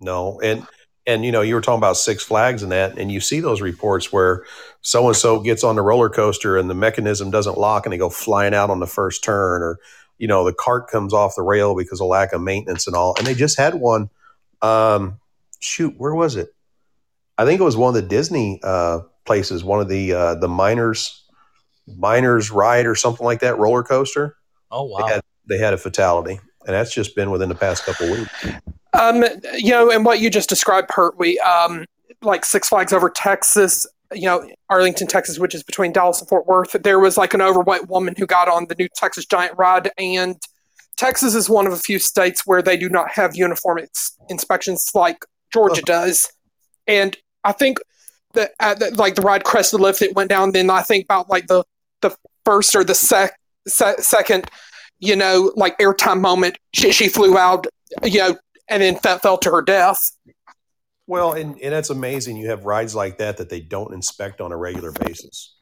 No, 0.00 0.40
and 0.40 0.66
and 1.06 1.24
you 1.24 1.32
know 1.32 1.42
you 1.42 1.54
were 1.54 1.60
talking 1.60 1.78
about 1.78 1.96
Six 1.96 2.22
Flags 2.22 2.62
and 2.62 2.70
that, 2.70 2.98
and 2.98 3.10
you 3.10 3.20
see 3.20 3.40
those 3.40 3.60
reports 3.60 4.12
where 4.12 4.44
so 4.80 5.06
and 5.08 5.16
so 5.16 5.40
gets 5.40 5.64
on 5.64 5.74
the 5.74 5.82
roller 5.82 6.08
coaster 6.08 6.56
and 6.56 6.70
the 6.70 6.74
mechanism 6.74 7.30
doesn't 7.30 7.58
lock 7.58 7.84
and 7.84 7.92
they 7.92 7.98
go 7.98 8.10
flying 8.10 8.54
out 8.54 8.70
on 8.70 8.78
the 8.78 8.86
first 8.86 9.24
turn, 9.24 9.62
or 9.62 9.78
you 10.18 10.28
know 10.28 10.44
the 10.44 10.52
cart 10.52 10.88
comes 10.88 11.12
off 11.12 11.34
the 11.34 11.42
rail 11.42 11.76
because 11.76 12.00
of 12.00 12.06
lack 12.06 12.32
of 12.32 12.40
maintenance 12.40 12.86
and 12.86 12.94
all. 12.94 13.14
And 13.18 13.26
they 13.26 13.34
just 13.34 13.58
had 13.58 13.74
one. 13.74 14.10
Um, 14.62 15.20
shoot, 15.60 15.94
where 15.98 16.14
was 16.14 16.36
it? 16.36 16.54
I 17.36 17.44
think 17.44 17.60
it 17.60 17.64
was 17.64 17.76
one 17.76 17.88
of 17.88 17.94
the 17.94 18.08
Disney 18.08 18.60
uh, 18.62 19.00
places, 19.24 19.62
one 19.62 19.80
of 19.80 19.88
the 19.88 20.12
uh, 20.12 20.34
the 20.36 20.48
miners 20.48 21.24
miners 21.96 22.50
ride 22.50 22.86
or 22.86 22.94
something 22.94 23.24
like 23.24 23.40
that 23.40 23.58
roller 23.58 23.82
coaster. 23.82 24.36
Oh 24.70 24.84
wow! 24.84 24.98
They 25.06 25.12
had 25.12 25.22
they 25.46 25.58
had 25.58 25.74
a 25.74 25.78
fatality, 25.78 26.40
and 26.66 26.74
that's 26.74 26.92
just 26.92 27.14
been 27.14 27.30
within 27.30 27.48
the 27.48 27.54
past 27.54 27.84
couple 27.84 28.12
of 28.12 28.18
weeks. 28.18 28.46
Um, 28.94 29.24
you 29.54 29.70
know, 29.70 29.90
and 29.90 30.04
what 30.04 30.20
you 30.20 30.30
just 30.30 30.48
described, 30.48 30.88
Pert, 30.88 31.18
we 31.18 31.38
um, 31.40 31.84
like 32.22 32.44
Six 32.44 32.68
Flags 32.68 32.92
over 32.92 33.10
Texas, 33.10 33.86
you 34.12 34.22
know, 34.22 34.48
Arlington, 34.70 35.06
Texas, 35.06 35.38
which 35.38 35.54
is 35.54 35.62
between 35.62 35.92
Dallas 35.92 36.20
and 36.20 36.28
Fort 36.28 36.46
Worth, 36.46 36.72
there 36.82 36.98
was 36.98 37.16
like 37.16 37.34
an 37.34 37.42
overweight 37.42 37.88
woman 37.88 38.14
who 38.16 38.26
got 38.26 38.48
on 38.48 38.66
the 38.68 38.74
new 38.74 38.88
Texas 38.94 39.26
Giant 39.26 39.56
ride, 39.56 39.90
and 39.98 40.36
Texas 40.98 41.34
is 41.34 41.48
one 41.48 41.66
of 41.66 41.72
a 41.72 41.78
few 41.78 41.98
states 41.98 42.42
where 42.44 42.60
they 42.60 42.76
do 42.76 42.88
not 42.88 43.12
have 43.12 43.36
uniform 43.36 43.78
ins- 43.78 44.16
inspections 44.28 44.90
like 44.94 45.24
Georgia 45.52 45.80
does, 45.82 46.28
and 46.86 47.16
I 47.44 47.52
think 47.52 47.78
that 48.34 48.50
that, 48.60 48.96
like 48.96 49.14
the 49.14 49.22
ride 49.22 49.44
crested 49.44 49.80
lift, 49.80 50.02
it 50.02 50.14
went 50.14 50.28
down. 50.28 50.52
Then 50.52 50.68
I 50.68 50.82
think 50.82 51.04
about 51.04 51.30
like 51.30 51.46
the 51.46 51.64
the 52.02 52.14
first 52.44 52.74
or 52.74 52.84
the 52.84 52.94
sec, 52.94 53.38
se- 53.66 53.96
second, 53.98 54.50
you 54.98 55.16
know, 55.16 55.52
like 55.54 55.78
airtime 55.78 56.20
moment, 56.20 56.58
she 56.74 56.92
she 56.92 57.08
flew 57.08 57.38
out, 57.38 57.66
you 58.02 58.18
know, 58.18 58.36
and 58.68 58.82
then 58.82 58.96
fell, 58.96 59.18
fell 59.18 59.38
to 59.38 59.50
her 59.50 59.62
death. 59.62 60.12
Well, 61.06 61.32
and, 61.32 61.58
and 61.62 61.72
that's 61.72 61.88
amazing. 61.88 62.36
You 62.36 62.50
have 62.50 62.66
rides 62.66 62.94
like 62.94 63.16
that 63.18 63.38
that 63.38 63.48
they 63.48 63.60
don't 63.60 63.94
inspect 63.94 64.42
on 64.42 64.52
a 64.52 64.56
regular 64.56 64.92
basis. 64.92 65.54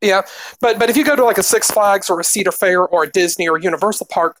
Yeah, 0.00 0.22
but 0.60 0.78
but 0.78 0.90
if 0.90 0.96
you 0.96 1.04
go 1.04 1.14
to 1.14 1.24
like 1.24 1.38
a 1.38 1.42
Six 1.42 1.70
Flags 1.70 2.10
or 2.10 2.18
a 2.18 2.24
Cedar 2.24 2.52
Fair 2.52 2.84
or 2.84 3.04
a 3.04 3.10
Disney 3.10 3.48
or 3.48 3.58
Universal 3.58 4.08
Park, 4.10 4.36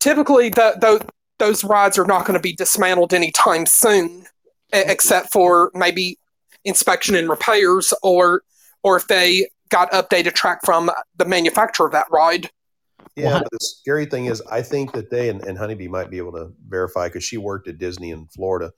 typically 0.00 0.48
the, 0.48 0.76
those 0.80 1.00
those 1.38 1.64
rides 1.64 1.98
are 1.98 2.06
not 2.06 2.26
going 2.26 2.34
to 2.38 2.42
be 2.42 2.52
dismantled 2.52 3.14
anytime 3.14 3.66
soon, 3.66 4.08
e- 4.08 4.78
mm-hmm. 4.78 4.90
except 4.90 5.32
for 5.32 5.70
maybe 5.74 6.18
inspection 6.64 7.14
and 7.14 7.28
repairs, 7.28 7.94
or 8.02 8.42
or 8.82 8.96
if 8.96 9.06
they 9.06 9.48
got 9.68 9.90
updated 9.92 10.34
track 10.34 10.60
from 10.64 10.90
the 11.16 11.24
manufacturer 11.24 11.86
of 11.86 11.92
that 11.92 12.06
ride. 12.10 12.50
Yeah, 13.16 13.26
Well, 13.26 13.40
but 13.40 13.50
the 13.52 13.58
scary 13.60 14.06
thing 14.06 14.26
is, 14.26 14.42
I 14.50 14.62
think 14.62 14.92
that 14.92 15.10
they 15.10 15.28
and, 15.28 15.44
and 15.44 15.56
Honeybee 15.56 15.88
might 15.88 16.10
be 16.10 16.18
able 16.18 16.32
to 16.32 16.52
verify 16.68 17.06
because 17.06 17.24
she 17.24 17.36
worked 17.36 17.68
at 17.68 17.78
Disney 17.78 18.10
in 18.10 18.26
Florida. 18.26 18.72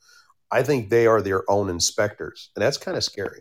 I 0.51 0.63
think 0.63 0.91
they 0.91 1.07
are 1.07 1.23
their 1.23 1.51
own 1.51 1.71
inspectors, 1.71 2.51
and 2.55 2.63
that's 2.63 2.77
kind 2.77 2.97
of 2.97 3.05
scary. 3.05 3.41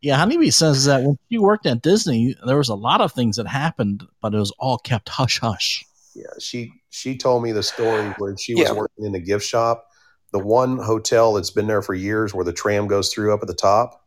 Yeah, 0.00 0.16
Honeybee 0.16 0.50
says 0.50 0.84
that 0.84 1.02
when 1.02 1.18
she 1.28 1.38
worked 1.38 1.66
at 1.66 1.82
Disney, 1.82 2.36
there 2.46 2.56
was 2.56 2.68
a 2.68 2.74
lot 2.74 3.00
of 3.00 3.12
things 3.12 3.36
that 3.36 3.46
happened, 3.48 4.04
but 4.22 4.34
it 4.34 4.38
was 4.38 4.52
all 4.58 4.78
kept 4.78 5.08
hush 5.08 5.40
hush. 5.40 5.84
Yeah, 6.14 6.26
she 6.40 6.72
she 6.90 7.16
told 7.16 7.42
me 7.42 7.52
the 7.52 7.62
story 7.62 8.08
where 8.18 8.36
she 8.36 8.54
was 8.54 8.64
Yeah. 8.68 8.72
working 8.72 9.04
in 9.04 9.12
the 9.12 9.20
gift 9.20 9.44
shop. 9.44 9.86
The 10.32 10.38
one 10.38 10.78
hotel 10.78 11.32
that's 11.34 11.50
been 11.50 11.66
there 11.66 11.82
for 11.82 11.94
years, 11.94 12.34
where 12.34 12.44
the 12.44 12.52
tram 12.52 12.86
goes 12.86 13.12
through 13.12 13.32
up 13.32 13.40
at 13.42 13.48
the 13.48 13.54
top. 13.54 14.04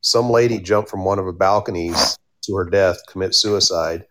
Some 0.00 0.30
lady 0.30 0.58
jumped 0.58 0.90
from 0.90 1.04
one 1.04 1.18
of 1.18 1.26
the 1.26 1.32
balconies 1.32 2.16
to 2.42 2.54
her 2.56 2.64
death, 2.68 2.98
commit 3.08 3.34
suicide. 3.34 4.04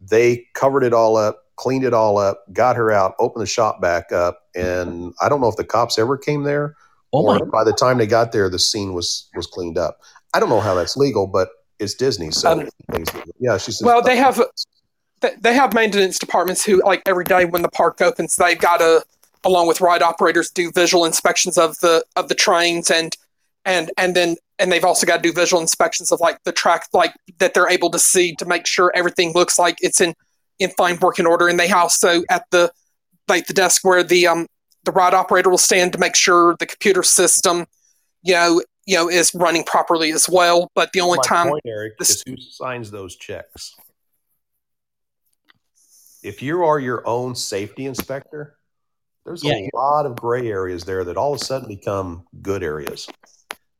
They 0.00 0.46
covered 0.54 0.84
it 0.84 0.92
all 0.92 1.16
up, 1.16 1.44
cleaned 1.56 1.84
it 1.84 1.94
all 1.94 2.18
up, 2.18 2.44
got 2.52 2.76
her 2.76 2.90
out, 2.92 3.14
opened 3.18 3.42
the 3.42 3.46
shop 3.46 3.80
back 3.80 4.12
up, 4.12 4.40
and 4.54 5.12
I 5.20 5.28
don't 5.28 5.40
know 5.40 5.48
if 5.48 5.56
the 5.56 5.64
cops 5.64 5.98
ever 5.98 6.16
came 6.16 6.42
there 6.44 6.76
Oh 7.12 7.24
or 7.26 7.38
my! 7.40 7.44
by 7.46 7.64
the 7.64 7.72
time 7.72 7.98
they 7.98 8.06
got 8.06 8.32
there, 8.32 8.48
the 8.48 8.58
scene 8.58 8.92
was 8.94 9.28
was 9.34 9.46
cleaned 9.46 9.78
up. 9.78 9.98
I 10.34 10.40
don't 10.40 10.48
know 10.48 10.60
how 10.60 10.74
that's 10.74 10.96
legal, 10.96 11.26
but 11.26 11.48
it's 11.78 11.94
Disney, 11.94 12.30
so 12.30 12.52
Um, 12.52 12.68
yeah. 13.38 13.56
She 13.56 13.72
says, 13.72 13.82
Well, 13.84 14.02
they 14.02 14.16
have 14.16 14.40
they- 15.20 15.34
they 15.40 15.54
have 15.54 15.74
maintenance 15.74 16.18
departments 16.18 16.64
who 16.64 16.82
like 16.84 17.02
every 17.06 17.24
day 17.24 17.44
when 17.44 17.62
the 17.62 17.70
park 17.70 18.00
opens, 18.00 18.36
they've 18.36 18.58
got 18.58 18.78
to 18.78 19.04
along 19.44 19.66
with 19.66 19.80
ride 19.80 20.02
operators 20.02 20.50
do 20.50 20.70
visual 20.72 21.04
inspections 21.04 21.56
of 21.58 21.78
the 21.80 22.04
of 22.16 22.28
the 22.28 22.34
trains 22.34 22.90
and 22.90 23.16
and 23.64 23.90
and 23.96 24.14
then 24.14 24.36
and 24.58 24.70
they've 24.70 24.84
also 24.84 25.06
got 25.06 25.16
to 25.16 25.22
do 25.22 25.32
visual 25.32 25.60
inspections 25.60 26.12
of 26.12 26.20
like 26.20 26.42
the 26.44 26.52
track 26.52 26.86
like 26.92 27.14
that 27.38 27.54
they're 27.54 27.68
able 27.70 27.90
to 27.90 27.98
see 27.98 28.34
to 28.36 28.44
make 28.44 28.66
sure 28.66 28.92
everything 28.94 29.32
looks 29.34 29.58
like 29.58 29.76
it's 29.80 30.00
in 30.00 30.14
in 30.58 30.70
fine 30.76 30.98
working 31.00 31.26
order 31.26 31.48
and 31.48 31.58
they 31.58 31.70
also 31.70 32.22
at 32.28 32.44
the 32.50 32.70
like 33.28 33.46
the 33.46 33.54
desk 33.54 33.82
where 33.84 34.02
the 34.02 34.26
um 34.26 34.46
the 34.84 34.92
ride 34.92 35.14
operator 35.14 35.48
will 35.50 35.58
stand 35.58 35.92
to 35.92 35.98
make 35.98 36.14
sure 36.16 36.54
the 36.58 36.66
computer 36.66 37.02
system 37.02 37.66
you 38.22 38.34
know 38.34 38.62
you 38.90 38.96
know 38.96 39.08
is 39.08 39.32
running 39.34 39.62
properly 39.64 40.10
as 40.12 40.28
well 40.28 40.68
but 40.74 40.92
the 40.92 41.00
only 41.00 41.18
My 41.18 41.22
time 41.24 41.48
point, 41.48 41.62
Eric, 41.66 41.96
this- 41.98 42.10
is 42.10 42.22
who 42.26 42.36
signs 42.36 42.90
those 42.90 43.14
checks. 43.16 43.74
If 46.22 46.42
you 46.42 46.64
are 46.64 46.78
your 46.78 47.06
own 47.06 47.34
safety 47.34 47.86
inspector, 47.86 48.56
there's 49.24 49.42
Yeah. 49.42 49.54
a 49.54 49.70
lot 49.74 50.04
of 50.06 50.16
gray 50.16 50.48
areas 50.48 50.84
there 50.84 51.04
that 51.04 51.16
all 51.16 51.32
of 51.34 51.40
a 51.40 51.44
sudden 51.44 51.68
become 51.68 52.26
good 52.42 52.62
areas. 52.62 53.08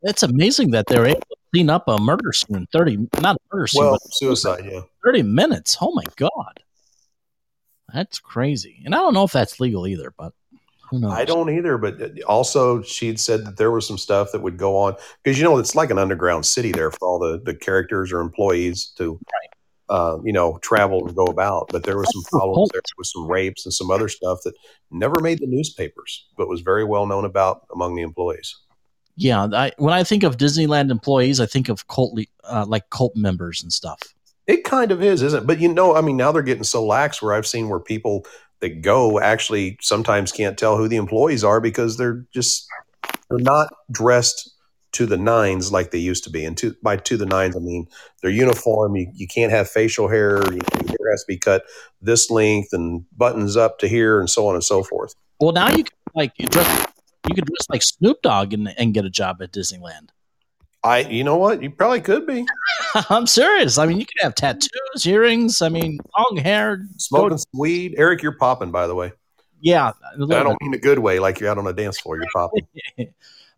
It's 0.02 0.22
amazing 0.22 0.70
that 0.70 0.86
they're 0.86 1.06
able 1.06 1.20
to 1.20 1.36
clean 1.52 1.68
up 1.68 1.86
a 1.88 1.98
murder 1.98 2.32
scene 2.32 2.56
in 2.56 2.66
thirty, 2.72 2.96
not 3.20 3.36
a 3.36 3.38
murder 3.52 3.66
scene, 3.66 3.82
Well, 3.82 3.98
but 4.02 4.14
suicide, 4.14 4.64
yeah. 4.64 4.80
thirty 5.04 5.22
minutes. 5.22 5.76
Oh 5.80 5.92
my 5.92 6.04
god, 6.16 6.62
that's 7.92 8.18
crazy. 8.18 8.80
And 8.86 8.94
I 8.94 8.98
don't 8.98 9.12
know 9.12 9.24
if 9.24 9.32
that's 9.32 9.60
legal 9.60 9.86
either, 9.86 10.10
but 10.16 10.32
who 10.32 10.32
knows? 10.32 10.39
I 11.10 11.24
don't 11.24 11.50
either, 11.50 11.78
but 11.78 12.20
also 12.22 12.82
she'd 12.82 13.20
said 13.20 13.44
that 13.46 13.56
there 13.56 13.70
was 13.70 13.86
some 13.86 13.98
stuff 13.98 14.32
that 14.32 14.42
would 14.42 14.56
go 14.56 14.76
on 14.76 14.96
because 15.22 15.38
you 15.38 15.44
know 15.44 15.58
it's 15.58 15.74
like 15.74 15.90
an 15.90 15.98
underground 15.98 16.46
city 16.46 16.72
there 16.72 16.90
for 16.90 17.06
all 17.06 17.18
the 17.18 17.40
the 17.44 17.54
characters 17.54 18.12
or 18.12 18.20
employees 18.20 18.92
to, 18.96 19.20
uh, 19.88 20.18
you 20.24 20.32
know, 20.32 20.58
travel 20.62 21.06
and 21.06 21.16
go 21.16 21.24
about. 21.24 21.68
But 21.70 21.84
there 21.84 21.96
was 21.96 22.12
some 22.12 22.22
That's 22.22 22.30
the 22.30 22.38
problems 22.38 22.70
there 22.72 22.82
with 22.98 23.06
some 23.06 23.26
rapes 23.28 23.66
and 23.66 23.72
some 23.72 23.90
other 23.90 24.08
stuff 24.08 24.40
that 24.44 24.54
never 24.90 25.20
made 25.20 25.38
the 25.38 25.46
newspapers, 25.46 26.26
but 26.36 26.48
was 26.48 26.60
very 26.60 26.84
well 26.84 27.06
known 27.06 27.24
about 27.24 27.66
among 27.72 27.94
the 27.94 28.02
employees. 28.02 28.56
Yeah, 29.16 29.48
I, 29.52 29.72
when 29.76 29.92
I 29.92 30.02
think 30.02 30.22
of 30.22 30.38
Disneyland 30.38 30.90
employees, 30.90 31.40
I 31.40 31.46
think 31.46 31.68
of 31.68 31.86
cult, 31.88 32.18
uh, 32.44 32.64
like 32.66 32.88
cult 32.90 33.14
members 33.14 33.62
and 33.62 33.72
stuff. 33.72 34.00
It 34.46 34.64
kind 34.64 34.90
of 34.90 35.02
is, 35.02 35.22
isn't 35.22 35.42
it? 35.42 35.46
But 35.46 35.60
you 35.60 35.72
know, 35.72 35.94
I 35.94 36.00
mean, 36.00 36.16
now 36.16 36.32
they're 36.32 36.42
getting 36.42 36.64
so 36.64 36.84
lax 36.84 37.20
where 37.20 37.34
I've 37.34 37.46
seen 37.46 37.68
where 37.68 37.80
people 37.80 38.26
that 38.60 38.82
go 38.82 39.20
actually 39.20 39.78
sometimes 39.80 40.32
can't 40.32 40.58
tell 40.58 40.76
who 40.76 40.88
the 40.88 40.96
employees 40.96 41.44
are 41.44 41.60
because 41.60 41.96
they're 41.96 42.24
just 42.32 42.66
they're 43.28 43.38
not 43.38 43.72
dressed 43.90 44.50
to 44.92 45.06
the 45.06 45.16
nines 45.16 45.70
like 45.70 45.90
they 45.92 45.98
used 45.98 46.24
to 46.24 46.30
be. 46.30 46.44
And 46.44 46.56
to 46.58 46.74
by 46.82 46.96
to 46.96 47.16
the 47.16 47.26
nines, 47.26 47.56
I 47.56 47.60
mean 47.60 47.86
their 48.22 48.30
uniform. 48.30 48.96
You, 48.96 49.10
you 49.14 49.26
can't 49.26 49.52
have 49.52 49.68
facial 49.68 50.08
hair. 50.08 50.42
You, 50.52 50.60
hair 50.88 51.10
has 51.10 51.22
to 51.22 51.26
be 51.28 51.38
cut 51.38 51.64
this 52.02 52.30
length 52.30 52.72
and 52.72 53.04
buttons 53.16 53.56
up 53.56 53.78
to 53.80 53.88
here 53.88 54.20
and 54.20 54.28
so 54.28 54.46
on 54.46 54.54
and 54.54 54.64
so 54.64 54.82
forth. 54.82 55.14
Well, 55.40 55.52
now 55.52 55.70
you 55.70 55.84
can 55.84 55.96
like 56.14 56.36
dress, 56.36 56.86
you 57.28 57.34
could 57.34 57.46
dress 57.46 57.66
like 57.70 57.82
Snoop 57.82 58.20
Dogg 58.22 58.52
and, 58.52 58.74
and 58.76 58.92
get 58.92 59.04
a 59.04 59.10
job 59.10 59.40
at 59.40 59.52
Disneyland. 59.52 60.10
I, 60.82 61.00
you 61.00 61.24
know 61.24 61.36
what? 61.36 61.62
You 61.62 61.70
probably 61.70 62.00
could 62.00 62.26
be 62.26 62.46
I'm 63.10 63.26
serious. 63.26 63.78
I 63.78 63.86
mean, 63.86 64.00
you 64.00 64.06
could 64.06 64.16
have 64.20 64.34
tattoos, 64.34 65.06
earrings. 65.06 65.62
I 65.62 65.68
mean, 65.68 65.98
long 66.16 66.36
hair. 66.36 66.86
smoking 66.96 67.38
some 67.38 67.58
weed. 67.58 67.94
Eric, 67.96 68.22
you're 68.22 68.36
popping, 68.36 68.70
by 68.70 68.86
the 68.86 68.94
way. 68.94 69.12
Yeah, 69.60 69.92
I 70.14 70.16
don't 70.16 70.60
mean 70.62 70.72
a 70.72 70.78
good 70.78 70.98
way, 70.98 71.18
like 71.18 71.38
you're 71.38 71.50
out 71.50 71.58
on 71.58 71.66
a 71.66 71.72
dance 71.72 72.00
floor. 72.00 72.16
You're 72.16 72.26
popping. 72.34 72.66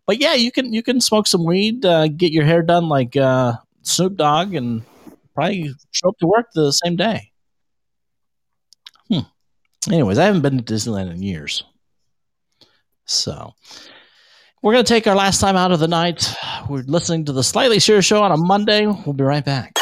but 0.05 0.19
yeah, 0.19 0.33
you 0.33 0.51
can 0.51 0.73
you 0.73 0.83
can 0.83 0.99
smoke 0.99 1.27
some 1.27 1.45
weed, 1.45 1.85
uh, 1.85 2.09
get 2.09 2.33
your 2.33 2.43
hair 2.43 2.61
done 2.61 2.89
like 2.89 3.15
uh, 3.15 3.53
Snoop 3.83 4.17
Dogg, 4.17 4.53
and 4.53 4.83
probably 5.33 5.73
show 5.91 6.09
up 6.09 6.17
to 6.17 6.27
work 6.27 6.49
the 6.53 6.71
same 6.71 6.97
day. 6.97 7.31
Hmm. 9.07 9.19
Anyways, 9.89 10.17
I 10.17 10.25
haven't 10.25 10.41
been 10.41 10.61
to 10.61 10.73
Disneyland 10.73 11.09
in 11.09 11.23
years, 11.23 11.63
so 13.05 13.53
we're 14.63 14.71
gonna 14.71 14.83
take 14.83 15.07
our 15.07 15.15
last 15.15 15.41
time 15.41 15.57
out 15.57 15.73
of 15.73 15.79
the 15.79 15.89
night. 15.89 16.33
We're 16.69 16.87
listening 16.87 17.25
to 17.25 17.33
the 17.33 17.43
Slightly 17.43 17.79
Serious 17.79 18.05
Show 18.05 18.23
on 18.23 18.31
a 18.31 18.37
Monday. 18.37 18.87
We'll 18.87 19.11
be 19.11 19.23
right 19.23 19.43
back. 19.43 19.73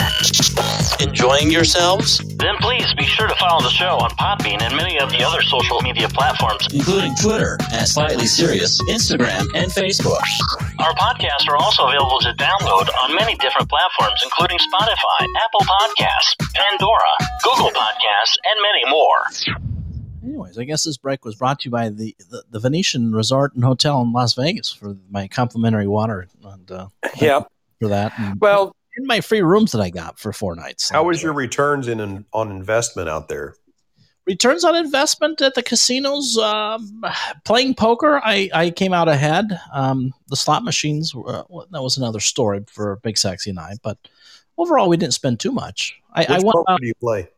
Enjoying 1.00 1.52
yourselves? 1.52 2.18
Then 2.38 2.58
please 2.58 2.92
be 2.98 3.06
sure 3.06 3.28
to 3.28 3.36
follow 3.36 3.62
the 3.62 3.70
show 3.70 4.02
on 4.02 4.10
Podbean 4.18 4.62
and 4.62 4.76
many 4.76 5.00
of 5.00 5.12
the 5.12 5.24
other 5.24 5.42
social 5.44 5.82
media 5.82 6.10
platforms. 6.10 6.68
Including 6.74 7.14
Twitter 7.22 7.58
at 7.72 7.88
Slightly 7.88 8.26
Serious, 8.26 8.82
Instagram, 8.90 9.46
and 9.54 9.70
Facebook. 9.72 10.26
Our 10.80 10.94
podcasts 10.96 11.48
are 11.48 11.58
also 11.58 11.86
available 11.86 12.20
to 12.22 12.34
download 12.34 12.90
on 13.04 13.16
many 13.16 13.36
different 13.36 13.70
platforms, 13.70 14.20
including 14.24 14.58
Spotify, 14.58 15.26
Apple 15.46 15.62
Podcasts, 15.62 16.54
Pandora, 16.54 17.14
Google 17.44 17.70
Podcasts, 17.70 18.38
and 18.50 18.62
many 18.62 18.90
more. 18.90 19.71
Anyways, 20.24 20.58
I 20.58 20.64
guess 20.66 20.84
this 20.84 20.98
break 20.98 21.26
was 21.26 21.36
brought 21.36 21.62
to 21.62 21.66
you 21.66 21.72
by 21.72 21.90
the, 21.90 22.16
the, 22.30 22.44
the 22.50 22.60
Venetian 22.60 23.14
Resort 23.14 23.56
and 23.56 23.64
Hotel 23.64 24.02
in 24.02 24.14
Las 24.14 24.34
Vegas 24.34 24.72
for 24.72 24.96
my 25.10 25.28
complimentary 25.28 25.88
water 25.88 26.28
and 26.44 26.72
uh, 26.72 26.88
yeah 27.22 27.42
for 27.80 27.88
that. 27.88 28.14
And, 28.18 28.40
well 28.40 28.76
in 28.98 29.08
my 29.08 29.22
free 29.22 29.42
rooms 29.42 29.72
that 29.72 29.82
I 29.82 29.90
got 29.90 30.20
for 30.20 30.34
four 30.34 30.56
nights. 30.56 30.90
How 30.90 31.06
was 31.06 31.24
your 31.24 31.34
returns 31.34 31.88
in 31.88 32.00
an, 32.02 32.26
on 32.34 32.52
investment 32.52 33.08
out 33.08 33.30
there? 33.30 33.56
returns 34.26 34.64
on 34.64 34.76
investment 34.76 35.42
at 35.42 35.56
the 35.56 35.64
casinos? 35.64 36.38
Um, 36.38 37.04
playing 37.44 37.76
poker, 37.76 38.22
I, 38.24 38.50
I 38.54 38.70
came 38.70 38.94
out 38.94 39.08
ahead. 39.08 39.46
Um, 39.74 40.14
the 40.28 40.36
slot 40.36 40.64
machines, 40.64 41.14
were, 41.14 41.44
well, 41.50 41.68
that 41.72 41.82
was 41.82 41.98
another 41.98 42.20
story 42.20 42.64
for 42.68 42.98
Big 42.98 43.18
Sexy 43.18 43.50
and 43.50 43.60
I, 43.60 43.74
but 43.84 43.98
overall, 44.58 44.90
we 44.90 44.98
didn't 44.98 45.14
spend 45.14 45.40
too 45.40 45.52
much. 45.52 46.00
I, 46.14 46.26
I 46.26 46.38
Which 46.38 46.44
went 46.44 46.56
poker 46.56 46.72
out, 46.72 46.82
do 46.82 46.88
you 46.88 46.96
play? 46.96 47.30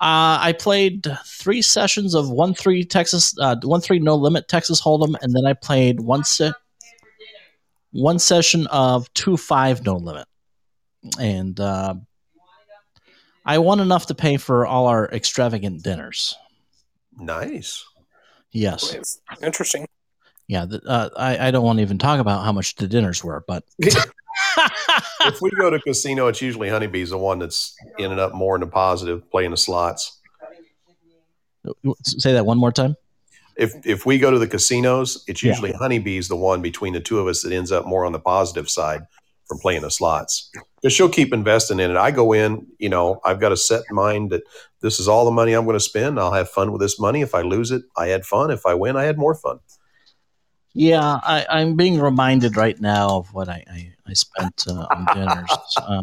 Uh, 0.00 0.38
I 0.40 0.54
played 0.58 1.06
three 1.26 1.62
sessions 1.62 2.14
of 2.14 2.30
one 2.30 2.54
three 2.54 2.84
Texas, 2.84 3.34
uh, 3.38 3.56
one 3.62 3.80
three 3.80 3.98
no 3.98 4.14
limit 4.14 4.48
Texas 4.48 4.80
Hold'em, 4.80 5.14
and 5.22 5.34
then 5.34 5.46
I 5.46 5.52
played 5.52 6.00
one 6.00 6.24
set, 6.24 6.54
one 7.92 8.18
session 8.18 8.66
of 8.68 9.12
two 9.14 9.36
five 9.36 9.84
no 9.84 9.96
limit, 9.96 10.26
and 11.18 11.58
uh, 11.58 11.94
I 13.44 13.58
won 13.58 13.80
enough 13.80 14.06
to 14.06 14.14
pay 14.14 14.36
for 14.36 14.66
all 14.66 14.86
our 14.86 15.08
extravagant 15.08 15.82
dinners. 15.82 16.36
Nice. 17.16 17.84
Yes, 18.52 18.94
it's 18.94 19.20
interesting 19.42 19.86
yeah. 20.48 20.64
The, 20.64 20.82
uh, 20.84 21.10
I 21.16 21.48
I 21.48 21.50
don't 21.50 21.64
want 21.64 21.78
to 21.78 21.82
even 21.82 21.98
talk 21.98 22.18
about 22.18 22.44
how 22.44 22.52
much 22.52 22.74
the 22.74 22.88
dinners 22.88 23.22
were, 23.22 23.44
but 23.46 23.64
if 25.26 25.40
we 25.40 25.50
go 25.50 25.70
to 25.70 25.80
casino, 25.80 26.26
it's 26.28 26.40
usually 26.42 26.68
Honeybee's 26.68 27.10
the 27.10 27.18
one 27.18 27.38
that's 27.38 27.74
ended 27.98 28.18
up 28.18 28.34
more 28.34 28.54
in 28.54 28.60
the 28.60 28.66
positive, 28.66 29.28
playing 29.30 29.50
the 29.50 29.56
slots. 29.56 30.18
say 32.02 32.32
that 32.32 32.46
one 32.46 32.58
more 32.58 32.72
time. 32.72 32.96
If 33.56 33.74
if 33.84 34.06
we 34.06 34.18
go 34.18 34.30
to 34.30 34.38
the 34.38 34.46
casinos, 34.46 35.24
it's 35.26 35.42
Yeah. 35.42 35.50
usually 35.50 35.72
Honeybee's 35.72 36.28
the 36.28 36.36
one 36.36 36.62
between 36.62 36.92
the 36.92 37.00
two 37.00 37.18
of 37.18 37.26
us 37.26 37.42
that 37.42 37.52
ends 37.52 37.72
up 37.72 37.86
more 37.86 38.04
on 38.06 38.12
the 38.12 38.20
positive 38.20 38.70
side 38.70 39.02
from 39.48 39.58
playing 39.58 39.82
the 39.82 39.90
slots. 39.90 40.50
Because 40.80 40.92
she'll 40.92 41.08
keep 41.08 41.32
investing 41.32 41.80
in 41.80 41.90
it. 41.90 41.96
I 41.96 42.10
go 42.12 42.32
in, 42.32 42.66
you 42.78 42.88
know, 42.88 43.20
I've 43.24 43.40
got 43.40 43.50
a 43.50 43.56
set 43.56 43.82
mind 43.90 44.30
that 44.30 44.42
this 44.80 45.00
is 45.00 45.08
all 45.08 45.24
the 45.24 45.30
money 45.32 45.54
I'm 45.54 45.64
going 45.64 45.74
to 45.74 45.80
spend. 45.80 46.20
I'll 46.20 46.32
have 46.32 46.48
fun 46.48 46.70
with 46.70 46.80
this 46.80 47.00
money. 47.00 47.20
If 47.22 47.34
I 47.34 47.40
lose 47.40 47.72
it, 47.72 47.82
I 47.96 48.08
had 48.08 48.24
fun. 48.24 48.50
If 48.52 48.64
I 48.64 48.74
win, 48.74 48.96
I 48.96 49.04
had 49.04 49.18
more 49.18 49.34
fun. 49.34 49.58
Yeah, 50.74 51.20
I, 51.22 51.46
I'm 51.48 51.76
being 51.76 52.00
reminded 52.00 52.56
right 52.56 52.80
now 52.80 53.08
of 53.16 53.32
what 53.32 53.48
I, 53.48 53.64
I, 53.70 53.92
I 54.06 54.12
spent 54.12 54.64
uh, 54.68 54.86
on 54.90 55.06
dinners. 55.14 55.50
Um, 55.86 56.02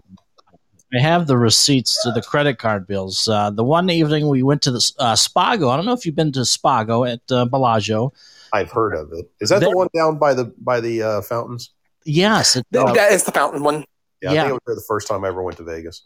I 0.93 0.99
have 0.99 1.27
the 1.27 1.37
receipts 1.37 2.01
to 2.03 2.11
the 2.11 2.21
credit 2.21 2.57
card 2.57 2.87
bills. 2.87 3.27
Uh, 3.27 3.49
the 3.49 3.63
one 3.63 3.89
evening 3.89 4.29
we 4.29 4.43
went 4.43 4.61
to 4.61 4.71
the 4.71 4.93
uh, 4.99 5.13
Spago. 5.13 5.69
I 5.69 5.75
don't 5.75 5.85
know 5.85 5.93
if 5.93 6.05
you've 6.05 6.15
been 6.15 6.31
to 6.33 6.41
Spago 6.41 7.11
at 7.11 7.19
uh, 7.31 7.45
Bellagio. 7.45 8.13
I've 8.53 8.71
heard 8.71 8.93
of 8.95 9.11
it. 9.11 9.29
Is 9.41 9.49
that 9.49 9.59
There- 9.59 9.69
the 9.69 9.75
one 9.75 9.89
down 9.93 10.17
by 10.17 10.33
the 10.33 10.53
by 10.57 10.79
the 10.79 11.01
uh, 11.01 11.21
fountains? 11.21 11.71
Yes, 12.05 12.55
it, 12.55 12.65
uh, 12.77 12.93
that 12.93 13.11
is 13.11 13.23
the 13.23 13.31
fountain 13.31 13.63
one. 13.63 13.83
Yeah, 14.21 14.31
I 14.31 14.35
think 14.35 14.47
I 14.47 14.51
was 14.53 14.61
there 14.65 14.75
the 14.75 14.85
first 14.87 15.07
time 15.07 15.25
I 15.25 15.27
ever 15.27 15.43
went 15.43 15.57
to 15.57 15.63
Vegas. 15.63 16.03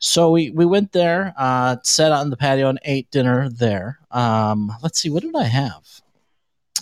So 0.00 0.30
we, 0.30 0.50
we 0.50 0.64
went 0.64 0.92
there, 0.92 1.34
uh, 1.36 1.76
sat 1.82 2.12
on 2.12 2.30
the 2.30 2.36
patio 2.36 2.68
and 2.68 2.78
ate 2.84 3.10
dinner 3.10 3.48
there. 3.48 3.98
Um, 4.10 4.72
let's 4.82 5.00
see, 5.00 5.10
what 5.10 5.22
did 5.22 5.34
I 5.34 5.44
have? 5.44 6.00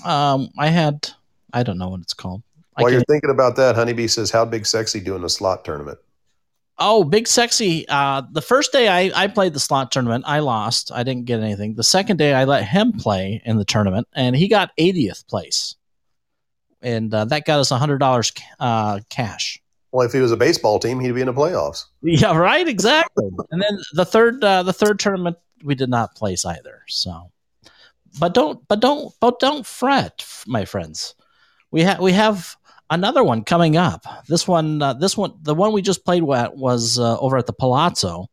Um, 0.04 0.50
I 0.58 0.68
had, 0.68 1.10
I 1.52 1.62
don't 1.62 1.78
know 1.78 1.88
what 1.88 2.00
it's 2.00 2.14
called. 2.14 2.42
While 2.74 2.92
you're 2.92 3.00
thinking 3.02 3.30
about 3.30 3.56
that, 3.56 3.74
Honeybee 3.74 4.06
says, 4.06 4.30
"How 4.30 4.44
big 4.44 4.66
sexy 4.66 5.00
doing 5.00 5.24
a 5.24 5.30
slot 5.30 5.64
tournament?" 5.64 5.98
oh, 6.78 7.04
Big 7.04 7.26
Sexy. 7.26 7.86
Uh, 7.88 8.22
the 8.30 8.42
first 8.42 8.72
day 8.72 8.88
I, 8.88 9.24
I 9.24 9.26
played 9.28 9.54
the 9.54 9.60
slot 9.60 9.92
tournament, 9.92 10.24
I 10.26 10.40
lost. 10.40 10.92
I 10.92 11.02
didn't 11.02 11.24
get 11.24 11.40
anything. 11.40 11.74
The 11.74 11.84
second 11.84 12.16
day 12.16 12.34
I 12.34 12.44
let 12.44 12.64
him 12.64 12.92
play 12.92 13.42
in 13.44 13.56
the 13.56 13.64
tournament, 13.64 14.08
and 14.12 14.36
he 14.36 14.48
got 14.48 14.76
80th 14.78 15.26
place. 15.26 15.76
And 16.82 17.12
uh, 17.12 17.24
that 17.26 17.46
got 17.46 17.58
us 17.58 17.70
$100 17.70 18.42
uh, 18.60 19.00
cash. 19.08 19.60
Well, 19.92 20.06
if 20.06 20.12
he 20.12 20.20
was 20.20 20.32
a 20.32 20.36
baseball 20.36 20.78
team, 20.78 21.00
he'd 21.00 21.14
be 21.14 21.22
in 21.22 21.26
the 21.26 21.32
playoffs. 21.32 21.84
Yeah, 22.02 22.36
right. 22.36 22.68
Exactly. 22.68 23.28
and 23.50 23.62
then 23.62 23.78
the 23.94 24.04
third, 24.04 24.44
uh, 24.44 24.62
the 24.62 24.72
third 24.72 24.98
tournament, 24.98 25.36
we 25.64 25.74
did 25.74 25.88
not 25.88 26.14
place 26.14 26.44
either. 26.44 26.82
So, 26.86 27.30
but 28.18 28.34
don't, 28.34 28.66
but 28.68 28.80
don't, 28.80 29.12
but 29.20 29.38
don't 29.40 29.66
fret, 29.66 30.24
my 30.46 30.64
friends. 30.64 31.14
We 31.70 31.82
have 31.82 32.00
we 32.00 32.12
have 32.12 32.56
another 32.90 33.24
one 33.24 33.44
coming 33.44 33.76
up. 33.76 34.04
This 34.28 34.46
one, 34.46 34.80
uh, 34.82 34.94
this 34.94 35.16
one, 35.16 35.34
the 35.42 35.54
one 35.54 35.72
we 35.72 35.82
just 35.82 36.04
played 36.04 36.22
at 36.30 36.56
was 36.56 36.98
uh, 36.98 37.18
over 37.18 37.36
at 37.36 37.46
the 37.46 37.52
Palazzo. 37.52 38.28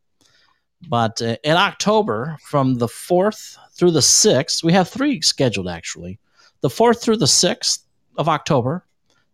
But 0.87 1.21
uh, 1.21 1.37
in 1.43 1.55
October, 1.55 2.37
from 2.43 2.75
the 2.75 2.87
fourth 2.87 3.57
through 3.73 3.91
the 3.91 4.01
sixth, 4.01 4.63
we 4.63 4.73
have 4.73 4.89
three 4.89 5.21
scheduled 5.21 5.67
actually. 5.67 6.19
The 6.61 6.69
fourth 6.69 7.01
through 7.01 7.17
the 7.17 7.27
sixth 7.27 7.85
of 8.17 8.29
October, 8.29 8.85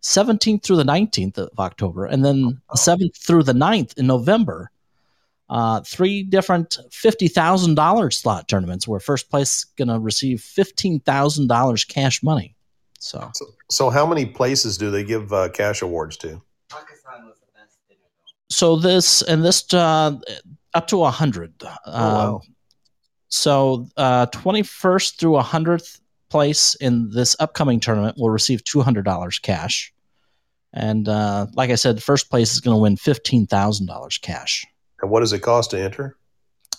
17th 0.02 0.64
through 0.64 0.78
the 0.78 0.84
19th 0.84 1.38
of 1.38 1.60
October, 1.60 2.06
and 2.06 2.24
then 2.24 2.62
the 2.70 2.78
7th 2.78 3.18
through 3.18 3.44
the 3.44 3.54
9th 3.54 3.98
in 3.98 4.08
November. 4.08 4.72
Uh, 5.50 5.82
three 5.82 6.22
different 6.22 6.78
$50,000 6.92 8.14
slot 8.14 8.48
tournaments 8.48 8.88
where 8.88 9.00
first 9.00 9.30
place 9.32 9.58
is 9.58 9.66
going 9.78 9.88
to 9.88 10.00
receive 10.00 10.40
$15,000 10.40 11.88
cash 11.88 12.22
money. 12.22 12.56
So, 13.00 13.32
So, 13.34 13.46
so 13.70 13.90
how 13.90 14.06
many 14.06 14.26
places 14.26 14.78
do 14.78 14.92
they 14.92 15.04
give 15.04 15.34
uh, 15.34 15.50
cash 15.50 15.82
awards 15.82 16.18
to? 16.18 16.42
so 18.50 18.76
this 18.76 19.22
and 19.22 19.44
this 19.44 19.74
uh, 19.74 20.18
up 20.74 20.88
to 20.88 20.98
a 20.98 21.02
100. 21.02 21.54
Uh, 21.64 21.70
wow. 21.86 22.42
So, 23.30 23.88
uh, 23.96 24.26
21st 24.28 25.18
through 25.18 25.38
a 25.38 25.44
100th 25.44 26.00
place 26.30 26.76
in 26.76 27.10
this 27.12 27.36
upcoming 27.40 27.80
tournament 27.80 28.18
will 28.18 28.30
receive 28.30 28.64
$200 28.64 29.42
cash. 29.42 29.94
And 30.74 31.08
uh, 31.08 31.48
like 31.54 31.70
I 31.70 31.76
said, 31.76 32.02
first 32.02 32.30
place 32.30 32.54
is 32.54 32.60
going 32.60 32.76
to 32.76 32.82
win 32.82 32.96
$15,000 32.96 34.22
cash. 34.22 34.66
And 35.02 35.12
what 35.12 35.22
does 35.22 35.34
it 35.34 35.40
cost 35.40 35.72
to 35.72 35.80
enter? 35.80 36.16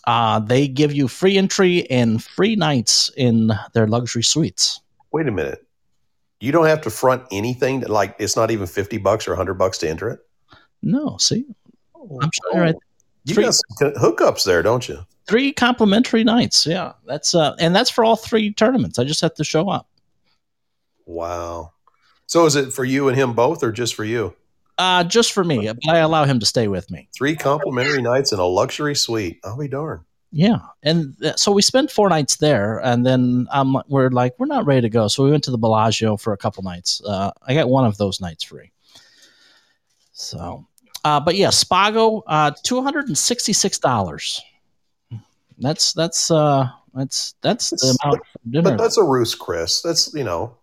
Uh, 0.06 0.38
they 0.38 0.66
give 0.66 0.92
you 0.92 1.08
free 1.08 1.36
entry 1.36 1.88
and 1.90 2.22
free 2.22 2.56
nights 2.56 3.10
in 3.16 3.52
their 3.74 3.86
luxury 3.86 4.22
suites. 4.22 4.80
Wait 5.12 5.28
a 5.28 5.30
minute. 5.30 5.66
You 6.40 6.52
don't 6.52 6.66
have 6.66 6.80
to 6.82 6.90
front 6.90 7.24
anything. 7.30 7.82
To, 7.82 7.92
like 7.92 8.16
it's 8.18 8.34
not 8.34 8.50
even 8.50 8.66
fifty 8.66 8.96
bucks 8.96 9.28
or 9.28 9.34
hundred 9.34 9.54
bucks 9.54 9.76
to 9.78 9.88
enter 9.88 10.08
it. 10.08 10.20
No, 10.82 11.18
see, 11.18 11.44
I'm 11.94 12.30
showing 12.32 12.54
you 12.54 12.60
right. 12.60 12.74
You 13.24 13.34
Three- 13.34 13.44
got 13.44 13.54
some 13.54 13.92
hookups 13.92 14.44
there, 14.44 14.62
don't 14.62 14.88
you? 14.88 15.00
Three 15.26 15.52
complimentary 15.52 16.24
nights. 16.24 16.66
Yeah, 16.66 16.92
that's 17.06 17.34
uh, 17.34 17.54
and 17.58 17.76
that's 17.76 17.90
for 17.90 18.04
all 18.04 18.16
three 18.16 18.54
tournaments. 18.54 18.98
I 18.98 19.04
just 19.04 19.20
have 19.20 19.34
to 19.34 19.44
show 19.44 19.68
up. 19.68 19.86
Wow. 21.04 21.72
So 22.26 22.46
is 22.46 22.56
it 22.56 22.72
for 22.72 22.84
you 22.84 23.08
and 23.08 23.16
him 23.18 23.34
both, 23.34 23.62
or 23.62 23.70
just 23.70 23.94
for 23.94 24.04
you? 24.04 24.34
Uh, 24.80 25.04
just 25.04 25.32
for 25.32 25.44
me, 25.44 25.66
but 25.66 25.94
I 25.94 25.98
allow 25.98 26.24
him 26.24 26.40
to 26.40 26.46
stay 26.46 26.66
with 26.66 26.90
me. 26.90 27.06
Three 27.14 27.36
complimentary 27.36 28.00
nights 28.00 28.32
in 28.32 28.38
a 28.38 28.46
luxury 28.46 28.96
suite. 28.96 29.38
I'll 29.44 29.58
be 29.58 29.68
darned. 29.68 30.04
Yeah, 30.32 30.60
and 30.82 31.18
th- 31.20 31.36
so 31.36 31.52
we 31.52 31.60
spent 31.60 31.90
four 31.90 32.08
nights 32.08 32.36
there, 32.36 32.78
and 32.78 33.04
then 33.04 33.46
um, 33.50 33.82
we're 33.88 34.08
like, 34.08 34.38
we're 34.38 34.46
not 34.46 34.64
ready 34.64 34.80
to 34.80 34.88
go, 34.88 35.06
so 35.08 35.22
we 35.22 35.30
went 35.30 35.44
to 35.44 35.50
the 35.50 35.58
Bellagio 35.58 36.16
for 36.16 36.32
a 36.32 36.36
couple 36.38 36.62
nights. 36.62 37.02
Uh, 37.04 37.30
I 37.46 37.52
got 37.52 37.68
one 37.68 37.84
of 37.84 37.98
those 37.98 38.22
nights 38.22 38.42
free. 38.42 38.72
So, 40.12 40.64
uh, 41.04 41.20
but 41.20 41.34
yeah, 41.34 41.48
Spago, 41.48 42.22
uh, 42.26 42.52
two 42.62 42.80
hundred 42.80 43.08
and 43.08 43.18
sixty-six 43.18 43.78
dollars. 43.78 44.40
That's 45.58 45.92
that's 45.92 46.30
uh, 46.30 46.70
that's 46.94 47.34
that's 47.42 47.68
the 47.68 47.98
amount. 48.02 48.22
But 48.64 48.78
that's 48.78 48.96
a 48.96 49.04
Ruth's 49.04 49.34
Chris. 49.34 49.82
That's 49.82 50.14
you 50.14 50.24
know, 50.24 50.56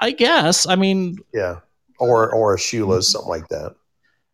I 0.00 0.12
guess. 0.12 0.66
I 0.66 0.76
mean, 0.76 1.18
yeah, 1.34 1.60
or 1.98 2.32
or 2.32 2.54
a 2.54 2.58
Shula's, 2.58 3.10
something 3.10 3.28
like 3.30 3.48
that. 3.48 3.74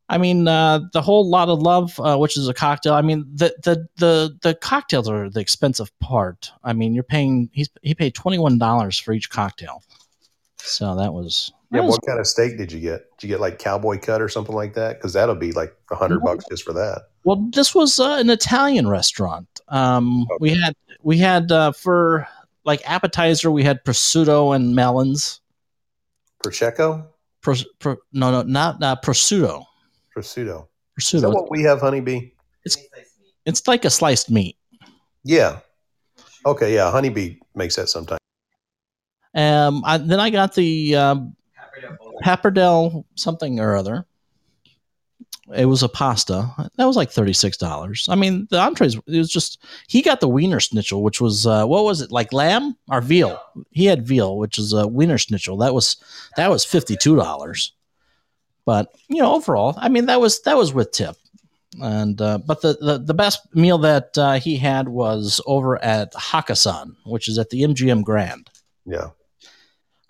I 0.09 0.19
mean, 0.19 0.47
uh, 0.47 0.81
the 0.93 1.01
whole 1.01 1.27
lot 1.29 1.49
of 1.49 1.61
love, 1.61 1.99
uh, 1.99 2.19
which 2.19 2.37
is 2.37 2.47
a 2.49 2.53
cocktail. 2.55 2.93
I 2.95 3.03
mean, 3.03 3.25
the 3.35 3.55
the 3.63 3.87
the 3.97 4.37
the 4.43 4.55
cocktails 4.55 5.09
are 5.09 5.31
the 5.31 5.41
expensive 5.41 5.97
part. 6.01 6.51
I 6.65 6.73
mean, 6.75 6.93
you're 6.95 7.03
paying. 7.05 7.49
He's 7.53 7.71
he 7.83 7.95
paid 7.95 8.15
twenty 8.15 8.39
one 8.39 8.59
dollars 8.59 8.99
for 8.99 9.13
each 9.13 9.31
cocktail. 9.31 9.83
So 10.59 10.95
that 10.97 11.13
was. 11.15 11.51
that 11.71 11.79
Yeah, 11.79 11.83
was- 11.87 11.93
what 11.93 12.07
kind 12.07 12.21
of 12.21 12.27
steak 12.27 12.59
did 12.59 12.71
you 12.73 12.79
get? 12.81 13.07
Did 13.19 13.27
you 13.29 13.35
get 13.35 13.41
like 13.41 13.59
cowboy 13.59 13.99
cut 13.99 14.21
or 14.21 14.29
something 14.29 14.55
like 14.55 14.75
that? 14.75 14.99
Because 14.99 15.13
that'll 15.15 15.35
be 15.35 15.53
like 15.53 15.75
a 15.91 15.95
hundred 15.97 16.19
No. 16.19 16.27
bucks 16.33 16.45
just 16.51 16.63
for 16.65 16.73
that. 16.75 17.09
well, 17.25 17.49
this 17.53 17.75
was 17.75 17.99
uh, 17.99 18.17
an 18.21 18.29
Italian 18.31 18.89
restaurant. 18.89 19.49
Um, 19.69 20.27
we 20.41 20.51
had 20.51 20.75
we 21.03 21.17
had 21.19 21.51
uh, 21.51 21.73
for 21.73 22.29
like 22.65 22.83
appetizer, 22.89 23.51
we 23.51 23.65
had 23.65 23.83
prosciutto 23.83 24.55
and 24.55 24.75
melons. 24.75 25.41
Prosecco, 26.45 27.07
Pros, 27.43 27.65
pro, 27.81 27.97
no, 28.13 28.31
no, 28.31 28.43
not 28.43 28.83
uh, 28.83 28.97
prosciutto. 29.03 29.65
prosciutto. 30.17 30.69
Is 30.99 31.23
that 31.23 31.29
what 31.29 31.51
we 31.51 31.63
have, 31.63 31.81
honeybee? 31.81 32.31
It's 33.45 33.67
like 33.67 33.85
a 33.85 33.91
sliced 33.91 34.31
meat. 34.31 34.57
Yeah. 35.25 35.59
Okay. 36.47 36.75
Yeah. 36.75 36.91
Honeybee 36.91 37.39
makes 37.55 37.75
that 37.77 37.89
sometimes. 37.89 38.21
Um, 39.35 39.83
I, 39.85 39.99
then 39.99 40.21
I 40.21 40.31
got 40.31 40.55
the 40.55 40.95
um, 40.95 41.35
Pappardelle 42.25 43.05
something 43.17 43.59
or 43.59 43.77
other. 43.77 44.07
It 45.55 45.67
was 45.67 45.83
a 45.83 45.89
pasta. 45.89 46.49
That 46.77 46.85
was 46.87 46.97
like 46.97 47.11
thirty 47.11 47.33
six 47.33 47.57
dollars. 47.57 48.07
I 48.09 48.15
mean, 48.15 48.47
the 48.51 48.59
entrees. 48.61 48.95
It 49.07 49.19
was 49.19 49.31
just 49.31 49.63
he 49.89 50.01
got 50.01 50.21
the 50.21 50.29
Wiener 50.29 50.61
Schnitzel, 50.61 51.03
which 51.03 51.21
was 51.21 51.47
uh, 51.47 51.67
what 51.67 51.85
was 51.85 52.01
it 52.01 52.13
like 52.13 52.33
lamb 52.33 52.77
or 52.89 53.01
veal? 53.01 53.41
He 53.73 53.87
had 53.87 54.07
veal, 54.07 54.39
which 54.39 54.57
is 54.59 54.73
a 54.73 54.87
Wiener 54.87 55.19
Schnitzel. 55.19 55.57
That 55.59 55.75
was 55.75 55.97
that 56.37 56.49
was 56.51 56.65
fifty 56.65 56.97
two 56.97 57.17
dollars. 57.17 57.73
But 58.65 58.95
you 59.09 59.21
know, 59.21 59.35
overall, 59.35 59.75
I 59.77 59.89
mean, 59.89 60.07
that 60.07 60.21
was 60.21 60.41
that 60.43 60.57
was 60.57 60.73
with 60.73 60.93
tip. 60.93 61.17
And 61.83 62.21
uh, 62.23 62.39
but 62.39 62.61
the, 62.63 62.75
the 62.81 62.99
the 62.99 63.15
best 63.15 63.41
meal 63.55 63.79
that 63.79 64.17
uh, 64.17 64.35
he 64.35 64.57
had 64.59 64.89
was 64.89 65.41
over 65.47 65.83
at 65.83 66.13
Hakkasan, 66.13 66.95
which 67.05 67.29
is 67.29 67.39
at 67.39 67.51
the 67.51 67.63
MGM 67.63 68.05
Grand 68.05 68.49
Yeah. 68.87 69.09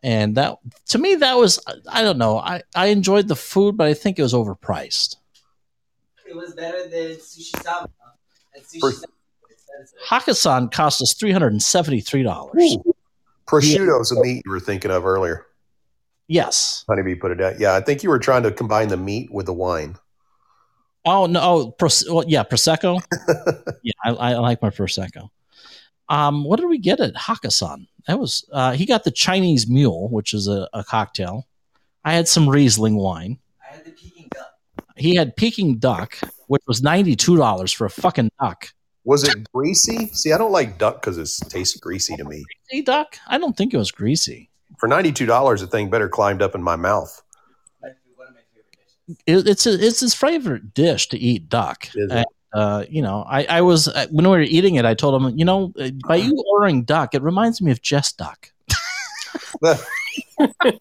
and 0.03 0.35
that 0.37 0.59
to 0.89 0.99
me 0.99 1.15
that 1.15 1.37
was 1.39 1.61
i 1.89 2.03
don't 2.03 2.19
know 2.19 2.37
i 2.39 2.61
i 2.75 2.87
enjoyed 2.87 3.29
the 3.29 3.37
food 3.37 3.77
but 3.77 3.87
i 3.87 3.95
think 3.95 4.19
it 4.19 4.23
was 4.23 4.35
overpriced 4.35 5.15
It 6.33 6.37
was 6.37 6.55
better 6.55 6.89
than 6.89 7.17
sushi 7.21 7.53
sama. 7.63 7.89
And 8.55 8.65
sushi 8.65 8.81
For- 8.81 8.93
sama 8.93 9.13
hakkasan 10.09 10.71
cost 10.73 11.03
us 11.03 11.15
$373 11.15 12.55
Ooh. 12.61 12.95
Prosciutto's 13.47 14.13
a 14.13 14.21
meat 14.23 14.43
you 14.47 14.51
were 14.53 14.61
thinking 14.61 14.91
of 14.91 15.05
earlier. 15.05 15.47
yes 16.29 16.85
Honeybee 16.89 17.17
put 17.17 17.33
it 17.33 17.41
out. 17.41 17.59
Yeah. 17.61 17.75
I 17.75 17.81
think 17.81 18.03
you 18.03 18.09
were 18.11 18.19
trying 18.19 18.45
to 18.45 18.51
combine 18.53 18.89
the 18.89 18.97
meat 18.97 19.31
with 19.33 19.47
the 19.47 19.53
wine. 19.53 19.97
oh 21.05 21.27
no 21.27 21.41
oh, 21.43 21.71
pros- 21.73 22.09
well, 22.09 22.25
yeah 22.29 22.45
prosecco 22.45 23.03
yeah 23.83 23.93
I, 24.05 24.11
I 24.11 24.31
like 24.39 24.63
my 24.63 24.71
prosecco 24.71 25.31
um 26.09 26.45
what 26.45 26.61
did 26.61 26.67
we 26.69 26.79
get 26.79 27.01
at 27.01 27.15
hakkasan 27.15 27.89
that 28.07 28.21
was 28.21 28.49
uh 28.53 28.73
he 28.73 28.87
got 28.87 29.03
the 29.05 29.11
chinese 29.11 29.69
mule 29.69 30.09
which 30.09 30.33
is 30.33 30.47
a, 30.49 30.69
a 30.73 30.85
cocktail 30.85 31.47
i 32.05 32.13
had 32.13 32.29
some 32.29 32.49
riesling 32.49 32.95
wine 32.97 33.39
I 33.61 33.75
had 33.77 33.85
the 33.85 33.91
Peking 33.91 34.11
duck. 34.11 34.12
He 35.03 35.15
had 35.17 35.37
peking 35.37 35.79
duck 35.79 36.17
which 36.47 36.63
was 36.67 36.81
$92 36.83 37.75
for 37.75 37.87
a 37.87 37.91
fucking 37.91 38.31
duck 38.41 38.69
Was 39.05 39.25
it 39.25 39.51
greasy? 39.53 40.09
See, 40.13 40.33
I 40.33 40.39
don't 40.39 40.53
like 40.53 40.79
duck 40.79 41.01
because 41.01 41.17
it 41.19 41.29
tastes 41.51 41.77
greasy 41.79 42.17
to 42.17 42.25
me. 42.25 42.45
Hey, 42.71 42.81
duck 42.83 43.17
i 43.27 43.37
don't 43.39 43.57
think 43.57 43.75
it 43.75 43.79
was 43.79 43.91
greasy 43.91 44.49
For 44.79 44.89
ninety-two 44.89 45.27
dollars, 45.27 45.61
the 45.61 45.67
thing 45.67 45.91
better 45.91 46.09
climbed 46.09 46.43
up 46.43 46.55
in 46.55 46.63
my 46.63 46.77
mouth. 46.77 47.13
Like, 47.83 47.97
One 48.17 48.29
of 48.29 48.35
my 48.35 48.41
favorite 48.55 48.77
dishes. 49.27 49.47
it, 49.47 49.51
it's 49.51 49.67
a, 49.67 49.87
it's 49.87 50.01
his 50.01 50.15
favorite 50.15 50.75
dish 50.75 51.09
to 51.11 51.19
eat 51.19 51.49
duck. 51.49 51.87
Is 51.95 52.11
it? 52.11 52.11
And, 52.11 52.27
uh, 52.55 52.85
you 52.89 53.01
know, 53.03 53.25
I, 53.29 53.45
I 53.45 53.61
was 53.63 53.89
uh, 53.89 54.07
when 54.11 54.25
we 54.25 54.31
were 54.31 54.41
eating 54.57 54.75
it, 54.77 54.85
I 54.85 54.95
told 54.95 55.13
him, 55.23 55.39
you 55.39 55.45
know, 55.45 55.73
uh, 55.79 55.91
by 56.09 56.17
you 56.17 56.33
ordering 56.53 56.85
duck, 56.85 57.15
it 57.15 57.23
reminds 57.23 57.61
me 57.63 57.71
of 57.71 57.81
Jess 57.83 58.13
Duck. 58.13 58.51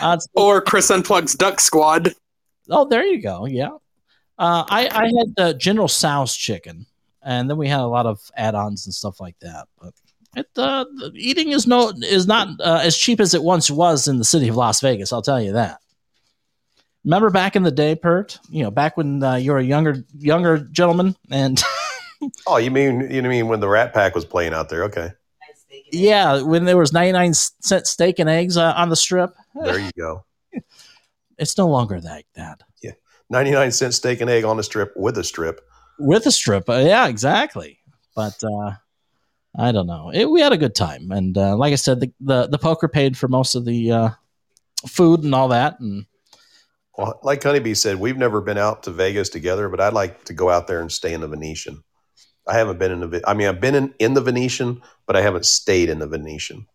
Uh, 0.00 0.16
Or 0.34 0.60
Chris 0.60 0.90
unplugs 0.90 1.36
Duck 1.36 1.58
Squad. 1.60 2.14
Oh, 2.70 2.86
there 2.88 3.04
you 3.04 3.20
go. 3.20 3.46
Yeah. 3.46 3.70
Uh, 4.38 4.64
I, 4.68 4.88
I 4.92 5.04
had 5.04 5.34
the 5.36 5.54
General 5.54 5.88
Tso's 5.88 6.34
chicken, 6.36 6.86
and 7.22 7.50
then 7.50 7.56
we 7.56 7.68
had 7.68 7.80
a 7.80 7.86
lot 7.86 8.06
of 8.06 8.20
add-ons 8.36 8.86
and 8.86 8.94
stuff 8.94 9.20
like 9.20 9.38
that. 9.40 9.66
But 9.80 9.94
it, 10.36 10.46
uh, 10.56 10.84
the 10.84 11.10
eating 11.14 11.50
is 11.50 11.66
no 11.66 11.92
is 12.02 12.26
not 12.26 12.48
uh, 12.60 12.80
as 12.82 12.96
cheap 12.96 13.18
as 13.20 13.34
it 13.34 13.42
once 13.42 13.70
was 13.70 14.06
in 14.06 14.18
the 14.18 14.24
city 14.24 14.48
of 14.48 14.56
Las 14.56 14.80
Vegas. 14.80 15.12
I'll 15.12 15.22
tell 15.22 15.40
you 15.40 15.52
that. 15.52 15.80
Remember 17.04 17.30
back 17.30 17.56
in 17.56 17.62
the 17.62 17.72
day, 17.72 17.96
Pert? 17.96 18.38
You 18.48 18.62
know, 18.62 18.70
back 18.70 18.96
when 18.96 19.22
uh, 19.22 19.36
you 19.36 19.52
were 19.52 19.58
a 19.58 19.64
younger 19.64 20.04
younger 20.16 20.58
gentleman, 20.58 21.16
and 21.30 21.60
Oh, 22.46 22.56
you 22.56 22.70
mean 22.70 23.10
you 23.10 23.22
mean 23.22 23.48
when 23.48 23.60
the 23.60 23.68
Rat 23.68 23.92
Pack 23.94 24.14
was 24.14 24.24
playing 24.24 24.52
out 24.52 24.68
there? 24.68 24.84
Okay, 24.84 25.10
yeah, 25.92 26.42
when 26.42 26.64
there 26.64 26.76
was 26.76 26.92
ninety 26.92 27.12
nine 27.12 27.34
cent 27.34 27.86
steak 27.86 28.18
and 28.18 28.28
eggs 28.28 28.56
uh, 28.56 28.72
on 28.76 28.88
the 28.88 28.96
strip, 28.96 29.34
there 29.54 29.78
you 29.78 29.90
go. 29.96 30.24
It's 31.38 31.56
no 31.56 31.68
longer 31.68 32.00
like 32.00 32.26
that. 32.34 32.62
Yeah. 32.82 32.92
Ninety 33.30 33.50
nine 33.50 33.72
cent 33.72 33.94
steak 33.94 34.20
and 34.20 34.30
egg 34.30 34.44
on 34.44 34.58
a 34.58 34.62
strip 34.62 34.92
with 34.96 35.18
a 35.18 35.24
strip. 35.24 35.60
with 35.98 36.26
a 36.26 36.30
strip. 36.30 36.68
Uh, 36.68 36.74
yeah, 36.84 37.08
exactly. 37.08 37.78
But 38.14 38.42
uh, 38.42 38.72
I 39.56 39.72
don't 39.72 39.86
know. 39.86 40.10
It, 40.12 40.30
we 40.30 40.40
had 40.40 40.52
a 40.52 40.58
good 40.58 40.74
time, 40.74 41.10
and 41.10 41.36
uh, 41.36 41.56
like 41.56 41.72
I 41.72 41.76
said, 41.76 42.00
the, 42.00 42.12
the 42.20 42.46
the 42.48 42.58
poker 42.58 42.88
paid 42.88 43.16
for 43.16 43.28
most 43.28 43.54
of 43.54 43.64
the 43.64 43.92
uh, 43.92 44.10
food 44.86 45.24
and 45.24 45.34
all 45.34 45.48
that. 45.48 45.80
And 45.80 46.06
Well, 46.96 47.18
like 47.22 47.42
Honeybee 47.42 47.74
said, 47.74 47.96
we've 47.96 48.16
never 48.16 48.40
been 48.40 48.58
out 48.58 48.82
to 48.84 48.90
Vegas 48.90 49.28
together, 49.28 49.68
but 49.68 49.80
I'd 49.80 49.92
like 49.92 50.24
to 50.24 50.32
go 50.32 50.50
out 50.50 50.66
there 50.66 50.80
and 50.80 50.90
stay 50.90 51.12
in 51.12 51.20
the 51.20 51.28
Venetian. 51.28 51.82
I 52.46 52.54
haven't 52.56 52.78
been 52.78 52.92
in 52.92 53.00
the. 53.00 53.22
I 53.26 53.34
mean, 53.34 53.48
I've 53.48 53.60
been 53.60 53.74
in, 53.74 53.94
in 53.98 54.14
the 54.14 54.22
Venetian, 54.22 54.80
but 55.06 55.16
I 55.16 55.20
haven't 55.20 55.44
stayed 55.44 55.90
in 55.90 55.98
the 55.98 56.06
Venetian. 56.06 56.66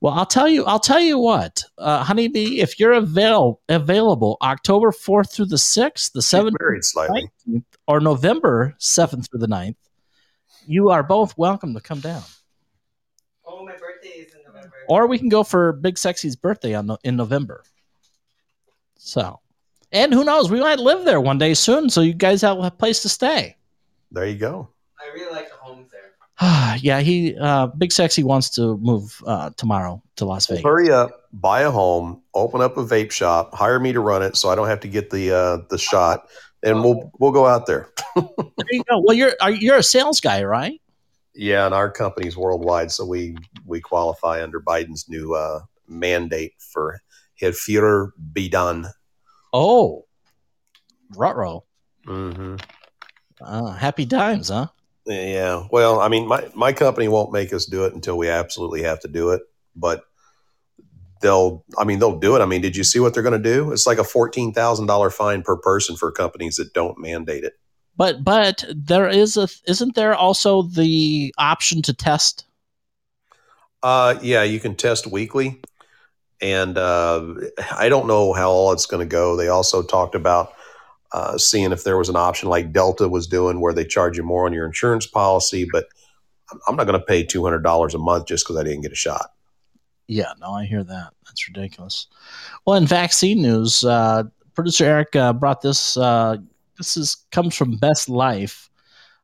Well, 0.00 0.12
I'll 0.14 0.26
tell 0.26 0.48
you. 0.48 0.64
I'll 0.64 0.78
tell 0.80 1.00
you 1.00 1.18
what, 1.18 1.62
uh, 1.78 2.04
Honeybee. 2.04 2.60
If 2.60 2.78
you're 2.78 2.92
avail- 2.92 3.60
available, 3.68 4.36
October 4.42 4.92
fourth 4.92 5.32
through 5.32 5.46
the 5.46 5.58
sixth, 5.58 6.12
the 6.12 6.18
Get 6.20 6.24
seventh, 6.24 6.56
slightly. 6.82 7.30
or 7.88 8.00
November 8.00 8.74
seventh 8.78 9.28
through 9.30 9.40
the 9.40 9.48
9th, 9.48 9.76
you 10.66 10.90
are 10.90 11.02
both 11.02 11.36
welcome 11.38 11.74
to 11.74 11.80
come 11.80 12.00
down. 12.00 12.22
Oh, 13.46 13.64
my 13.64 13.72
birthday 13.72 14.08
is 14.20 14.34
in 14.34 14.40
November. 14.46 14.74
Or 14.88 15.06
we 15.06 15.18
can 15.18 15.28
go 15.28 15.42
for 15.42 15.72
Big 15.72 15.96
Sexy's 15.98 16.36
birthday 16.36 16.74
on 16.74 16.86
no- 16.86 16.98
in 17.04 17.16
November. 17.16 17.62
So, 18.98 19.40
and 19.92 20.12
who 20.12 20.24
knows, 20.24 20.50
we 20.50 20.60
might 20.60 20.78
live 20.80 21.04
there 21.04 21.20
one 21.20 21.38
day 21.38 21.54
soon, 21.54 21.88
so 21.90 22.00
you 22.00 22.12
guys 22.12 22.42
have 22.42 22.58
a 22.58 22.70
place 22.70 23.02
to 23.02 23.08
stay. 23.08 23.56
There 24.10 24.26
you 24.26 24.36
go. 24.38 24.68
I 25.00 25.12
really 25.14 25.32
like 25.32 25.48
the 25.48 25.55
homes 25.55 25.55
there. 25.55 25.55
yeah, 26.78 27.00
he 27.00 27.36
uh, 27.38 27.68
Big 27.68 27.92
Sexy 27.92 28.22
wants 28.22 28.50
to 28.50 28.76
move 28.78 29.22
uh, 29.26 29.50
tomorrow 29.56 30.02
to 30.16 30.26
Las 30.26 30.46
Vegas. 30.46 30.62
hurry 30.62 30.90
up, 30.90 31.28
buy 31.32 31.62
a 31.62 31.70
home, 31.70 32.22
open 32.34 32.60
up 32.60 32.76
a 32.76 32.84
vape 32.84 33.10
shop, 33.10 33.54
hire 33.54 33.80
me 33.80 33.92
to 33.92 34.00
run 34.00 34.22
it, 34.22 34.36
so 34.36 34.50
I 34.50 34.54
don't 34.54 34.68
have 34.68 34.80
to 34.80 34.88
get 34.88 35.08
the 35.08 35.34
uh, 35.34 35.58
the 35.70 35.78
shot, 35.78 36.28
and 36.62 36.82
we'll 36.82 37.10
we'll 37.18 37.32
go 37.32 37.46
out 37.46 37.66
there. 37.66 37.88
There 38.16 38.66
you 38.70 38.84
go. 38.84 39.00
Well, 39.00 39.14
you're 39.14 39.34
are, 39.40 39.50
you're 39.50 39.76
a 39.76 39.82
sales 39.82 40.20
guy, 40.20 40.42
right? 40.42 40.80
Yeah, 41.34 41.66
and 41.66 41.74
our 41.74 41.90
company's 41.90 42.36
worldwide, 42.36 42.90
so 42.90 43.04
we 43.04 43.36
we 43.64 43.80
qualify 43.80 44.42
under 44.42 44.60
Biden's 44.60 45.08
new 45.08 45.34
uh, 45.34 45.60
mandate 45.86 46.54
for 46.58 47.00
"Het 47.38 47.54
Führer 47.54 48.10
be 48.32 48.48
done." 48.48 48.88
Oh, 49.52 50.06
Rutro. 51.14 51.64
Mm-hmm. 52.06 52.56
Uh, 53.40 53.72
happy 53.72 54.06
times, 54.06 54.48
huh? 54.48 54.68
Yeah. 55.06 55.66
Well, 55.70 56.00
I 56.00 56.08
mean, 56.08 56.26
my 56.26 56.48
my 56.54 56.72
company 56.72 57.08
won't 57.08 57.32
make 57.32 57.52
us 57.52 57.66
do 57.66 57.84
it 57.84 57.94
until 57.94 58.18
we 58.18 58.28
absolutely 58.28 58.82
have 58.82 59.00
to 59.00 59.08
do 59.08 59.30
it, 59.30 59.42
but 59.74 60.04
they'll. 61.20 61.64
I 61.78 61.84
mean, 61.84 62.00
they'll 62.00 62.18
do 62.18 62.34
it. 62.34 62.40
I 62.40 62.46
mean, 62.46 62.60
did 62.60 62.76
you 62.76 62.82
see 62.84 62.98
what 62.98 63.14
they're 63.14 63.22
going 63.22 63.40
to 63.40 63.54
do? 63.54 63.72
It's 63.72 63.86
like 63.86 63.98
a 63.98 64.04
fourteen 64.04 64.52
thousand 64.52 64.86
dollar 64.86 65.10
fine 65.10 65.42
per 65.42 65.56
person 65.56 65.96
for 65.96 66.10
companies 66.10 66.56
that 66.56 66.72
don't 66.72 66.98
mandate 66.98 67.44
it. 67.44 67.54
But 67.96 68.24
but 68.24 68.64
there 68.74 69.08
is 69.08 69.36
a 69.36 69.48
isn't 69.66 69.94
there 69.94 70.14
also 70.14 70.62
the 70.62 71.32
option 71.38 71.82
to 71.82 71.94
test? 71.94 72.44
Uh, 73.82 74.18
yeah, 74.22 74.42
you 74.42 74.58
can 74.58 74.74
test 74.74 75.06
weekly, 75.06 75.62
and 76.40 76.76
uh, 76.76 77.34
I 77.70 77.88
don't 77.88 78.08
know 78.08 78.32
how 78.32 78.50
all 78.50 78.72
it's 78.72 78.86
going 78.86 79.06
to 79.06 79.10
go. 79.10 79.36
They 79.36 79.48
also 79.48 79.82
talked 79.82 80.16
about 80.16 80.52
uh, 81.12 81.38
seeing 81.38 81.72
if 81.72 81.84
there 81.84 81.96
was 81.96 82.08
an 82.08 82.16
option 82.16 82.48
like 82.48 82.72
Delta 82.72 83.08
was 83.08 83.26
doing, 83.26 83.60
where 83.60 83.72
they 83.72 83.84
charge 83.84 84.16
you 84.16 84.22
more 84.22 84.46
on 84.46 84.52
your 84.52 84.66
insurance 84.66 85.06
policy. 85.06 85.66
But 85.70 85.86
I'm- 86.66 86.76
not 86.76 86.86
going 86.86 86.98
to 86.98 87.04
pay 87.06 87.24
two 87.24 87.44
hundred 87.44 87.62
dollars 87.62 87.94
a 87.94 87.98
month 87.98 88.26
just 88.26 88.44
because 88.44 88.56
I 88.56 88.64
didn't 88.64 88.82
get 88.82 88.92
a 88.92 88.96
shot. 88.96 89.32
Yeah, 90.08 90.32
no, 90.40 90.52
I 90.52 90.64
hear 90.64 90.84
that. 90.84 91.12
That's 91.24 91.48
ridiculous. 91.48 92.06
Well, 92.64 92.76
in 92.76 92.86
vaccine 92.86 93.42
news, 93.42 93.82
uh, 93.82 94.24
producer 94.54 94.84
Eric 94.84 95.16
uh, 95.16 95.32
brought 95.32 95.62
this. 95.62 95.96
Uh, 95.96 96.36
this 96.78 96.96
is 96.96 97.16
comes 97.32 97.54
from 97.56 97.76
Best 97.76 98.08
Life. 98.08 98.70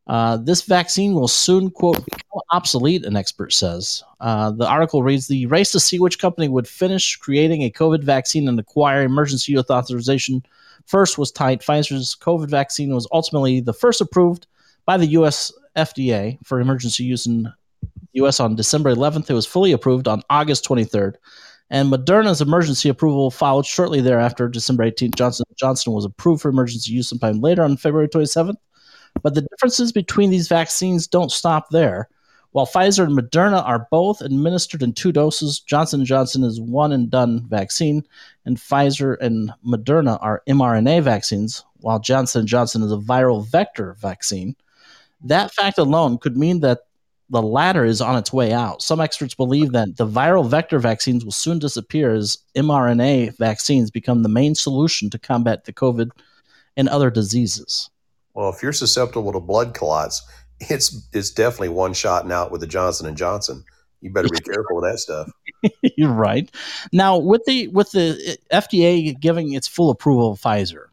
Uh, 0.09 0.37
this 0.37 0.63
vaccine 0.63 1.15
will 1.15 1.29
soon 1.29 1.71
quote 1.71 2.05
become 2.05 2.41
obsolete. 2.51 3.05
An 3.05 3.17
expert 3.17 3.53
says. 3.53 4.03
Uh, 4.21 4.51
the 4.51 4.67
article 4.67 5.05
reads: 5.05 5.29
The 5.29 5.47
race 5.47 5.71
to 5.73 5.81
see 5.81 6.01
which 6.01 6.19
company 6.19 6.49
would 6.49 6.67
finish 6.67 7.17
creating 7.17 7.63
a 7.63 7.71
COVID 7.71 8.03
vaccine 8.03 8.49
and 8.49 8.59
acquire 8.59 9.03
emergency 9.03 9.53
use 9.53 9.71
authorization 9.71 10.45
first 10.87 11.19
was 11.19 11.33
tight. 11.33 11.63
Pfizer's 11.63 12.17
COVID 12.21 12.49
vaccine 12.49 12.95
was 12.95 13.09
ultimately 13.13 13.61
the 13.61 13.73
first 13.73 14.01
approved 14.01 14.47
by 14.85 14.97
the 14.97 15.07
U.S. 15.07 15.53
FDA 15.77 16.39
for 16.45 16.61
emergency 16.61 17.05
use 17.05 17.27
in 17.27 17.45
the 17.45 17.53
U.S. 18.15 18.41
on 18.41 18.57
December 18.57 18.95
11th. 18.95 19.31
It 19.31 19.35
was 19.35 19.47
fully 19.47 19.73
approved 19.73 20.09
on 20.09 20.23
August 20.31 20.65
23rd, 20.67 21.15
and 21.71 21.93
Moderna's 21.93 22.41
emergency 22.41 22.89
approval 22.89 23.31
followed 23.31 23.67
shortly 23.67 24.01
thereafter. 24.01 24.49
December 24.49 24.85
18th, 24.91 25.17
Johnson 25.17 25.47
Johnson 25.57 25.93
was 25.93 26.05
approved 26.05 26.43
for 26.43 26.49
emergency 26.49 26.93
use 26.93 27.09
sometime 27.09 27.41
later 27.41 27.63
on 27.63 27.77
February 27.77 28.09
27th. 28.09 28.57
But 29.23 29.35
the 29.35 29.43
differences 29.43 29.93
between 29.93 30.31
these 30.31 30.49
vaccines 30.49 31.07
don't 31.07 31.31
stop 31.31 31.71
there. 31.71 32.09
While 32.53 32.67
Pfizer 32.67 33.05
and 33.05 33.19
Moderna 33.19 33.67
are 33.67 33.89
both 33.91 34.21
administered 34.21 34.83
in 34.83 34.93
two 34.93 35.11
doses, 35.11 35.59
Johnson 35.59 36.05
Johnson 36.05 36.45
is 36.45 36.61
one 36.61 36.93
and 36.93 37.11
done 37.11 37.47
vaccine, 37.49 38.05
and 38.45 38.59
Pfizer 38.59 39.17
and 39.21 39.53
Moderna 39.67 40.19
are 40.21 40.43
mRNA 40.47 41.03
vaccines, 41.03 41.65
while 41.81 41.99
Johnson 41.99 42.47
Johnson 42.47 42.83
is 42.83 42.93
a 42.93 42.97
viral 42.97 43.47
vector 43.47 43.95
vaccine. 43.95 44.55
That 45.25 45.53
fact 45.53 45.79
alone 45.79 46.19
could 46.19 46.37
mean 46.37 46.61
that 46.61 46.81
the 47.31 47.43
latter 47.43 47.87
is 47.87 48.03
on 48.03 48.19
its 48.19 48.35
way 48.35 48.53
out. 48.53 48.83
Some 48.83 49.01
experts 49.01 49.35
believe 49.35 49.73
that 49.73 49.97
the 49.97 50.07
viral 50.07 50.47
vector 50.47 50.79
vaccines 50.79 51.25
will 51.25 51.33
soon 51.33 51.59
disappear 51.59 52.13
as 52.13 52.37
mRNA 52.55 53.39
vaccines 53.39 53.91
become 53.91 54.23
the 54.23 54.29
main 54.29 54.55
solution 54.55 55.09
to 55.09 55.19
combat 55.19 55.65
the 55.65 55.73
COVID 55.73 56.11
and 56.77 56.91
other 56.91 57.11
diseases. 57.11 57.89
Well, 58.35 58.51
if 58.51 58.63
you're 58.63 58.75
susceptible 58.75 59.33
to 59.33 59.41
blood 59.41 59.73
clots, 59.73 60.23
it's 60.71 61.07
it's 61.13 61.31
definitely 61.31 61.71
one 61.71 61.93
shot 61.93 62.25
and 62.25 62.33
out 62.33 62.51
with 62.51 62.61
the 62.61 62.67
Johnson 62.67 63.07
and 63.07 63.17
Johnson. 63.17 63.65
You 64.01 64.11
better 64.11 64.29
be 64.29 64.41
careful 64.41 64.77
with 64.77 64.85
that 64.85 64.99
stuff. 64.99 65.31
You're 65.97 66.13
right. 66.13 66.51
Now, 66.93 67.17
with 67.19 67.45
the 67.45 67.69
with 67.69 67.93
the 67.93 68.37
FDA 68.53 69.19
giving 69.19 69.53
its 69.53 69.69
full 69.69 69.91
approval 69.91 70.33
of 70.33 70.41
Pfizer, 70.41 70.87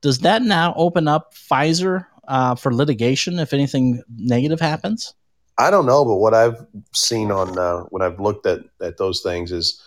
does 0.00 0.20
that 0.20 0.42
now 0.42 0.72
open 0.76 1.08
up 1.08 1.34
Pfizer 1.34 2.06
uh, 2.26 2.54
for 2.54 2.72
litigation 2.74 3.38
if 3.38 3.52
anything 3.52 4.02
negative 4.16 4.60
happens? 4.60 5.14
I 5.58 5.70
don't 5.70 5.84
know, 5.84 6.04
but 6.04 6.16
what 6.16 6.32
I've 6.32 6.64
seen 6.94 7.30
on 7.30 7.58
uh, 7.58 7.80
when 7.90 8.00
I've 8.00 8.18
looked 8.18 8.46
at 8.46 8.60
at 8.80 8.96
those 8.96 9.20
things 9.20 9.52
is 9.52 9.80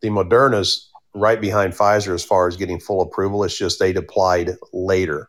the 0.00 0.08
Moderna's 0.08 0.90
right 1.14 1.40
behind 1.40 1.74
Pfizer 1.74 2.14
as 2.14 2.24
far 2.24 2.48
as 2.48 2.56
getting 2.56 2.80
full 2.80 3.00
approval. 3.00 3.44
It's 3.44 3.56
just 3.56 3.78
they'd 3.78 3.96
applied 3.96 4.56
later, 4.72 5.28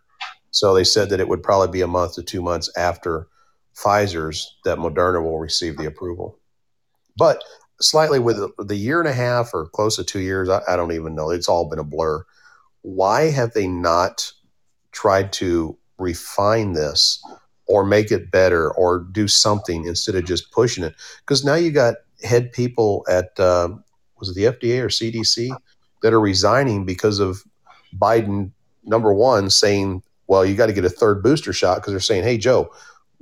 so 0.54 0.74
they 0.76 0.84
said 0.84 1.10
that 1.10 1.20
it 1.20 1.28
would 1.28 1.42
probably 1.42 1.68
be 1.70 1.82
a 1.82 1.88
month 1.88 2.14
to 2.14 2.24
two 2.24 2.42
months 2.42 2.72
after 2.78 3.28
Pfizer's 3.76 4.56
that 4.66 4.78
Moderna 4.78 5.22
will 5.24 5.40
receive 5.40 5.78
the 5.78 5.88
approval. 5.88 6.38
But 7.18 7.44
slightly 7.82 8.20
with 8.20 8.38
the 8.60 8.76
year 8.76 9.00
and 9.00 9.10
a 9.10 9.14
half 9.14 9.50
or 9.52 9.66
close 9.70 9.96
to 9.96 10.04
two 10.04 10.20
years, 10.20 10.50
I, 10.50 10.62
I 10.68 10.76
don't 10.76 10.92
even 10.92 11.16
know. 11.16 11.32
It's 11.32 11.50
all 11.50 11.68
been 11.68 11.80
a 11.80 11.84
blur. 11.84 12.24
Why 12.84 13.32
have 13.32 13.54
they 13.54 13.68
not 13.68 14.32
tried 14.92 15.34
to 15.34 15.76
refine 15.98 16.74
this 16.74 17.20
or 17.66 17.84
make 17.84 18.12
it 18.12 18.30
better 18.30 18.72
or 18.72 19.08
do 19.12 19.28
something 19.28 19.86
instead 19.86 20.14
of 20.14 20.26
just 20.26 20.52
pushing 20.52 20.84
it? 20.84 20.94
Because 21.22 21.44
now 21.44 21.56
you 21.56 21.72
got 21.72 21.96
head 22.24 22.52
people 22.52 23.04
at 23.10 23.40
um, 23.40 23.84
was 24.20 24.30
it 24.30 24.36
the 24.36 24.44
FDA 24.44 24.82
or 24.84 24.90
CDC 24.90 25.50
that 26.04 26.14
are 26.14 26.20
resigning 26.20 26.86
because 26.86 27.18
of 27.18 27.42
Biden 27.98 28.52
number 28.84 29.12
one 29.16 29.50
saying, 29.50 30.04
"Well, 30.28 30.46
you 30.46 30.56
got 30.56 30.68
to 30.68 30.74
get 30.74 30.86
a 30.86 30.90
third 30.90 31.24
booster 31.24 31.54
shot," 31.54 31.78
because 31.78 31.94
they're 31.94 32.00
saying, 32.00 32.24
"Hey, 32.24 32.38
Joe." 32.38 32.72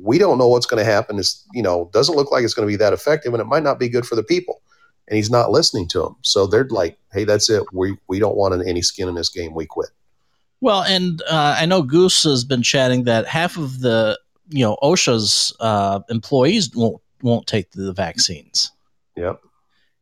We 0.04 0.18
don't 0.18 0.40
know 0.40 0.48
what's 0.48 0.66
going 0.66 0.84
to 0.84 0.92
happen. 0.92 1.20
It's 1.20 1.46
you 1.54 1.62
know 1.62 1.92
doesn't 1.94 2.16
look 2.16 2.32
like 2.32 2.44
it's 2.44 2.56
going 2.56 2.68
to 2.68 2.72
be 2.72 2.78
that 2.78 2.94
effective, 2.94 3.34
and 3.34 3.42
it 3.42 3.46
might 3.46 3.62
not 3.62 3.78
be 3.78 3.88
good 3.88 4.06
for 4.08 4.16
the 4.16 4.24
people. 4.24 4.62
And 5.08 5.16
he's 5.16 5.30
not 5.30 5.52
listening 5.52 5.88
to 5.90 6.00
them, 6.00 6.16
so 6.22 6.48
they're 6.48 6.68
like, 6.70 6.98
"Hey, 7.14 7.24
that's 7.24 7.50
it. 7.52 7.64
We 7.72 7.98
we 8.08 8.18
don't 8.18 8.36
want 8.36 8.66
any 8.66 8.82
skin 8.82 9.08
in 9.08 9.14
this 9.16 9.30
game. 9.30 9.54
We 9.54 9.68
quit." 9.68 9.90
Well, 10.60 10.84
and 10.84 11.22
uh, 11.30 11.56
I 11.60 11.66
know 11.66 11.82
Goose 11.84 12.24
has 12.24 12.44
been 12.44 12.64
chatting 12.64 13.04
that 13.04 13.28
half 13.28 13.58
of 13.58 13.82
the 13.82 14.20
you 14.50 14.64
know 14.64 14.78
OSHA's 14.82 15.56
uh, 15.60 16.00
employees 16.10 16.74
won't 16.76 17.02
won't 17.22 17.48
take 17.48 17.72
the 17.72 17.94
vaccines. 17.94 18.72
Yep. 19.18 19.42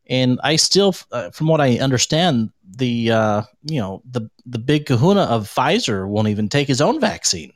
and 0.08 0.40
I 0.44 0.56
still, 0.56 0.96
uh, 1.12 1.32
from 1.32 1.48
what 1.48 1.60
I 1.60 1.80
understand, 1.80 2.52
the 2.76 3.12
uh, 3.12 3.42
you 3.64 3.80
know 3.80 4.02
the 4.10 4.30
the 4.46 4.60
big 4.60 4.86
Kahuna 4.86 5.24
of 5.24 5.48
Pfizer 5.48 6.08
won't 6.08 6.28
even 6.28 6.50
take 6.50 6.68
his 6.68 6.82
own 6.82 7.00
vaccine. 7.00 7.54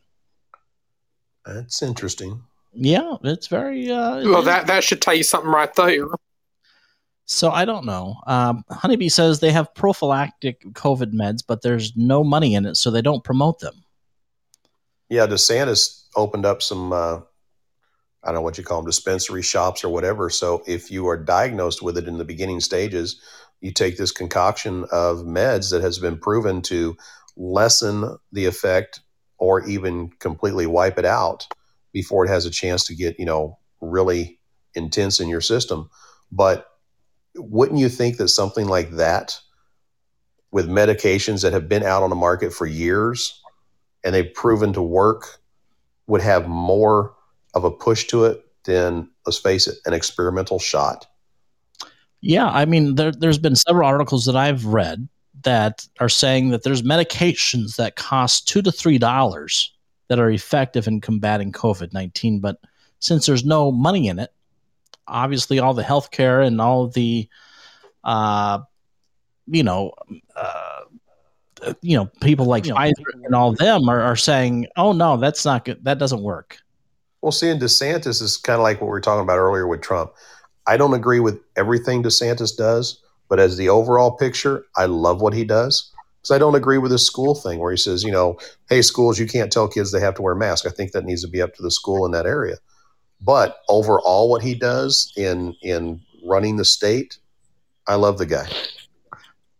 That's 1.46 1.82
interesting. 1.82 2.42
Yeah, 2.74 3.18
it's 3.24 3.48
very 3.48 3.92
uh, 3.92 4.24
Well, 4.24 4.42
that 4.44 4.68
that 4.68 4.84
should 4.84 5.02
tell 5.02 5.14
you 5.14 5.24
something 5.24 5.52
right 5.52 5.74
there. 5.76 6.08
So 7.26 7.52
I 7.52 7.66
don't 7.66 7.86
know. 7.86 8.16
Um, 8.28 8.64
Honeybee 8.70 9.10
says 9.10 9.40
they 9.40 9.52
have 9.52 9.74
prophylactic 9.76 10.62
COVID 10.74 11.14
meds, 11.14 11.42
but 11.48 11.62
there's 11.62 11.96
no 11.96 12.24
money 12.24 12.56
in 12.56 12.66
it, 12.66 12.76
so 12.76 12.92
they 12.92 13.02
don't 13.02 13.24
promote 13.24 13.60
them. 13.60 13.76
Yeah, 15.10 15.28
DeSantis 15.28 16.06
opened 16.16 16.46
up 16.46 16.62
some, 16.62 16.92
uh, 16.92 17.20
I 18.24 18.28
don't 18.28 18.36
know 18.36 18.42
what 18.42 18.58
you 18.58 18.64
call 18.64 18.80
them, 18.80 18.88
dispensary 18.88 19.42
shops 19.42 19.84
or 19.84 19.90
whatever. 19.90 20.30
So 20.30 20.64
if 20.68 20.92
you 20.92 21.08
are 21.08 21.18
diagnosed 21.18 21.82
with 21.82 21.98
it 21.98 22.08
in 22.08 22.18
the 22.18 22.26
beginning 22.26 22.60
stages, 22.60 23.22
you 23.64 23.72
take 23.72 23.98
this 23.98 24.12
concoction 24.12 24.86
of 24.92 25.20
meds 25.20 25.72
that 25.72 25.82
has 25.82 25.98
been 25.98 26.18
proven 26.18 26.62
to 26.62 26.98
lessen 27.38 28.18
the 28.34 28.46
effect 28.46 29.00
or 29.38 29.66
even 29.66 30.10
completely 30.20 30.68
wipe 30.68 31.00
it 31.00 31.06
out 31.06 31.48
before 31.94 32.26
it 32.26 32.28
has 32.28 32.46
a 32.46 32.52
chance 32.52 32.86
to 32.86 32.94
get, 32.94 33.18
you 33.18 33.26
know, 33.26 33.58
really 33.80 34.38
intense 34.76 35.22
in 35.22 35.30
your 35.30 35.40
system. 35.40 35.90
But 36.30 36.68
wouldn't 37.36 37.80
you 37.80 37.88
think 37.88 38.18
that 38.18 38.28
something 38.28 38.68
like 38.68 38.92
that 38.92 39.40
with 40.52 40.68
medications 40.68 41.42
that 41.42 41.54
have 41.54 41.70
been 41.70 41.84
out 41.84 42.04
on 42.04 42.10
the 42.10 42.18
market 42.18 42.54
for 42.54 42.66
years 42.66 43.42
and 44.04 44.14
they've 44.14 44.34
proven 44.34 44.74
to 44.74 44.82
work 44.82 45.40
would 46.08 46.22
have 46.22 46.50
more 46.50 47.16
of 47.54 47.64
a 47.64 47.72
push 47.72 48.08
to 48.08 48.26
it 48.26 48.44
than 48.66 49.10
let's 49.26 49.40
face 49.40 49.68
it 49.68 49.78
an 49.86 49.94
experimental 49.94 50.60
shot 50.60 51.06
Yeah, 52.26 52.48
I 52.48 52.64
mean, 52.64 52.96
there, 52.96 53.12
there's 53.12 53.38
been 53.38 53.58
several 53.58 53.86
articles 53.86 54.24
that 54.26 54.38
I've 54.38 54.66
read 54.66 55.10
that 55.42 55.86
are 56.00 56.08
saying 56.08 56.52
that 56.52 56.64
there's 56.64 56.82
medications 56.82 57.76
that 57.76 57.98
cost 57.98 58.48
two 58.48 58.62
to 58.62 58.72
three 58.72 58.98
dollars 58.98 59.74
that 60.08 60.20
are 60.20 60.32
effective 60.32 60.88
in 60.88 61.02
combating 61.02 61.52
COVID 61.52 61.92
nineteen, 61.92 62.40
but 62.40 62.60
since 63.00 63.26
there's 63.26 63.44
no 63.44 63.74
money 63.74 64.08
in 64.08 64.20
it, 64.20 64.32
obviously 65.06 65.60
all 65.60 65.74
the 65.74 65.84
healthcare 65.84 66.48
and 66.48 66.62
all 66.62 66.88
the, 66.88 67.28
uh, 68.06 68.60
you 69.48 69.64
know, 69.64 69.92
uh, 70.38 70.80
you 71.82 71.98
know, 71.98 72.06
people 72.22 72.46
like 72.46 72.64
Pfizer 72.64 72.94
and 73.26 73.36
all 73.36 73.52
them 73.52 73.90
are, 73.90 74.00
are 74.00 74.16
saying, 74.16 74.68
"Oh 74.78 74.94
no, 74.94 75.18
that's 75.18 75.44
not 75.44 75.66
good. 75.66 75.84
That 75.84 76.00
doesn't 76.00 76.24
work." 76.24 76.58
well 77.20 77.32
seeing 77.32 77.58
desantis 77.58 78.22
is 78.22 78.36
kind 78.36 78.60
of 78.60 78.64
like 78.64 78.82
what 78.82 78.88
we 78.88 78.92
were 78.92 79.00
talking 79.00 79.24
about 79.24 79.38
earlier 79.38 79.66
with 79.66 79.80
trump 79.82 80.12
i 80.68 80.78
don't 80.78 80.94
agree 80.94 81.20
with 81.20 81.40
everything 81.56 82.04
desantis 82.04 82.56
does 82.56 83.02
but 83.30 83.40
as 83.40 83.58
the 83.58 83.70
overall 83.70 84.12
picture 84.12 84.66
i 84.76 84.86
love 84.86 85.22
what 85.22 85.34
he 85.34 85.44
does 85.44 85.92
because 86.22 86.36
i 86.36 86.38
don't 86.38 86.56
agree 86.56 86.78
with 86.78 86.92
his 86.92 87.06
school 87.06 87.36
thing 87.36 87.60
where 87.60 87.72
he 87.72 87.78
says 87.78 88.04
you 88.04 88.12
know 88.12 88.38
hey 88.70 88.82
schools 88.82 89.20
you 89.20 89.28
can't 89.28 89.52
tell 89.52 89.68
kids 89.68 89.92
they 89.92 90.00
have 90.00 90.16
to 90.16 90.22
wear 90.22 90.36
masks 90.36 90.68
i 90.68 90.72
think 90.72 90.92
that 90.92 91.06
needs 91.06 91.22
to 91.22 91.30
be 91.30 91.42
up 91.42 91.54
to 91.54 91.62
the 91.62 91.72
school 91.72 92.06
in 92.06 92.12
that 92.12 92.26
area 92.26 92.58
but 93.22 93.58
overall 93.70 94.30
what 94.30 94.42
he 94.42 94.54
does 94.54 95.12
in 95.18 95.56
in 95.62 96.00
running 96.26 96.58
the 96.58 96.66
state 96.66 97.18
i 97.88 97.96
love 97.96 98.18
the 98.18 98.26
guy 98.26 98.48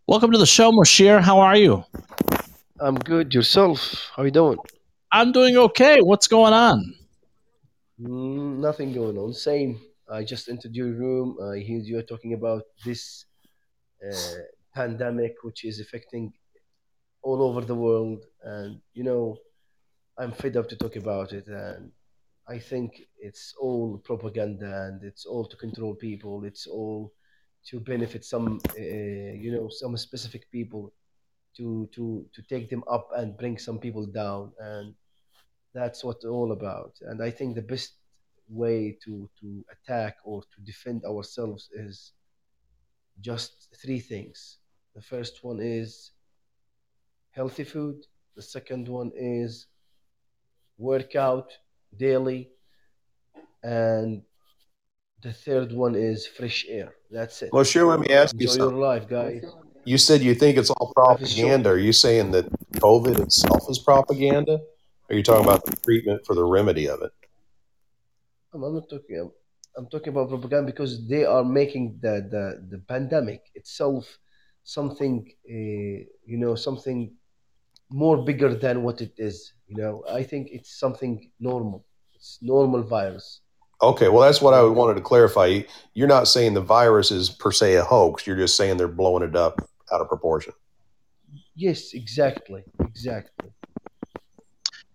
Welcome 0.06 0.32
to 0.32 0.38
the 0.38 0.44
show, 0.44 0.70
Moshir. 0.70 1.22
How 1.22 1.40
are 1.40 1.56
you? 1.56 1.82
I'm 2.78 2.96
good. 2.96 3.32
Yourself? 3.32 4.10
How 4.14 4.22
you 4.24 4.30
doing? 4.30 4.58
I'm 5.10 5.32
doing 5.32 5.56
okay. 5.56 6.00
What's 6.02 6.28
going 6.28 6.52
on? 6.52 6.94
Mm, 7.98 8.58
nothing 8.58 8.92
going 8.92 9.16
on. 9.16 9.32
Same. 9.32 9.80
I 10.10 10.24
just 10.24 10.48
entered 10.48 10.74
your 10.74 10.92
room. 10.92 11.38
I 11.42 11.56
you 11.56 11.98
are 11.98 12.02
talking 12.02 12.34
about 12.34 12.64
this 12.84 13.24
uh, 14.04 14.42
pandemic, 14.74 15.36
which 15.42 15.64
is 15.64 15.80
affecting 15.80 16.32
all 17.22 17.42
over 17.42 17.62
the 17.62 17.74
world, 17.74 18.24
and 18.42 18.80
you 18.92 19.04
know, 19.04 19.38
I'm 20.18 20.32
fed 20.32 20.56
up 20.56 20.68
to 20.68 20.76
talk 20.76 20.96
about 20.96 21.32
it. 21.32 21.46
And 21.46 21.90
I 22.46 22.58
think 22.58 23.02
it's 23.18 23.54
all 23.58 23.98
propaganda, 24.04 24.88
and 24.88 25.02
it's 25.02 25.24
all 25.24 25.46
to 25.46 25.56
control 25.56 25.94
people. 25.94 26.44
It's 26.44 26.66
all 26.66 27.12
to 27.70 27.80
benefit 27.80 28.24
some, 28.24 28.60
uh, 28.78 28.82
you 28.82 29.50
know, 29.52 29.68
some 29.70 29.96
specific 29.96 30.50
people, 30.50 30.92
to 31.56 31.88
to 31.94 32.26
to 32.34 32.42
take 32.42 32.68
them 32.68 32.84
up 32.90 33.08
and 33.16 33.38
bring 33.38 33.56
some 33.58 33.78
people 33.78 34.06
down, 34.06 34.52
and 34.58 34.94
that's 35.72 36.04
what 36.04 36.16
it's 36.16 36.26
all 36.26 36.52
about. 36.52 36.92
And 37.02 37.22
I 37.22 37.30
think 37.30 37.54
the 37.54 37.62
best 37.62 37.94
way 38.48 38.96
to 39.04 39.28
to 39.40 39.64
attack 39.74 40.16
or 40.24 40.42
to 40.42 40.60
defend 40.64 41.04
ourselves 41.04 41.68
is 41.74 42.12
just 43.20 43.68
three 43.82 44.00
things. 44.00 44.58
The 44.94 45.02
first 45.02 45.42
one 45.42 45.60
is 45.60 46.12
healthy 47.30 47.64
food. 47.64 47.96
The 48.36 48.42
second 48.42 48.88
one 48.88 49.10
is 49.16 49.66
workout 50.78 51.52
daily, 51.96 52.50
and 53.62 54.22
the 55.22 55.32
third 55.32 55.72
one 55.72 55.94
is 55.94 56.26
fresh 56.26 56.66
air. 56.68 56.94
That's 57.10 57.42
it. 57.42 57.50
well 57.52 57.64
sure 57.64 57.86
let 57.86 58.00
me 58.00 58.08
ask 58.14 58.34
you 58.38 58.48
Enjoy 58.48 58.64
your 58.64 58.72
life, 58.72 59.08
guys. 59.08 59.44
you 59.84 59.98
said 59.98 60.20
you 60.22 60.34
think 60.34 60.58
it's 60.58 60.70
all 60.70 60.92
Life 60.96 61.22
is 61.22 61.30
short. 61.32 61.38
propaganda 61.38 61.70
are 61.70 61.78
you 61.78 61.92
saying 61.92 62.30
that 62.32 62.46
covid 62.86 63.18
itself 63.20 63.62
is 63.70 63.78
propaganda 63.78 64.54
or 64.54 64.60
are 65.10 65.14
you 65.14 65.22
talking 65.22 65.44
about 65.44 65.64
the 65.64 65.76
treatment 65.76 66.20
for 66.26 66.34
the 66.34 66.42
remedy 66.42 66.86
of 66.88 67.00
it 67.02 67.12
I'm, 68.54 68.74
not 68.74 68.88
talking. 68.88 69.30
I'm 69.76 69.86
talking 69.88 70.08
about 70.08 70.28
propaganda 70.28 70.66
because 70.66 71.06
they 71.08 71.24
are 71.24 71.44
making 71.44 71.98
the 72.00 72.26
the, 72.30 72.44
the 72.70 72.78
pandemic 72.78 73.42
itself 73.54 74.18
something, 74.64 75.30
uh, 75.48 75.98
you 76.26 76.38
know, 76.38 76.54
something 76.54 77.12
more 77.90 78.24
bigger 78.24 78.54
than 78.54 78.82
what 78.82 79.00
it 79.00 79.12
is. 79.18 79.52
You 79.68 79.76
know, 79.76 80.04
I 80.10 80.22
think 80.22 80.48
it's 80.50 80.78
something 80.78 81.30
normal. 81.38 81.84
It's 82.14 82.38
normal 82.40 82.82
virus. 82.82 83.40
Okay, 83.82 84.08
well, 84.08 84.22
that's 84.22 84.40
what 84.40 84.54
I 84.54 84.62
wanted 84.62 84.94
to 84.94 85.00
clarify. 85.00 85.60
You're 85.94 86.08
not 86.08 86.28
saying 86.28 86.54
the 86.54 86.60
virus 86.60 87.10
is 87.10 87.28
per 87.28 87.52
se 87.52 87.74
a 87.74 87.84
hoax. 87.84 88.26
You're 88.26 88.36
just 88.36 88.56
saying 88.56 88.76
they're 88.76 88.88
blowing 88.88 89.22
it 89.22 89.36
up 89.36 89.60
out 89.92 90.00
of 90.00 90.08
proportion. 90.08 90.54
Yes, 91.54 91.92
exactly, 91.92 92.64
exactly. 92.80 93.50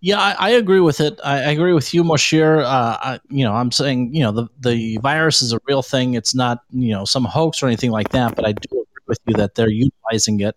Yeah, 0.01 0.19
I, 0.19 0.35
I 0.39 0.49
agree 0.51 0.79
with 0.79 1.01
it. 1.01 1.19
I, 1.23 1.39
I 1.39 1.49
agree 1.51 1.73
with 1.73 1.93
you, 1.93 2.03
Moshir. 2.03 2.63
Uh, 2.63 2.97
I, 3.01 3.19
you 3.29 3.43
know, 3.43 3.53
I'm 3.53 3.71
saying, 3.71 4.15
you 4.15 4.21
know, 4.21 4.31
the, 4.31 4.47
the 4.59 4.97
virus 4.97 5.41
is 5.41 5.51
a 5.51 5.59
real 5.67 5.81
thing. 5.81 6.13
It's 6.13 6.33
not, 6.33 6.63
you 6.71 6.93
know, 6.93 7.03
some 7.03 7.25
hoax 7.25 7.61
or 7.61 7.67
anything 7.67 7.91
like 7.91 8.09
that. 8.09 8.35
But 8.35 8.45
I 8.45 8.53
do 8.53 8.67
agree 8.71 9.03
with 9.07 9.19
you 9.27 9.33
that 9.35 9.55
they're 9.55 9.69
utilizing 9.69 10.39
it 10.39 10.55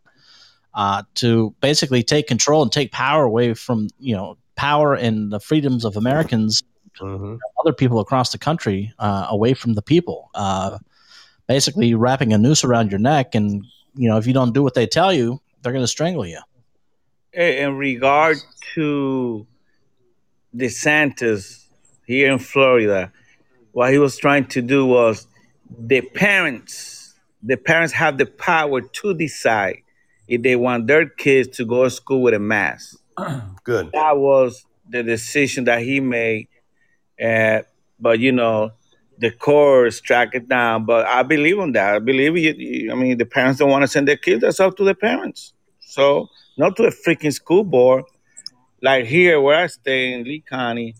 uh, 0.75 1.03
to 1.15 1.53
basically 1.61 2.05
take 2.05 2.29
control 2.29 2.63
and 2.63 2.71
take 2.71 2.93
power 2.93 3.25
away 3.25 3.55
from, 3.55 3.89
you 3.99 4.15
know, 4.15 4.39
power 4.55 4.95
and 4.95 5.33
the 5.33 5.41
freedoms 5.41 5.85
of 5.85 5.97
Americans, 5.97 6.63
Mm-hmm. 7.01 7.37
other 7.59 7.73
people 7.73 8.01
across 8.01 8.33
the 8.33 8.39
country, 8.39 8.93
uh, 8.99 9.27
away 9.31 9.55
from 9.55 9.73
the 9.73 9.81
people. 9.83 10.31
Uh, 10.35 10.79
basically, 11.49 11.95
wrapping 11.95 12.35
a 12.35 12.39
noose 12.39 12.65
around 12.65 12.91
your 12.93 13.01
neck, 13.01 13.35
and 13.35 13.65
you 13.95 14.09
know, 14.11 14.19
if 14.19 14.27
you 14.27 14.35
don't 14.35 14.53
do 14.53 14.63
what 14.63 14.75
they 14.75 14.87
tell 14.87 15.13
you, 15.13 15.41
they're 15.63 15.73
going 15.73 15.83
to 15.83 15.89
strangle 15.89 16.27
you. 16.27 16.39
In 17.33 17.77
regard 17.77 18.37
to 18.75 19.47
DeSantis 20.55 21.67
here 22.07 22.31
in 22.33 22.39
Florida, 22.39 23.13
what 23.73 23.93
he 23.93 23.99
was 23.99 24.17
trying 24.17 24.47
to 24.47 24.63
do 24.63 24.85
was 24.87 25.27
the 25.79 26.03
parents, 26.03 27.15
the 27.43 27.57
parents 27.57 27.93
have 27.95 28.19
the 28.19 28.27
power 28.27 28.81
to 28.81 29.15
decide 29.15 29.79
if 30.29 30.43
they 30.43 30.57
want 30.57 30.87
their 30.87 31.09
kids 31.09 31.57
to 31.57 31.65
go 31.65 31.85
to 31.85 31.91
school 31.91 32.23
with 32.23 32.35
a 32.35 32.39
mask. 32.39 32.99
Good. 33.65 33.91
That 33.93 34.19
was 34.19 34.67
the 34.89 35.03
decision 35.03 35.65
that 35.65 35.83
he 35.83 36.01
made. 36.01 36.49
Uh, 37.23 37.63
but 37.99 38.19
you 38.19 38.33
know, 38.33 38.73
the 39.19 39.31
courts 39.31 40.01
track 40.01 40.35
it 40.35 40.49
down. 40.49 40.85
But 40.85 41.07
I 41.07 41.23
believe 41.23 41.59
in 41.59 41.73
that. 41.73 41.95
I 41.95 41.99
believe 41.99 42.37
you, 42.37 42.53
you- 42.53 42.93
I 42.93 42.95
mean, 42.95 43.17
the 43.17 43.25
parents 43.27 43.59
don't 43.61 43.71
want 43.71 43.83
to 43.83 43.89
send 43.89 44.09
their 44.09 44.17
kids. 44.17 44.43
That's 44.43 44.61
up 44.61 44.77
to 44.77 44.85
the 44.85 44.95
parents. 44.95 45.53
So 45.93 46.31
not 46.57 46.75
to 46.77 46.85
a 46.85 46.91
freaking 46.91 47.35
school 47.35 47.65
board. 47.65 48.05
Like 48.81 49.05
here 49.05 49.39
where 49.43 49.63
I 49.65 49.67
stay 49.67 50.15
in 50.15 50.25
Lee 50.25 50.43
County, 50.49 50.95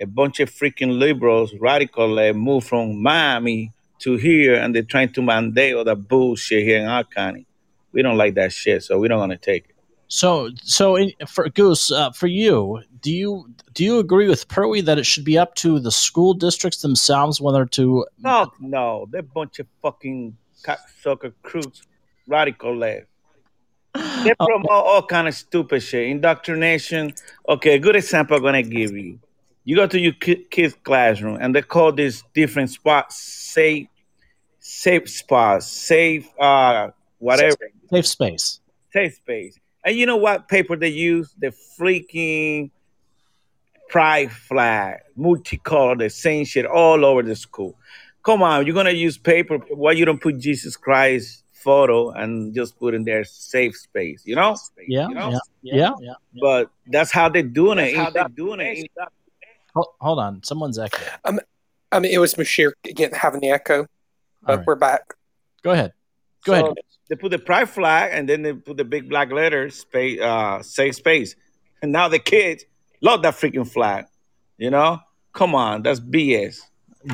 a 0.00 0.06
bunch 0.06 0.40
of 0.40 0.50
freaking 0.50 0.98
liberals, 0.98 1.52
radical 1.60 2.08
left, 2.08 2.38
moved 2.38 2.66
from 2.66 3.02
Miami 3.02 3.72
to 3.98 4.16
here, 4.16 4.54
and 4.54 4.74
they're 4.74 4.90
trying 4.94 5.12
to 5.12 5.22
mandate 5.22 5.74
all 5.74 5.84
the 5.84 5.94
bullshit 5.94 6.64
here 6.64 6.80
in 6.80 6.86
our 6.86 7.04
county. 7.04 7.46
We 7.92 8.00
don't 8.00 8.16
like 8.16 8.34
that 8.36 8.52
shit, 8.52 8.82
so 8.82 8.98
we 8.98 9.06
don't 9.06 9.18
want 9.18 9.32
to 9.32 9.38
take 9.38 9.68
it. 9.68 9.76
So, 10.08 10.48
so 10.62 10.96
in, 10.96 11.12
for 11.28 11.48
Goose, 11.50 11.92
uh, 11.92 12.10
for 12.12 12.26
you, 12.26 12.80
do 13.02 13.12
you 13.12 13.54
do 13.74 13.84
you 13.84 13.98
agree 13.98 14.28
with 14.28 14.48
Perwy 14.48 14.80
that 14.80 14.98
it 14.98 15.04
should 15.04 15.26
be 15.26 15.36
up 15.36 15.54
to 15.56 15.78
the 15.78 15.92
school 15.92 16.32
districts 16.32 16.80
themselves 16.80 17.38
whether 17.38 17.66
to? 17.66 18.06
No, 18.18 18.50
no, 18.60 19.06
they're 19.10 19.20
a 19.20 19.34
bunch 19.40 19.58
of 19.58 19.66
fucking 19.82 20.36
cocksucker 20.64 21.34
crooks, 21.42 21.82
radical 22.26 22.74
left. 22.74 23.11
They 23.94 24.34
promote 24.38 24.70
all 24.70 25.02
kind 25.06 25.28
of 25.28 25.34
stupid 25.34 25.82
shit, 25.82 26.08
indoctrination. 26.08 27.12
Okay, 27.48 27.74
a 27.74 27.78
good 27.78 27.96
example 27.96 28.36
I'm 28.36 28.42
gonna 28.42 28.62
give 28.62 28.92
you. 28.92 29.18
You 29.64 29.76
go 29.76 29.86
to 29.86 29.98
your 29.98 30.12
kid's 30.12 30.74
classroom, 30.82 31.38
and 31.40 31.54
they 31.54 31.62
call 31.62 31.92
this 31.92 32.22
different 32.34 32.70
spots 32.70 33.16
safe, 33.16 33.86
safe 34.60 35.08
spot, 35.08 35.62
safe 35.62 36.28
uh 36.38 36.90
whatever, 37.18 37.56
Safe 37.90 38.06
space. 38.06 38.60
safe 38.92 39.14
space. 39.14 39.58
And 39.84 39.96
you 39.96 40.06
know 40.06 40.16
what 40.16 40.48
paper 40.48 40.76
they 40.76 40.88
use? 40.88 41.34
The 41.38 41.52
freaking 41.78 42.70
pride 43.88 44.32
flag, 44.32 45.00
multicolor, 45.18 45.98
the 45.98 46.08
same 46.10 46.44
shit 46.44 46.64
all 46.64 47.04
over 47.04 47.22
the 47.22 47.36
school. 47.36 47.76
Come 48.24 48.42
on, 48.42 48.64
you're 48.66 48.74
gonna 48.74 48.90
use 48.90 49.18
paper. 49.18 49.58
Why 49.58 49.92
you 49.92 50.04
don't 50.04 50.20
put 50.20 50.38
Jesus 50.38 50.76
Christ 50.76 51.41
photo 51.62 52.10
and 52.10 52.54
just 52.54 52.78
put 52.78 52.94
in 52.94 53.04
their 53.04 53.24
safe 53.24 53.76
space? 53.76 54.22
You 54.24 54.36
know? 54.36 54.56
Yeah, 54.86 55.08
You 55.08 55.14
know? 55.14 55.30
yeah, 55.30 55.38
yeah, 55.76 55.90
yeah. 56.00 56.14
But 56.40 56.70
that's 56.86 57.10
how 57.10 57.28
they're 57.28 57.42
doing 57.42 57.78
it. 57.78 57.94
That's 57.94 58.16
how 58.16 58.24
Ain't 58.24 58.36
doing 58.36 58.60
it. 58.60 58.90
Ho- 59.74 59.94
hold 60.00 60.18
on, 60.18 60.42
someone's 60.42 60.78
echoing. 60.78 61.38
I 61.92 62.00
mean, 62.00 62.12
it 62.12 62.18
was 62.18 62.34
Mashir 62.34 62.72
again 62.84 63.12
having 63.12 63.40
the 63.40 63.50
echo, 63.50 63.86
but 64.42 64.50
All 64.50 64.56
right. 64.58 64.66
we're 64.66 64.76
back. 64.76 65.14
Go 65.62 65.70
ahead. 65.72 65.92
Go 66.44 66.54
So 66.54 66.64
ahead. 66.66 66.74
They 67.08 67.16
put 67.16 67.30
the 67.30 67.38
pride 67.38 67.68
flag 67.68 68.10
and 68.14 68.28
then 68.28 68.42
they 68.42 68.54
put 68.54 68.78
the 68.78 68.84
big 68.84 69.08
black 69.08 69.30
letters, 69.30 69.76
space, 69.80 70.18
uh, 70.20 70.62
safe 70.62 70.94
space. 70.96 71.36
And 71.82 71.92
now 71.92 72.08
the 72.08 72.18
kids 72.18 72.64
love 73.02 73.22
that 73.22 73.34
freaking 73.34 73.68
flag. 73.70 74.06
You 74.56 74.70
know? 74.70 75.00
Come 75.34 75.54
on, 75.54 75.82
that's 75.82 76.00
BS. 76.00 76.60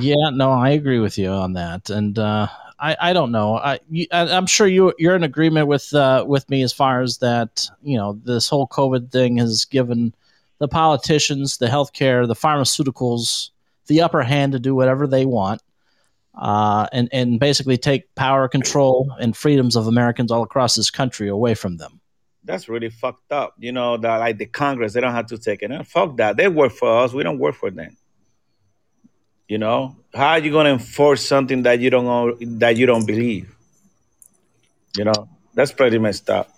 Yeah, 0.01 0.31
no, 0.33 0.51
I 0.53 0.71
agree 0.71 0.99
with 1.01 1.17
you 1.19 1.31
on 1.31 1.55
that, 1.55 1.89
and 1.89 2.19
uh, 2.19 2.47
I, 2.81 2.97
I 3.01 3.13
don't 3.13 3.33
know. 3.33 3.57
I, 3.57 3.81
you, 3.91 4.07
I, 4.13 4.29
I'm 4.29 4.47
sure 4.47 4.67
you, 4.67 4.93
you're 4.99 5.17
in 5.17 5.25
agreement 5.25 5.67
with, 5.67 5.93
uh, 5.95 6.25
with 6.27 6.49
me 6.49 6.63
as 6.63 6.73
far 6.73 7.03
as 7.03 7.19
that. 7.19 7.69
You 7.83 7.97
know, 7.97 8.21
this 8.25 8.49
whole 8.49 8.69
COVID 8.69 9.11
thing 9.11 9.39
has 9.39 9.65
given 9.65 10.15
the 10.59 10.69
politicians, 10.69 11.59
the 11.59 11.67
healthcare, 11.67 12.27
the 12.27 12.35
pharmaceuticals, 12.35 13.51
the 13.87 14.01
upper 14.01 14.23
hand 14.23 14.53
to 14.53 14.59
do 14.59 14.75
whatever 14.75 15.07
they 15.07 15.25
want, 15.25 15.63
uh, 16.35 16.87
and 16.93 17.09
and 17.13 17.41
basically 17.41 17.79
take 17.79 18.15
power, 18.15 18.49
control, 18.49 19.11
and 19.21 19.37
freedoms 19.37 19.77
of 19.77 19.87
Americans 19.87 20.31
all 20.31 20.43
across 20.43 20.75
this 20.75 20.91
country 20.91 21.29
away 21.29 21.55
from 21.55 21.79
them. 21.79 22.01
That's 22.45 22.69
really 22.69 22.91
fucked 22.91 23.33
up. 23.33 23.55
You 23.59 23.73
know, 23.73 23.97
that 23.97 24.17
like 24.19 24.39
the 24.39 24.47
Congress, 24.47 24.93
they 24.93 25.01
don't 25.01 25.15
have 25.15 25.27
to 25.27 25.39
take 25.39 25.63
it. 25.63 25.71
And 25.71 25.87
fuck 25.87 26.17
that. 26.19 26.37
They 26.37 26.49
work 26.49 26.73
for 26.73 27.01
us. 27.01 27.13
We 27.13 27.23
don't 27.23 27.39
work 27.39 27.55
for 27.55 27.71
them. 27.71 27.97
You 29.49 29.57
know, 29.57 29.97
how 30.15 30.29
are 30.31 30.39
you 30.39 30.53
gonna 30.53 30.73
enforce 30.73 31.27
something 31.27 31.63
that 31.63 31.81
you 31.81 31.89
don't 31.89 32.59
that 32.61 32.77
you 32.77 32.85
don't 32.85 33.07
believe? 33.07 33.55
You 34.97 35.05
know, 35.05 35.29
that's 35.55 35.73
pretty 35.73 35.99
messed 35.99 36.29
up. 36.29 36.51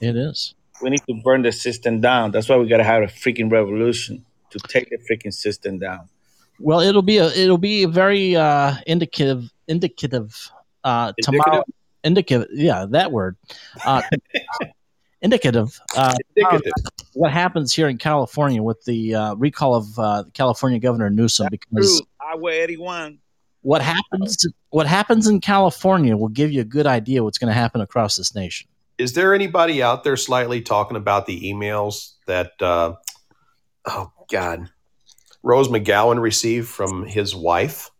It 0.00 0.16
is. 0.16 0.54
We 0.80 0.90
need 0.90 1.02
to 1.08 1.20
burn 1.22 1.42
the 1.42 1.52
system 1.52 2.00
down. 2.00 2.30
That's 2.30 2.48
why 2.48 2.56
we 2.56 2.66
gotta 2.66 2.84
have 2.84 3.02
a 3.02 3.06
freaking 3.06 3.50
revolution 3.50 4.24
to 4.50 4.58
take 4.68 4.88
the 4.88 4.98
freaking 4.98 5.34
system 5.34 5.78
down. 5.78 6.08
Well, 6.58 6.80
it'll 6.80 7.02
be 7.02 7.18
a 7.18 7.26
it'll 7.26 7.58
be 7.58 7.82
a 7.82 7.88
very 7.88 8.34
uh, 8.34 8.74
indicative 8.86 9.50
indicative 9.68 10.50
uh, 10.84 11.12
tomorrow. 11.22 11.64
Indicative, 12.04 12.48
yeah, 12.52 12.86
that 12.90 13.12
word. 13.12 13.36
Uh, 13.84 14.02
indicative. 15.20 15.78
Uh, 15.96 16.14
Indicative. 16.36 16.72
What 17.12 17.32
happens 17.32 17.74
here 17.74 17.88
in 17.88 17.98
California 17.98 18.62
with 18.62 18.82
the 18.84 19.14
uh, 19.14 19.34
recall 19.34 19.74
of 19.74 19.98
uh, 19.98 20.24
California 20.32 20.78
Governor 20.78 21.10
Newsom? 21.10 21.48
Because. 21.50 22.02
Highway 22.28 22.58
81. 22.58 23.18
what 23.62 23.80
happens 23.80 24.46
what 24.70 24.86
happens 24.86 25.26
in 25.26 25.40
California 25.40 26.14
will 26.14 26.28
give 26.28 26.52
you 26.52 26.60
a 26.60 26.64
good 26.64 26.86
idea 26.86 27.24
what's 27.24 27.38
going 27.38 27.48
to 27.48 27.58
happen 27.58 27.80
across 27.80 28.16
this 28.16 28.34
nation. 28.34 28.68
Is 28.98 29.14
there 29.14 29.34
anybody 29.34 29.82
out 29.82 30.04
there 30.04 30.16
slightly 30.16 30.60
talking 30.60 30.96
about 30.96 31.24
the 31.26 31.40
emails 31.40 32.14
that, 32.26 32.52
uh, 32.60 32.94
oh 33.86 34.12
God, 34.30 34.68
Rose 35.42 35.68
McGowan 35.68 36.20
received 36.20 36.68
from 36.68 37.06
his 37.06 37.34
wife 37.34 37.90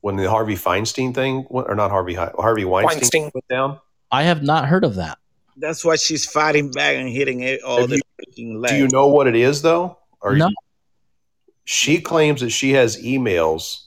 when 0.00 0.14
the 0.16 0.30
Harvey 0.30 0.54
Feinstein 0.54 1.12
thing, 1.12 1.46
or 1.48 1.74
not 1.74 1.90
Harvey, 1.90 2.14
Harvey 2.14 2.64
Weinstein, 2.64 3.00
Weinstein. 3.00 3.30
went 3.34 3.48
down? 3.48 3.80
I 4.12 4.22
have 4.24 4.42
not 4.42 4.66
heard 4.66 4.84
of 4.84 4.94
that. 4.96 5.18
That's 5.56 5.84
why 5.84 5.96
she's 5.96 6.24
fighting 6.24 6.70
back 6.70 6.96
and 6.96 7.08
hitting 7.08 7.40
it 7.40 7.62
all 7.62 7.86
the 7.86 8.00
freaking 8.20 8.60
legs. 8.60 8.74
Do 8.74 8.78
you 8.78 8.88
know 8.88 9.08
what 9.08 9.26
it 9.26 9.34
is 9.34 9.62
though? 9.62 9.98
Or 10.20 10.36
No. 10.36 10.50
She 11.66 12.00
claims 12.00 12.40
that 12.40 12.50
she 12.50 12.72
has 12.72 13.02
emails 13.02 13.82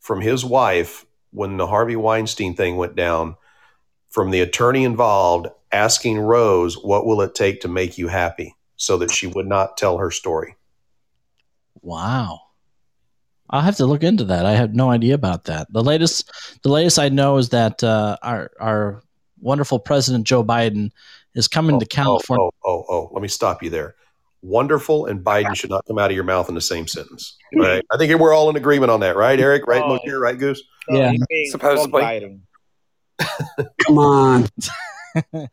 from 0.00 0.20
his 0.20 0.44
wife 0.44 1.04
when 1.30 1.58
the 1.58 1.66
Harvey 1.66 1.94
Weinstein 1.94 2.56
thing 2.56 2.76
went 2.76 2.96
down 2.96 3.36
from 4.08 4.30
the 4.30 4.40
attorney 4.40 4.82
involved 4.84 5.46
asking 5.70 6.18
Rose, 6.18 6.76
what 6.82 7.04
will 7.04 7.20
it 7.20 7.34
take 7.34 7.60
to 7.60 7.68
make 7.68 7.98
you 7.98 8.08
happy? 8.08 8.56
So 8.76 8.96
that 8.98 9.10
she 9.10 9.26
would 9.26 9.46
not 9.46 9.76
tell 9.76 9.98
her 9.98 10.10
story. 10.10 10.56
Wow. 11.82 12.40
I'll 13.50 13.60
have 13.60 13.76
to 13.76 13.86
look 13.86 14.02
into 14.02 14.24
that. 14.24 14.46
I 14.46 14.52
had 14.52 14.74
no 14.74 14.90
idea 14.90 15.14
about 15.14 15.44
that. 15.44 15.70
The 15.72 15.82
latest, 15.82 16.30
the 16.62 16.70
latest 16.70 16.98
I 16.98 17.08
know 17.08 17.36
is 17.36 17.50
that 17.50 17.82
uh, 17.84 18.16
our 18.22 18.50
our 18.60 19.02
wonderful 19.40 19.78
President 19.78 20.26
Joe 20.26 20.44
Biden 20.44 20.90
is 21.34 21.48
coming 21.48 21.78
to 21.80 21.86
California. 21.86 22.44
Oh, 22.44 22.52
oh, 22.64 22.84
oh, 22.88 22.94
oh, 22.94 23.10
let 23.12 23.22
me 23.22 23.28
stop 23.28 23.62
you 23.62 23.70
there. 23.70 23.94
Wonderful 24.42 25.06
and 25.06 25.24
Biden 25.24 25.54
should 25.56 25.70
not 25.70 25.84
come 25.86 25.98
out 25.98 26.10
of 26.10 26.14
your 26.14 26.24
mouth 26.24 26.48
in 26.48 26.54
the 26.54 26.60
same 26.60 26.86
sentence. 26.86 27.36
Right? 27.54 27.84
I 27.90 27.96
think 27.96 28.16
we're 28.20 28.32
all 28.34 28.48
in 28.50 28.56
agreement 28.56 28.90
on 28.90 29.00
that, 29.00 29.16
right, 29.16 29.38
Eric? 29.38 29.66
Right, 29.66 29.82
Oh. 29.82 29.98
Moshe? 30.04 30.20
Right, 30.20 30.38
Goose? 30.38 30.62
Yeah. 30.88 31.10
he 31.10 31.20
mean 31.28 31.50
Supposedly. 31.50 32.00
fuck 32.00 32.10
Biden. 32.12 32.40
Come 33.86 33.98
on. 33.98 34.46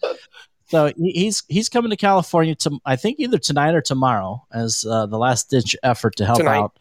So 0.67 0.91
he's 0.97 1.43
he's 1.47 1.69
coming 1.69 1.91
to 1.91 1.95
California 1.95 2.55
to 2.55 2.79
I 2.85 2.95
think 2.95 3.19
either 3.19 3.37
tonight 3.37 3.75
or 3.75 3.81
tomorrow 3.81 4.43
as 4.51 4.83
uh, 4.89 5.05
the 5.05 5.17
last 5.17 5.51
ditch 5.51 5.75
effort 5.83 6.15
to 6.17 6.25
help 6.25 6.39
Tonight. 6.39 6.57
out 6.57 6.77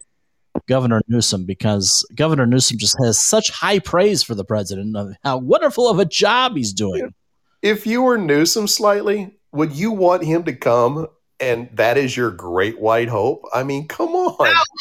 Governor 0.67 1.01
Newsom 1.07 1.45
because 1.45 2.03
Governor 2.15 2.47
Newsom 2.47 2.79
just 2.79 2.97
has 3.03 3.19
such 3.19 3.51
high 3.51 3.77
praise 3.77 4.23
for 4.23 4.33
the 4.33 4.43
president 4.43 4.97
of 4.97 5.13
how 5.23 5.37
wonderful 5.37 5.87
of 5.87 5.99
a 5.99 6.05
job 6.05 6.55
he's 6.55 6.73
doing. 6.73 7.13
If 7.61 7.85
you 7.85 8.01
were 8.01 8.17
Newsom 8.17 8.67
slightly, 8.67 9.37
would 9.51 9.71
you 9.73 9.91
want 9.91 10.23
him 10.23 10.43
to 10.45 10.53
come 10.53 11.05
and 11.39 11.69
that 11.73 11.97
is 11.97 12.15
your 12.15 12.31
great 12.31 12.79
white 12.79 13.09
hope? 13.09 13.43
I 13.53 13.63
mean, 13.63 13.87
come 13.87 14.09
on. 14.09 14.35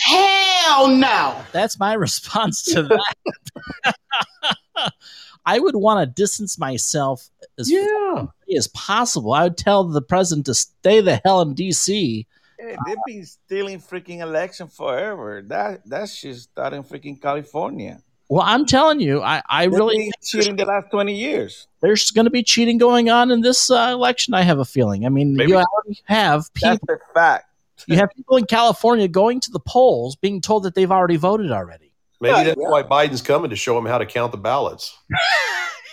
Oh, 0.09 0.61
hell 0.65 0.89
no. 0.89 1.41
That's 1.53 1.79
my 1.79 1.95
response 1.95 2.63
to 2.65 2.83
that. 2.85 3.95
I 5.47 5.59
would 5.59 5.77
want 5.77 6.01
to 6.01 6.07
distance 6.23 6.59
myself 6.59 7.29
as 7.59 7.71
Yeah. 7.71 8.27
as 8.57 8.69
possible. 8.69 9.33
I 9.35 9.45
would 9.45 9.59
tell 9.59 9.85
the 9.85 10.03
president 10.03 10.47
to 10.47 10.55
stay 10.55 11.01
the 11.01 11.21
hell 11.25 11.43
in 11.43 11.55
D.C. 11.55 12.27
Hey, 12.59 12.77
they've 12.87 12.97
been 13.07 13.27
stealing 13.27 13.81
freaking 13.81 14.21
election 14.21 14.69
forever. 14.69 15.43
That 15.47 15.87
that 15.89 16.09
shit 16.09 16.37
started 16.37 16.77
in 16.77 16.85
freaking 16.85 17.21
California. 17.21 18.01
Well, 18.29 18.43
I'm 18.45 18.65
telling 18.67 19.01
you, 19.01 19.23
I, 19.23 19.43
I 19.49 19.65
They've 19.67 19.73
really 19.73 19.97
been 19.99 20.13
cheating 20.25 20.57
the 20.57 20.65
last 20.65 20.91
twenty 20.91 21.15
years. 21.15 21.67
there's 21.83 22.11
going 22.11 22.25
to 22.25 22.31
be 22.31 22.43
cheating 22.43 22.79
going 22.79 23.11
on 23.11 23.31
in 23.31 23.43
this 23.43 23.71
uh, 23.71 23.91
election. 23.93 24.33
I 24.35 24.43
have 24.43 24.59
a 24.59 24.65
feeling. 24.65 25.05
I 25.05 25.11
mean, 25.11 25.35
Maybe- 25.37 25.51
you 25.53 25.57
already 25.57 26.01
have 26.07 26.49
That's 26.61 26.79
people. 26.81 26.95
a 26.95 27.15
fact. 27.15 27.47
You 27.87 27.97
have 27.97 28.09
people 28.17 28.37
in 28.39 28.47
California 28.47 29.09
going 29.09 29.41
to 29.41 29.51
the 29.51 29.61
polls, 29.61 30.17
being 30.17 30.41
told 30.41 30.63
that 30.63 30.75
they've 30.75 30.91
already 30.91 31.17
voted 31.17 31.51
already. 31.53 31.93
Maybe 32.21 32.35
Yeah, 32.39 32.45
that's 32.45 32.61
yeah. 32.61 32.69
why 32.69 32.83
Biden's 32.83 33.21
coming 33.21 33.51
to 33.51 33.57
show 33.57 33.77
him 33.77 33.85
how 33.85 33.99
to 33.99 34.07
count 34.07 34.33
the 34.33 34.39
ballots. 34.39 34.97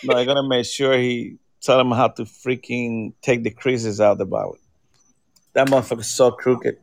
No, 0.04 0.16
they're 0.16 0.26
gonna 0.26 0.48
make 0.48 0.66
sure 0.66 0.98
he 0.98 1.38
tell 1.62 1.80
him 1.80 1.92
how 1.92 2.08
to 2.08 2.24
freaking 2.24 3.14
take 3.22 3.44
the 3.44 3.52
creases 3.52 4.02
out 4.02 4.14
of 4.14 4.18
the 4.18 4.26
ballot. 4.26 4.60
That 5.54 5.68
motherfucker's 5.68 6.10
so 6.10 6.32
crooked. 6.32 6.78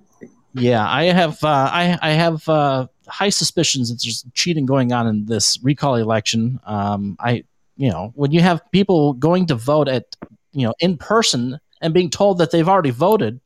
Yeah, 0.54 0.88
I 0.88 1.06
have. 1.06 1.42
Uh, 1.42 1.48
I 1.48 1.98
I 2.00 2.10
have 2.10 2.48
uh, 2.48 2.86
high 3.08 3.28
suspicions 3.28 3.90
that 3.90 4.00
there's 4.02 4.24
cheating 4.34 4.66
going 4.66 4.92
on 4.92 5.06
in 5.06 5.26
this 5.26 5.58
recall 5.62 5.96
election. 5.96 6.60
Um, 6.64 7.16
I, 7.18 7.44
you 7.76 7.90
know, 7.90 8.12
when 8.14 8.32
you 8.32 8.40
have 8.40 8.62
people 8.72 9.14
going 9.14 9.46
to 9.46 9.54
vote 9.54 9.88
at, 9.88 10.16
you 10.52 10.66
know, 10.66 10.74
in 10.80 10.96
person 10.96 11.58
and 11.80 11.94
being 11.94 12.10
told 12.10 12.38
that 12.38 12.50
they've 12.50 12.68
already 12.68 12.90
voted, 12.90 13.40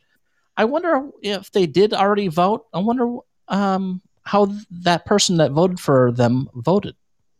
I 0.56 0.64
wonder 0.64 1.09
if 1.22 1.51
they 1.51 1.66
did 1.66 1.93
already 1.94 2.28
vote. 2.28 2.66
I 2.72 2.78
wonder 2.78 3.16
um, 3.48 4.01
how 4.24 4.52
that 4.70 5.06
person 5.06 5.39
that 5.39 5.52
voted 5.52 5.80
for 5.80 6.12
them 6.12 6.48
voted, 6.55 6.97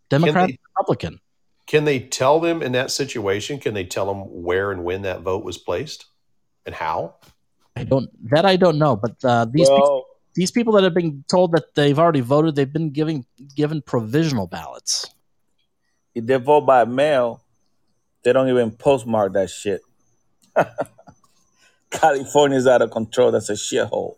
Democrat, 0.09 0.49
they- 0.49 0.59
Republican. 0.77 1.21
Can 1.67 1.85
they 1.85 2.01
tell 2.01 2.41
them 2.41 2.61
in 2.61 2.73
that 2.73 2.91
situation? 2.91 3.59
Can 3.59 3.73
they 3.73 3.85
tell 3.85 4.05
them 4.05 4.43
where 4.43 4.73
and 4.73 4.85
when 4.85 5.03
that 5.03 5.21
vote 5.21 5.45
was 5.45 5.57
placed 5.57 6.07
and 6.67 6.75
how? 6.75 7.15
I 7.77 7.85
don't 7.85 8.11
that 8.31 8.45
I 8.45 8.57
don't 8.57 8.79
know, 8.79 8.97
but 8.97 9.17
uh, 9.25 9.47
these 9.47 9.69
people, 9.71 9.81
Well, 9.81 10.07
these 10.35 10.51
people 10.51 10.73
that 10.75 10.85
have 10.85 10.95
been 10.95 11.25
told 11.29 11.53
that 11.53 11.75
they've 11.75 11.99
already 11.99 12.21
voted, 12.21 12.55
they've 12.55 12.73
been 12.73 12.91
giving 12.91 13.27
given 13.55 13.83
provisional 13.83 14.47
ballots. 14.47 15.11
if 16.15 16.27
they 16.27 16.37
vote 16.37 16.63
by 16.63 16.85
mail, 16.85 17.43
they 18.23 18.33
don't 18.33 18.49
even 18.49 18.71
postmark 18.71 19.33
that 19.35 19.51
shit. 19.51 19.81
California's 21.91 22.67
out 22.67 22.83
of 22.83 22.91
control. 22.91 23.31
That's 23.31 23.51
a 23.51 23.55
shithole. 23.55 24.17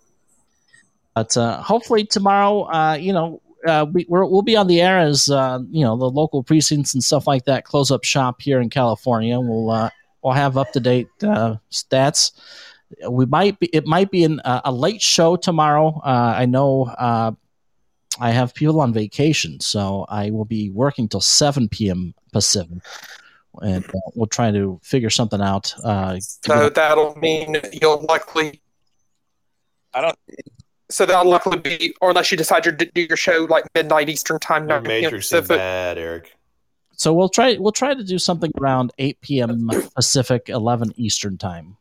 But 1.14 1.36
uh, 1.36 1.60
hopefully 1.62 2.04
tomorrow, 2.04 2.62
uh, 2.62 2.94
you 2.94 3.12
know, 3.12 3.40
uh, 3.66 3.86
we, 3.90 4.04
we're, 4.08 4.24
we'll 4.26 4.42
be 4.42 4.56
on 4.56 4.66
the 4.66 4.80
air 4.80 4.98
as 4.98 5.30
uh, 5.30 5.58
you 5.70 5.84
know 5.84 5.96
the 5.96 6.10
local 6.10 6.42
precincts 6.42 6.94
and 6.94 7.02
stuff 7.02 7.26
like 7.26 7.44
that 7.46 7.64
close 7.64 7.90
up 7.90 8.04
shop 8.04 8.42
here 8.42 8.60
in 8.60 8.68
California. 8.68 9.40
We'll 9.40 9.70
uh, 9.70 9.90
we'll 10.22 10.34
have 10.34 10.56
up 10.58 10.72
to 10.72 10.80
date 10.80 11.08
uh, 11.22 11.56
stats. 11.70 12.32
We 13.09 13.27
might 13.27 13.59
be 13.59 13.66
it 13.73 13.86
might 13.86 14.11
be 14.11 14.24
an, 14.24 14.40
uh, 14.44 14.61
a 14.65 14.73
late 14.73 15.02
show 15.02 15.36
tomorrow. 15.36 16.01
Uh, 16.05 16.35
I 16.36 16.47
know 16.47 16.85
uh, 16.85 17.32
I 18.20 18.31
have 18.31 18.55
people 18.55 18.81
on 18.81 18.93
vacation, 18.93 19.59
so 19.61 20.06
I 20.09 20.31
will 20.31 20.44
be 20.44 20.70
working 20.70 21.09
till 21.09 21.20
7 21.20 21.69
p.m. 21.69 22.15
Pacific, 22.32 22.78
and 23.62 23.85
uh, 23.85 24.11
we'll 24.15 24.27
try 24.27 24.52
to 24.52 24.78
figure 24.82 25.11
something 25.11 25.40
out. 25.40 25.74
Uh, 25.82 26.19
So 26.20 26.69
that'll 26.69 27.16
mean 27.19 27.56
you'll 27.73 28.02
likely. 28.09 28.61
I 29.93 30.01
don't. 30.02 30.19
So 30.90 31.06
that'll 31.06 31.31
likely 31.31 31.59
be, 31.59 31.94
or 32.01 32.11
unless 32.11 32.31
you 32.31 32.36
decide 32.36 32.62
to 32.65 32.73
do 32.73 32.89
your 33.01 33.16
show 33.16 33.47
like 33.51 33.65
midnight 33.74 34.09
Eastern 34.09 34.39
time. 34.39 34.69
Your 34.69 34.81
9 34.81 34.86
matrix 34.89 35.27
is 35.27 35.31
Pacific. 35.31 35.56
bad, 35.56 35.98
Eric. 35.98 36.36
so 36.93 37.12
we'll 37.12 37.28
try 37.31 37.56
we'll 37.59 37.73
try 37.73 37.94
to 37.94 38.05
do 38.05 38.19
something 38.19 38.52
around 38.61 38.93
8 38.98 39.20
p.m. 39.23 39.70
Pacific, 39.97 40.48
11 40.48 40.93
Eastern 40.97 41.39
time. 41.39 41.77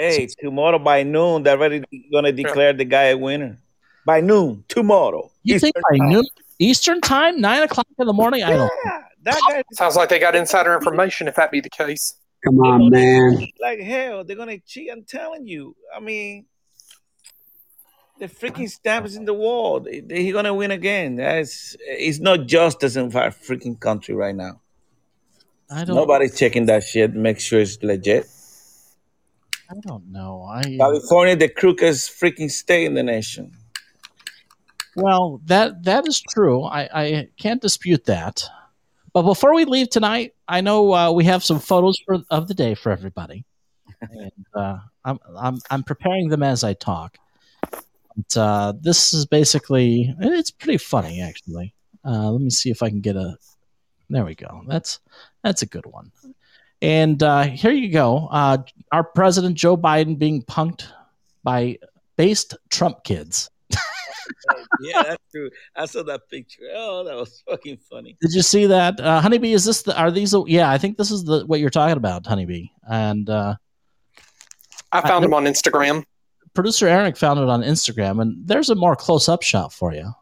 Hey, 0.00 0.26
tomorrow 0.40 0.78
by 0.78 1.02
noon, 1.02 1.42
they're 1.42 1.56
already 1.58 1.84
gonna 2.12 2.32
declare 2.32 2.72
the 2.72 2.84
guy 2.84 3.04
a 3.08 3.16
winner. 3.18 3.58
By 4.06 4.20
noon 4.22 4.64
tomorrow. 4.68 5.30
You 5.42 5.58
think 5.58 5.74
by 5.90 5.98
noon 5.98 6.24
Eastern 6.58 7.00
time, 7.02 7.40
nine 7.40 7.62
o'clock 7.62 7.86
in 7.98 8.06
the 8.06 8.12
morning? 8.12 8.42
I 8.42 8.50
don't. 8.50 8.70
Yeah, 8.84 9.02
that 9.24 9.40
guy 9.48 9.62
Sounds 9.72 9.96
like 9.96 10.08
they 10.08 10.18
got 10.18 10.34
insider 10.34 10.74
information. 10.74 11.28
If 11.28 11.34
that 11.36 11.50
be 11.50 11.60
the 11.60 11.68
case, 11.70 12.14
Come 12.44 12.58
on, 12.60 12.88
man. 12.88 13.46
like 13.60 13.80
hell. 13.80 14.24
They're 14.24 14.36
gonna 14.36 14.58
cheat. 14.58 14.90
I'm 14.90 15.04
telling 15.04 15.46
you. 15.46 15.76
I 15.94 16.00
mean, 16.00 16.46
the 18.18 18.26
freaking 18.26 18.70
stamp 18.70 19.04
is 19.04 19.16
in 19.16 19.26
the 19.26 19.34
wall. 19.34 19.80
They- 19.80 20.00
they- 20.00 20.22
He's 20.22 20.32
gonna 20.32 20.54
win 20.54 20.70
again. 20.70 21.16
That's 21.16 21.76
it's 21.80 22.20
not 22.20 22.46
justice 22.46 22.96
in 22.96 23.14
our 23.14 23.30
freaking 23.30 23.78
country 23.78 24.14
right 24.14 24.34
now. 24.34 24.60
I 25.70 25.84
don't. 25.84 25.96
Nobody's 25.96 26.38
checking 26.38 26.64
that 26.66 26.82
shit. 26.84 27.14
Make 27.14 27.38
sure 27.38 27.60
it's 27.60 27.82
legit. 27.82 28.26
I 29.70 29.74
don't 29.86 30.10
know. 30.10 30.44
I 30.50 30.62
California, 30.78 31.36
the 31.36 31.48
crookedest 31.48 32.10
freaking 32.18 32.50
state 32.50 32.86
in 32.86 32.94
the 32.94 33.04
nation. 33.04 33.52
well 34.96 35.40
that 35.46 35.84
that 35.84 36.08
is 36.08 36.20
true. 36.20 36.64
I 36.64 36.88
I 36.92 37.28
can't 37.38 37.62
dispute 37.62 38.04
that. 38.06 38.42
But 39.12 39.22
before 39.22 39.54
we 39.54 39.64
leave 39.64 39.90
tonight, 39.90 40.34
I 40.48 40.60
know 40.60 40.92
uh, 40.94 41.10
we 41.12 41.24
have 41.24 41.42
some 41.42 41.58
photos 41.58 41.98
for, 42.06 42.18
of 42.30 42.46
the 42.46 42.54
day 42.54 42.74
for 42.74 42.92
everybody, 42.92 43.44
and 44.00 44.46
uh, 44.54 44.78
I'm 45.04 45.18
I'm 45.36 45.58
I'm 45.70 45.82
preparing 45.84 46.28
them 46.28 46.42
as 46.42 46.64
I 46.64 46.74
talk. 46.74 47.18
But, 48.16 48.36
uh, 48.36 48.72
this 48.80 49.14
is 49.14 49.24
basically 49.24 50.14
it's 50.20 50.50
pretty 50.50 50.78
funny 50.78 51.20
actually. 51.20 51.74
Uh, 52.04 52.30
let 52.30 52.40
me 52.40 52.50
see 52.50 52.70
if 52.70 52.82
I 52.82 52.88
can 52.88 53.00
get 53.00 53.16
a. 53.16 53.36
There 54.08 54.24
we 54.24 54.34
go. 54.34 54.62
That's 54.66 54.98
that's 55.44 55.62
a 55.62 55.66
good 55.66 55.86
one. 55.86 56.10
And 56.82 57.22
uh, 57.22 57.42
here 57.42 57.72
you 57.72 57.90
go. 57.92 58.28
Uh, 58.30 58.58
our 58.92 59.04
president 59.04 59.56
Joe 59.56 59.76
Biden 59.76 60.18
being 60.18 60.42
punked 60.42 60.86
by 61.42 61.78
based 62.16 62.56
Trump 62.70 63.04
kids. 63.04 63.50
yeah, 64.80 65.02
that's 65.02 65.22
true. 65.30 65.50
I 65.76 65.86
saw 65.86 66.02
that 66.04 66.28
picture. 66.30 66.62
Oh, 66.74 67.04
that 67.04 67.14
was 67.16 67.42
fucking 67.48 67.78
funny. 67.90 68.16
Did 68.20 68.32
you 68.32 68.42
see 68.42 68.66
that, 68.66 68.98
uh, 69.00 69.20
Honeybee? 69.20 69.52
Is 69.52 69.64
this 69.64 69.82
the? 69.82 69.98
Are 69.98 70.10
these? 70.10 70.30
The, 70.30 70.42
yeah, 70.44 70.70
I 70.70 70.78
think 70.78 70.96
this 70.96 71.10
is 71.10 71.24
the 71.24 71.44
what 71.46 71.60
you're 71.60 71.70
talking 71.70 71.96
about, 71.96 72.26
Honeybee. 72.26 72.68
And 72.88 73.28
uh, 73.28 73.56
I 74.92 75.00
found 75.02 75.24
him 75.24 75.34
on 75.34 75.44
Instagram. 75.44 76.04
producer 76.54 76.88
Eric 76.88 77.16
found 77.16 77.40
it 77.40 77.48
on 77.48 77.62
Instagram, 77.62 78.22
and 78.22 78.46
there's 78.46 78.70
a 78.70 78.74
more 78.74 78.96
close 78.96 79.28
up 79.28 79.42
shot 79.42 79.72
for 79.72 79.92
you. 79.92 80.12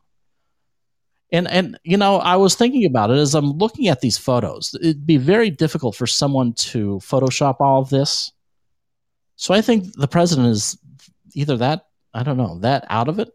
And 1.30 1.46
and 1.48 1.78
you 1.84 1.96
know, 1.96 2.16
I 2.16 2.36
was 2.36 2.54
thinking 2.54 2.86
about 2.86 3.10
it 3.10 3.18
as 3.18 3.34
I'm 3.34 3.52
looking 3.52 3.88
at 3.88 4.00
these 4.00 4.16
photos. 4.16 4.74
It'd 4.80 5.06
be 5.06 5.18
very 5.18 5.50
difficult 5.50 5.94
for 5.94 6.06
someone 6.06 6.54
to 6.54 6.98
Photoshop 6.98 7.56
all 7.60 7.82
of 7.82 7.90
this. 7.90 8.32
So 9.36 9.54
I 9.54 9.60
think 9.60 9.92
the 9.94 10.08
president 10.08 10.48
is 10.48 10.78
either 11.34 11.56
that 11.58 11.86
I 12.14 12.22
don't 12.22 12.38
know 12.38 12.58
that 12.60 12.86
out 12.88 13.08
of 13.08 13.18
it 13.18 13.28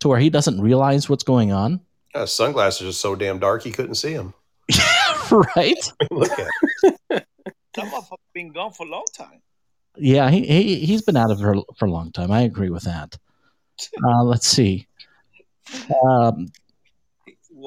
to 0.00 0.08
where 0.08 0.20
he 0.20 0.30
doesn't 0.30 0.60
realize 0.60 1.08
what's 1.08 1.24
going 1.24 1.52
on, 1.52 1.80
Uh, 2.14 2.24
sunglasses 2.24 2.88
are 2.88 2.92
so 2.92 3.16
damn 3.16 3.38
dark 3.38 3.64
he 3.64 3.72
couldn't 3.72 3.96
see 3.96 4.14
them. 4.14 4.32
right? 5.56 5.92
Look 6.10 6.30
at 6.38 6.48
it. 7.10 7.26
Some 7.76 7.92
of 7.94 8.08
them 8.08 8.18
been 8.32 8.52
gone 8.52 8.72
for 8.72 8.86
a 8.86 8.90
long 8.90 9.04
time. 9.12 9.40
Yeah, 9.96 10.30
he, 10.30 10.46
he 10.46 10.86
he's 10.86 11.02
been 11.02 11.16
out 11.16 11.32
of 11.32 11.40
her 11.40 11.56
for 11.76 11.86
a 11.86 11.90
long 11.90 12.12
time. 12.12 12.30
I 12.30 12.42
agree 12.42 12.70
with 12.70 12.84
that. 12.84 13.18
Uh, 14.04 14.24
let's 14.24 14.48
see. 14.48 14.88
Um, 16.04 16.48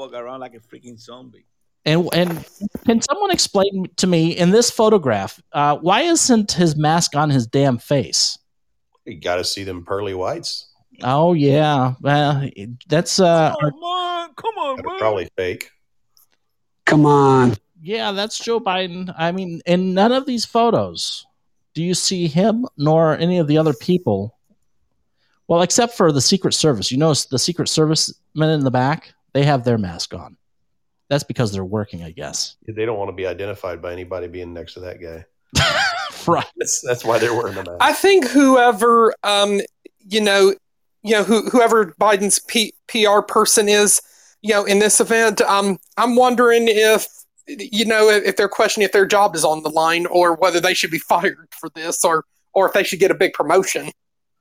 Walk 0.01 0.13
around 0.13 0.39
like 0.39 0.55
a 0.55 0.59
freaking 0.59 0.99
zombie. 0.99 1.45
and 1.85 2.09
and 2.13 2.43
can 2.87 3.01
someone 3.03 3.29
explain 3.29 3.85
to 3.97 4.07
me 4.07 4.31
in 4.35 4.49
this 4.49 4.71
photograph 4.71 5.39
uh, 5.53 5.77
why 5.77 6.01
isn't 6.01 6.51
his 6.53 6.75
mask 6.75 7.15
on 7.15 7.29
his 7.29 7.45
damn 7.45 7.77
face? 7.77 8.39
You 9.05 9.19
got 9.19 9.35
to 9.35 9.43
see 9.43 9.63
them 9.63 9.85
pearly 9.85 10.15
whites. 10.15 10.73
Oh 11.03 11.33
yeah, 11.33 11.93
well, 12.01 12.49
that's 12.87 13.19
uh, 13.19 13.53
Come 13.61 13.73
on, 13.83 14.33
come 14.33 14.55
on, 14.57 14.75
They're 14.77 14.85
man. 14.89 14.99
probably 14.99 15.29
fake. 15.37 15.69
Come 16.87 17.05
on. 17.05 17.55
yeah, 17.79 18.11
that's 18.11 18.39
Joe 18.43 18.59
Biden. 18.59 19.13
I 19.17 19.31
mean, 19.31 19.61
in 19.67 19.93
none 19.93 20.11
of 20.11 20.25
these 20.25 20.45
photos 20.45 21.27
do 21.75 21.83
you 21.83 21.93
see 21.93 22.27
him 22.27 22.65
nor 22.75 23.17
any 23.17 23.37
of 23.37 23.45
the 23.47 23.57
other 23.59 23.73
people. 23.73 24.35
Well, 25.47 25.61
except 25.61 25.93
for 25.95 26.11
the 26.11 26.21
Secret 26.21 26.53
Service. 26.53 26.91
You 26.91 26.97
notice 26.97 27.25
the 27.25 27.39
Secret 27.39 27.69
Service 27.69 28.11
men 28.33 28.49
in 28.49 28.63
the 28.63 28.71
back; 28.71 29.13
they 29.33 29.43
have 29.43 29.63
their 29.63 29.77
mask 29.77 30.13
on. 30.13 30.37
That's 31.09 31.23
because 31.23 31.51
they're 31.51 31.65
working, 31.65 32.03
I 32.03 32.11
guess. 32.11 32.55
They 32.67 32.85
don't 32.85 32.97
want 32.97 33.09
to 33.09 33.15
be 33.15 33.27
identified 33.27 33.81
by 33.81 33.91
anybody 33.91 34.27
being 34.27 34.53
next 34.53 34.75
to 34.75 34.79
that 34.81 35.01
guy. 35.01 35.25
right. 36.27 36.45
That's, 36.57 36.81
that's 36.81 37.03
why 37.03 37.19
they're 37.19 37.33
wearing 37.33 37.55
the 37.55 37.63
mask. 37.63 37.77
I 37.81 37.93
think 37.93 38.27
whoever, 38.27 39.13
um, 39.23 39.61
you 39.99 40.21
know, 40.21 40.55
you 41.03 41.11
know, 41.11 41.23
who, 41.23 41.49
whoever 41.49 41.87
Biden's 41.99 42.39
P- 42.39 42.73
PR 42.87 43.21
person 43.21 43.67
is, 43.67 44.01
you 44.41 44.53
know, 44.53 44.63
in 44.65 44.79
this 44.79 44.99
event, 44.99 45.41
um, 45.41 45.79
I'm 45.97 46.15
wondering 46.15 46.65
if, 46.67 47.07
you 47.47 47.85
know, 47.85 48.09
if, 48.09 48.23
if 48.23 48.35
they're 48.37 48.47
questioning 48.47 48.85
if 48.85 48.91
their 48.91 49.05
job 49.05 49.35
is 49.35 49.43
on 49.43 49.63
the 49.63 49.69
line 49.69 50.05
or 50.05 50.35
whether 50.35 50.59
they 50.59 50.73
should 50.73 50.91
be 50.91 50.99
fired 51.09 51.47
for 51.51 51.69
this 51.69 52.05
or, 52.05 52.25
or 52.53 52.67
if 52.67 52.73
they 52.73 52.83
should 52.83 52.99
get 52.99 53.11
a 53.11 53.15
big 53.15 53.33
promotion. 53.33 53.91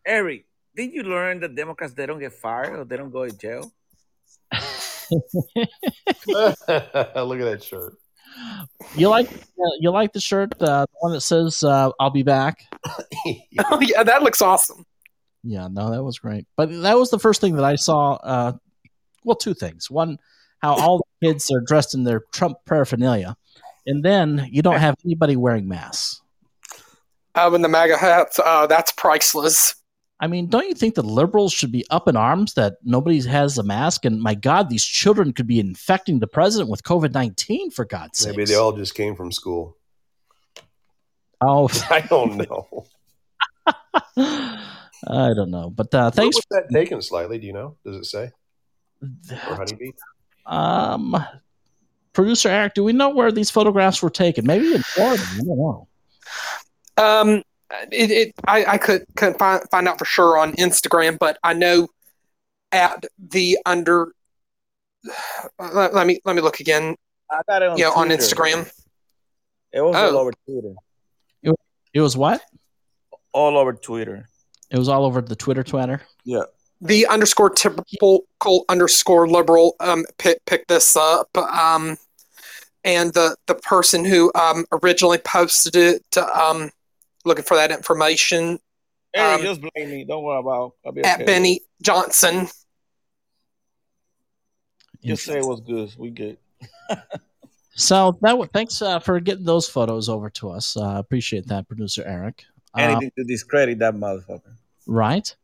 Eric, 0.06 0.46
did 0.76 0.92
you 0.92 1.02
learn 1.02 1.40
that 1.40 1.54
Democrats 1.54 1.94
they 1.94 2.06
don't 2.06 2.18
get 2.18 2.32
fired 2.32 2.78
or 2.78 2.84
they 2.84 2.96
don't 2.96 3.10
go 3.10 3.26
to 3.26 3.36
jail? 3.36 3.72
Look 6.26 6.58
at 6.68 7.14
that 7.16 7.62
shirt. 7.62 7.94
You 8.94 9.08
like 9.08 9.30
uh, 9.32 9.76
you 9.80 9.90
like 9.90 10.12
the 10.12 10.20
shirt, 10.20 10.52
uh, 10.60 10.86
the 10.86 10.98
one 11.00 11.12
that 11.12 11.20
says 11.20 11.62
uh, 11.62 11.90
"I'll 11.98 12.10
be 12.10 12.22
back." 12.22 12.64
Oh, 13.70 13.80
yeah, 13.80 14.02
that 14.02 14.22
looks 14.22 14.40
awesome. 14.40 14.84
Yeah, 15.42 15.68
no, 15.70 15.90
that 15.90 16.02
was 16.02 16.18
great. 16.18 16.46
But 16.56 16.82
that 16.82 16.96
was 16.96 17.10
the 17.10 17.18
first 17.18 17.40
thing 17.40 17.56
that 17.56 17.64
I 17.64 17.76
saw. 17.76 18.14
Uh, 18.14 18.52
well, 19.24 19.36
two 19.36 19.54
things. 19.54 19.90
One, 19.90 20.18
how 20.60 20.74
all 20.74 20.98
the 20.98 21.28
kids 21.28 21.50
are 21.50 21.60
dressed 21.60 21.94
in 21.94 22.04
their 22.04 22.22
Trump 22.32 22.58
paraphernalia, 22.66 23.36
and 23.86 24.04
then 24.04 24.48
you 24.50 24.62
don't 24.62 24.78
have 24.78 24.94
anybody 25.04 25.36
wearing 25.36 25.68
masks. 25.68 26.20
Uh, 27.34 27.48
when 27.48 27.62
the 27.62 27.68
MAGA 27.68 27.96
hats, 27.96 28.38
uh, 28.44 28.66
that's 28.66 28.92
priceless. 28.92 29.74
I 30.22 30.26
mean, 30.26 30.48
don't 30.48 30.68
you 30.68 30.74
think 30.74 30.94
the 30.94 31.02
liberals 31.02 31.52
should 31.52 31.72
be 31.72 31.86
up 31.90 32.06
in 32.06 32.14
arms 32.14 32.52
that 32.54 32.76
nobody 32.84 33.22
has 33.22 33.56
a 33.56 33.62
mask? 33.62 34.04
And 34.04 34.20
my 34.20 34.34
God, 34.34 34.68
these 34.68 34.84
children 34.84 35.32
could 35.32 35.46
be 35.46 35.58
infecting 35.58 36.18
the 36.18 36.26
president 36.26 36.68
with 36.68 36.82
COVID 36.82 37.14
nineteen. 37.14 37.70
For 37.70 37.86
God's 37.86 38.18
sake! 38.18 38.36
Maybe 38.36 38.44
they 38.44 38.54
all 38.54 38.72
just 38.72 38.94
came 38.94 39.16
from 39.16 39.32
school. 39.32 39.78
Oh, 41.40 41.68
I 41.90 42.00
don't 42.02 42.36
know. 42.36 42.86
I 45.08 45.32
don't 45.34 45.50
know. 45.50 45.70
But 45.70 45.94
uh, 45.94 46.10
thanks. 46.10 46.36
Where 46.48 46.60
was 46.60 46.68
that 46.68 46.74
taken 46.78 47.00
slightly? 47.00 47.38
Do 47.38 47.46
you 47.46 47.54
know? 47.54 47.76
Does 47.84 47.96
it 47.96 48.04
say? 48.04 48.30
Or 49.48 49.56
honeybee? 49.56 49.92
Um, 50.44 51.16
producer 52.12 52.50
Eric, 52.50 52.74
do 52.74 52.84
we 52.84 52.92
know 52.92 53.08
where 53.08 53.32
these 53.32 53.50
photographs 53.50 54.02
were 54.02 54.10
taken? 54.10 54.46
Maybe 54.46 54.74
in 54.74 54.82
Florida. 54.82 55.22
I 55.32 55.36
don't 55.38 55.58
know. 55.58 55.88
Um, 56.98 57.42
it, 57.92 58.10
it 58.10 58.34
I, 58.46 58.64
I 58.64 58.78
could 58.78 59.04
couldn't 59.16 59.38
find, 59.38 59.62
find 59.70 59.88
out 59.88 59.98
for 59.98 60.04
sure 60.04 60.38
on 60.38 60.52
Instagram, 60.54 61.18
but 61.18 61.38
I 61.42 61.52
know 61.54 61.88
at 62.72 63.04
the 63.18 63.58
under. 63.66 64.12
Let, 65.58 65.94
let 65.94 66.06
me 66.06 66.20
let 66.24 66.36
me 66.36 66.42
look 66.42 66.60
again. 66.60 66.96
I 67.30 67.42
got 67.48 67.62
it 67.62 67.68
on 67.68 67.78
you 67.78 67.84
know, 67.84 67.92
on 67.92 68.08
Instagram. 68.08 68.70
It 69.72 69.80
was 69.80 69.94
Oh. 69.96 70.10
all 70.10 70.18
over 70.18 70.32
Twitter. 70.46 70.74
It 71.92 72.00
was 72.00 72.16
what? 72.16 72.40
All 73.32 73.56
over 73.58 73.72
Twitter. 73.72 74.28
It 74.70 74.78
was 74.78 74.88
all 74.88 75.04
over 75.04 75.20
the 75.20 75.34
Twitter 75.34 75.64
Twitter. 75.64 76.02
Yeah. 76.24 76.42
The 76.80 77.06
underscore 77.08 77.50
typical 77.50 78.24
underscore 78.68 79.28
liberal 79.28 79.74
um 79.80 80.04
pick, 80.18 80.44
picked 80.46 80.68
this 80.68 80.96
up. 80.96 81.36
Um, 81.36 81.96
and 82.84 83.12
the 83.12 83.36
the 83.46 83.56
person 83.56 84.04
who 84.04 84.30
um 84.34 84.64
originally 84.72 85.18
posted 85.18 85.76
it 85.76 86.16
um 86.18 86.70
looking 87.24 87.44
for 87.44 87.56
that 87.56 87.70
information 87.70 88.58
Eric, 89.14 89.40
Um, 89.40 89.42
just 89.42 89.60
blame 89.60 89.90
me. 89.90 90.04
Don't 90.04 90.22
worry 90.22 90.38
about. 90.38 90.74
I'll 90.86 90.92
be 90.92 91.02
at 91.02 91.16
okay. 91.16 91.24
Benny 91.24 91.60
Johnson. 91.82 92.48
Just 95.04 95.24
say 95.24 95.38
it 95.38 95.44
was 95.44 95.60
good. 95.60 95.92
We 95.98 96.10
good. 96.10 96.38
So 97.76 98.18
that 98.20 98.30
w- 98.30 98.50
thanks 98.52 98.82
uh, 98.82 98.98
for 98.98 99.18
getting 99.20 99.44
those 99.44 99.66
photos 99.66 100.10
over 100.10 100.28
to 100.30 100.50
us. 100.50 100.76
Uh, 100.76 100.96
appreciate 100.98 101.46
that, 101.46 101.66
producer 101.66 102.02
Eric. 102.04 102.44
Uh, 102.76 102.82
Anything 102.82 103.10
to 103.16 103.24
discredit 103.24 103.78
that 103.78 103.94
motherfucker. 103.94 104.52
right. 104.86 105.34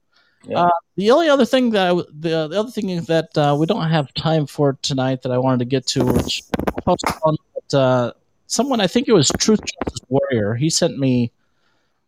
Uh, 0.55 0.69
the 0.97 1.11
only 1.11 1.31
other 1.31 1.47
thing 1.47 1.71
that 1.71 1.87
I 1.87 1.89
w 1.89 2.05
the, 2.13 2.49
the 2.49 2.61
other 2.61 2.71
thing 2.71 2.91
is 2.91 3.07
that 3.07 3.37
uh, 3.39 3.57
we 3.59 3.65
don't 3.65 3.89
have 3.89 4.13
time 4.15 4.47
for 4.47 4.77
tonight 4.83 5.23
that 5.23 5.33
I 5.33 5.39
wanted 5.39 5.61
to 5.61 5.65
get 5.65 5.87
to, 5.89 6.05
which 6.05 6.43
I 6.77 6.81
posted 6.83 7.15
on 7.23 7.37
that, 7.55 7.79
uh, 7.79 8.13
someone 8.49 8.83
I 8.83 8.87
think 8.87 9.09
it 9.09 9.13
was 9.13 9.31
Truth 9.39 9.61
Justice 9.61 10.01
Warrior. 10.11 10.55
He 10.57 10.69
sent 10.69 10.99
me 10.99 11.33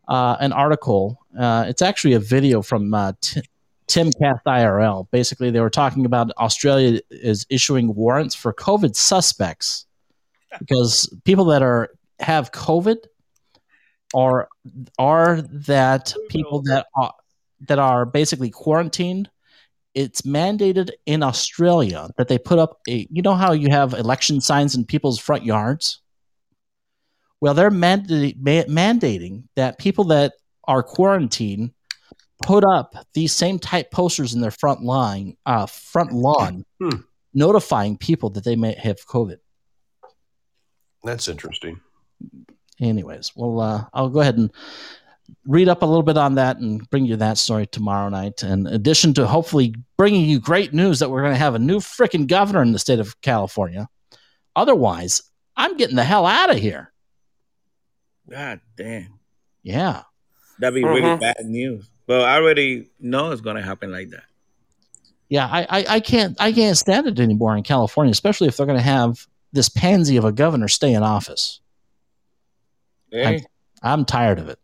uh, 0.09 0.37
an 0.41 0.53
article. 0.53 1.25
Uh, 1.39 1.65
it's 1.69 1.83
actually 1.83 2.15
a 2.15 2.21
video 2.21 2.63
from 2.63 2.93
uh, 2.93 3.13
T- 3.21 3.43
Timcast 3.87 4.41
IRL. 4.47 5.09
Basically, 5.11 5.51
they 5.51 5.61
were 5.61 5.71
talking 5.71 6.07
about 6.07 6.31
Australia 6.39 7.01
is 7.11 7.47
issuing 7.51 7.95
warrants 7.95 8.35
for 8.35 8.53
COVID 8.53 8.97
suspects 8.97 9.87
because 10.59 11.15
people 11.25 11.45
that 11.47 11.63
are 11.63 11.91
have 12.21 12.53
COVID 12.53 12.97
are 14.15 14.49
are 14.99 15.43
that 15.43 16.15
people 16.29 16.63
that 16.63 16.87
are 16.95 17.15
that 17.69 17.79
are 17.79 18.05
basically 18.05 18.51
quarantined. 18.51 19.31
It's 19.95 20.23
mandated 20.23 20.91
in 21.07 21.23
Australia 21.23 22.09
that 22.19 22.29
they 22.29 22.39
put 22.39 22.59
up 22.59 22.81
a. 22.89 23.07
You 23.11 23.23
know 23.23 23.35
how 23.35 23.53
you 23.53 23.69
have 23.71 23.95
election 23.95 24.41
signs 24.41 24.75
in 24.75 24.85
people's 24.85 25.19
front 25.19 25.45
yards. 25.45 26.01
Well, 27.41 27.55
they're 27.55 27.71
mandate, 27.71 28.37
ma- 28.41 28.65
mandating 28.69 29.45
that 29.57 29.79
people 29.79 30.05
that 30.05 30.35
are 30.65 30.83
quarantined 30.83 31.73
put 32.43 32.65
up 32.65 32.95
these 33.15 33.33
same 33.33 33.59
type 33.59 33.91
posters 33.91 34.35
in 34.35 34.41
their 34.41 34.51
front 34.51 34.83
line, 34.83 35.37
uh, 35.47 35.67
front 35.67 36.13
lawn, 36.13 36.65
Hmm. 36.81 37.01
notifying 37.35 37.97
people 37.99 38.31
that 38.31 38.45
they 38.45 38.57
may 38.57 38.75
have 38.75 38.99
COVID. 39.07 39.39
That's 41.05 41.29
interesting. 41.29 41.81
Anyways, 42.81 43.33
well, 43.35 43.61
uh, 43.61 43.85
I'll 43.93 44.09
go 44.09 44.21
ahead 44.21 44.37
and 44.37 44.51
read 45.47 45.69
up 45.69 45.83
a 45.83 45.87
little 45.87 46.03
bit 46.03 46.17
on 46.17 46.37
that 46.37 46.59
and 46.59 46.89
bring 46.91 47.05
you 47.07 47.17
that 47.17 47.39
story 47.39 47.67
tomorrow 47.67 48.09
night. 48.09 48.43
In 48.43 48.67
addition 48.67 49.15
to 49.15 49.27
hopefully 49.27 49.75
bringing 49.97 50.25
you 50.29 50.39
great 50.41 50.73
news 50.73 50.99
that 51.01 51.11
we're 51.11 51.23
going 51.23 51.35
to 51.35 51.39
have 51.39 51.55
a 51.55 51.59
new 51.61 51.79
freaking 51.81 52.27
governor 52.27 52.63
in 52.63 52.73
the 52.73 52.79
state 52.79 52.99
of 53.01 53.21
California. 53.21 53.89
Otherwise, 54.57 55.23
I'm 55.57 55.77
getting 55.77 55.97
the 55.97 56.05
hell 56.05 56.27
out 56.27 56.51
of 56.51 56.59
here. 56.59 56.93
God 58.31 58.61
damn. 58.77 59.19
Yeah. 59.63 60.03
That'd 60.59 60.75
be 60.75 60.85
really 60.85 61.03
Mhm. 61.03 61.21
bad 61.21 61.37
news. 61.45 61.89
But 62.07 62.23
I 62.23 62.37
already 62.37 62.89
know 63.01 63.31
it's 63.31 63.41
gonna 63.41 63.63
happen 63.63 63.91
like 63.93 64.11
that. 64.11 64.25
Yeah, 65.29 65.47
I, 65.47 65.63
I, 65.69 65.85
I 65.97 66.01
can't 66.01 66.37
I 66.41 66.53
can't 66.53 66.77
stand 66.77 67.07
it 67.07 67.21
anymore 67.21 67.57
in 67.57 67.63
California, 67.63 68.11
especially 68.11 68.49
if 68.49 68.57
they're 68.57 68.65
going 68.67 68.79
to 68.79 68.83
have 68.83 69.27
this 69.53 69.69
pansy 69.69 70.17
of 70.17 70.25
a 70.25 70.33
governor 70.33 70.69
stay 70.69 70.95
in 70.95 71.03
office. 71.03 71.61
Hey, 73.11 73.45
I'm 73.83 74.05
tired 74.05 74.39
of 74.39 74.49
it. 74.49 74.59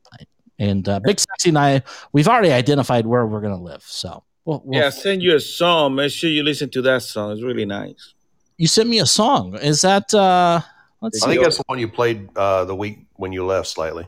And 0.59 0.89
uh, 0.89 1.01
Big 1.01 1.19
Sexy 1.19 1.49
and 1.51 1.59
I, 1.59 1.83
we've 2.13 2.29
already 2.29 2.53
identified 2.53 3.07
where 3.07 3.27
we're 3.27 3.41
going 3.41 3.57
to 3.57 3.63
live. 3.63 3.83
So, 3.83 4.23
we'll, 4.45 4.63
we'll- 4.65 4.81
yeah, 4.81 4.89
send 4.91 5.23
you 5.23 5.35
a 5.35 5.41
song. 5.41 5.97
Make 5.97 6.13
sure 6.13 6.31
you 6.31 6.43
listen 6.43 6.71
to 6.71 6.83
that 6.83 7.03
song. 7.03 7.33
It's 7.33 7.43
really 7.43 7.65
nice. 7.67 8.15
you 8.57 8.67
sent 8.69 8.89
me 8.89 9.01
a 9.01 9.07
song. 9.07 9.57
Is 9.57 9.81
that? 9.83 10.15
uh 10.15 10.61
Let's 11.01 11.23
I 11.23 11.27
see. 11.27 11.31
think 11.33 11.43
that's 11.45 11.57
the 11.59 11.65
one 11.67 11.79
you 11.79 11.89
played 11.89 12.29
uh, 12.37 12.65
the 12.65 12.75
week 12.75 12.99
when 13.17 13.33
you 13.33 13.45
left 13.45 13.69
slightly. 13.69 14.07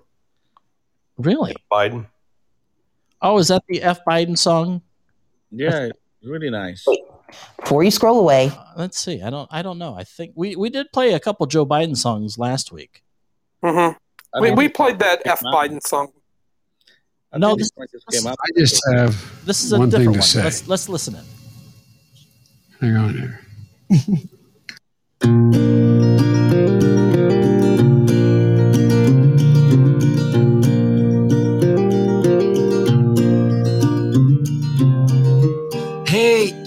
Really? 1.18 1.54
Biden. 1.70 2.06
Oh, 3.22 3.38
is 3.38 3.48
that 3.48 3.62
the 3.68 3.82
F 3.82 4.00
Biden 4.08 4.36
song? 4.36 4.82
Yeah, 5.50 5.84
it's 5.86 5.98
really 6.22 6.50
nice. 6.50 6.84
Before 7.60 7.82
you 7.82 7.90
scroll 7.90 8.20
away, 8.20 8.50
Uh, 8.54 8.64
let's 8.76 8.98
see. 8.98 9.20
I 9.22 9.30
don't. 9.30 9.48
I 9.50 9.62
don't 9.62 9.78
know. 9.78 9.94
I 9.94 10.04
think 10.04 10.32
we 10.36 10.56
we 10.56 10.70
did 10.70 10.92
play 10.92 11.14
a 11.14 11.20
couple 11.20 11.44
Joe 11.46 11.66
Biden 11.66 11.96
songs 11.96 12.38
last 12.38 12.72
week. 12.72 13.02
hmm 13.62 13.68
I 14.34 14.40
We, 14.40 14.48
mean, 14.48 14.56
we 14.56 14.68
played 14.68 14.98
that 15.00 15.22
F 15.24 15.40
Biden 15.40 15.82
song. 15.82 16.12
No, 17.34 17.48
think 17.48 17.58
this, 17.60 17.70
this 17.76 17.90
just 17.92 18.06
came 18.24 18.30
out. 18.30 18.36
I 18.42 18.48
just 18.58 18.82
have 18.92 19.44
this 19.46 19.64
is 19.64 19.72
a 19.72 19.78
one 19.78 19.90
thing 19.90 20.00
different 20.00 20.14
to 20.14 20.20
one. 20.20 20.26
say. 20.28 20.44
Let's 20.44 20.68
let's 20.68 20.88
listen 20.88 21.16
in. 21.16 21.24
Hang 22.80 22.96
on 22.96 23.14
here. 23.14 23.40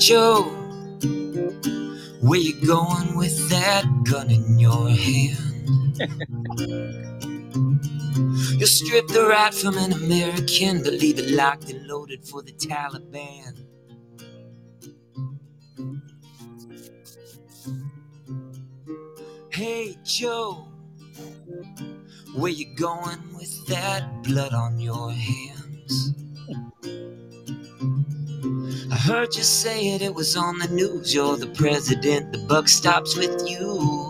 Joe, 0.10 0.42
where 2.22 2.40
you 2.40 2.60
going 2.66 3.16
with 3.16 3.48
that 3.52 3.86
gun 4.10 4.32
in 4.32 4.58
your 4.58 4.90
hand? 4.90 6.00
you 8.60 8.66
strip 8.66 9.08
the 9.10 9.28
right 9.30 9.54
from 9.54 9.78
an 9.78 9.94
American, 9.94 10.82
but 10.82 10.94
leave 10.94 11.20
it 11.20 11.30
locked 11.30 11.70
and 11.70 11.86
loaded 11.86 12.28
for 12.28 12.42
the 12.42 12.54
Taliban. 12.54 13.56
Hey 19.52 19.96
Joe, 20.04 20.70
where 22.36 22.52
you 22.52 22.74
going 22.74 23.36
with 23.36 23.68
that 23.68 24.24
blood 24.24 24.56
on 24.56 24.80
your 24.80 25.12
hands? 25.12 26.16
I 28.92 28.96
heard 28.96 29.36
you 29.36 29.44
say 29.44 29.90
it, 29.94 30.02
it 30.02 30.16
was 30.16 30.36
on 30.36 30.58
the 30.58 30.68
news. 30.68 31.14
You're 31.14 31.38
the 31.38 31.48
president, 31.48 32.32
the 32.32 32.40
buck 32.40 32.68
stops 32.68 33.16
with 33.16 33.48
you. 33.48 34.10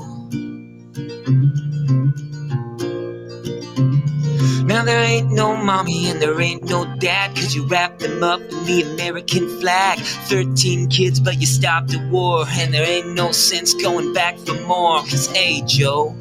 Now 4.65 4.85
there 4.85 5.03
ain't 5.03 5.31
no 5.31 5.57
mommy 5.57 6.10
and 6.10 6.22
there 6.22 6.39
ain't 6.39 6.64
no 6.69 6.85
dad, 6.99 7.35
cause 7.35 7.53
you 7.53 7.65
wrapped 7.65 7.99
them 7.99 8.23
up 8.23 8.39
in 8.39 8.65
the 8.65 8.84
American 8.93 9.49
flag. 9.60 9.99
13 9.99 10.89
kids, 10.89 11.19
but 11.19 11.41
you 11.41 11.45
stopped 11.45 11.89
the 11.89 12.07
war, 12.10 12.45
and 12.47 12.73
there 12.73 12.88
ain't 12.88 13.15
no 13.15 13.34
sense 13.34 13.73
going 13.73 14.14
back 14.14 14.38
for 14.38 14.53
more. 14.61 14.99
Cause 14.99 15.27
hey, 15.35 15.61
Joe, 15.65 16.15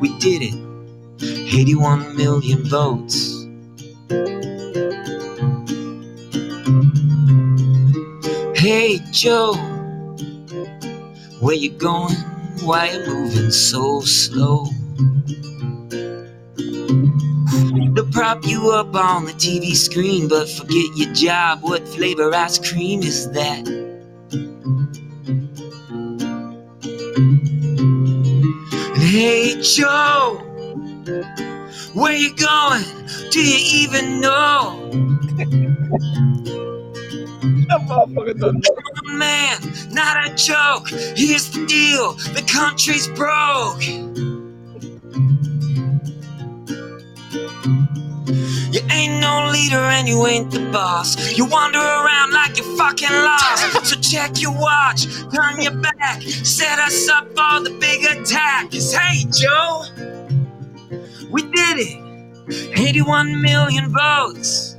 we 0.00 0.16
did 0.20 0.42
it. 0.42 0.54
81 1.22 2.16
million 2.16 2.62
votes. 2.64 3.41
Hey 8.62 9.00
Joe, 9.10 9.54
where 11.40 11.56
you 11.56 11.70
going? 11.70 12.14
Why 12.62 12.92
you 12.92 13.04
moving 13.12 13.50
so 13.50 14.02
slow? 14.02 14.66
To 17.96 18.08
prop 18.12 18.46
you 18.46 18.70
up 18.70 18.94
on 18.94 19.24
the 19.24 19.32
TV 19.32 19.74
screen, 19.74 20.28
but 20.28 20.48
forget 20.48 20.86
your 20.94 21.12
job. 21.12 21.64
What 21.64 21.88
flavor 21.88 22.32
ice 22.32 22.60
cream 22.60 23.02
is 23.02 23.28
that? 23.32 23.66
Hey 28.96 29.60
Joe, 29.60 30.36
where 31.94 32.12
you 32.12 32.32
going? 32.36 32.84
Do 33.32 33.44
you 33.44 33.58
even 33.82 34.20
know? 34.20 34.78
Man, 39.04 39.58
not 39.90 40.28
a 40.30 40.34
joke. 40.34 40.88
Here's 41.16 41.50
the 41.50 41.64
deal 41.66 42.12
the 42.34 42.42
country's 42.46 43.08
broke. 43.08 43.82
You 48.72 48.80
ain't 48.90 49.20
no 49.20 49.50
leader 49.52 49.76
and 49.78 50.08
you 50.08 50.26
ain't 50.26 50.50
the 50.50 50.60
boss. 50.72 51.36
You 51.36 51.46
wander 51.46 51.78
around 51.78 52.32
like 52.32 52.56
you're 52.58 52.76
fucking 52.76 53.08
lost. 53.10 53.86
So 53.88 53.96
check 54.00 54.40
your 54.40 54.52
watch, 54.52 55.06
turn 55.34 55.60
your 55.60 55.74
back, 55.74 56.22
set 56.22 56.78
us 56.78 57.08
up 57.08 57.26
for 57.28 57.60
the 57.64 57.76
big 57.80 58.04
attack. 58.04 58.22
attack. 58.22 58.70
'Cause 58.70 58.92
hey, 58.94 59.24
Joe, 59.30 59.84
we 61.30 61.42
did 61.42 61.78
it. 61.78 61.98
81 62.78 63.40
million 63.42 63.92
votes. 63.92 64.76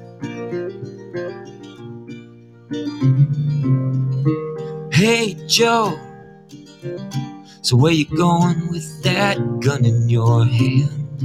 Hey 4.92 5.36
Joe, 5.48 6.00
so 7.62 7.76
where 7.76 7.92
you 7.92 8.06
going 8.06 8.70
with 8.72 9.04
that 9.04 9.38
gun 9.60 9.86
in 9.86 10.10
your 10.10 10.46
hand? 10.46 11.20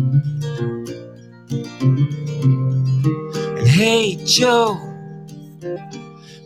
And 3.58 3.68
hey 3.68 4.16
Joe, 4.26 4.74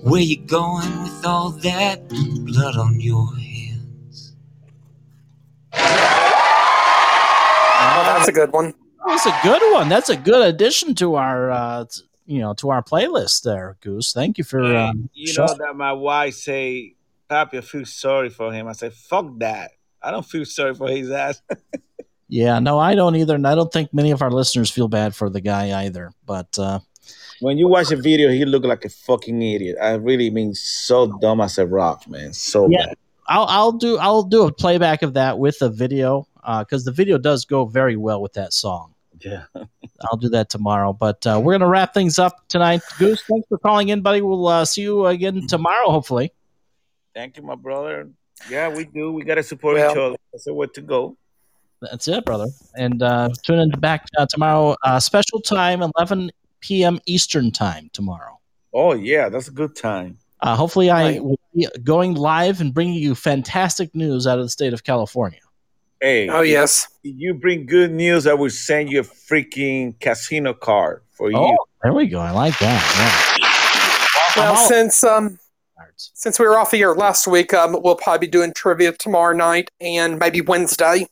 where 0.03 0.21
you 0.21 0.37
going 0.37 1.03
with 1.03 1.27
all 1.27 1.51
that 1.51 2.09
blood 2.09 2.77
on 2.77 3.01
your 3.01 3.27
hands? 3.35 4.35
Oh, 5.75 5.79
that's 8.07 8.29
a 8.29 8.33
good 8.33 8.53
one. 8.53 8.75
That's 9.07 9.27
a 9.27 9.39
good 9.43 9.73
one. 9.73 9.89
That's 9.89 10.11
a 10.11 10.17
good 10.17 10.47
addition 10.47 10.95
to 10.97 11.17
our, 11.17 11.51
uh, 11.51 11.85
t- 11.87 12.03
you 12.33 12.41
know, 12.41 12.55
to 12.55 12.71
our 12.71 12.83
playlist 12.83 13.43
there, 13.43 13.77
Goose. 13.81 14.13
Thank 14.13 14.39
you 14.39 14.45
for. 14.45 14.63
Um, 14.65 15.11
You 15.13 15.27
show- 15.27 15.47
know 15.47 15.55
that 15.55 15.77
my 15.77 15.93
wife 15.93 16.35
say, 16.35 16.95
Papi, 17.31 17.59
I 17.59 17.61
feel 17.61 17.85
sorry 17.85 18.31
for 18.31 18.53
him. 18.53 18.67
I 18.69 18.73
say, 18.73 18.91
fuck 18.91 19.27
that. 19.39 19.71
I 20.03 20.11
don't 20.11 20.27
feel 20.27 20.45
sorry 20.45 20.75
for 20.75 20.89
his 20.89 21.11
ass. 21.11 21.41
yeah, 22.29 22.59
no, 22.59 22.79
I 22.79 22.95
don't 22.95 23.17
either, 23.17 23.35
and 23.35 23.47
I 23.47 23.55
don't 23.55 23.73
think 23.73 23.93
many 23.95 24.11
of 24.11 24.23
our 24.23 24.31
listeners 24.31 24.71
feel 24.71 24.89
bad 24.89 25.15
for 25.15 25.31
the 25.31 25.41
guy 25.41 25.85
either. 25.85 26.13
But 26.27 26.59
uh, 26.59 26.81
When 27.41 27.59
you 27.59 27.69
watch 27.69 27.89
the 27.89 27.97
video, 27.97 28.31
he 28.31 28.45
looked 28.45 28.67
like 28.67 28.85
a 28.85 28.89
fucking 28.89 29.41
idiot. 29.43 29.77
I 29.81 29.93
really 29.95 30.31
mean 30.31 30.55
so 30.55 31.19
dumb 31.21 31.41
as 31.41 31.59
a 31.59 31.67
rock, 31.67 32.09
man. 32.09 32.33
So 32.33 32.69
Yeah. 32.71 32.87
bad. 32.87 32.97
I'll 33.29 33.47
I'll 33.49 33.73
do 33.73 33.99
I'll 33.99 34.25
do 34.25 34.47
a 34.47 34.53
playback 34.53 35.03
of 35.03 35.15
that 35.15 35.39
with 35.39 35.63
a 35.63 35.69
video 35.71 36.27
because 36.59 36.85
the 36.85 36.91
video 36.93 37.19
does 37.19 37.45
go 37.45 37.65
very 37.65 37.97
well 37.97 38.21
with 38.21 38.33
that 38.35 38.53
song. 38.53 38.92
Yeah. 39.25 39.45
I'll 40.03 40.17
do 40.17 40.29
that 40.31 40.51
tomorrow. 40.51 40.93
But 40.93 41.27
uh, 41.27 41.41
we're 41.43 41.53
gonna 41.53 41.69
wrap 41.69 41.95
things 41.95 42.19
up 42.19 42.47
tonight. 42.49 42.83
Goose, 42.99 43.23
thanks 43.29 43.47
for 43.49 43.59
calling 43.59 43.89
in, 43.89 44.03
buddy. 44.03 44.21
We'll 44.21 44.47
uh, 44.49 44.65
see 44.65 44.83
you 44.83 45.07
again 45.07 45.47
tomorrow, 45.47 45.91
hopefully. 45.91 46.33
Thank 47.15 47.37
you, 47.37 47.43
my 47.43 47.55
brother. 47.55 48.11
Yeah, 48.51 48.69
we 48.69 48.85
do. 48.85 49.13
We 49.13 49.25
gotta 49.25 49.43
support 49.43 49.77
Well- 49.77 49.91
each 49.93 49.99
other. 49.99 50.17
That's 50.33 50.45
the 50.45 50.55
way 50.55 50.67
to 50.75 50.81
go. 50.81 51.17
That's 51.81 52.07
it, 52.07 52.25
brother. 52.25 52.47
And 52.77 53.03
uh, 53.03 53.31
tune 53.43 53.59
in 53.59 53.71
back 53.81 54.07
uh, 54.17 54.27
tomorrow. 54.27 54.77
Uh, 54.85 55.01
special 55.01 55.41
time, 55.41 55.83
11 55.83 56.31
p.m. 56.61 57.01
Eastern 57.07 57.51
time 57.51 57.91
tomorrow. 57.93 58.39
Oh 58.73 58.95
yeah, 58.95 59.29
that's 59.29 59.49
a 59.49 59.53
good 59.53 59.75
time. 59.75 60.17
Uh, 60.41 60.57
hopefully, 60.57 60.91
I 60.91 61.19
will 61.19 61.39
be 61.55 61.67
going 61.85 62.15
live 62.15 62.61
and 62.61 62.73
bringing 62.73 62.95
you 62.95 63.15
fantastic 63.15 63.95
news 63.95 64.27
out 64.27 64.39
of 64.39 64.45
the 64.45 64.49
state 64.49 64.73
of 64.73 64.85
California. 64.85 65.41
Hey. 66.03 66.29
Oh, 66.29 66.41
yes. 66.41 66.89
If 67.05 67.15
you 67.17 67.33
bring 67.33 67.65
good 67.65 67.93
news, 67.93 68.27
I 68.27 68.35
will 68.35 68.51
send 68.51 68.91
you 68.91 69.01
a 69.01 69.05
freaking 69.05 69.99
casino 70.01 70.53
card 70.53 71.03
for 71.13 71.31
you. 71.31 71.37
Oh, 71.37 71.47
you. 71.51 71.59
there 71.85 71.93
we 71.93 72.09
go. 72.09 72.19
I 72.19 72.33
like 72.33 72.59
that. 72.59 74.33
Well, 74.37 74.57
all- 74.57 74.69
since 74.69 75.05
um, 75.05 75.39
since 75.97 76.41
we 76.41 76.47
were 76.47 76.59
off 76.59 76.73
the 76.73 76.81
air 76.81 76.93
last 76.95 77.29
week, 77.29 77.55
um, 77.55 77.81
we'll 77.83 77.95
probably 77.95 78.27
be 78.27 78.31
doing 78.31 78.53
trivia 78.53 78.91
tomorrow 78.93 79.37
night 79.37 79.71
and 79.81 80.19
maybe 80.19 80.41
Wednesday. 80.41 81.07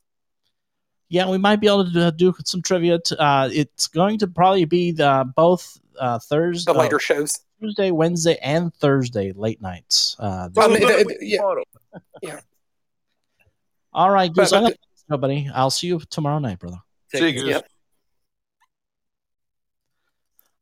Yeah, 1.09 1.29
we 1.31 1.39
might 1.39 1.57
be 1.61 1.69
able 1.69 1.89
to 1.93 2.11
do 2.11 2.35
some 2.45 2.61
trivia. 2.61 2.99
T- 2.99 3.15
uh, 3.17 3.49
it's 3.53 3.87
going 3.87 4.19
to 4.19 4.27
probably 4.27 4.65
be 4.65 4.91
the, 4.91 5.31
both 5.37 5.79
uh, 6.01 6.19
Thursday, 6.19 6.73
The 6.73 6.79
later 6.79 6.99
shows. 6.99 7.39
Tuesday, 7.61 7.91
Wednesday, 7.93 8.39
and 8.43 8.75
Thursday 8.75 9.33
late 9.33 9.61
nights. 9.63 10.17
Uh, 10.19 10.49
Um, 10.57 10.73
this- 10.73 10.83
it- 10.83 11.07
it- 11.11 11.19
yeah. 11.21 11.39
yeah. 12.23 12.41
All 13.93 14.11
right, 14.11 14.33
Goose. 14.33 14.51
but- 14.51 14.57
I'm 14.57 14.63
gonna- 14.65 14.75
nobody. 15.09 15.51
I'll 15.55 15.71
see 15.71 15.89
you 15.89 16.01
tomorrow 16.11 16.39
night, 16.39 16.59
brother. 16.59 16.79
See 17.15 17.27
you, 17.29 17.33
Goose. 17.41 17.49
Yep. 17.49 17.67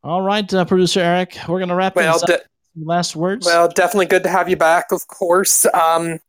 All 0.04 0.22
right, 0.22 0.52
uh, 0.54 0.64
producer 0.64 1.00
Eric, 1.00 1.36
we're 1.48 1.58
gonna 1.58 1.74
wrap 1.74 1.96
Well, 1.96 2.18
things 2.18 2.22
up. 2.30 2.40
de- 2.40 2.84
last 2.84 3.16
words. 3.16 3.44
Well, 3.46 3.68
definitely 3.68 4.06
good 4.06 4.22
to 4.22 4.28
have 4.28 4.48
you 4.48 4.56
back, 4.56 4.92
of 4.92 5.06
course. 5.08 5.66
Um, 5.74 6.20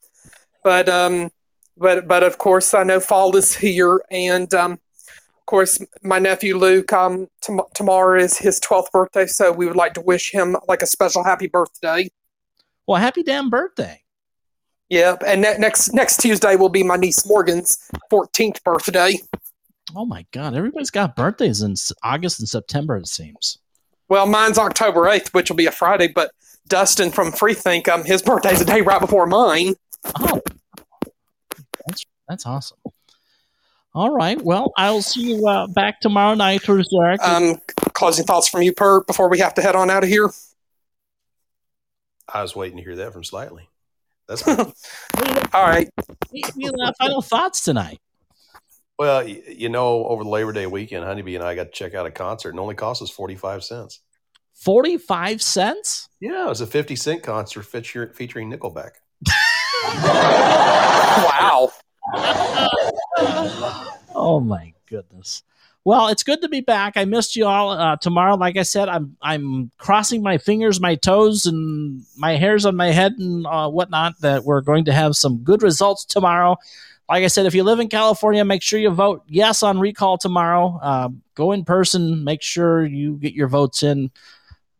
but 0.64 0.90
um, 0.90 1.30
but 1.78 2.08
but 2.08 2.24
of 2.24 2.38
course, 2.40 2.74
I 2.74 2.84
know 2.84 3.00
fall 3.00 3.36
is 3.36 3.56
here, 3.56 4.02
and 4.10 4.52
um, 4.54 4.74
of 4.74 5.46
course, 5.46 5.80
my 6.02 6.18
nephew 6.20 6.58
Luke. 6.58 6.92
Um, 6.92 7.28
tom- 7.42 7.62
tomorrow 7.76 8.20
is 8.20 8.38
his 8.38 8.60
twelfth 8.60 8.92
birthday, 8.92 9.28
so 9.28 9.52
we 9.52 9.68
would 9.68 9.76
like 9.78 9.94
to 9.94 10.02
wish 10.02 10.32
him 10.32 10.58
like 10.68 10.82
a 10.82 10.88
special 10.88 11.24
happy 11.24 11.48
birthday. 11.48 12.10
well, 12.88 13.00
happy 13.00 13.22
damn 13.24 13.50
birthday. 13.52 14.02
Yep, 14.90 15.24
and 15.26 15.41
ne- 15.41 15.57
next 15.57 15.94
next 15.94 16.18
Tuesday 16.18 16.56
will 16.56 16.70
be 16.70 16.84
my 16.84 16.95
niece 16.95 17.28
Morgan's 17.28 17.78
fourteenth 18.10 18.64
birthday. 18.64 19.20
Oh 19.95 20.06
my 20.06 20.26
God, 20.32 20.56
everybody's 20.56 20.90
got 20.91 21.16
birthdays 21.16 21.61
in 21.61 21.76
August 22.03 22.40
and 22.40 22.49
September. 22.49 22.98
It 22.98 23.07
seems. 23.07 23.60
Well, 24.07 24.26
mine's 24.26 24.57
October 24.57 25.07
eighth, 25.07 25.34
which 25.34 25.49
will 25.49 25.57
be 25.57 25.68
a 25.68 25.72
Friday. 25.72 26.07
But 26.07 26.32
Dustin 26.68 27.11
from 27.11 27.32
Freethink, 27.32 27.88
um, 27.88 28.03
his 28.03 28.22
birthday's 28.22 28.61
a 28.61 28.66
day 28.66 28.82
right 28.82 28.99
before 28.99 29.28
mine. 29.28 29.76
Oh, 30.20 30.41
that's 31.86 32.06
that's 32.28 32.45
awesome. 32.48 32.78
All 33.94 34.11
right. 34.11 34.40
Well, 34.41 34.72
I'll 34.78 35.02
see 35.02 35.36
you 35.36 35.48
uh, 35.48 35.68
back 35.68 35.99
tomorrow 35.99 36.36
night, 36.36 36.64
producer 36.64 37.03
Eric. 37.03 37.22
Um, 37.24 37.57
closing 37.94 38.26
thoughts 38.26 38.48
from 38.48 38.61
you, 38.61 38.72
Per, 38.72 39.03
before 39.03 39.30
we 39.30 39.40
have 39.40 39.53
to 39.56 39.61
head 39.61 39.76
on 39.76 39.90
out 39.90 40.03
of 40.03 40.10
here. 40.10 40.32
I 42.32 42.44
was 42.44 42.56
waiting 42.56 42.78
to 42.78 42.84
hear 42.84 42.95
that 42.98 43.14
from 43.14 43.24
Slightly. 43.24 43.70
That's 44.30 44.48
All 45.54 45.64
right. 45.64 45.90
Any 46.32 46.70
uh, 46.70 46.92
final 47.00 47.22
thoughts 47.22 47.62
tonight? 47.62 48.00
well, 49.00 49.28
you 49.28 49.70
know, 49.70 50.06
over 50.06 50.24
the 50.24 50.30
Labor 50.30 50.54
Day 50.54 50.68
weekend, 50.68 51.04
Honeybee 51.04 51.36
and 51.36 51.44
I 51.44 51.56
got 51.56 51.64
to 51.66 51.72
check 51.72 51.96
out 51.96 52.06
a 52.06 52.12
concert, 52.12 52.50
and 52.50 52.60
it 52.60 52.62
only 52.62 52.76
cost 52.76 53.02
us 53.02 53.10
forty 53.10 53.36
five 53.36 53.64
cents. 53.64 54.02
Forty-five 54.54 55.42
cents. 55.42 56.10
Yeah, 56.20 56.46
it 56.46 56.50
was 56.50 56.62
a 56.62 56.68
fifty 56.68 56.96
cent 56.96 57.24
concert 57.24 57.64
feature, 57.64 58.14
featuring 58.16 58.52
Nickelback. 58.52 58.92
Wow. 59.82 61.72
Oh 64.16 64.40
my 64.40 64.74
goodness. 64.88 65.44
Well, 65.86 66.10
it's 66.10 66.24
good 66.24 66.42
to 66.42 66.50
be 66.50 66.62
back. 66.62 66.98
I 66.98 67.06
missed 67.06 67.36
you 67.36 67.46
all. 67.46 67.72
Uh, 67.72 67.96
tomorrow, 67.96 68.36
like 68.36 68.58
I 68.58 68.64
said, 68.64 68.90
I'm 68.90 69.16
I'm 69.22 69.72
crossing 69.78 70.22
my 70.22 70.38
fingers, 70.38 70.80
my 70.80 70.96
toes, 70.96 71.46
and 71.46 72.04
my 72.18 72.36
hairs 72.36 72.66
on 72.66 72.76
my 72.76 72.92
head 72.92 73.14
and 73.14 73.46
uh, 73.48 73.70
whatnot 73.70 74.20
that 74.22 74.44
we're 74.44 74.62
going 74.62 74.86
to 74.86 74.94
have 74.94 75.16
some 75.16 75.38
good 75.38 75.64
results 75.64 76.04
tomorrow. 76.04 76.58
Like 77.08 77.24
I 77.24 77.28
said, 77.28 77.46
if 77.46 77.56
you 77.56 77.64
live 77.64 77.80
in 77.80 77.88
California, 77.88 78.44
make 78.46 78.62
sure 78.62 78.80
you 78.80 78.90
vote 78.92 79.24
yes 79.28 79.64
on 79.64 79.80
recall 79.80 80.18
tomorrow. 80.18 80.80
Uh, 80.82 81.10
go 81.34 81.54
in 81.54 81.64
person. 81.66 82.24
Make 82.24 82.42
sure 82.44 82.86
you 82.86 83.16
get 83.16 83.34
your 83.34 83.48
votes 83.48 83.82
in. 83.82 84.12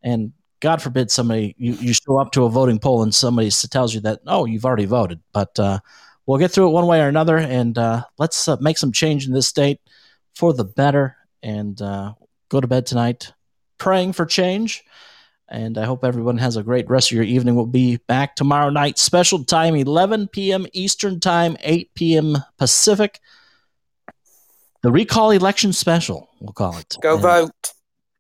And 0.04 0.34
God 0.60 0.82
forbid 0.82 1.10
somebody 1.10 1.56
you, 1.58 1.74
you 1.74 1.94
show 1.94 2.18
up 2.20 2.34
to 2.34 2.44
a 2.44 2.50
voting 2.50 2.78
poll 2.78 3.02
and 3.02 3.16
somebody 3.16 3.50
tells 3.50 3.96
you 3.96 4.02
that 4.02 4.20
oh 4.28 4.46
you've 4.46 4.66
already 4.66 4.86
voted. 4.86 5.22
But 5.32 5.58
uh, 5.58 5.80
we'll 6.26 6.40
get 6.40 6.52
through 6.52 6.68
it 6.68 6.74
one 6.74 6.88
way 6.88 7.02
or 7.02 7.08
another, 7.08 7.38
and 7.38 7.78
uh, 7.78 8.04
let's 8.18 8.50
uh, 8.50 8.58
make 8.60 8.78
some 8.78 8.92
change 8.92 9.26
in 9.26 9.34
this 9.34 9.48
state 9.48 9.80
for 10.40 10.54
the 10.54 10.64
better. 10.64 11.18
And 11.44 11.80
uh, 11.82 12.14
go 12.48 12.62
to 12.62 12.68
bed 12.68 12.86
tonight, 12.86 13.34
praying 13.78 14.14
for 14.14 14.26
change. 14.26 14.84
And 15.50 15.78
I 15.78 15.84
hope 15.84 16.06
everyone 16.06 16.38
has 16.38 16.56
a 16.56 16.64
great 16.64 16.90
rest 16.90 17.12
of 17.12 17.16
your 17.16 17.26
evening. 17.26 17.56
We'll 17.56 17.66
be 17.66 17.98
back 18.08 18.36
tomorrow 18.36 18.70
night, 18.70 18.98
special 18.98 19.44
time, 19.44 19.76
11 19.76 20.30
p.m. 20.30 20.66
Eastern 20.74 21.20
Time, 21.20 21.58
8 21.60 21.94
p.m. 21.94 22.38
Pacific. 22.58 23.20
The 24.82 24.92
recall 24.92 25.32
election 25.32 25.74
special, 25.74 26.30
we'll 26.40 26.54
call 26.54 26.78
it. 26.78 26.96
Go 27.02 27.16
And 27.16 27.22
vote. 27.22 27.74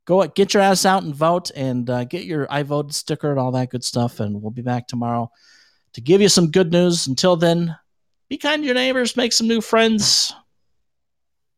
Go 0.06 0.28
get 0.28 0.54
your 0.54 0.64
ass 0.64 0.86
out 0.86 1.04
and 1.04 1.16
vote, 1.16 1.52
and 1.56 1.90
uh, 1.90 2.04
get 2.04 2.24
your 2.26 2.48
I 2.50 2.64
voted 2.64 2.96
sticker 2.96 3.30
and 3.30 3.40
all 3.40 3.52
that 3.52 3.70
good 3.70 3.84
stuff. 3.84 4.20
And 4.20 4.41
we'll 4.41 4.52
be 4.52 4.64
back 4.64 4.88
tomorrow 4.88 5.32
to 5.94 6.02
give 6.02 6.20
you 6.20 6.30
some 6.30 6.52
good 6.52 6.72
news. 6.72 7.08
Until 7.08 7.38
then, 7.38 7.78
be 8.28 8.38
kind 8.38 8.64
to 8.64 8.66
your 8.66 8.76
neighbors, 8.76 9.16
make 9.16 9.32
some 9.32 9.48
new 9.48 9.62
friends. 9.62 10.34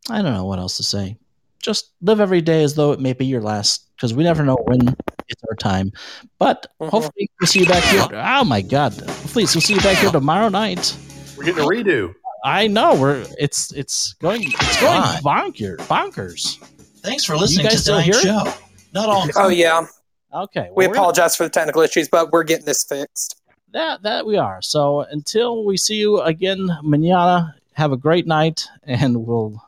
I 0.09 0.21
don't 0.21 0.33
know 0.33 0.45
what 0.45 0.59
else 0.59 0.77
to 0.77 0.83
say. 0.83 1.17
Just 1.59 1.91
live 2.01 2.19
every 2.19 2.41
day 2.41 2.63
as 2.63 2.73
though 2.75 2.91
it 2.91 2.99
may 2.99 3.13
be 3.13 3.25
your 3.25 3.41
last, 3.41 3.87
because 3.95 4.13
we 4.13 4.23
never 4.23 4.43
know 4.43 4.57
when 4.65 4.95
it's 5.27 5.43
our 5.49 5.55
time. 5.55 5.91
But 6.39 6.65
uh-huh. 6.79 6.89
hopefully, 6.89 7.29
we'll 7.39 7.47
see 7.47 7.59
you 7.59 7.67
back 7.67 7.83
here. 7.83 8.07
Oh 8.11 8.43
my 8.43 8.61
God! 8.61 8.93
Please, 9.27 9.53
we'll 9.53 9.61
see 9.61 9.75
you 9.75 9.81
back 9.81 9.97
here 9.97 10.09
tomorrow 10.09 10.49
night. 10.49 10.95
We're 11.37 11.45
getting 11.45 11.63
a 11.63 11.67
redo. 11.67 12.13
I 12.43 12.65
know 12.65 12.95
we're 12.95 13.23
it's 13.37 13.71
it's 13.73 14.13
going 14.13 14.41
it's 14.43 14.81
going 14.81 14.99
God. 15.01 15.21
bonkers 15.23 15.77
bonkers. 15.87 16.57
Thanks 17.01 17.23
for 17.23 17.37
listening 17.37 17.65
You 17.65 17.69
to 17.69 17.75
guys 17.75 17.81
still 17.83 17.99
tonight's 18.01 18.23
here? 18.23 18.33
show. 18.45 18.53
Not 18.93 19.09
all. 19.09 19.27
Oh 19.35 19.49
yeah. 19.49 19.85
Okay, 20.33 20.61
We 20.61 20.67
well, 20.69 20.73
we're 20.75 20.85
gonna- 20.85 20.97
apologize 20.99 21.35
for 21.35 21.43
the 21.43 21.49
technical 21.49 21.81
issues, 21.83 22.07
but 22.09 22.31
we're 22.31 22.43
getting 22.43 22.65
this 22.65 22.83
fixed. 22.83 23.39
that 23.73 24.01
that 24.01 24.25
we 24.25 24.37
are. 24.37 24.61
So 24.63 25.01
until 25.01 25.63
we 25.65 25.77
see 25.77 25.95
you 25.97 26.19
again, 26.21 26.69
manana. 26.83 27.55
Have 27.73 27.91
a 27.93 27.97
great 27.97 28.27
night, 28.27 28.67
and 28.83 29.25
we'll 29.25 29.63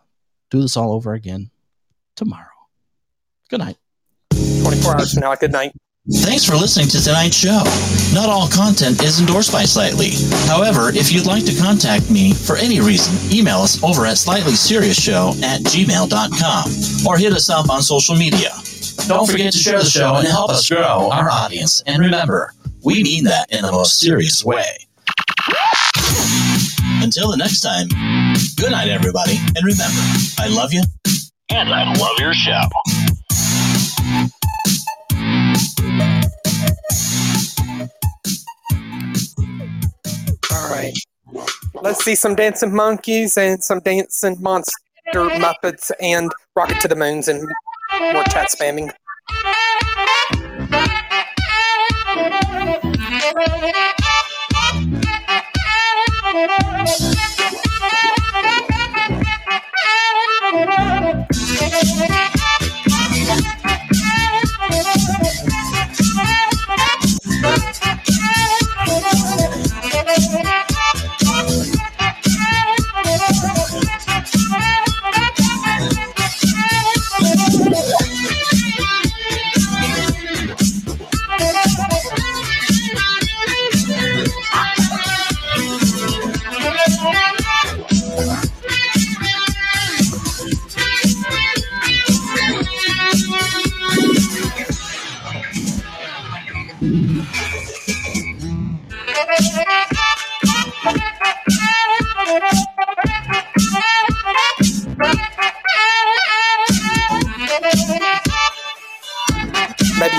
do 0.54 0.62
this 0.62 0.78
all 0.78 0.94
over 0.94 1.14
again 1.14 1.50
tomorrow. 2.16 2.46
Good 3.50 3.60
night. 3.60 3.78
24 4.62 4.96
hours 4.96 5.14
from 5.14 5.22
now. 5.22 5.36
Good 5.36 5.52
night. 5.52 5.74
Thanks 6.18 6.46
for 6.46 6.56
listening 6.56 6.90
to 6.90 7.02
tonight's 7.02 7.36
show. 7.36 7.64
Not 8.14 8.30
all 8.30 8.48
content 8.50 9.02
is 9.02 9.20
endorsed 9.20 9.52
by 9.52 9.64
Slightly. 9.64 10.12
However, 10.48 10.90
if 10.90 11.12
you'd 11.12 11.26
like 11.26 11.46
to 11.46 11.56
contact 11.60 12.12
me 12.12 12.34
for 12.34 12.56
any 12.58 12.82
reason, 12.82 13.16
email 13.36 13.60
us 13.60 13.82
over 13.82 14.06
at 14.06 14.18
slightlyserioushow 14.18 15.42
at 15.42 15.62
gmail.com 15.62 17.08
or 17.08 17.18
hit 17.18 17.34
us 17.34 17.50
up 17.50 17.70
on 17.70 17.82
social 17.82 18.16
media. 18.16 18.52
Don't 19.08 19.28
forget 19.28 19.54
to 19.54 19.58
share 19.58 19.80
the 19.80 19.86
show 19.86 20.16
and 20.16 20.28
help 20.28 20.52
us 20.52 20.70
grow 20.70 21.10
our 21.10 21.32
audience. 21.32 21.82
And 21.88 22.00
remember, 22.00 22.54
we 22.84 23.02
mean 23.02 23.24
that 23.24 23.52
in 23.52 23.64
the 23.64 23.72
most 23.72 24.00
serious 24.00 24.46
way. 24.46 24.86
Until 27.04 27.32
the 27.32 27.36
next 27.38 27.60
time, 27.60 27.90
good 28.56 28.72
night, 28.72 28.88
everybody. 28.88 29.38
And 29.58 29.66
remember, 29.66 30.00
I 30.40 30.48
love 30.48 30.72
you. 30.72 30.82
And 31.50 31.68
I 31.68 31.94
love 31.96 32.18
your 32.18 32.34
show. 32.34 32.62
All 40.50 40.72
right. 40.72 40.94
Let's 41.82 42.06
see 42.06 42.16
some 42.16 42.36
dancing 42.36 42.74
monkeys 42.74 43.38
and 43.38 43.62
some 43.62 43.82
dancing 43.82 44.38
monster 44.40 44.72
muppets 45.14 45.92
and 46.00 46.32
rocket 46.56 46.80
to 46.80 46.88
the 46.88 46.96
moons 46.96 47.28
and 47.28 47.42
more 48.14 48.24
chat 48.24 48.48
spamming. 48.50 48.94
Thank 56.34 56.50
you. 60.80 60.93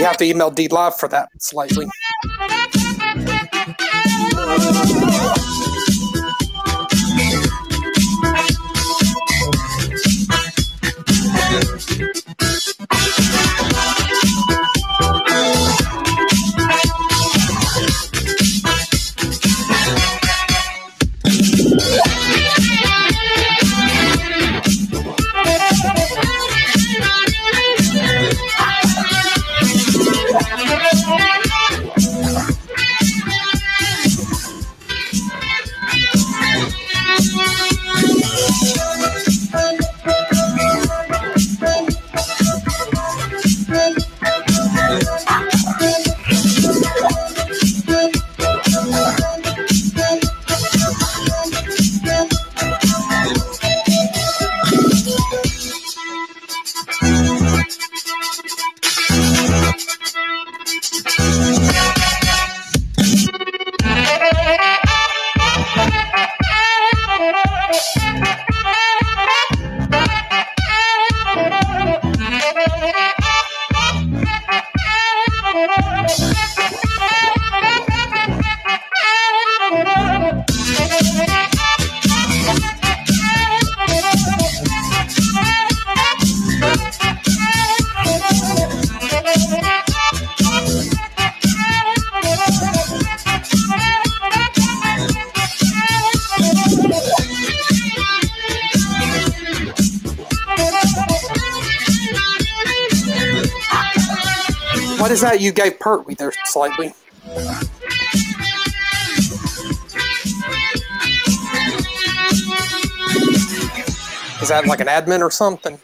You 0.04 0.08
have 0.08 0.18
to 0.18 0.26
email 0.26 0.50
Dlive 0.50 0.98
for 0.98 1.08
that 1.08 1.30
slightly. 1.38 1.86
That 105.34 105.40
you 105.40 105.50
gave 105.50 105.80
Pertwee 105.80 106.14
there 106.14 106.32
slightly? 106.44 106.94
Is 114.40 114.48
that 114.48 114.62
like 114.68 114.78
an 114.78 114.86
admin 114.86 115.22
or 115.22 115.32
something? 115.32 115.80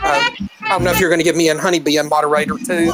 Uh, 0.00 0.30
I 0.60 0.68
don't 0.68 0.84
know 0.84 0.92
if 0.92 1.00
you're 1.00 1.10
going 1.10 1.18
to 1.18 1.24
give 1.24 1.34
me 1.34 1.48
and 1.48 1.58
Honeybee 1.58 1.96
a 1.96 2.04
moderator 2.04 2.56
too. 2.64 2.92